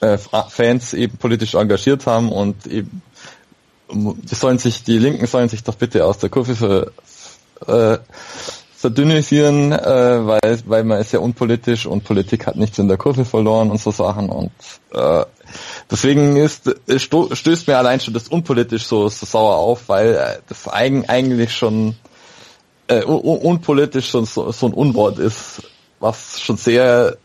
äh, 0.00 0.18
Fans 0.48 0.94
eben 0.94 1.16
politisch 1.16 1.54
engagiert 1.54 2.06
haben 2.06 2.32
und 2.32 2.66
eben 2.66 3.02
die 3.92 4.34
sollen 4.34 4.58
sich, 4.58 4.84
die 4.84 4.98
Linken 4.98 5.26
sollen 5.26 5.48
sich 5.48 5.64
doch 5.64 5.74
bitte 5.74 6.04
aus 6.04 6.18
der 6.18 6.30
Kurve 6.30 6.54
ver, 6.54 6.92
äh, 7.66 7.98
verdünnisieren, 8.76 9.72
äh, 9.72 10.26
weil, 10.26 10.60
weil 10.64 10.84
man 10.84 11.00
ist 11.00 11.12
ja 11.12 11.18
unpolitisch 11.18 11.86
und 11.86 12.04
Politik 12.04 12.46
hat 12.46 12.56
nichts 12.56 12.78
in 12.78 12.88
der 12.88 12.96
Kurve 12.96 13.24
verloren 13.24 13.70
und 13.70 13.80
so 13.80 13.90
Sachen 13.90 14.30
und 14.30 14.52
äh, 14.92 15.24
deswegen 15.90 16.36
ist 16.36 16.74
stößt 16.88 17.66
mir 17.66 17.76
allein 17.76 18.00
schon 18.00 18.14
das 18.14 18.28
unpolitisch 18.28 18.84
so, 18.84 19.08
so 19.08 19.26
sauer 19.26 19.56
auf, 19.56 19.88
weil 19.88 20.14
äh, 20.14 20.38
das 20.48 20.66
eigentlich 20.68 21.54
schon 21.54 21.96
äh, 22.90 23.04
unpolitisch 23.04 24.10
so, 24.10 24.24
so 24.24 24.66
ein 24.66 24.74
Unwort 24.74 25.18
ist, 25.18 25.62
was 26.00 26.40
schon 26.40 26.56
sehr 26.56 27.16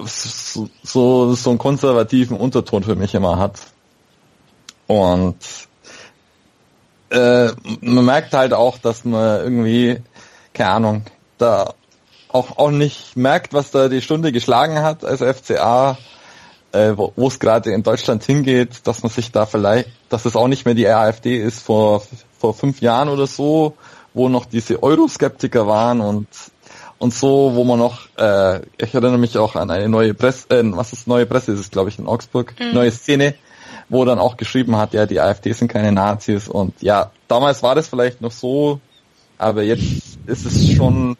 so, 0.00 0.68
so, 0.82 1.34
so 1.34 1.50
einen 1.50 1.58
konservativen 1.58 2.36
Unterton 2.36 2.82
für 2.82 2.96
mich 2.96 3.14
immer 3.14 3.38
hat. 3.38 3.60
Und 4.88 5.36
äh, 7.10 7.48
man 7.80 8.04
merkt 8.04 8.32
halt 8.32 8.52
auch, 8.52 8.78
dass 8.78 9.04
man 9.04 9.40
irgendwie, 9.40 10.00
keine 10.52 10.70
Ahnung, 10.70 11.02
da 11.38 11.74
auch, 12.28 12.58
auch 12.58 12.70
nicht 12.70 13.16
merkt, 13.16 13.52
was 13.52 13.70
da 13.70 13.88
die 13.88 14.02
Stunde 14.02 14.32
geschlagen 14.32 14.82
hat 14.82 15.04
als 15.04 15.22
FCA, 15.22 15.96
äh, 16.72 16.92
wo 16.96 17.28
es 17.28 17.38
gerade 17.38 17.72
in 17.72 17.84
Deutschland 17.84 18.24
hingeht, 18.24 18.86
dass 18.86 19.02
man 19.02 19.10
sich 19.10 19.30
da 19.30 19.46
vielleicht, 19.46 19.90
dass 20.08 20.24
es 20.24 20.34
auch 20.34 20.48
nicht 20.48 20.64
mehr 20.64 20.74
die 20.74 20.88
AfD 20.88 21.36
ist 21.36 21.60
vor, 21.60 22.02
vor 22.38 22.54
fünf 22.54 22.80
Jahren 22.80 23.08
oder 23.08 23.26
so, 23.26 23.74
wo 24.18 24.28
noch 24.28 24.44
diese 24.44 24.82
Euroskeptiker 24.82 25.66
waren 25.66 26.00
und 26.00 26.28
und 27.00 27.14
so, 27.14 27.52
wo 27.54 27.62
man 27.62 27.78
noch, 27.78 28.08
äh, 28.18 28.62
ich 28.76 28.92
erinnere 28.92 29.18
mich 29.18 29.38
auch 29.38 29.54
an 29.54 29.70
eine 29.70 29.88
neue 29.88 30.14
Presse, 30.14 30.50
äh, 30.50 30.62
was 30.64 30.92
ist 30.92 31.06
neue 31.06 31.26
Presse, 31.26 31.52
ist 31.52 31.60
es 31.60 31.70
glaube 31.70 31.90
ich 31.90 31.98
in 31.98 32.08
Augsburg, 32.08 32.54
mhm. 32.58 32.74
neue 32.74 32.90
Szene, 32.90 33.34
wo 33.88 34.04
dann 34.04 34.18
auch 34.18 34.36
geschrieben 34.36 34.76
hat, 34.76 34.94
ja, 34.94 35.06
die 35.06 35.20
AfD 35.20 35.52
sind 35.52 35.68
keine 35.68 35.92
Nazis 35.92 36.48
und 36.48 36.74
ja, 36.82 37.12
damals 37.28 37.62
war 37.62 37.76
das 37.76 37.86
vielleicht 37.86 38.20
noch 38.20 38.32
so, 38.32 38.80
aber 39.38 39.62
jetzt 39.62 40.18
ist 40.26 40.44
es 40.44 40.72
schon 40.74 41.16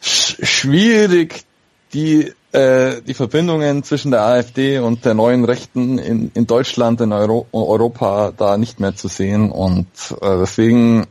schwierig, 0.00 1.44
die 1.92 2.32
äh, 2.52 3.00
die 3.02 3.14
Verbindungen 3.14 3.84
zwischen 3.84 4.10
der 4.10 4.22
AfD 4.22 4.78
und 4.78 5.04
der 5.04 5.14
neuen 5.14 5.44
Rechten 5.44 5.98
in, 5.98 6.32
in 6.34 6.46
Deutschland, 6.46 7.00
in 7.00 7.12
Euro 7.12 7.46
Europa 7.52 8.32
da 8.36 8.56
nicht 8.56 8.80
mehr 8.80 8.96
zu 8.96 9.08
sehen. 9.08 9.52
Und 9.52 9.86
äh, 10.20 10.38
deswegen 10.38 11.06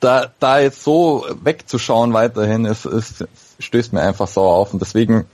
da, 0.00 0.32
da 0.38 0.60
jetzt 0.60 0.82
so 0.82 1.26
wegzuschauen 1.42 2.12
weiterhin, 2.12 2.64
ist, 2.64 2.86
ist, 2.86 3.26
stößt 3.58 3.92
mir 3.92 4.02
einfach 4.02 4.28
sauer 4.28 4.54
auf. 4.54 4.72
Und 4.72 4.80
deswegen 4.80 5.26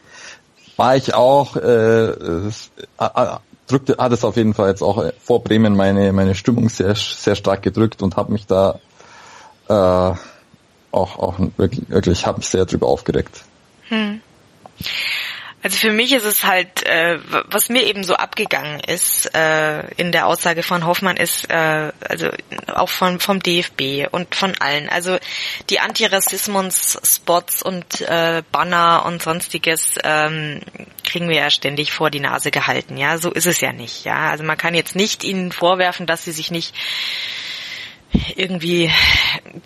war 0.76 0.96
ich 0.96 1.14
auch, 1.14 1.56
äh, 1.56 2.12
drückte, 3.68 3.96
hat 3.98 4.12
es 4.12 4.24
auf 4.24 4.36
jeden 4.36 4.54
Fall 4.54 4.70
jetzt 4.70 4.82
auch 4.82 5.04
vor 5.20 5.44
Bremen 5.44 5.76
meine, 5.76 6.12
meine 6.12 6.34
Stimmung 6.34 6.68
sehr, 6.68 6.94
sehr 6.96 7.36
stark 7.36 7.62
gedrückt 7.62 8.02
und 8.02 8.16
habe 8.16 8.32
mich 8.32 8.46
da 8.46 8.80
äh, 9.68 9.72
auch, 9.72 10.18
auch 10.90 11.34
wirklich, 11.56 11.88
wirklich 11.88 12.26
habe 12.26 12.38
mich 12.38 12.48
sehr 12.48 12.66
drüber 12.66 12.88
aufgeregt. 12.88 13.44
Hm. 13.92 14.22
Also 15.62 15.76
für 15.76 15.92
mich 15.92 16.12
ist 16.12 16.24
es 16.24 16.44
halt, 16.44 16.84
äh, 16.86 17.20
was 17.46 17.68
mir 17.68 17.84
eben 17.84 18.02
so 18.02 18.14
abgegangen 18.14 18.80
ist 18.80 19.32
äh, 19.32 19.86
in 19.94 20.10
der 20.10 20.26
Aussage 20.26 20.64
von 20.64 20.84
Hoffmann 20.84 21.16
ist, 21.16 21.48
äh, 21.50 21.92
also 22.08 22.30
auch 22.66 22.88
von 22.88 23.20
vom 23.20 23.40
DFB 23.40 24.08
und 24.10 24.34
von 24.34 24.56
allen, 24.58 24.88
also 24.88 25.18
die 25.70 25.78
Antirassismus-Spots 25.78 27.62
und 27.62 28.00
äh, 28.00 28.42
Banner 28.50 29.04
und 29.06 29.22
sonstiges 29.22 29.94
ähm, 30.02 30.62
kriegen 31.04 31.28
wir 31.28 31.36
ja 31.36 31.50
ständig 31.50 31.92
vor 31.92 32.10
die 32.10 32.18
Nase 32.18 32.50
gehalten. 32.50 32.96
Ja, 32.96 33.18
so 33.18 33.30
ist 33.30 33.46
es 33.46 33.60
ja 33.60 33.72
nicht. 33.72 34.04
Ja, 34.04 34.30
also 34.30 34.42
man 34.42 34.58
kann 34.58 34.74
jetzt 34.74 34.96
nicht 34.96 35.22
ihnen 35.22 35.52
vorwerfen, 35.52 36.06
dass 36.06 36.24
sie 36.24 36.32
sich 36.32 36.50
nicht 36.50 36.74
irgendwie 38.34 38.90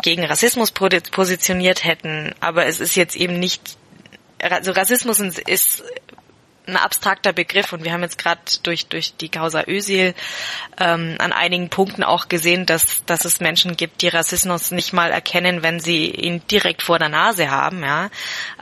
gegen 0.02 0.24
Rassismus 0.24 0.72
positioniert 0.72 1.84
hätten, 1.84 2.34
aber 2.40 2.66
es 2.66 2.80
ist 2.80 2.96
jetzt 2.96 3.16
eben 3.16 3.38
nicht 3.38 3.76
also 4.40 4.72
Rassismus 4.72 5.20
ist 5.20 5.82
ein 6.66 6.76
abstrakter 6.76 7.32
Begriff 7.32 7.72
und 7.72 7.84
wir 7.84 7.92
haben 7.92 8.02
jetzt 8.02 8.18
gerade 8.18 8.40
durch 8.62 8.86
durch 8.86 9.16
die 9.16 9.28
Causa 9.28 9.64
Özil 9.66 10.14
ähm, 10.78 11.14
an 11.18 11.32
einigen 11.32 11.68
Punkten 11.68 12.02
auch 12.02 12.28
gesehen, 12.28 12.66
dass 12.66 13.04
dass 13.04 13.24
es 13.24 13.40
Menschen 13.40 13.76
gibt, 13.76 14.02
die 14.02 14.08
Rassismus 14.08 14.72
nicht 14.72 14.92
mal 14.92 15.10
erkennen, 15.10 15.62
wenn 15.62 15.78
sie 15.80 16.10
ihn 16.10 16.42
direkt 16.50 16.82
vor 16.82 16.98
der 16.98 17.08
Nase 17.08 17.50
haben, 17.50 17.82
ja. 17.82 18.10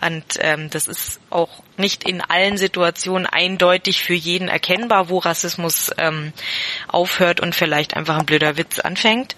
Und 0.05 0.24
ähm, 0.38 0.70
das 0.70 0.86
ist 0.86 1.20
auch 1.30 1.62
nicht 1.76 2.05
in 2.05 2.20
allen 2.20 2.59
Situationen 2.59 3.26
eindeutig 3.26 4.02
für 4.02 4.14
jeden 4.14 4.48
erkennbar, 4.48 5.09
wo 5.09 5.18
Rassismus 5.18 5.90
ähm, 5.98 6.32
aufhört 6.88 7.40
und 7.40 7.55
vielleicht 7.55 7.96
einfach 7.96 8.18
ein 8.18 8.26
blöder 8.26 8.56
Witz 8.56 8.78
anfängt. 8.78 9.34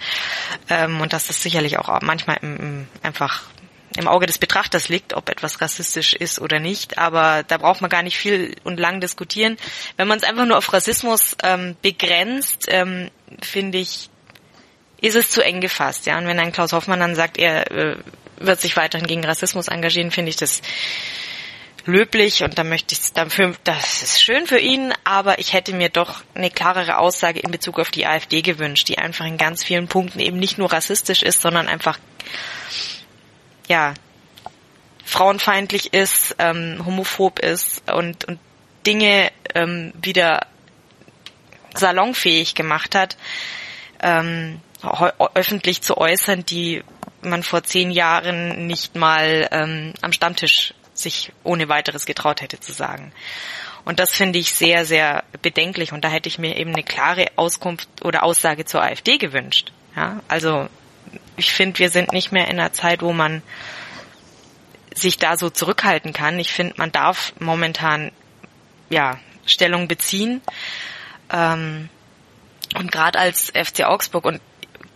Ähm, 0.69 1.01
und 1.01 1.13
dass 1.13 1.29
das 1.29 1.43
sicherlich 1.43 1.79
auch 1.79 2.01
manchmal 2.03 2.39
im, 2.43 2.57
im 2.57 2.89
einfach 3.03 3.45
im 3.97 4.09
Auge 4.09 4.27
des 4.27 4.39
Betrachters 4.39 4.89
liegt, 4.89 5.15
ob 5.15 5.29
etwas 5.29 5.61
rassistisch 5.61 6.15
ist 6.15 6.41
oder 6.41 6.61
nicht. 6.61 6.99
Aber 6.99 7.43
da 7.43 7.59
braucht 7.59 7.81
man 7.81 7.91
gar 7.91 8.03
nicht 8.03 8.17
viel 8.17 8.55
und 8.65 8.79
lang 8.79 9.01
diskutieren. 9.01 9.57
Wenn 9.97 10.09
man 10.09 10.19
es 10.19 10.25
einfach 10.25 10.47
nur 10.47 10.59
auf 10.59 10.73
Rassismus 10.73 11.37
ähm, 11.43 11.77
begrenzt, 11.83 12.67
ähm, 12.69 13.11
finde 13.43 13.79
ich, 13.79 14.11
ist 15.01 15.17
es 15.17 15.31
zu 15.31 15.43
eng 15.43 15.61
gefasst. 15.61 16.07
Ja, 16.07 16.19
und 16.19 16.27
wenn 16.27 16.39
ein 16.39 16.53
Klaus 16.53 16.73
Hoffmann 16.73 17.01
dann 17.01 17.15
sagt, 17.15 17.39
er 17.39 17.71
äh, 17.71 17.97
wird 18.39 18.61
sich 18.61 18.77
weiterhin 18.77 19.07
gegen 19.07 19.25
Rassismus 19.25 19.69
engagieren, 19.69 20.11
finde 20.11 20.31
ich 20.31 20.37
das 20.37 20.63
löblich 21.87 22.43
und 22.43 22.59
da 22.59 22.65
möchte 22.65 22.95
ich 22.95 23.13
dafür, 23.13 23.55
das 23.65 24.03
ist 24.03 24.23
schön 24.23 24.47
für 24.47 24.59
ihn, 24.59 24.93
aber 25.05 25.39
ich 25.39 25.53
hätte 25.53 25.73
mir 25.73 25.89
doch 25.89 26.23
eine 26.35 26.51
klarere 26.51 26.99
Aussage 26.99 27.41
in 27.41 27.51
Bezug 27.51 27.79
auf 27.79 27.91
die 27.91 28.07
AfD 28.07 28.43
gewünscht, 28.43 28.89
die 28.89 28.99
einfach 28.99 29.25
in 29.25 29.37
ganz 29.37 29.65
vielen 29.65 29.89
Punkten 29.89 30.21
eben 30.21 30.39
nicht 30.39 30.59
nur 30.59 30.73
rassistisch 30.73 31.23
ist, 31.23 31.41
sondern 31.41 31.69
einfach 31.69 31.99
ja, 33.69 33.95
frauenfeindlich 35.05 35.93
ist, 35.95 36.35
ähm, 36.39 36.83
homophob 36.85 37.39
ist 37.39 37.91
und, 37.91 38.25
und 38.25 38.39
Dinge 38.87 39.31
ähm, 39.55 39.93
wieder 40.01 40.47
salonfähig 41.75 42.55
gemacht 42.55 42.95
hat, 42.95 43.17
ähm, 44.03 44.61
öffentlich 45.35 45.83
zu 45.83 45.97
äußern, 45.97 46.45
die 46.45 46.83
man 47.23 47.43
vor 47.43 47.63
zehn 47.63 47.91
Jahren 47.91 48.67
nicht 48.67 48.95
mal 48.95 49.49
ähm, 49.51 49.95
am 50.03 50.13
Stammtisch 50.13 50.75
sich 50.95 51.33
ohne 51.45 51.69
weiteres 51.69 52.07
getraut 52.07 52.41
hätte 52.41 52.61
zu 52.61 52.73
sagen. 52.73 53.13
Und 53.85 54.01
das 54.01 54.15
finde 54.15 54.39
ich 54.39 54.53
sehr, 54.53 54.85
sehr 54.85 55.25
bedenklich. 55.43 55.93
Und 55.93 56.05
da 56.05 56.09
hätte 56.09 56.29
ich 56.29 56.39
mir 56.39 56.57
eben 56.57 56.73
eine 56.73 56.83
klare 56.83 57.27
Auskunft 57.37 57.89
oder 58.03 58.25
Aussage 58.25 58.65
zur 58.65 58.83
AfD 58.83 59.17
gewünscht. 59.17 59.73
Ja, 59.95 60.21
also 60.29 60.69
ich 61.37 61.53
finde, 61.53 61.79
wir 61.79 61.91
sind 61.91 62.13
nicht 62.13 62.33
mehr 62.33 62.49
in 62.49 62.59
einer 62.59 62.73
Zeit, 62.73 63.03
wo 63.03 63.13
man 63.13 63.43
sich 64.95 65.19
da 65.19 65.37
so 65.37 65.51
zurückhalten 65.51 66.13
kann. 66.13 66.39
Ich 66.39 66.53
finde, 66.53 66.75
man 66.79 66.93
darf 66.93 67.35
momentan 67.39 68.13
ja 68.89 69.19
Stellung 69.45 69.89
beziehen. 69.89 70.41
Ähm, 71.31 71.89
und 72.75 72.91
gerade 72.91 73.19
als 73.19 73.51
FC 73.51 73.85
Augsburg 73.85 74.25
und 74.25 74.41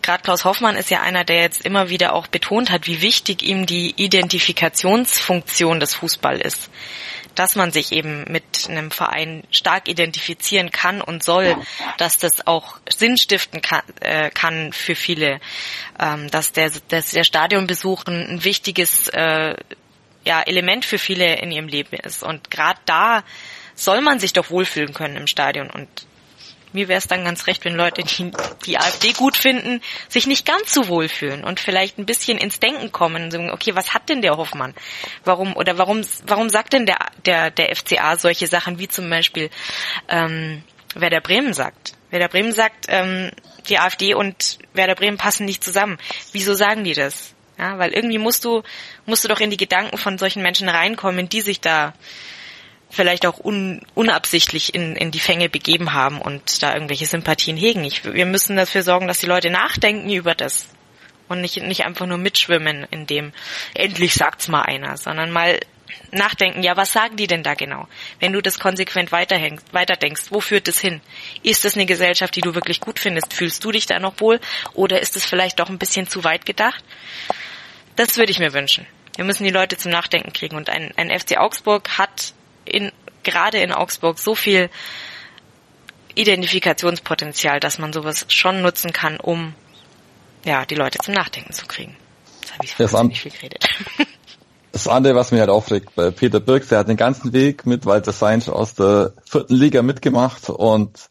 gerade 0.01 0.23
Klaus 0.23 0.45
Hoffmann 0.45 0.75
ist 0.75 0.89
ja 0.89 1.01
einer, 1.01 1.23
der 1.23 1.41
jetzt 1.41 1.65
immer 1.65 1.89
wieder 1.89 2.13
auch 2.13 2.27
betont 2.27 2.71
hat, 2.71 2.87
wie 2.87 3.01
wichtig 3.01 3.43
ihm 3.43 3.65
die 3.65 3.93
Identifikationsfunktion 3.95 5.79
des 5.79 5.95
Fußball 5.95 6.39
ist. 6.41 6.69
Dass 7.35 7.55
man 7.55 7.71
sich 7.71 7.91
eben 7.91 8.25
mit 8.29 8.67
einem 8.69 8.91
Verein 8.91 9.43
stark 9.51 9.87
identifizieren 9.87 10.71
kann 10.71 11.01
und 11.01 11.23
soll, 11.23 11.55
dass 11.97 12.17
das 12.17 12.45
auch 12.45 12.77
Sinn 12.89 13.17
stiften 13.17 13.61
kann, 13.61 13.83
äh, 14.01 14.29
kann 14.29 14.73
für 14.73 14.95
viele, 14.95 15.39
ähm, 15.99 16.29
dass 16.29 16.51
der, 16.51 16.71
dass 16.89 17.11
der 17.11 17.23
Stadionbesuch 17.23 18.05
ein, 18.05 18.27
ein 18.27 18.43
wichtiges 18.43 19.07
äh, 19.09 19.55
ja, 20.23 20.41
Element 20.41 20.85
für 20.85 20.97
viele 20.97 21.39
in 21.39 21.51
ihrem 21.51 21.67
Leben 21.67 21.95
ist. 21.97 22.23
Und 22.23 22.51
gerade 22.51 22.79
da 22.85 23.23
soll 23.75 24.01
man 24.01 24.19
sich 24.19 24.33
doch 24.33 24.49
wohlfühlen 24.49 24.93
können 24.93 25.15
im 25.15 25.27
Stadion. 25.27 25.69
Und 25.69 25.87
mir 26.73 26.87
wäre 26.87 26.97
es 26.97 27.07
dann 27.07 27.23
ganz 27.23 27.47
recht, 27.47 27.65
wenn 27.65 27.75
Leute, 27.75 28.03
die 28.03 28.31
die 28.65 28.77
AfD 28.77 29.13
gut 29.13 29.37
finden, 29.37 29.81
sich 30.07 30.27
nicht 30.27 30.45
ganz 30.45 30.73
so 30.73 30.87
wohlfühlen 30.87 31.43
und 31.43 31.59
vielleicht 31.59 31.97
ein 31.97 32.05
bisschen 32.05 32.37
ins 32.37 32.59
Denken 32.59 32.91
kommen 32.91 33.23
und 33.23 33.31
sagen, 33.31 33.51
okay, 33.51 33.75
was 33.75 33.93
hat 33.93 34.09
denn 34.09 34.21
der 34.21 34.37
Hoffmann? 34.37 34.73
Warum 35.23 35.55
oder 35.55 35.77
warum 35.77 36.01
warum 36.25 36.49
sagt 36.49 36.73
denn 36.73 36.85
der 36.85 36.99
der 37.25 37.51
der 37.51 37.75
FCA 37.75 38.17
solche 38.17 38.47
Sachen 38.47 38.79
wie 38.79 38.87
zum 38.87 39.09
Beispiel 39.09 39.49
ähm, 40.09 40.63
Werder 40.95 41.21
Bremen 41.21 41.53
sagt? 41.53 41.93
Werder 42.09 42.27
Bremen 42.27 42.51
sagt, 42.51 42.85
ähm, 42.89 43.31
die 43.69 43.79
AfD 43.79 44.13
und 44.13 44.59
Werder 44.73 44.95
Bremen 44.95 45.17
passen 45.17 45.45
nicht 45.45 45.63
zusammen. 45.63 45.97
Wieso 46.33 46.53
sagen 46.53 46.83
die 46.83 46.93
das? 46.93 47.33
Ja, 47.57 47.77
weil 47.77 47.91
irgendwie 47.93 48.17
musst 48.17 48.43
du 48.43 48.63
musst 49.05 49.23
du 49.23 49.27
doch 49.27 49.39
in 49.39 49.49
die 49.49 49.57
Gedanken 49.57 49.97
von 49.97 50.17
solchen 50.17 50.41
Menschen 50.41 50.67
reinkommen, 50.67 51.29
die 51.29 51.41
sich 51.41 51.61
da 51.61 51.93
vielleicht 52.91 53.25
auch 53.25 53.39
un, 53.43 53.81
unabsichtlich 53.95 54.75
in, 54.75 54.95
in 54.95 55.11
die 55.11 55.19
Fänge 55.19 55.49
begeben 55.49 55.93
haben 55.93 56.21
und 56.21 56.61
da 56.61 56.73
irgendwelche 56.73 57.05
Sympathien 57.05 57.57
hegen. 57.57 57.83
Ich, 57.83 58.03
wir 58.05 58.25
müssen 58.25 58.55
dafür 58.55 58.83
sorgen, 58.83 59.07
dass 59.07 59.19
die 59.19 59.27
Leute 59.27 59.49
nachdenken 59.49 60.09
über 60.09 60.35
das 60.35 60.67
und 61.27 61.41
nicht, 61.41 61.57
nicht 61.57 61.85
einfach 61.85 62.05
nur 62.05 62.17
mitschwimmen 62.17 62.85
in 62.91 63.07
dem, 63.07 63.31
endlich 63.73 64.13
sagt's 64.13 64.49
mal 64.49 64.63
einer, 64.63 64.97
sondern 64.97 65.31
mal 65.31 65.59
nachdenken, 66.11 66.63
ja, 66.63 66.77
was 66.77 66.91
sagen 66.91 67.15
die 67.15 67.27
denn 67.27 67.43
da 67.43 67.53
genau? 67.53 67.87
Wenn 68.19 68.33
du 68.33 68.41
das 68.41 68.59
konsequent 68.59 69.11
weiterhängst, 69.11 69.73
weiterdenkst, 69.73 70.25
wo 70.29 70.41
führt 70.41 70.67
das 70.67 70.79
hin? 70.79 71.01
Ist 71.43 71.65
das 71.65 71.75
eine 71.75 71.85
Gesellschaft, 71.85 72.35
die 72.35 72.41
du 72.41 72.53
wirklich 72.53 72.79
gut 72.79 72.99
findest? 72.99 73.33
Fühlst 73.33 73.63
du 73.63 73.71
dich 73.71 73.85
da 73.85 73.99
noch 73.99 74.19
wohl? 74.19 74.39
Oder 74.73 75.01
ist 75.01 75.15
es 75.15 75.25
vielleicht 75.25 75.59
doch 75.59 75.69
ein 75.69 75.79
bisschen 75.79 76.07
zu 76.07 76.23
weit 76.23 76.45
gedacht? 76.45 76.83
Das 77.95 78.17
würde 78.17 78.31
ich 78.31 78.39
mir 78.39 78.53
wünschen. 78.53 78.85
Wir 79.15 79.25
müssen 79.25 79.43
die 79.43 79.51
Leute 79.51 79.77
zum 79.77 79.91
Nachdenken 79.91 80.33
kriegen. 80.33 80.55
Und 80.55 80.69
ein, 80.69 80.93
ein 80.95 81.17
FC 81.17 81.37
Augsburg 81.37 81.97
hat 81.97 82.33
in, 82.65 82.91
gerade 83.23 83.59
in 83.59 83.71
Augsburg 83.71 84.19
so 84.19 84.35
viel 84.35 84.69
Identifikationspotenzial, 86.15 87.59
dass 87.59 87.79
man 87.79 87.93
sowas 87.93 88.25
schon 88.27 88.61
nutzen 88.61 88.93
kann, 88.93 89.17
um 89.17 89.53
ja, 90.43 90.65
die 90.65 90.75
Leute 90.75 90.99
zum 90.99 91.13
Nachdenken 91.13 91.53
zu 91.53 91.65
kriegen. 91.67 91.95
Das 92.41 92.53
habe 92.53 92.65
ich 92.65 92.75
das 92.75 92.95
an, 92.95 93.11
viel 93.11 93.31
geredet. 93.31 93.67
Das 94.71 94.87
andere, 94.87 95.15
was 95.15 95.31
mich 95.31 95.41
halt 95.41 95.49
aufregt, 95.49 95.95
bei 95.95 96.11
Peter 96.11 96.39
Birks, 96.39 96.69
der 96.69 96.79
hat 96.79 96.87
den 96.87 96.95
ganzen 96.95 97.33
Weg 97.33 97.65
mit 97.65 97.85
Walter 97.85 98.13
Seinsch 98.13 98.47
aus 98.47 98.73
der 98.73 99.11
vierten 99.25 99.55
Liga 99.55 99.81
mitgemacht 99.81 100.49
und 100.49 101.09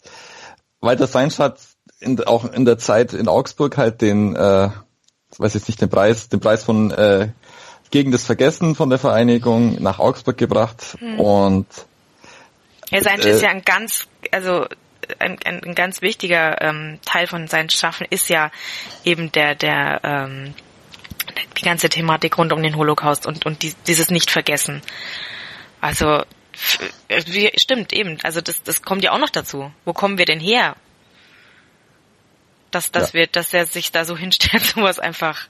Walter 0.80 1.06
Seinsch 1.06 1.38
hat 1.38 1.58
in, 1.98 2.24
auch 2.24 2.50
in 2.50 2.64
der 2.64 2.78
Zeit 2.78 3.12
in 3.12 3.28
Augsburg 3.28 3.76
halt 3.76 4.00
den, 4.00 4.34
äh, 4.34 4.70
weiß 5.36 5.52
jetzt 5.52 5.68
nicht 5.68 5.80
den 5.80 5.90
Preis, 5.90 6.30
den 6.30 6.40
Preis 6.40 6.64
von 6.64 6.90
äh, 6.90 7.28
gegen 7.90 8.12
das 8.12 8.24
Vergessen 8.24 8.74
von 8.74 8.90
der 8.90 8.98
Vereinigung 8.98 9.82
nach 9.82 9.98
Augsburg 9.98 10.38
gebracht 10.38 10.96
hm. 10.98 11.20
und 11.20 11.66
ja, 12.90 13.02
sein 13.02 13.20
äh, 13.20 13.30
ist 13.30 13.42
ja 13.42 13.50
ein 13.50 13.62
ganz, 13.62 14.08
also 14.30 14.66
ein, 15.18 15.38
ein, 15.44 15.64
ein 15.64 15.74
ganz 15.74 16.02
wichtiger 16.02 16.60
ähm, 16.60 16.98
Teil 17.04 17.26
von 17.26 17.46
seinem 17.46 17.68
Schaffen 17.70 18.06
ist 18.10 18.28
ja 18.28 18.50
eben 19.04 19.32
der, 19.32 19.54
der 19.54 20.00
ähm, 20.02 20.54
die 21.58 21.62
ganze 21.62 21.88
Thematik 21.88 22.38
rund 22.38 22.52
um 22.52 22.62
den 22.62 22.76
Holocaust 22.76 23.26
und, 23.26 23.46
und 23.46 23.62
die, 23.62 23.74
dieses 23.86 24.10
Nicht-Vergessen. 24.10 24.82
Also 25.80 26.22
wie, 27.08 27.50
stimmt 27.56 27.92
eben, 27.92 28.18
also 28.22 28.40
das, 28.40 28.62
das 28.62 28.82
kommt 28.82 29.02
ja 29.04 29.12
auch 29.12 29.18
noch 29.18 29.30
dazu. 29.30 29.72
Wo 29.84 29.92
kommen 29.92 30.18
wir 30.18 30.26
denn 30.26 30.40
her? 30.40 30.76
Dass, 32.70 32.92
dass 32.92 33.12
ja. 33.12 33.20
wir, 33.20 33.26
dass 33.26 33.52
er 33.54 33.66
sich 33.66 33.92
da 33.92 34.04
so 34.04 34.16
hinstellt, 34.16 34.62
sowas 34.74 34.98
einfach 34.98 35.48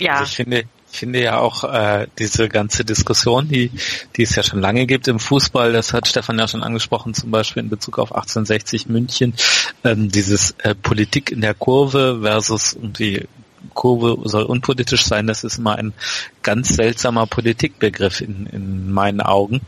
ja. 0.00 0.14
Also 0.14 0.24
ich 0.24 0.36
finde, 0.36 0.64
ich 0.92 0.98
finde 0.98 1.22
ja 1.22 1.38
auch 1.38 1.64
äh, 1.64 2.08
diese 2.18 2.48
ganze 2.48 2.84
Diskussion, 2.84 3.48
die, 3.48 3.70
die 4.16 4.22
es 4.22 4.34
ja 4.34 4.42
schon 4.42 4.60
lange 4.60 4.86
gibt 4.86 5.06
im 5.08 5.20
Fußball, 5.20 5.72
das 5.72 5.92
hat 5.92 6.08
Stefan 6.08 6.38
ja 6.38 6.48
schon 6.48 6.62
angesprochen, 6.62 7.14
zum 7.14 7.30
Beispiel 7.30 7.62
in 7.62 7.70
Bezug 7.70 7.98
auf 7.98 8.12
1860 8.12 8.88
München, 8.88 9.34
ähm, 9.84 10.10
dieses 10.10 10.52
äh, 10.58 10.74
Politik 10.74 11.30
in 11.30 11.40
der 11.40 11.54
Kurve 11.54 12.20
versus 12.22 12.72
irgendwie 12.72 13.28
Kurve 13.74 14.16
soll 14.28 14.44
unpolitisch 14.44 15.04
sein, 15.04 15.26
das 15.26 15.44
ist 15.44 15.58
immer 15.58 15.76
ein 15.76 15.92
ganz 16.42 16.68
seltsamer 16.70 17.26
Politikbegriff 17.26 18.20
in, 18.20 18.46
in 18.46 18.90
meinen 18.90 19.20
Augen, 19.20 19.60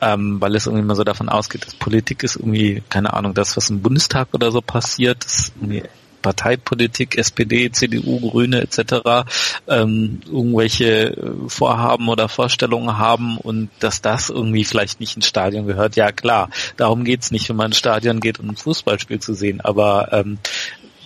ähm, 0.00 0.40
weil 0.40 0.54
es 0.56 0.66
irgendwie 0.66 0.82
immer 0.82 0.96
so 0.96 1.04
davon 1.04 1.28
ausgeht, 1.28 1.66
dass 1.66 1.74
Politik 1.74 2.22
ist 2.22 2.36
irgendwie, 2.36 2.82
keine 2.88 3.12
Ahnung, 3.12 3.34
das, 3.34 3.56
was 3.56 3.70
im 3.70 3.82
Bundestag 3.82 4.28
oder 4.32 4.50
so 4.50 4.60
passiert, 4.60 5.24
ist 5.24 5.52
irgendwie 5.60 5.82
Parteipolitik, 6.24 7.18
SPD, 7.18 7.70
CDU, 7.70 8.18
Grüne 8.30 8.62
etc. 8.62 9.28
Ähm, 9.68 10.20
irgendwelche 10.26 11.10
äh, 11.10 11.32
Vorhaben 11.48 12.08
oder 12.08 12.30
Vorstellungen 12.30 12.96
haben 12.96 13.36
und 13.36 13.68
dass 13.78 14.00
das 14.00 14.30
irgendwie 14.30 14.64
vielleicht 14.64 15.00
nicht 15.00 15.16
ins 15.16 15.26
Stadion 15.26 15.66
gehört. 15.66 15.96
Ja 15.96 16.12
klar, 16.12 16.48
darum 16.78 17.04
geht's 17.04 17.30
nicht, 17.30 17.48
wenn 17.50 17.56
man 17.56 17.66
ins 17.66 17.78
Stadion 17.78 18.20
geht, 18.20 18.40
um 18.40 18.48
ein 18.48 18.56
Fußballspiel 18.56 19.20
zu 19.20 19.34
sehen. 19.34 19.60
Aber 19.60 20.08
ähm, 20.12 20.38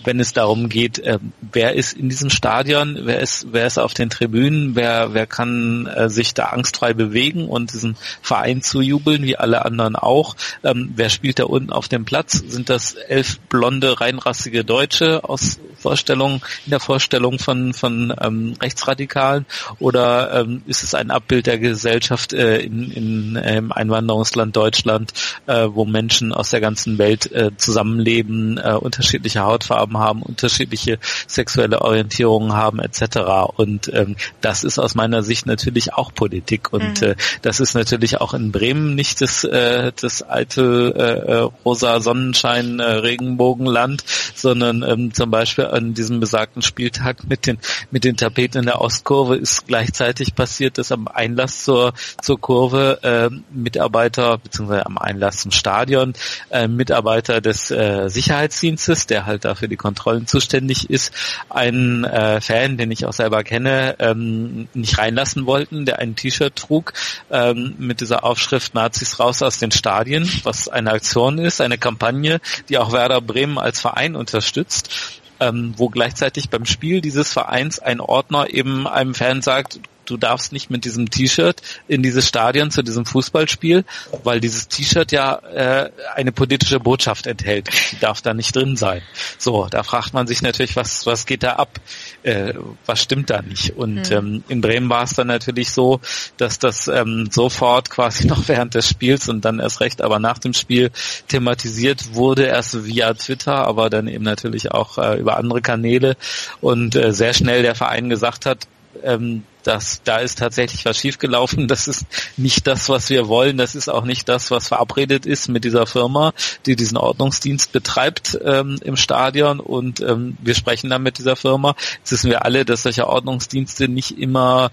wenn 0.05 0.21
es 0.21 0.33
darum 0.33 0.69
geht, 0.69 0.99
äh, 0.99 1.19
wer 1.41 1.75
ist 1.75 1.95
in 1.95 2.09
diesem 2.09 2.31
Stadion, 2.31 2.99
wer 3.03 3.21
ist, 3.21 3.49
wer 3.53 3.67
ist 3.67 3.79
auf 3.79 3.95
den 3.95 4.11
Tribünen, 4.11 4.75
wer, 4.77 5.15
wer 5.15 5.27
kann 5.27 5.87
äh, 5.87 6.09
sich 6.09 6.35
da 6.35 6.47
angstfrei 6.47 6.95
bewegen 6.95 7.49
und 7.49 7.73
diesen 7.73 7.97
Verein 8.23 8.63
zujubeln, 8.63 9.23
wie 9.23 9.37
alle 9.37 9.65
anderen 9.65 9.97
auch. 9.97 10.37
Ähm, 10.65 10.93
wer 10.97 11.09
spielt 11.09 11.39
da 11.39 11.45
unten 11.45 11.71
auf 11.71 11.89
dem 11.89 12.05
Platz? 12.05 12.33
Sind 12.33 12.71
das 12.71 12.95
elf 12.95 13.39
blonde, 13.49 14.01
reinrassige 14.01 14.65
Deutsche 14.65 15.25
aus 15.25 15.59
Vorstellungen, 15.79 16.41
in 16.67 16.71
der 16.71 16.81
Vorstellung 16.81 17.39
von, 17.39 17.73
von 17.75 18.15
ähm, 18.21 18.55
Rechtsradikalen 18.61 19.47
oder 19.79 20.41
ähm, 20.41 20.63
ist 20.67 20.83
es 20.83 20.95
ein 20.95 21.11
Abbild 21.11 21.47
der 21.47 21.59
Gesellschaft 21.59 22.33
äh, 22.33 22.59
in, 22.59 22.91
in 22.91 23.37
äh, 23.37 23.59
im 23.59 23.73
Einwanderungsland 23.73 24.57
Deutschland, 24.57 25.13
äh, 25.47 25.69
wo 25.71 25.85
Menschen 25.85 26.33
aus 26.33 26.51
der 26.51 26.61
ganzen 26.61 26.99
Welt 26.99 27.31
äh, 27.33 27.51
zusammenleben, 27.57 28.59
äh, 28.59 28.73
unterschiedliche 28.73 29.41
Hautfarben 29.41 29.99
haben, 29.99 30.23
unterschiedliche 30.23 30.99
sexuelle 31.27 31.83
Orientierungen 31.83 32.55
haben 32.55 32.79
etc. 32.81 33.19
Und 33.57 33.93
ähm, 33.93 34.17
das 34.41 34.65
ist 34.65 34.79
aus 34.79 34.95
meiner 34.95 35.23
Sicht 35.23 35.47
natürlich 35.47 35.95
auch 35.95 36.13
Politik 36.15 36.73
und 36.73 37.01
mhm. 37.01 37.09
äh, 37.09 37.17
das 37.43 37.61
ist 37.61 37.75
natürlich 37.75 38.21
auch 38.21 38.35
in 38.35 38.53
Bremen 38.53 38.95
nicht 38.95 39.21
das, 39.21 39.45
äh, 39.45 39.93
das 40.01 40.23
alte 40.23 40.95
äh, 40.97 41.33
äh 41.33 41.49
rosa 41.65 42.01
Sonnenschein 42.01 42.81
äh, 42.81 42.85
Regenbogenland, 42.85 44.05
sondern 44.35 44.83
ähm, 44.83 45.13
zum 45.13 45.31
Beispiel 45.31 45.68
an 45.73 45.95
diesem 45.95 46.21
besagten 46.21 46.63
Spieltag 46.63 47.29
mit 47.29 47.47
den 47.47 47.59
mit 47.91 48.05
den 48.05 48.17
Tapeten 48.17 48.59
in 48.59 48.67
der 48.67 48.81
Ostkurve 48.81 49.37
ist 49.37 49.67
gleichzeitig 49.67 50.35
passiert, 50.35 50.79
dass 50.79 50.93
am 50.93 51.09
Einlass 51.09 51.65
zur 51.65 51.93
zur 52.23 52.41
Kurve 52.41 53.01
äh, 53.03 53.31
Mitarbeiter 53.51 54.39
beziehungsweise 54.39 54.87
am 54.87 54.99
Einlass 54.99 55.39
zum 55.39 55.51
Stadion 55.51 56.15
äh, 56.51 56.69
Mitarbeiter 56.69 57.41
des 57.41 57.71
äh, 57.71 58.09
Sicherheitsdienstes, 58.09 59.07
der 59.07 59.27
halt 59.27 59.45
dafür 59.45 59.69
die 59.69 59.77
Kontrollen 59.77 60.27
zuständig 60.27 60.91
ist, 60.91 61.13
einen 61.51 62.05
äh, 62.05 62.41
Fan, 62.41 62.77
den 62.77 62.91
ich 62.91 63.07
auch 63.07 63.13
selber 63.13 63.45
kenne, 63.45 63.97
ähm, 63.99 64.69
nicht 64.75 64.99
reinlassen 64.99 65.47
wollten, 65.47 65.85
der 65.85 65.99
ein 65.99 66.17
T-Shirt 66.17 66.55
trug 66.55 66.93
ähm, 67.31 67.75
mit 67.79 68.01
dieser 68.01 68.25
Aufschrift 68.25 68.75
Nazis 68.75 69.19
raus 69.21 69.43
aus 69.43 69.59
den 69.59 69.71
Stadien, 69.71 70.31
was 70.43 70.69
eine 70.69 70.93
Aktion 70.93 71.39
ist, 71.39 71.61
eine 71.61 71.79
Kampagne, 71.79 72.41
die 72.69 72.79
auch 72.79 72.93
Werder 72.93 73.21
Bremen 73.21 73.59
als 73.59 73.81
Verein 73.81 74.17
unterstützt 74.17 75.18
ähm, 75.41 75.75
wo 75.77 75.89
gleichzeitig 75.89 76.51
beim 76.51 76.65
Spiel 76.67 77.01
dieses 77.01 77.33
Vereins 77.33 77.79
ein 77.79 78.01
Ordner 78.01 78.53
eben 78.53 78.87
einem 78.87 79.15
Fan 79.15 79.43
sagt, 79.43 79.81
du 80.09 80.17
darfst 80.17 80.53
nicht 80.53 80.71
mit 80.71 80.85
diesem 80.85 81.11
T-Shirt 81.11 81.61
in 81.87 82.03
dieses 82.03 82.29
Stadion 82.29 82.71
zu 82.71 82.83
diesem 82.83 83.05
Fußballspiel, 83.05 83.85
weil 84.25 84.41
dieses 84.41 84.69
T-Shirt 84.69 85.13
ja 85.13 85.37
äh, 85.37 85.91
eine 86.15 86.33
politische 86.33 86.81
Botschaft 86.81 87.27
enthält. 87.27 87.69
Die 87.93 87.99
darf 87.99 88.21
da 88.23 88.35
nicht 88.35 88.55
drin 88.55 88.77
sein. 88.77 89.03
So, 89.39 89.67
da 89.71 89.83
fragt 89.83 90.15
man 90.15 90.27
sich 90.27 90.43
natürlich, 90.43 90.77
was 90.77 91.07
was 91.07 91.27
geht 91.27 91.43
da 91.43 91.55
ab? 91.55 91.81
Äh, 92.23 92.55
was 92.87 93.03
stimmt 93.03 93.31
da 93.31 93.43
nicht? 93.43 93.77
Und 93.77 94.11
mhm. 94.11 94.17
ähm, 94.17 94.45
in 94.49 94.61
Bremen 94.61 94.89
war 94.89 95.03
es 95.03 95.15
dann 95.15 95.27
natürlich 95.27 95.71
so, 95.71 96.01
dass 96.37 96.59
das 96.59 96.89
ähm, 96.89 97.29
sofort 97.31 97.91
quasi 97.91 98.27
noch 98.29 98.49
während 98.49 98.75
des 98.75 98.89
Spiels 98.89 99.29
und 99.29 99.45
dann 99.45 99.61
erst 99.61 99.81
recht 99.81 100.03
aber 100.03 100.19
nach 100.19 100.39
dem 100.39 100.55
Spiel 100.55 100.91
thematisiert 101.29 102.15
wurde, 102.15 102.45
erst 102.45 102.85
via 102.85 103.15
Twitter, 103.15 103.67
aber 103.67 103.91
dann 103.91 104.09
eben 104.09 104.25
natürlich 104.25 104.73
auch 104.73 104.99
äh, 104.99 105.19
über 105.19 105.37
andere 105.37 105.61
Kanäle 105.61 106.17
und 106.61 106.97
äh, 106.97 107.13
sehr 107.13 107.35
schnell 107.35 107.63
der 107.63 107.75
Verein 107.75 108.09
gesagt 108.09 108.47
hat, 108.47 108.67
ähm, 109.03 109.45
dass 109.65 110.03
da 110.03 110.19
ist 110.19 110.39
tatsächlich 110.39 110.85
was 110.85 110.97
schiefgelaufen. 110.99 111.69
Das 111.69 111.89
ist 111.89 112.07
nicht 112.39 112.67
das, 112.67 112.89
was 112.89 113.11
wir 113.11 113.29
wollen. 113.29 113.59
Das 113.59 113.75
ist 113.75 113.89
auch 113.89 114.05
nicht 114.05 114.29
das, 114.29 114.51
was 114.51 114.69
verabredet 114.69 115.27
ist 115.27 115.49
mit 115.49 115.65
dieser 115.65 115.87
Firma, 115.87 116.33
die 116.65 116.75
diesen 116.75 116.97
Ordnungsdienst 116.97 117.73
betreibt 117.73 118.39
ähm, 118.43 118.79
im 118.83 118.97
Stadion. 118.97 119.61
Und 119.61 120.01
ähm, 120.01 120.39
wir 120.41 120.55
sprechen 120.55 120.89
dann 120.89 121.03
mit 121.03 121.19
dieser 121.19 121.37
Firma. 121.37 121.75
Jetzt 121.99 122.13
wissen 122.13 122.31
wir 122.31 122.45
alle, 122.45 122.65
dass 122.65 122.85
solche 122.85 123.07
Ordnungsdienste 123.07 123.89
nicht 123.89 124.19
immer 124.19 124.71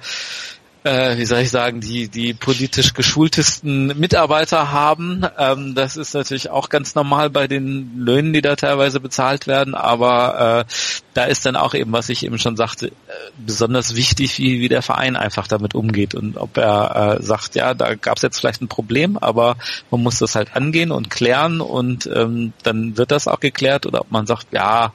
äh, 0.86 1.18
wie 1.18 1.26
soll 1.26 1.40
ich 1.40 1.50
sagen, 1.50 1.82
die, 1.82 2.08
die 2.10 2.36
politisch 2.36 2.94
geschultesten 2.94 3.88
Mitarbeiter 4.00 4.72
haben. 4.72 5.26
Ähm, 5.38 5.74
das 5.74 5.98
ist 5.98 6.14
natürlich 6.14 6.52
auch 6.52 6.70
ganz 6.70 6.94
normal 6.94 7.32
bei 7.32 7.48
den 7.48 7.98
Löhnen, 7.98 8.34
die 8.34 8.42
da 8.42 8.56
teilweise 8.56 9.00
bezahlt 9.00 9.48
werden, 9.48 9.74
aber 9.74 10.66
äh, 10.68 10.72
da 11.16 11.24
ist 11.24 11.46
dann 11.46 11.56
auch 11.56 11.74
eben, 11.74 11.94
was 11.94 12.10
ich 12.10 12.26
eben 12.26 12.38
schon 12.38 12.58
sagte, 12.58 12.88
äh, 12.88 12.92
besonders 13.38 13.96
wichtig, 13.96 14.38
wie, 14.38 14.60
wie 14.60 14.68
der 14.68 14.82
Verein 14.82 15.16
einfach 15.16 15.48
damit 15.48 15.74
umgeht. 15.74 16.14
Und 16.14 16.38
ob 16.38 16.58
er 16.58 17.18
äh, 17.20 17.24
sagt, 17.24 17.56
ja, 17.56 17.74
da 17.74 17.96
gab 17.96 18.18
es 18.18 18.24
jetzt 18.24 18.38
vielleicht 18.38 18.62
ein 18.62 18.68
Problem, 18.68 19.18
aber 19.18 19.56
man 19.92 20.04
muss 20.04 20.20
das 20.20 20.36
halt 20.36 20.56
angehen 20.58 20.92
und 20.92 21.10
klären. 21.10 21.62
Und 21.62 22.06
ähm, 22.14 22.52
dann 22.64 22.98
wird 22.98 23.12
das 23.12 23.30
auch 23.30 23.40
geklärt. 23.40 23.86
Oder 23.86 24.02
ob 24.02 24.12
man 24.12 24.28
sagt, 24.28 24.48
ja, 24.52 24.94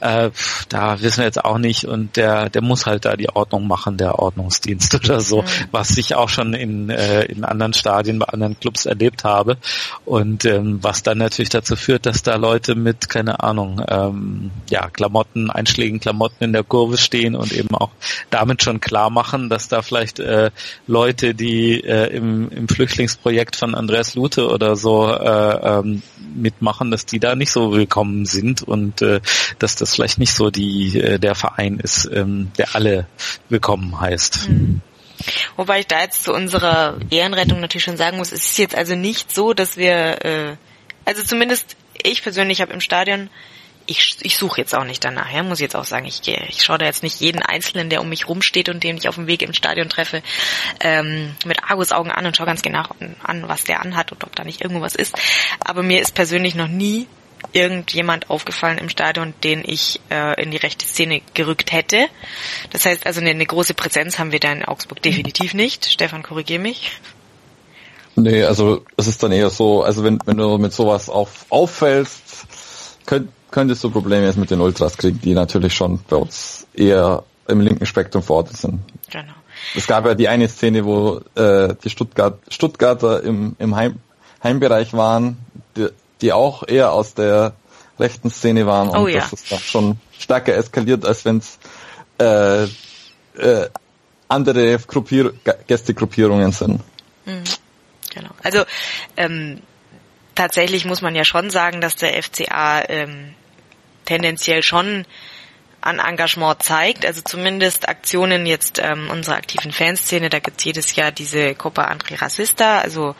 äh, 0.00 0.30
da 0.68 1.00
wissen 1.00 1.18
wir 1.18 1.24
jetzt 1.24 1.44
auch 1.44 1.58
nicht 1.58 1.84
und 1.84 2.16
der, 2.16 2.50
der 2.50 2.62
muss 2.62 2.86
halt 2.86 3.04
da 3.04 3.16
die 3.16 3.28
Ordnung 3.28 3.66
machen, 3.66 3.96
der 3.96 4.18
Ordnungsdienst 4.18 4.94
oder 5.04 5.20
so, 5.20 5.42
mhm. 5.42 5.46
was 5.70 5.96
ich 5.96 6.14
auch 6.14 6.28
schon 6.28 6.54
in, 6.54 6.90
äh, 6.90 7.24
in 7.24 7.44
anderen 7.44 7.72
Stadien 7.72 8.18
bei 8.18 8.26
anderen 8.26 8.58
Clubs 8.58 8.86
erlebt 8.86 9.24
habe 9.24 9.56
und 10.04 10.44
ähm, 10.44 10.78
was 10.82 11.02
dann 11.02 11.18
natürlich 11.18 11.50
dazu 11.50 11.76
führt, 11.76 12.06
dass 12.06 12.22
da 12.22 12.36
Leute 12.36 12.74
mit, 12.74 13.08
keine 13.08 13.40
Ahnung, 13.40 13.82
ähm, 13.88 14.50
ja, 14.68 14.88
Klamotten 14.90 15.50
einschlägigen 15.50 16.00
Klamotten 16.00 16.44
in 16.44 16.52
der 16.52 16.64
Kurve 16.64 16.98
stehen 16.98 17.34
und 17.34 17.52
eben 17.52 17.74
auch 17.74 17.90
damit 18.30 18.62
schon 18.62 18.80
klar 18.80 19.10
machen, 19.10 19.48
dass 19.48 19.68
da 19.68 19.82
vielleicht 19.82 20.18
äh, 20.18 20.50
Leute, 20.86 21.34
die 21.34 21.80
äh, 21.80 22.14
im, 22.14 22.50
im 22.50 22.68
Flüchtlingsprojekt 22.68 23.56
von 23.56 23.74
Andreas 23.74 24.14
Lute 24.14 24.48
oder 24.48 24.76
so 24.76 25.08
äh, 25.08 25.78
ähm, 25.78 26.02
mitmachen, 26.34 26.90
dass 26.90 27.06
die 27.06 27.18
da 27.18 27.34
nicht 27.34 27.50
so 27.50 27.72
willkommen 27.72 28.26
sind 28.26 28.62
und 28.62 29.02
äh, 29.02 29.20
dass 29.58 29.76
das 29.76 29.85
vielleicht 29.94 30.18
nicht 30.18 30.34
so 30.34 30.50
die 30.50 30.98
äh, 30.98 31.18
der 31.18 31.34
Verein 31.34 31.78
ist, 31.78 32.08
ähm, 32.12 32.52
der 32.58 32.74
alle 32.74 33.06
willkommen 33.48 34.00
heißt. 34.00 34.48
Mhm. 34.48 34.80
Wobei 35.56 35.80
ich 35.80 35.86
da 35.86 36.02
jetzt 36.02 36.24
zu 36.24 36.32
unserer 36.32 36.98
Ehrenrettung 37.10 37.60
natürlich 37.60 37.84
schon 37.84 37.96
sagen 37.96 38.18
muss, 38.18 38.32
es 38.32 38.50
ist 38.50 38.58
jetzt 38.58 38.74
also 38.74 38.94
nicht 38.94 39.34
so, 39.34 39.54
dass 39.54 39.76
wir, 39.76 40.24
äh, 40.24 40.56
also 41.04 41.22
zumindest 41.22 41.76
ich 42.02 42.22
persönlich 42.22 42.60
habe 42.60 42.72
im 42.72 42.80
Stadion 42.80 43.30
ich, 43.86 44.16
ich 44.22 44.36
suche 44.36 44.60
jetzt 44.60 44.74
auch 44.74 44.84
nicht 44.84 45.04
danach, 45.04 45.30
ja, 45.32 45.42
muss 45.42 45.58
ich 45.58 45.62
jetzt 45.64 45.76
auch 45.76 45.84
sagen. 45.84 46.06
Ich, 46.06 46.26
ich 46.26 46.64
schaue 46.64 46.78
da 46.78 46.86
jetzt 46.86 47.02
nicht 47.02 47.20
jeden 47.20 47.42
Einzelnen, 47.42 47.88
der 47.88 48.00
um 48.00 48.08
mich 48.08 48.28
rumsteht 48.28 48.68
und 48.68 48.82
den 48.82 48.96
ich 48.96 49.08
auf 49.08 49.14
dem 49.14 49.26
Weg 49.26 49.42
im 49.42 49.52
Stadion 49.52 49.88
treffe, 49.88 50.22
ähm, 50.80 51.34
mit 51.44 51.62
Argusaugen 51.64 52.10
an 52.10 52.26
und 52.26 52.36
schaue 52.36 52.46
ganz 52.46 52.62
genau 52.62 52.82
an, 53.22 53.48
was 53.48 53.64
der 53.64 53.80
anhat 53.80 54.12
und 54.12 54.24
ob 54.24 54.34
da 54.34 54.44
nicht 54.44 54.60
irgendwo 54.60 54.82
was 54.82 54.94
ist. 54.94 55.14
Aber 55.60 55.82
mir 55.82 56.00
ist 56.00 56.14
persönlich 56.14 56.54
noch 56.54 56.68
nie 56.68 57.06
irgendjemand 57.52 58.30
aufgefallen 58.30 58.78
im 58.78 58.88
Stadion, 58.88 59.34
den 59.44 59.62
ich 59.64 60.00
äh, 60.10 60.42
in 60.42 60.50
die 60.50 60.56
rechte 60.56 60.84
Szene 60.84 61.22
gerückt 61.34 61.72
hätte. 61.72 62.06
Das 62.70 62.84
heißt 62.84 63.06
also, 63.06 63.20
eine, 63.20 63.30
eine 63.30 63.46
große 63.46 63.74
Präsenz 63.74 64.18
haben 64.18 64.32
wir 64.32 64.40
da 64.40 64.52
in 64.52 64.64
Augsburg 64.64 65.02
definitiv 65.02 65.54
nicht. 65.54 65.86
Stefan, 65.86 66.22
korrigier 66.22 66.58
mich. 66.58 66.92
Nee, 68.16 68.44
also 68.44 68.82
es 68.96 69.06
ist 69.06 69.22
dann 69.22 69.32
eher 69.32 69.50
so, 69.50 69.82
also 69.82 70.02
wenn, 70.02 70.18
wenn 70.24 70.38
du 70.38 70.56
mit 70.56 70.72
sowas 70.72 71.10
auf, 71.10 71.44
auffällst, 71.50 72.46
könnt, 73.04 73.30
könntest 73.50 73.84
du 73.84 73.90
Probleme 73.90 74.24
jetzt 74.24 74.38
mit 74.38 74.50
den 74.50 74.60
Ultras 74.60 74.96
kriegen, 74.96 75.20
die 75.20 75.34
natürlich 75.34 75.74
schon 75.74 76.00
bei 76.08 76.16
uns 76.16 76.66
eher 76.74 77.24
im 77.46 77.60
linken 77.60 77.84
Spektrum 77.84 78.22
verortet 78.22 78.56
sind. 78.56 78.80
Genau. 79.10 79.32
Es 79.74 79.86
gab 79.86 80.06
ja 80.06 80.14
die 80.14 80.28
eine 80.28 80.48
Szene, 80.48 80.84
wo 80.84 81.20
äh, 81.34 81.74
die 81.82 81.90
Stuttgart, 81.90 82.38
Stuttgarter 82.48 83.22
im, 83.22 83.54
im 83.58 83.76
Heim, 83.76 83.96
Heimbereich 84.42 84.92
waren, 84.94 85.36
die, 85.76 85.88
die 86.20 86.32
auch 86.32 86.66
eher 86.66 86.92
aus 86.92 87.14
der 87.14 87.54
rechten 87.98 88.30
Szene 88.30 88.66
waren 88.66 88.88
und 88.88 88.96
oh, 88.96 89.08
ja. 89.08 89.20
das 89.20 89.32
ist 89.32 89.52
dann 89.52 89.58
schon 89.58 89.98
stärker 90.18 90.54
eskaliert, 90.54 91.04
als 91.04 91.24
wenn 91.24 91.38
es 91.38 91.58
äh, 92.18 92.64
äh, 92.64 93.68
andere 94.28 94.78
Gruppier 94.78 95.32
Gästegruppierungen 95.66 96.52
sind. 96.52 96.80
Mhm. 97.24 97.44
Genau. 98.14 98.30
Also 98.42 98.64
ähm, 99.16 99.60
tatsächlich 100.34 100.84
muss 100.84 101.02
man 101.02 101.14
ja 101.14 101.24
schon 101.24 101.50
sagen, 101.50 101.80
dass 101.80 101.96
der 101.96 102.22
FCA 102.22 102.82
ähm, 102.88 103.34
tendenziell 104.04 104.62
schon 104.62 105.04
an 105.86 105.98
Engagement 106.00 106.62
zeigt. 106.62 107.06
Also 107.06 107.22
zumindest 107.22 107.88
Aktionen 107.88 108.44
jetzt 108.44 108.80
ähm, 108.82 109.08
unserer 109.10 109.36
aktiven 109.36 109.72
Fanszene, 109.72 110.28
da 110.28 110.40
gibt's 110.40 110.64
jedes 110.64 110.96
Jahr 110.96 111.12
diese 111.12 111.54
Copa 111.54 111.82
Antiracista, 111.82 112.80
also 112.80 113.14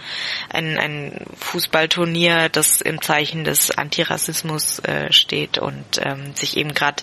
ein, 0.51 0.79
ein 0.79 1.27
Fußballturnier, 1.39 2.49
das 2.49 2.81
im 2.81 3.01
Zeichen 3.01 3.45
des 3.45 3.71
Antirassismus 3.77 4.81
äh, 4.81 5.13
steht 5.13 5.59
und 5.59 5.85
ähm, 6.01 6.35
sich 6.35 6.57
eben 6.57 6.75
gerade 6.75 7.03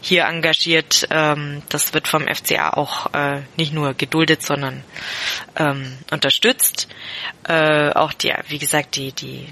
hier 0.00 0.24
engagiert. 0.24 1.08
Ähm, 1.10 1.62
das 1.70 1.94
wird 1.94 2.06
vom 2.06 2.28
FCA 2.28 2.70
auch 2.74 3.12
äh, 3.14 3.40
nicht 3.56 3.72
nur 3.72 3.94
geduldet, 3.94 4.42
sondern 4.42 4.84
ähm, 5.56 5.98
unterstützt. 6.10 6.88
Äh, 7.48 7.90
auch 7.92 8.12
die, 8.12 8.34
wie 8.48 8.58
gesagt, 8.58 8.96
die, 8.96 9.12
die 9.12 9.48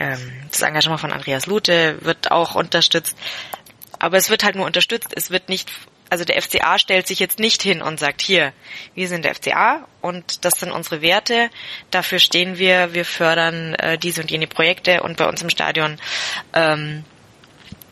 ähm, 0.00 0.32
das 0.50 0.62
Engagement 0.62 1.00
von 1.00 1.12
Andreas 1.12 1.46
Lute 1.46 1.98
wird 2.00 2.30
auch 2.30 2.54
unterstützt. 2.54 3.16
Aber 4.00 4.16
es 4.16 4.30
wird 4.30 4.42
halt 4.42 4.56
nur 4.56 4.66
unterstützt. 4.66 5.12
Es 5.14 5.30
wird 5.30 5.48
nicht, 5.48 5.70
also 6.08 6.24
der 6.24 6.40
FCA 6.42 6.78
stellt 6.78 7.06
sich 7.06 7.20
jetzt 7.20 7.38
nicht 7.38 7.62
hin 7.62 7.82
und 7.82 8.00
sagt, 8.00 8.22
hier, 8.22 8.52
wir 8.94 9.06
sind 9.06 9.24
der 9.24 9.34
FCA 9.34 9.86
und 10.00 10.44
das 10.44 10.54
sind 10.58 10.72
unsere 10.72 11.02
Werte. 11.02 11.50
Dafür 11.92 12.18
stehen 12.18 12.58
wir. 12.58 12.94
Wir 12.94 13.04
fördern 13.04 13.74
äh, 13.74 13.98
diese 13.98 14.22
und 14.22 14.30
jene 14.30 14.48
Projekte 14.48 15.02
und 15.02 15.18
bei 15.18 15.28
uns 15.28 15.42
im 15.42 15.50
Stadion 15.50 15.98
ähm, 16.54 17.04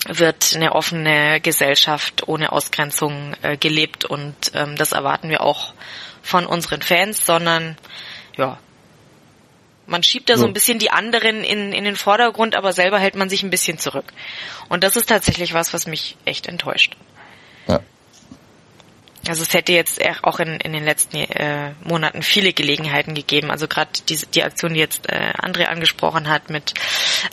wird 0.07 0.55
eine 0.55 0.75
offene 0.75 1.41
Gesellschaft 1.41 2.27
ohne 2.27 2.53
Ausgrenzung 2.53 3.35
äh, 3.43 3.57
gelebt 3.57 4.05
und 4.05 4.35
ähm, 4.55 4.77
das 4.77 4.93
erwarten 4.93 5.29
wir 5.29 5.43
auch 5.43 5.75
von 6.23 6.47
unseren 6.47 6.81
Fans, 6.81 7.27
sondern 7.27 7.77
ja, 8.37 8.59
man 9.89 10.03
schiebt 10.03 10.29
da 10.29 10.37
so 10.37 10.47
ein 10.47 10.53
bisschen 10.53 10.79
die 10.79 10.91
anderen 10.91 11.43
in, 11.43 11.73
in 11.73 11.85
den 11.85 11.97
Vordergrund, 11.97 12.55
aber 12.55 12.73
selber 12.73 12.99
hält 12.99 13.17
man 13.17 13.31
sich 13.31 13.43
ein 13.43 13.51
bisschen 13.51 13.79
zurück. 13.79 14.13
Und 14.69 14.85
das 14.85 14.97
ist 14.97 15.09
tatsächlich 15.09 15.55
was, 15.55 15.73
was 15.73 15.87
mich 15.87 16.17
echt 16.27 16.47
enttäuscht. 16.47 16.95
Ja. 17.67 17.81
Also 19.29 19.43
es 19.43 19.55
hätte 19.55 19.73
jetzt 19.73 20.01
auch 20.23 20.41
in, 20.41 20.61
in 20.61 20.73
den 20.73 20.85
letzten 20.85 21.17
äh, 21.17 21.73
Monaten 21.85 22.23
viele 22.23 22.53
Gelegenheiten 22.53 23.15
gegeben. 23.15 23.51
Also 23.51 23.69
gerade 23.69 23.91
die, 24.09 24.19
die 24.35 24.43
Aktion, 24.43 24.75
die 24.75 24.81
jetzt 24.81 25.09
äh, 25.09 25.33
André 25.39 25.65
angesprochen 25.65 26.29
hat, 26.29 26.51
mit 26.51 26.75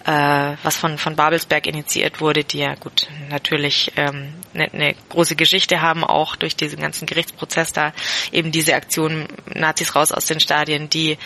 äh, 0.06 0.56
was 0.64 0.78
von 0.78 0.98
von 0.98 1.16
Babelsberg 1.16 1.68
initiiert 1.68 2.22
wurde, 2.22 2.44
die 2.44 2.60
ja 2.60 2.76
gut 2.76 3.08
natürlich 3.30 3.92
ähm, 3.96 4.34
eine, 4.54 4.72
eine 4.74 4.96
große 5.10 5.36
Geschichte 5.36 5.82
haben, 5.82 6.04
auch 6.04 6.36
durch 6.36 6.56
diesen 6.56 6.80
ganzen 6.80 7.06
Gerichtsprozess 7.06 7.74
da 7.74 7.94
eben 8.32 8.52
diese 8.52 8.76
Aktion 8.76 9.28
Nazis 9.54 9.96
raus 9.96 10.12
aus 10.12 10.26
den 10.26 10.40
Stadien, 10.40 10.90
die 10.90 11.18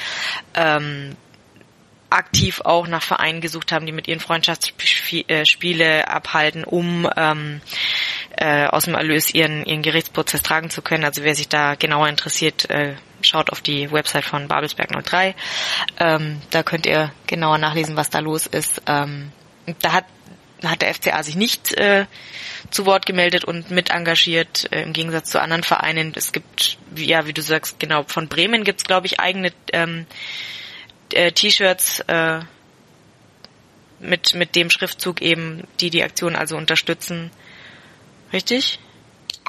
ähm, 0.55 1.15
aktiv 2.09 2.61
auch 2.63 2.87
nach 2.87 3.03
Vereinen 3.03 3.41
gesucht 3.41 3.71
haben, 3.71 3.85
die 3.85 3.91
mit 3.91 4.07
ihren 4.07 4.19
Freundschaftsspiele 4.19 6.07
abhalten, 6.07 6.63
um 6.63 7.09
ähm, 7.15 7.61
äh, 8.37 8.65
aus 8.65 8.85
dem 8.85 8.95
Erlös 8.95 9.33
ihren, 9.33 9.65
ihren 9.65 9.81
Gerichtsprozess 9.81 10.41
tragen 10.41 10.69
zu 10.69 10.81
können. 10.81 11.03
Also 11.03 11.23
wer 11.23 11.35
sich 11.35 11.49
da 11.49 11.75
genauer 11.75 12.07
interessiert, 12.07 12.69
äh, 12.69 12.95
schaut 13.21 13.51
auf 13.51 13.61
die 13.61 13.91
Website 13.91 14.25
von 14.25 14.47
Babelsberg 14.47 14.89
03. 15.05 15.35
Ähm, 15.99 16.41
da 16.49 16.63
könnt 16.63 16.85
ihr 16.85 17.11
genauer 17.27 17.57
nachlesen, 17.57 17.95
was 17.95 18.09
da 18.09 18.19
los 18.19 18.47
ist. 18.47 18.81
Ähm, 18.87 19.31
da 19.81 19.93
hat, 19.93 20.05
hat 20.63 20.81
der 20.81 20.93
FCA 20.93 21.21
sich 21.23 21.35
nicht 21.35 21.73
äh, 21.73 22.05
zu 22.71 22.85
Wort 22.85 23.05
gemeldet 23.05 23.45
und 23.45 23.71
mit 23.71 23.91
engagiert, 23.91 24.71
äh, 24.71 24.81
im 24.83 24.93
Gegensatz 24.93 25.29
zu 25.29 25.41
anderen 25.41 25.63
Vereinen. 25.63 26.13
Es 26.15 26.31
gibt, 26.31 26.77
ja, 26.95 27.27
wie 27.27 27.33
du 27.33 27.41
sagst, 27.41 27.79
genau, 27.79 28.03
von 28.07 28.27
Bremen 28.27 28.63
gibt's 28.63 28.83
glaube 28.83 29.07
ich, 29.07 29.19
eigene 29.19 29.51
ähm, 29.73 30.05
äh, 31.13 31.31
T-Shirts 31.31 32.01
äh, 32.07 32.39
mit, 33.99 34.33
mit 34.33 34.55
dem 34.55 34.69
Schriftzug 34.69 35.21
eben, 35.21 35.63
die 35.79 35.89
die 35.89 36.03
Aktion 36.03 36.35
also 36.35 36.57
unterstützen. 36.57 37.31
Richtig? 38.31 38.79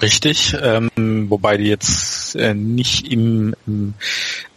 Richtig, 0.01 0.57
ähm, 0.62 0.91
wobei 1.28 1.59
die 1.59 1.66
jetzt 1.66 2.35
äh, 2.35 2.55
nicht 2.55 3.12
im, 3.12 3.55
im 3.66 3.95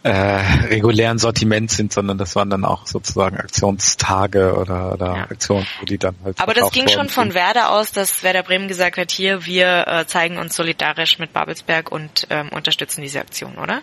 äh, 0.02 0.10
regulären 0.10 1.18
Sortiment 1.18 1.70
sind, 1.70 1.92
sondern 1.92 2.16
das 2.16 2.34
waren 2.34 2.48
dann 2.48 2.64
auch 2.64 2.86
sozusagen 2.86 3.36
Aktionstage 3.36 4.54
oder, 4.54 4.94
oder 4.94 5.06
Ja. 5.16 5.22
Aktionen, 5.24 5.66
wo 5.80 5.84
die 5.84 5.98
dann 5.98 6.14
halt. 6.24 6.40
Aber 6.40 6.54
das 6.54 6.70
ging 6.70 6.88
schon 6.88 6.96
worden 6.96 7.08
von 7.10 7.24
sind. 7.24 7.34
Werder 7.34 7.72
aus, 7.72 7.92
dass 7.92 8.22
Werder 8.22 8.42
Bremen 8.42 8.68
gesagt 8.68 8.96
hat, 8.96 9.10
hier, 9.10 9.44
wir 9.44 9.86
äh, 9.86 10.06
zeigen 10.06 10.38
uns 10.38 10.56
solidarisch 10.56 11.18
mit 11.18 11.34
Babelsberg 11.34 11.92
und 11.92 12.26
ähm, 12.30 12.48
unterstützen 12.48 13.02
diese 13.02 13.20
Aktion, 13.20 13.58
oder? 13.58 13.82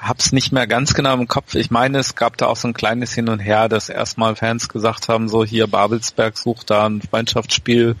Hab's 0.00 0.32
nicht 0.32 0.52
mehr 0.52 0.66
ganz 0.66 0.94
genau 0.94 1.14
im 1.14 1.28
Kopf. 1.28 1.54
Ich 1.54 1.70
meine, 1.70 1.98
es 1.98 2.14
gab 2.14 2.36
da 2.36 2.46
auch 2.46 2.56
so 2.56 2.68
ein 2.68 2.74
kleines 2.74 3.12
Hin 3.14 3.28
und 3.28 3.40
Her, 3.40 3.68
dass 3.68 3.88
erstmal 3.88 4.36
Fans 4.36 4.68
gesagt 4.68 5.08
haben, 5.08 5.28
so 5.28 5.44
hier 5.44 5.66
Babelsberg 5.66 6.38
sucht 6.38 6.70
da 6.70 6.86
ein 6.86 7.02
Freundschaftsspiel 7.02 7.96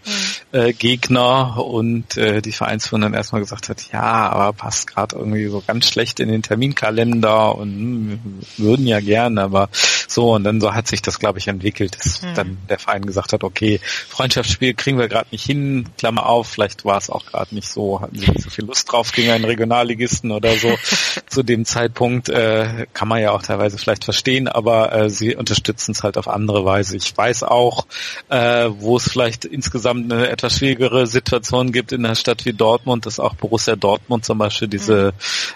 äh, 0.52 0.72
Gegner 0.72 1.58
und 1.64 2.16
äh, 2.16 2.40
die 2.42 2.52
Vereinsführung 2.52 3.02
dann 3.02 3.14
erstmal 3.14 3.40
gesagt 3.40 3.68
hat, 3.68 3.92
ja, 3.92 4.30
aber 4.30 4.52
passt 4.52 4.86
gerade 4.86 5.16
irgendwie 5.16 5.46
so 5.48 5.62
ganz 5.66 5.88
schlecht 5.88 6.20
in 6.20 6.28
den 6.28 6.42
Terminkalender 6.42 7.54
und 7.56 7.70
hm, 7.70 8.20
wir 8.56 8.66
würden 8.66 8.86
ja 8.86 9.00
gern, 9.00 9.38
aber 9.38 9.68
so 10.10 10.34
und 10.34 10.44
dann 10.44 10.60
so 10.60 10.74
hat 10.74 10.86
sich 10.88 11.02
das, 11.02 11.18
glaube 11.18 11.38
ich, 11.38 11.48
entwickelt, 11.48 11.96
dass 11.98 12.22
Mhm. 12.22 12.34
dann 12.34 12.58
der 12.68 12.78
Verein 12.78 13.06
gesagt 13.06 13.32
hat, 13.32 13.44
okay, 13.44 13.80
Freundschaftsspiel 14.08 14.74
kriegen 14.74 14.98
wir 14.98 15.08
gerade 15.08 15.28
nicht 15.30 15.44
hin, 15.44 15.88
Klammer 15.98 16.26
auf, 16.26 16.48
vielleicht 16.48 16.84
war 16.84 16.98
es 16.98 17.10
auch 17.10 17.24
gerade 17.26 17.54
nicht 17.54 17.68
so, 17.68 18.00
hatten 18.00 18.18
sie 18.18 18.30
nicht 18.30 18.42
so 18.42 18.50
viel 18.50 18.64
Lust 18.64 18.90
drauf 18.90 19.12
gegen 19.12 19.30
einen 19.30 19.44
Regionalligisten 19.44 20.30
oder 20.32 20.56
so 20.56 20.74
zu 21.28 21.42
dem 21.42 21.64
Zeitpunkt, 21.64 22.28
äh, 22.28 22.86
kann 22.92 23.08
man 23.08 23.20
ja 23.20 23.30
auch 23.32 23.42
teilweise 23.42 23.78
vielleicht 23.78 24.04
verstehen, 24.04 24.48
aber 24.48 24.92
äh, 24.92 25.10
sie 25.10 25.34
unterstützen 25.36 25.92
es 25.92 26.02
halt 26.02 26.16
auf 26.18 26.28
andere 26.28 26.64
Weise. 26.64 26.96
Ich 26.96 27.16
weiß 27.16 27.42
auch, 27.44 27.86
äh, 28.28 28.68
wo 28.70 28.96
es 28.96 29.08
vielleicht 29.08 29.44
insgesamt 29.44 30.12
eine 30.12 30.28
etwas 30.28 30.58
schwierigere 30.58 31.06
Situation 31.06 31.72
gibt 31.72 31.92
in 31.92 32.04
einer 32.04 32.14
Stadt 32.14 32.44
wie 32.44 32.52
Dortmund, 32.52 33.06
dass 33.06 33.20
auch 33.20 33.34
Borussia 33.34 33.76
Dortmund 33.76 34.24
zum 34.24 34.38
Beispiel 34.38 34.68
diese 34.68 35.12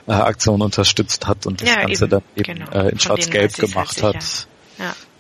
äh, 0.07 0.13
Aktion 0.13 0.63
unterstützt 0.63 1.27
hat 1.27 1.47
und 1.47 1.61
das 1.61 1.69
Ja, 1.69 1.83
Ganze 1.83 2.05
eben, 2.05 2.11
dann 2.11 2.23
eben 2.37 2.59
genau. 2.59 2.71
äh, 2.71 2.89
in 2.91 2.99
Schwarz-Gelb 2.99 3.51
ich's 3.51 3.59
gemacht 3.59 4.03
halt 4.03 4.17
hat. 4.17 4.44
Sicher. 4.77 4.85
Ja. 4.85 5.14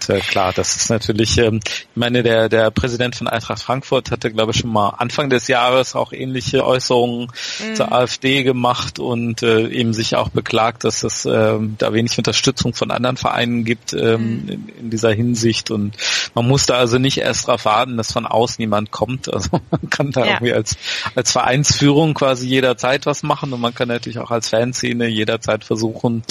Und, 0.00 0.14
äh, 0.14 0.20
klar, 0.20 0.52
das 0.54 0.76
ist 0.76 0.90
natürlich, 0.90 1.38
ähm, 1.38 1.60
ich 1.64 1.86
meine, 1.94 2.22
der, 2.22 2.48
der 2.48 2.70
Präsident 2.70 3.16
von 3.16 3.26
Eintracht 3.28 3.62
Frankfurt 3.62 4.10
hatte, 4.10 4.30
glaube 4.32 4.52
ich, 4.52 4.58
schon 4.58 4.70
mal 4.72 4.90
Anfang 4.90 5.30
des 5.30 5.48
Jahres 5.48 5.94
auch 5.94 6.12
ähnliche 6.12 6.64
Äußerungen 6.66 7.28
Mhm. 7.60 7.74
zur 7.74 7.92
AfD 7.92 8.42
gemacht 8.42 8.98
und 8.98 9.42
äh, 9.42 9.68
eben 9.68 9.92
sich 9.92 10.16
auch 10.16 10.28
beklagt, 10.28 10.84
dass 10.84 11.02
es 11.02 11.24
ähm, 11.26 11.74
da 11.78 11.92
wenig 11.92 12.16
Unterstützung 12.18 12.74
von 12.74 12.90
anderen 12.90 13.16
Vereinen 13.16 13.64
gibt 13.64 13.92
ähm, 13.92 14.42
Mhm. 14.42 14.48
in, 14.48 14.68
in 14.80 14.90
dieser 14.90 15.12
Hinsicht. 15.12 15.70
Und 15.70 15.96
man 16.34 16.46
muss 16.46 16.66
da 16.66 16.74
also 16.78 16.98
nicht 16.98 17.18
erst 17.18 17.48
darauf 17.48 17.64
warten, 17.64 17.96
dass 17.96 18.12
von 18.12 18.26
außen 18.26 18.60
jemand 18.60 18.90
kommt. 18.90 19.32
Also 19.32 19.48
man 19.70 19.90
kann 19.90 20.12
da 20.12 20.24
Ja. 20.24 20.32
irgendwie 20.34 20.52
als, 20.52 20.76
als 21.14 21.32
Vereinsführung 21.32 22.14
quasi 22.14 22.46
jederzeit 22.46 23.06
was 23.06 23.22
machen 23.22 23.52
und 23.52 23.60
man 23.60 23.74
kann 23.74 23.88
natürlich 23.88 24.18
auch 24.18 24.30
als 24.30 24.48
Fanszene 24.48 25.06
jederzeit 25.08 25.64
versuchen, 25.64 26.22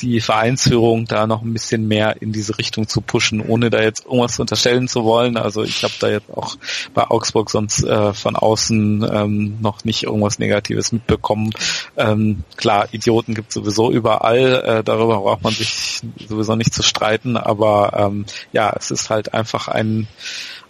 die 0.00 0.20
Vereinsführung 0.20 1.06
da 1.06 1.26
noch 1.26 1.42
ein 1.42 1.52
bisschen 1.52 1.86
mehr 1.88 2.20
in 2.20 2.32
diese 2.32 2.58
Richtung 2.58 2.88
zu 2.88 3.00
pushen, 3.12 3.42
ohne 3.42 3.68
da 3.68 3.82
jetzt 3.82 4.06
irgendwas 4.06 4.40
unterstellen 4.40 4.88
zu 4.88 5.04
wollen. 5.04 5.36
Also 5.36 5.62
ich 5.62 5.84
habe 5.84 5.92
da 6.00 6.08
jetzt 6.08 6.30
auch 6.30 6.56
bei 6.94 7.04
Augsburg 7.10 7.50
sonst 7.50 7.84
äh, 7.84 8.14
von 8.14 8.36
außen 8.36 9.06
ähm, 9.12 9.58
noch 9.60 9.84
nicht 9.84 10.04
irgendwas 10.04 10.38
Negatives 10.38 10.92
mitbekommen. 10.92 11.50
Ähm, 11.98 12.44
klar, 12.56 12.88
Idioten 12.90 13.34
gibt 13.34 13.52
sowieso 13.52 13.92
überall, 13.92 14.62
äh, 14.64 14.82
darüber 14.82 15.18
braucht 15.20 15.42
man 15.42 15.52
sich 15.52 16.00
sowieso 16.26 16.56
nicht 16.56 16.72
zu 16.72 16.82
streiten, 16.82 17.36
aber 17.36 17.92
ähm, 17.98 18.24
ja, 18.52 18.72
es 18.78 18.90
ist 18.90 19.10
halt 19.10 19.34
einfach 19.34 19.68
ein 19.68 20.08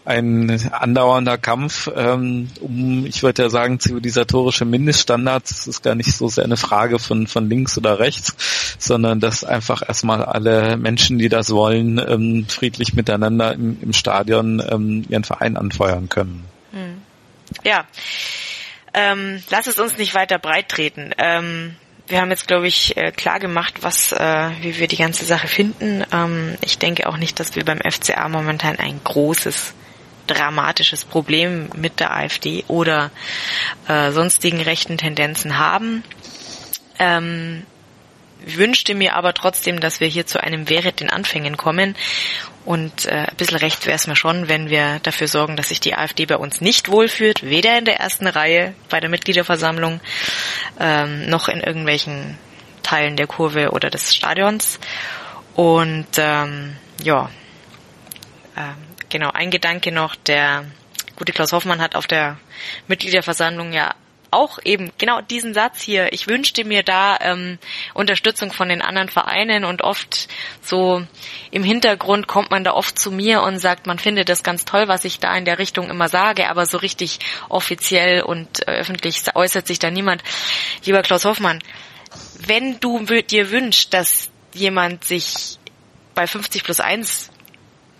ein 0.04 0.50
andauernder 0.72 1.38
Kampf 1.38 1.88
ähm, 1.94 2.48
um, 2.60 3.06
ich 3.06 3.22
würde 3.22 3.44
ja 3.44 3.48
sagen, 3.50 3.78
zivilisatorische 3.78 4.64
Mindeststandards. 4.64 5.50
Es 5.52 5.66
ist 5.66 5.82
gar 5.82 5.94
nicht 5.94 6.12
so 6.12 6.28
sehr 6.28 6.44
eine 6.44 6.56
Frage 6.56 6.98
von, 6.98 7.26
von 7.26 7.48
links 7.48 7.78
oder 7.78 7.98
rechts, 7.98 8.76
sondern 8.78 9.20
dass 9.20 9.44
einfach 9.44 9.82
erstmal 9.86 10.24
alle 10.24 10.76
Menschen, 10.76 11.18
die 11.18 11.28
das 11.28 11.50
wollen, 11.50 11.98
ähm, 11.98 12.46
friedlich 12.48 12.94
miteinander 12.94 13.52
im, 13.52 13.78
im 13.80 13.92
Stadion 13.92 14.62
ähm, 14.68 15.04
ihren 15.08 15.24
Verein 15.24 15.56
anfeuern 15.56 16.08
können. 16.08 16.44
Ja. 17.64 17.86
Ähm, 18.94 19.42
lass 19.50 19.66
es 19.66 19.78
uns 19.78 19.96
nicht 19.96 20.14
weiter 20.14 20.38
breit 20.38 20.68
treten. 20.68 21.12
Ähm, 21.16 21.76
wir 22.08 22.20
haben 22.20 22.30
jetzt, 22.30 22.46
glaube 22.46 22.66
ich, 22.66 22.96
äh, 22.96 23.10
klar 23.10 23.38
gemacht, 23.38 23.76
was, 23.80 24.12
äh, 24.12 24.50
wie 24.60 24.78
wir 24.78 24.86
die 24.86 24.96
ganze 24.96 25.24
Sache 25.24 25.48
finden. 25.48 26.04
Ähm, 26.12 26.56
ich 26.60 26.78
denke 26.78 27.08
auch 27.08 27.16
nicht, 27.16 27.40
dass 27.40 27.56
wir 27.56 27.64
beim 27.64 27.78
FCA 27.78 28.28
momentan 28.28 28.76
ein 28.78 29.00
großes 29.02 29.74
dramatisches 30.26 31.04
Problem 31.04 31.70
mit 31.76 32.00
der 32.00 32.14
AfD 32.14 32.64
oder 32.68 33.10
äh, 33.88 34.10
sonstigen 34.12 34.60
rechten 34.60 34.98
Tendenzen 34.98 35.58
haben. 35.58 36.02
Ähm, 36.98 37.66
wünschte 38.44 38.94
mir 38.94 39.14
aber 39.14 39.34
trotzdem, 39.34 39.80
dass 39.80 40.00
wir 40.00 40.08
hier 40.08 40.26
zu 40.26 40.42
einem 40.42 40.68
Wehret 40.68 41.00
den 41.00 41.10
Anfängen 41.10 41.56
kommen. 41.56 41.96
Und 42.64 43.06
äh, 43.06 43.26
ein 43.28 43.36
bisschen 43.36 43.58
recht 43.58 43.86
wäre 43.86 43.96
es 43.96 44.06
mir 44.06 44.16
schon, 44.16 44.48
wenn 44.48 44.70
wir 44.70 45.00
dafür 45.02 45.26
sorgen, 45.26 45.56
dass 45.56 45.68
sich 45.68 45.80
die 45.80 45.94
AfD 45.94 46.26
bei 46.26 46.36
uns 46.36 46.60
nicht 46.60 46.88
wohlfühlt, 46.90 47.42
weder 47.42 47.76
in 47.78 47.84
der 47.84 47.98
ersten 47.98 48.26
Reihe 48.26 48.74
bei 48.88 49.00
der 49.00 49.10
Mitgliederversammlung 49.10 50.00
ähm, 50.78 51.28
noch 51.28 51.48
in 51.48 51.60
irgendwelchen 51.60 52.38
Teilen 52.82 53.16
der 53.16 53.26
Kurve 53.26 53.70
oder 53.70 53.90
des 53.90 54.14
Stadions. 54.14 54.78
Und 55.54 56.06
ähm, 56.18 56.76
ja, 57.02 57.30
ähm, 58.56 58.91
genau, 59.12 59.30
ein 59.30 59.50
Gedanke 59.50 59.92
noch, 59.92 60.16
der 60.16 60.64
gute 61.14 61.32
Klaus 61.32 61.52
Hoffmann 61.52 61.80
hat 61.80 61.94
auf 61.94 62.08
der 62.08 62.38
Mitgliederversammlung 62.88 63.72
ja 63.72 63.94
auch 64.32 64.58
eben 64.64 64.90
genau 64.96 65.20
diesen 65.20 65.52
Satz 65.52 65.82
hier. 65.82 66.10
Ich 66.14 66.26
wünschte 66.26 66.64
mir 66.64 66.82
da 66.82 67.18
ähm, 67.20 67.58
Unterstützung 67.92 68.50
von 68.50 68.70
den 68.70 68.80
anderen 68.80 69.10
Vereinen 69.10 69.66
und 69.66 69.82
oft 69.82 70.26
so 70.62 71.06
im 71.50 71.62
Hintergrund 71.62 72.26
kommt 72.26 72.50
man 72.50 72.64
da 72.64 72.72
oft 72.72 72.98
zu 72.98 73.12
mir 73.12 73.42
und 73.42 73.58
sagt, 73.58 73.86
man 73.86 73.98
findet 73.98 74.30
das 74.30 74.42
ganz 74.42 74.64
toll, 74.64 74.88
was 74.88 75.04
ich 75.04 75.20
da 75.20 75.36
in 75.36 75.44
der 75.44 75.58
Richtung 75.58 75.90
immer 75.90 76.08
sage, 76.08 76.48
aber 76.48 76.64
so 76.64 76.78
richtig 76.78 77.20
offiziell 77.50 78.22
und 78.22 78.66
äh, 78.66 78.72
öffentlich 78.72 79.22
äußert 79.34 79.66
sich 79.66 79.78
da 79.78 79.90
niemand. 79.90 80.22
Lieber 80.86 81.02
Klaus 81.02 81.26
Hoffmann, 81.26 81.62
wenn 82.46 82.80
du 82.80 83.04
dir 83.04 83.50
wünschst, 83.50 83.92
dass 83.92 84.30
jemand 84.54 85.04
sich 85.04 85.58
bei 86.14 86.26
50 86.26 86.64
plus 86.64 86.80
1 86.80 87.30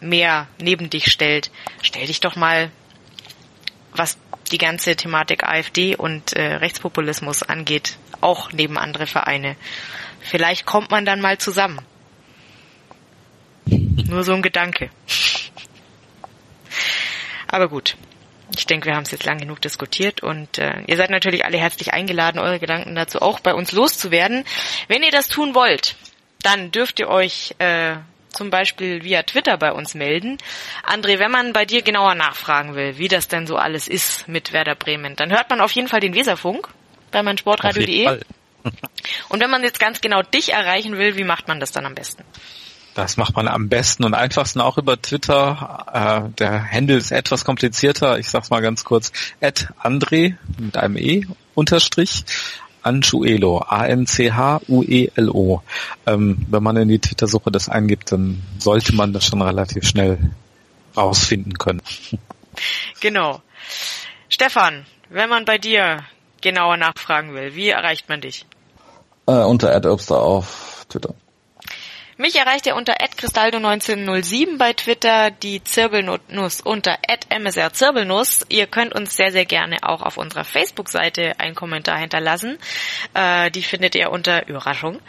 mehr 0.03 0.49
neben 0.61 0.91
dich 0.91 1.11
stellt, 1.11 1.51
stell 1.83 2.07
dich 2.07 2.21
doch 2.21 2.37
mal, 2.37 2.71
was 3.95 4.19
die 4.51 4.59
ganze 4.59 4.97
Thematik 4.97 5.45
AfD 5.45 5.97
und 5.97 6.35
äh, 6.35 6.55
Rechtspopulismus 6.57 7.43
angeht, 7.43 7.97
auch 8.21 8.53
neben 8.53 8.79
andere 8.79 9.07
Vereine. 9.07 9.57
Vielleicht 10.21 10.67
kommt 10.67 10.91
man 10.91 11.05
dann 11.05 11.21
mal 11.21 11.39
zusammen. 11.39 11.81
Nur 13.67 14.25
so 14.25 14.33
ein 14.35 14.43
Gedanke. 14.43 14.91
Aber 17.49 17.69
gut. 17.69 17.97
Ich 18.55 18.67
denke, 18.67 18.87
wir 18.87 18.95
haben 18.95 19.05
es 19.05 19.11
jetzt 19.11 19.25
lang 19.25 19.39
genug 19.39 19.63
diskutiert 19.63 20.23
und 20.23 20.59
äh, 20.59 20.83
ihr 20.87 20.97
seid 20.99 21.09
natürlich 21.09 21.47
alle 21.47 21.57
herzlich 21.57 21.95
eingeladen, 21.95 22.39
eure 22.39 22.59
Gedanken 22.59 22.95
dazu 22.95 23.23
auch 23.23 23.41
bei 23.41 23.55
uns 23.55 23.73
loszuwerden. 23.73 24.45
Wenn 24.89 25.03
ihr 25.03 25.11
das 25.11 25.29
tun 25.29 25.55
wollt, 25.55 25.97
dann 26.43 26.71
dürft 26.71 27.01
ihr 27.01 27.09
euch 27.09 27.55
äh, 27.59 27.97
zum 28.33 28.51
Beispiel 28.51 29.03
via 29.03 29.23
Twitter 29.23 29.57
bei 29.57 29.73
uns 29.73 29.95
melden. 29.95 30.39
André, 30.87 31.19
wenn 31.19 31.31
man 31.31 31.53
bei 31.53 31.65
dir 31.65 31.83
genauer 31.83 32.15
nachfragen 32.15 32.75
will, 32.75 32.99
wie 32.99 33.09
das 33.09 33.29
denn 33.29 33.47
so 33.47 33.57
alles 33.57 33.89
ist 33.89 34.29
mit 34.29 34.53
Werder 34.53 34.75
Bremen, 34.75 35.17
dann 35.17 35.31
hört 35.31 35.51
man 35.51 35.61
auf 35.61 35.73
jeden 35.73 35.89
Fall 35.89 36.01
den 36.01 36.15
Weserfunk 36.15 36.67
bei 36.67 36.71
Auf 36.71 37.15
jeden 37.15 37.25
meinsportradio.de. 37.27 38.05
Fall. 38.05 38.21
Und 39.29 39.41
wenn 39.41 39.51
man 39.51 39.63
jetzt 39.63 39.81
ganz 39.81 40.01
genau 40.01 40.23
dich 40.23 40.53
erreichen 40.53 40.97
will, 40.97 41.17
wie 41.17 41.25
macht 41.25 41.49
man 41.49 41.61
das 41.61 41.73
dann 41.73 41.87
am 41.87 41.95
besten? 41.95 42.25
Das 42.95 43.17
macht 43.17 43.35
man 43.37 43.49
am 43.49 43.71
besten 43.71 44.05
und 44.05 44.13
einfachsten 44.13 44.61
auch 44.61 44.77
über 44.77 45.01
Twitter. 45.01 45.87
Äh, 46.29 46.31
der 46.39 46.71
Handle 46.71 46.97
ist 46.97 47.11
etwas 47.11 47.43
komplizierter. 47.45 48.19
Ich 48.19 48.29
sag's 48.29 48.51
mal 48.51 48.61
ganz 48.61 48.85
kurz. 48.85 49.13
At 49.41 49.73
André 49.83 50.37
mit 50.59 50.77
einem 50.77 50.99
E 50.99 51.27
unterstrich 51.55 52.25
Anchuelo. 52.83 53.65
A-N-C-H-U-E-L-O. 53.67 55.63
Ähm, 56.07 56.47
wenn 56.49 56.63
man 56.63 56.77
in 56.77 56.89
die 56.89 56.99
Twitter-Suche 56.99 57.51
das 57.51 57.69
eingibt, 57.69 58.13
dann 58.13 58.43
sollte 58.59 58.95
man 58.95 59.13
das 59.13 59.27
schon 59.27 59.43
relativ 59.43 59.85
schnell 59.85 60.19
rausfinden 60.97 61.59
können. 61.59 61.83
Genau. 63.01 63.41
Stefan, 64.29 64.87
wenn 65.09 65.29
man 65.29 65.45
bei 65.45 65.59
dir 65.59 66.05
genauer 66.41 66.77
nachfragen 66.77 67.35
will, 67.35 67.55
wie 67.55 67.69
erreicht 67.69 68.09
man 68.09 68.21
dich? 68.21 68.47
Äh, 69.27 69.33
unter 69.45 69.75
AdObster 69.75 70.21
auf 70.21 70.87
Twitter. 70.89 71.15
Mich 72.23 72.37
erreicht 72.37 72.67
ihr 72.67 72.77
unter 72.77 72.95
@cristaldo1907 73.01 74.57
bei 74.57 74.75
Twitter, 74.75 75.33
die 75.33 75.65
Zirbelnuss 75.65 76.61
unter 76.61 76.97
@msrzirbelnuss. 77.37 78.47
Ihr 78.49 78.69
könnt 78.69 78.95
uns 78.95 79.17
sehr 79.17 79.33
sehr 79.33 79.45
gerne 79.45 79.79
auch 79.83 80.03
auf 80.03 80.19
unserer 80.19 80.45
Facebook-Seite 80.45 81.41
einen 81.41 81.57
Kommentar 81.57 81.99
hinterlassen. 81.99 82.61
Äh, 83.13 83.51
die 83.51 83.65
findet 83.65 83.97
ihr 83.97 84.13
unter 84.13 84.47
Überraschung 84.47 85.01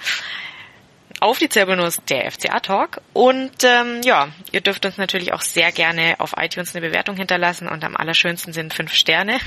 auf 1.19 1.37
die 1.37 1.49
Zirbelnuss, 1.49 2.01
der 2.09 2.31
FCA 2.31 2.59
Talk. 2.61 3.01
Und 3.13 3.63
ähm, 3.63 4.01
ja, 4.03 4.29
ihr 4.51 4.61
dürft 4.61 4.83
uns 4.83 4.97
natürlich 4.97 5.33
auch 5.33 5.41
sehr 5.41 5.71
gerne 5.71 6.15
auf 6.17 6.33
iTunes 6.35 6.75
eine 6.75 6.83
Bewertung 6.83 7.15
hinterlassen 7.15 7.67
und 7.67 7.83
am 7.83 7.95
allerschönsten 7.95 8.53
sind 8.53 8.73
fünf 8.73 8.91
Sterne. 8.91 9.37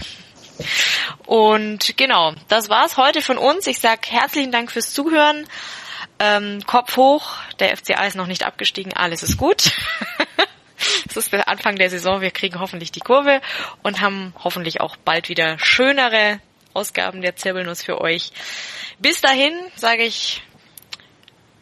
Und 1.26 1.96
genau, 1.96 2.32
das 2.46 2.68
war's 2.68 2.96
heute 2.96 3.22
von 3.22 3.38
uns. 3.38 3.66
Ich 3.66 3.80
sag 3.80 4.06
herzlichen 4.08 4.52
Dank 4.52 4.70
fürs 4.70 4.92
Zuhören. 4.92 5.48
Ähm, 6.18 6.60
Kopf 6.66 6.96
hoch, 6.96 7.34
der 7.58 7.76
FCA 7.76 8.04
ist 8.04 8.16
noch 8.16 8.26
nicht 8.26 8.44
abgestiegen, 8.44 8.92
alles 8.94 9.22
ist 9.22 9.36
gut. 9.36 9.72
es 11.08 11.16
ist 11.16 11.32
der 11.32 11.48
Anfang 11.48 11.76
der 11.76 11.90
Saison, 11.90 12.20
wir 12.20 12.30
kriegen 12.30 12.58
hoffentlich 12.58 12.90
die 12.90 13.00
Kurve 13.00 13.40
und 13.82 14.00
haben 14.00 14.34
hoffentlich 14.42 14.80
auch 14.80 14.96
bald 14.96 15.28
wieder 15.28 15.58
schönere 15.58 16.40
Ausgaben 16.72 17.22
der 17.22 17.36
Zirbelnuss 17.36 17.82
für 17.82 18.00
euch. 18.00 18.32
Bis 18.98 19.20
dahin 19.20 19.52
sage 19.76 20.04
ich 20.04 20.42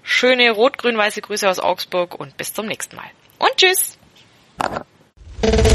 schöne 0.03 0.51
rot-grün-weiße 0.51 1.21
Grüße 1.21 1.49
aus 1.49 1.59
Augsburg 1.59 2.15
und 2.15 2.37
bis 2.37 2.53
zum 2.53 2.67
nächsten 2.67 2.97
Mal. 2.97 3.11
Und 3.39 3.57
tschüss! 3.57 3.99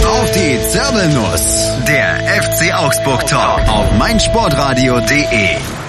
Auf 0.06 0.32
die 0.32 0.60
Zirbelnuss, 0.70 1.78
der 1.88 2.42
FC 2.42 2.74
Augsburg 2.74 3.28
Talk 3.28 3.68
auf 3.70 3.92
meinsportradio.de. 3.94 5.89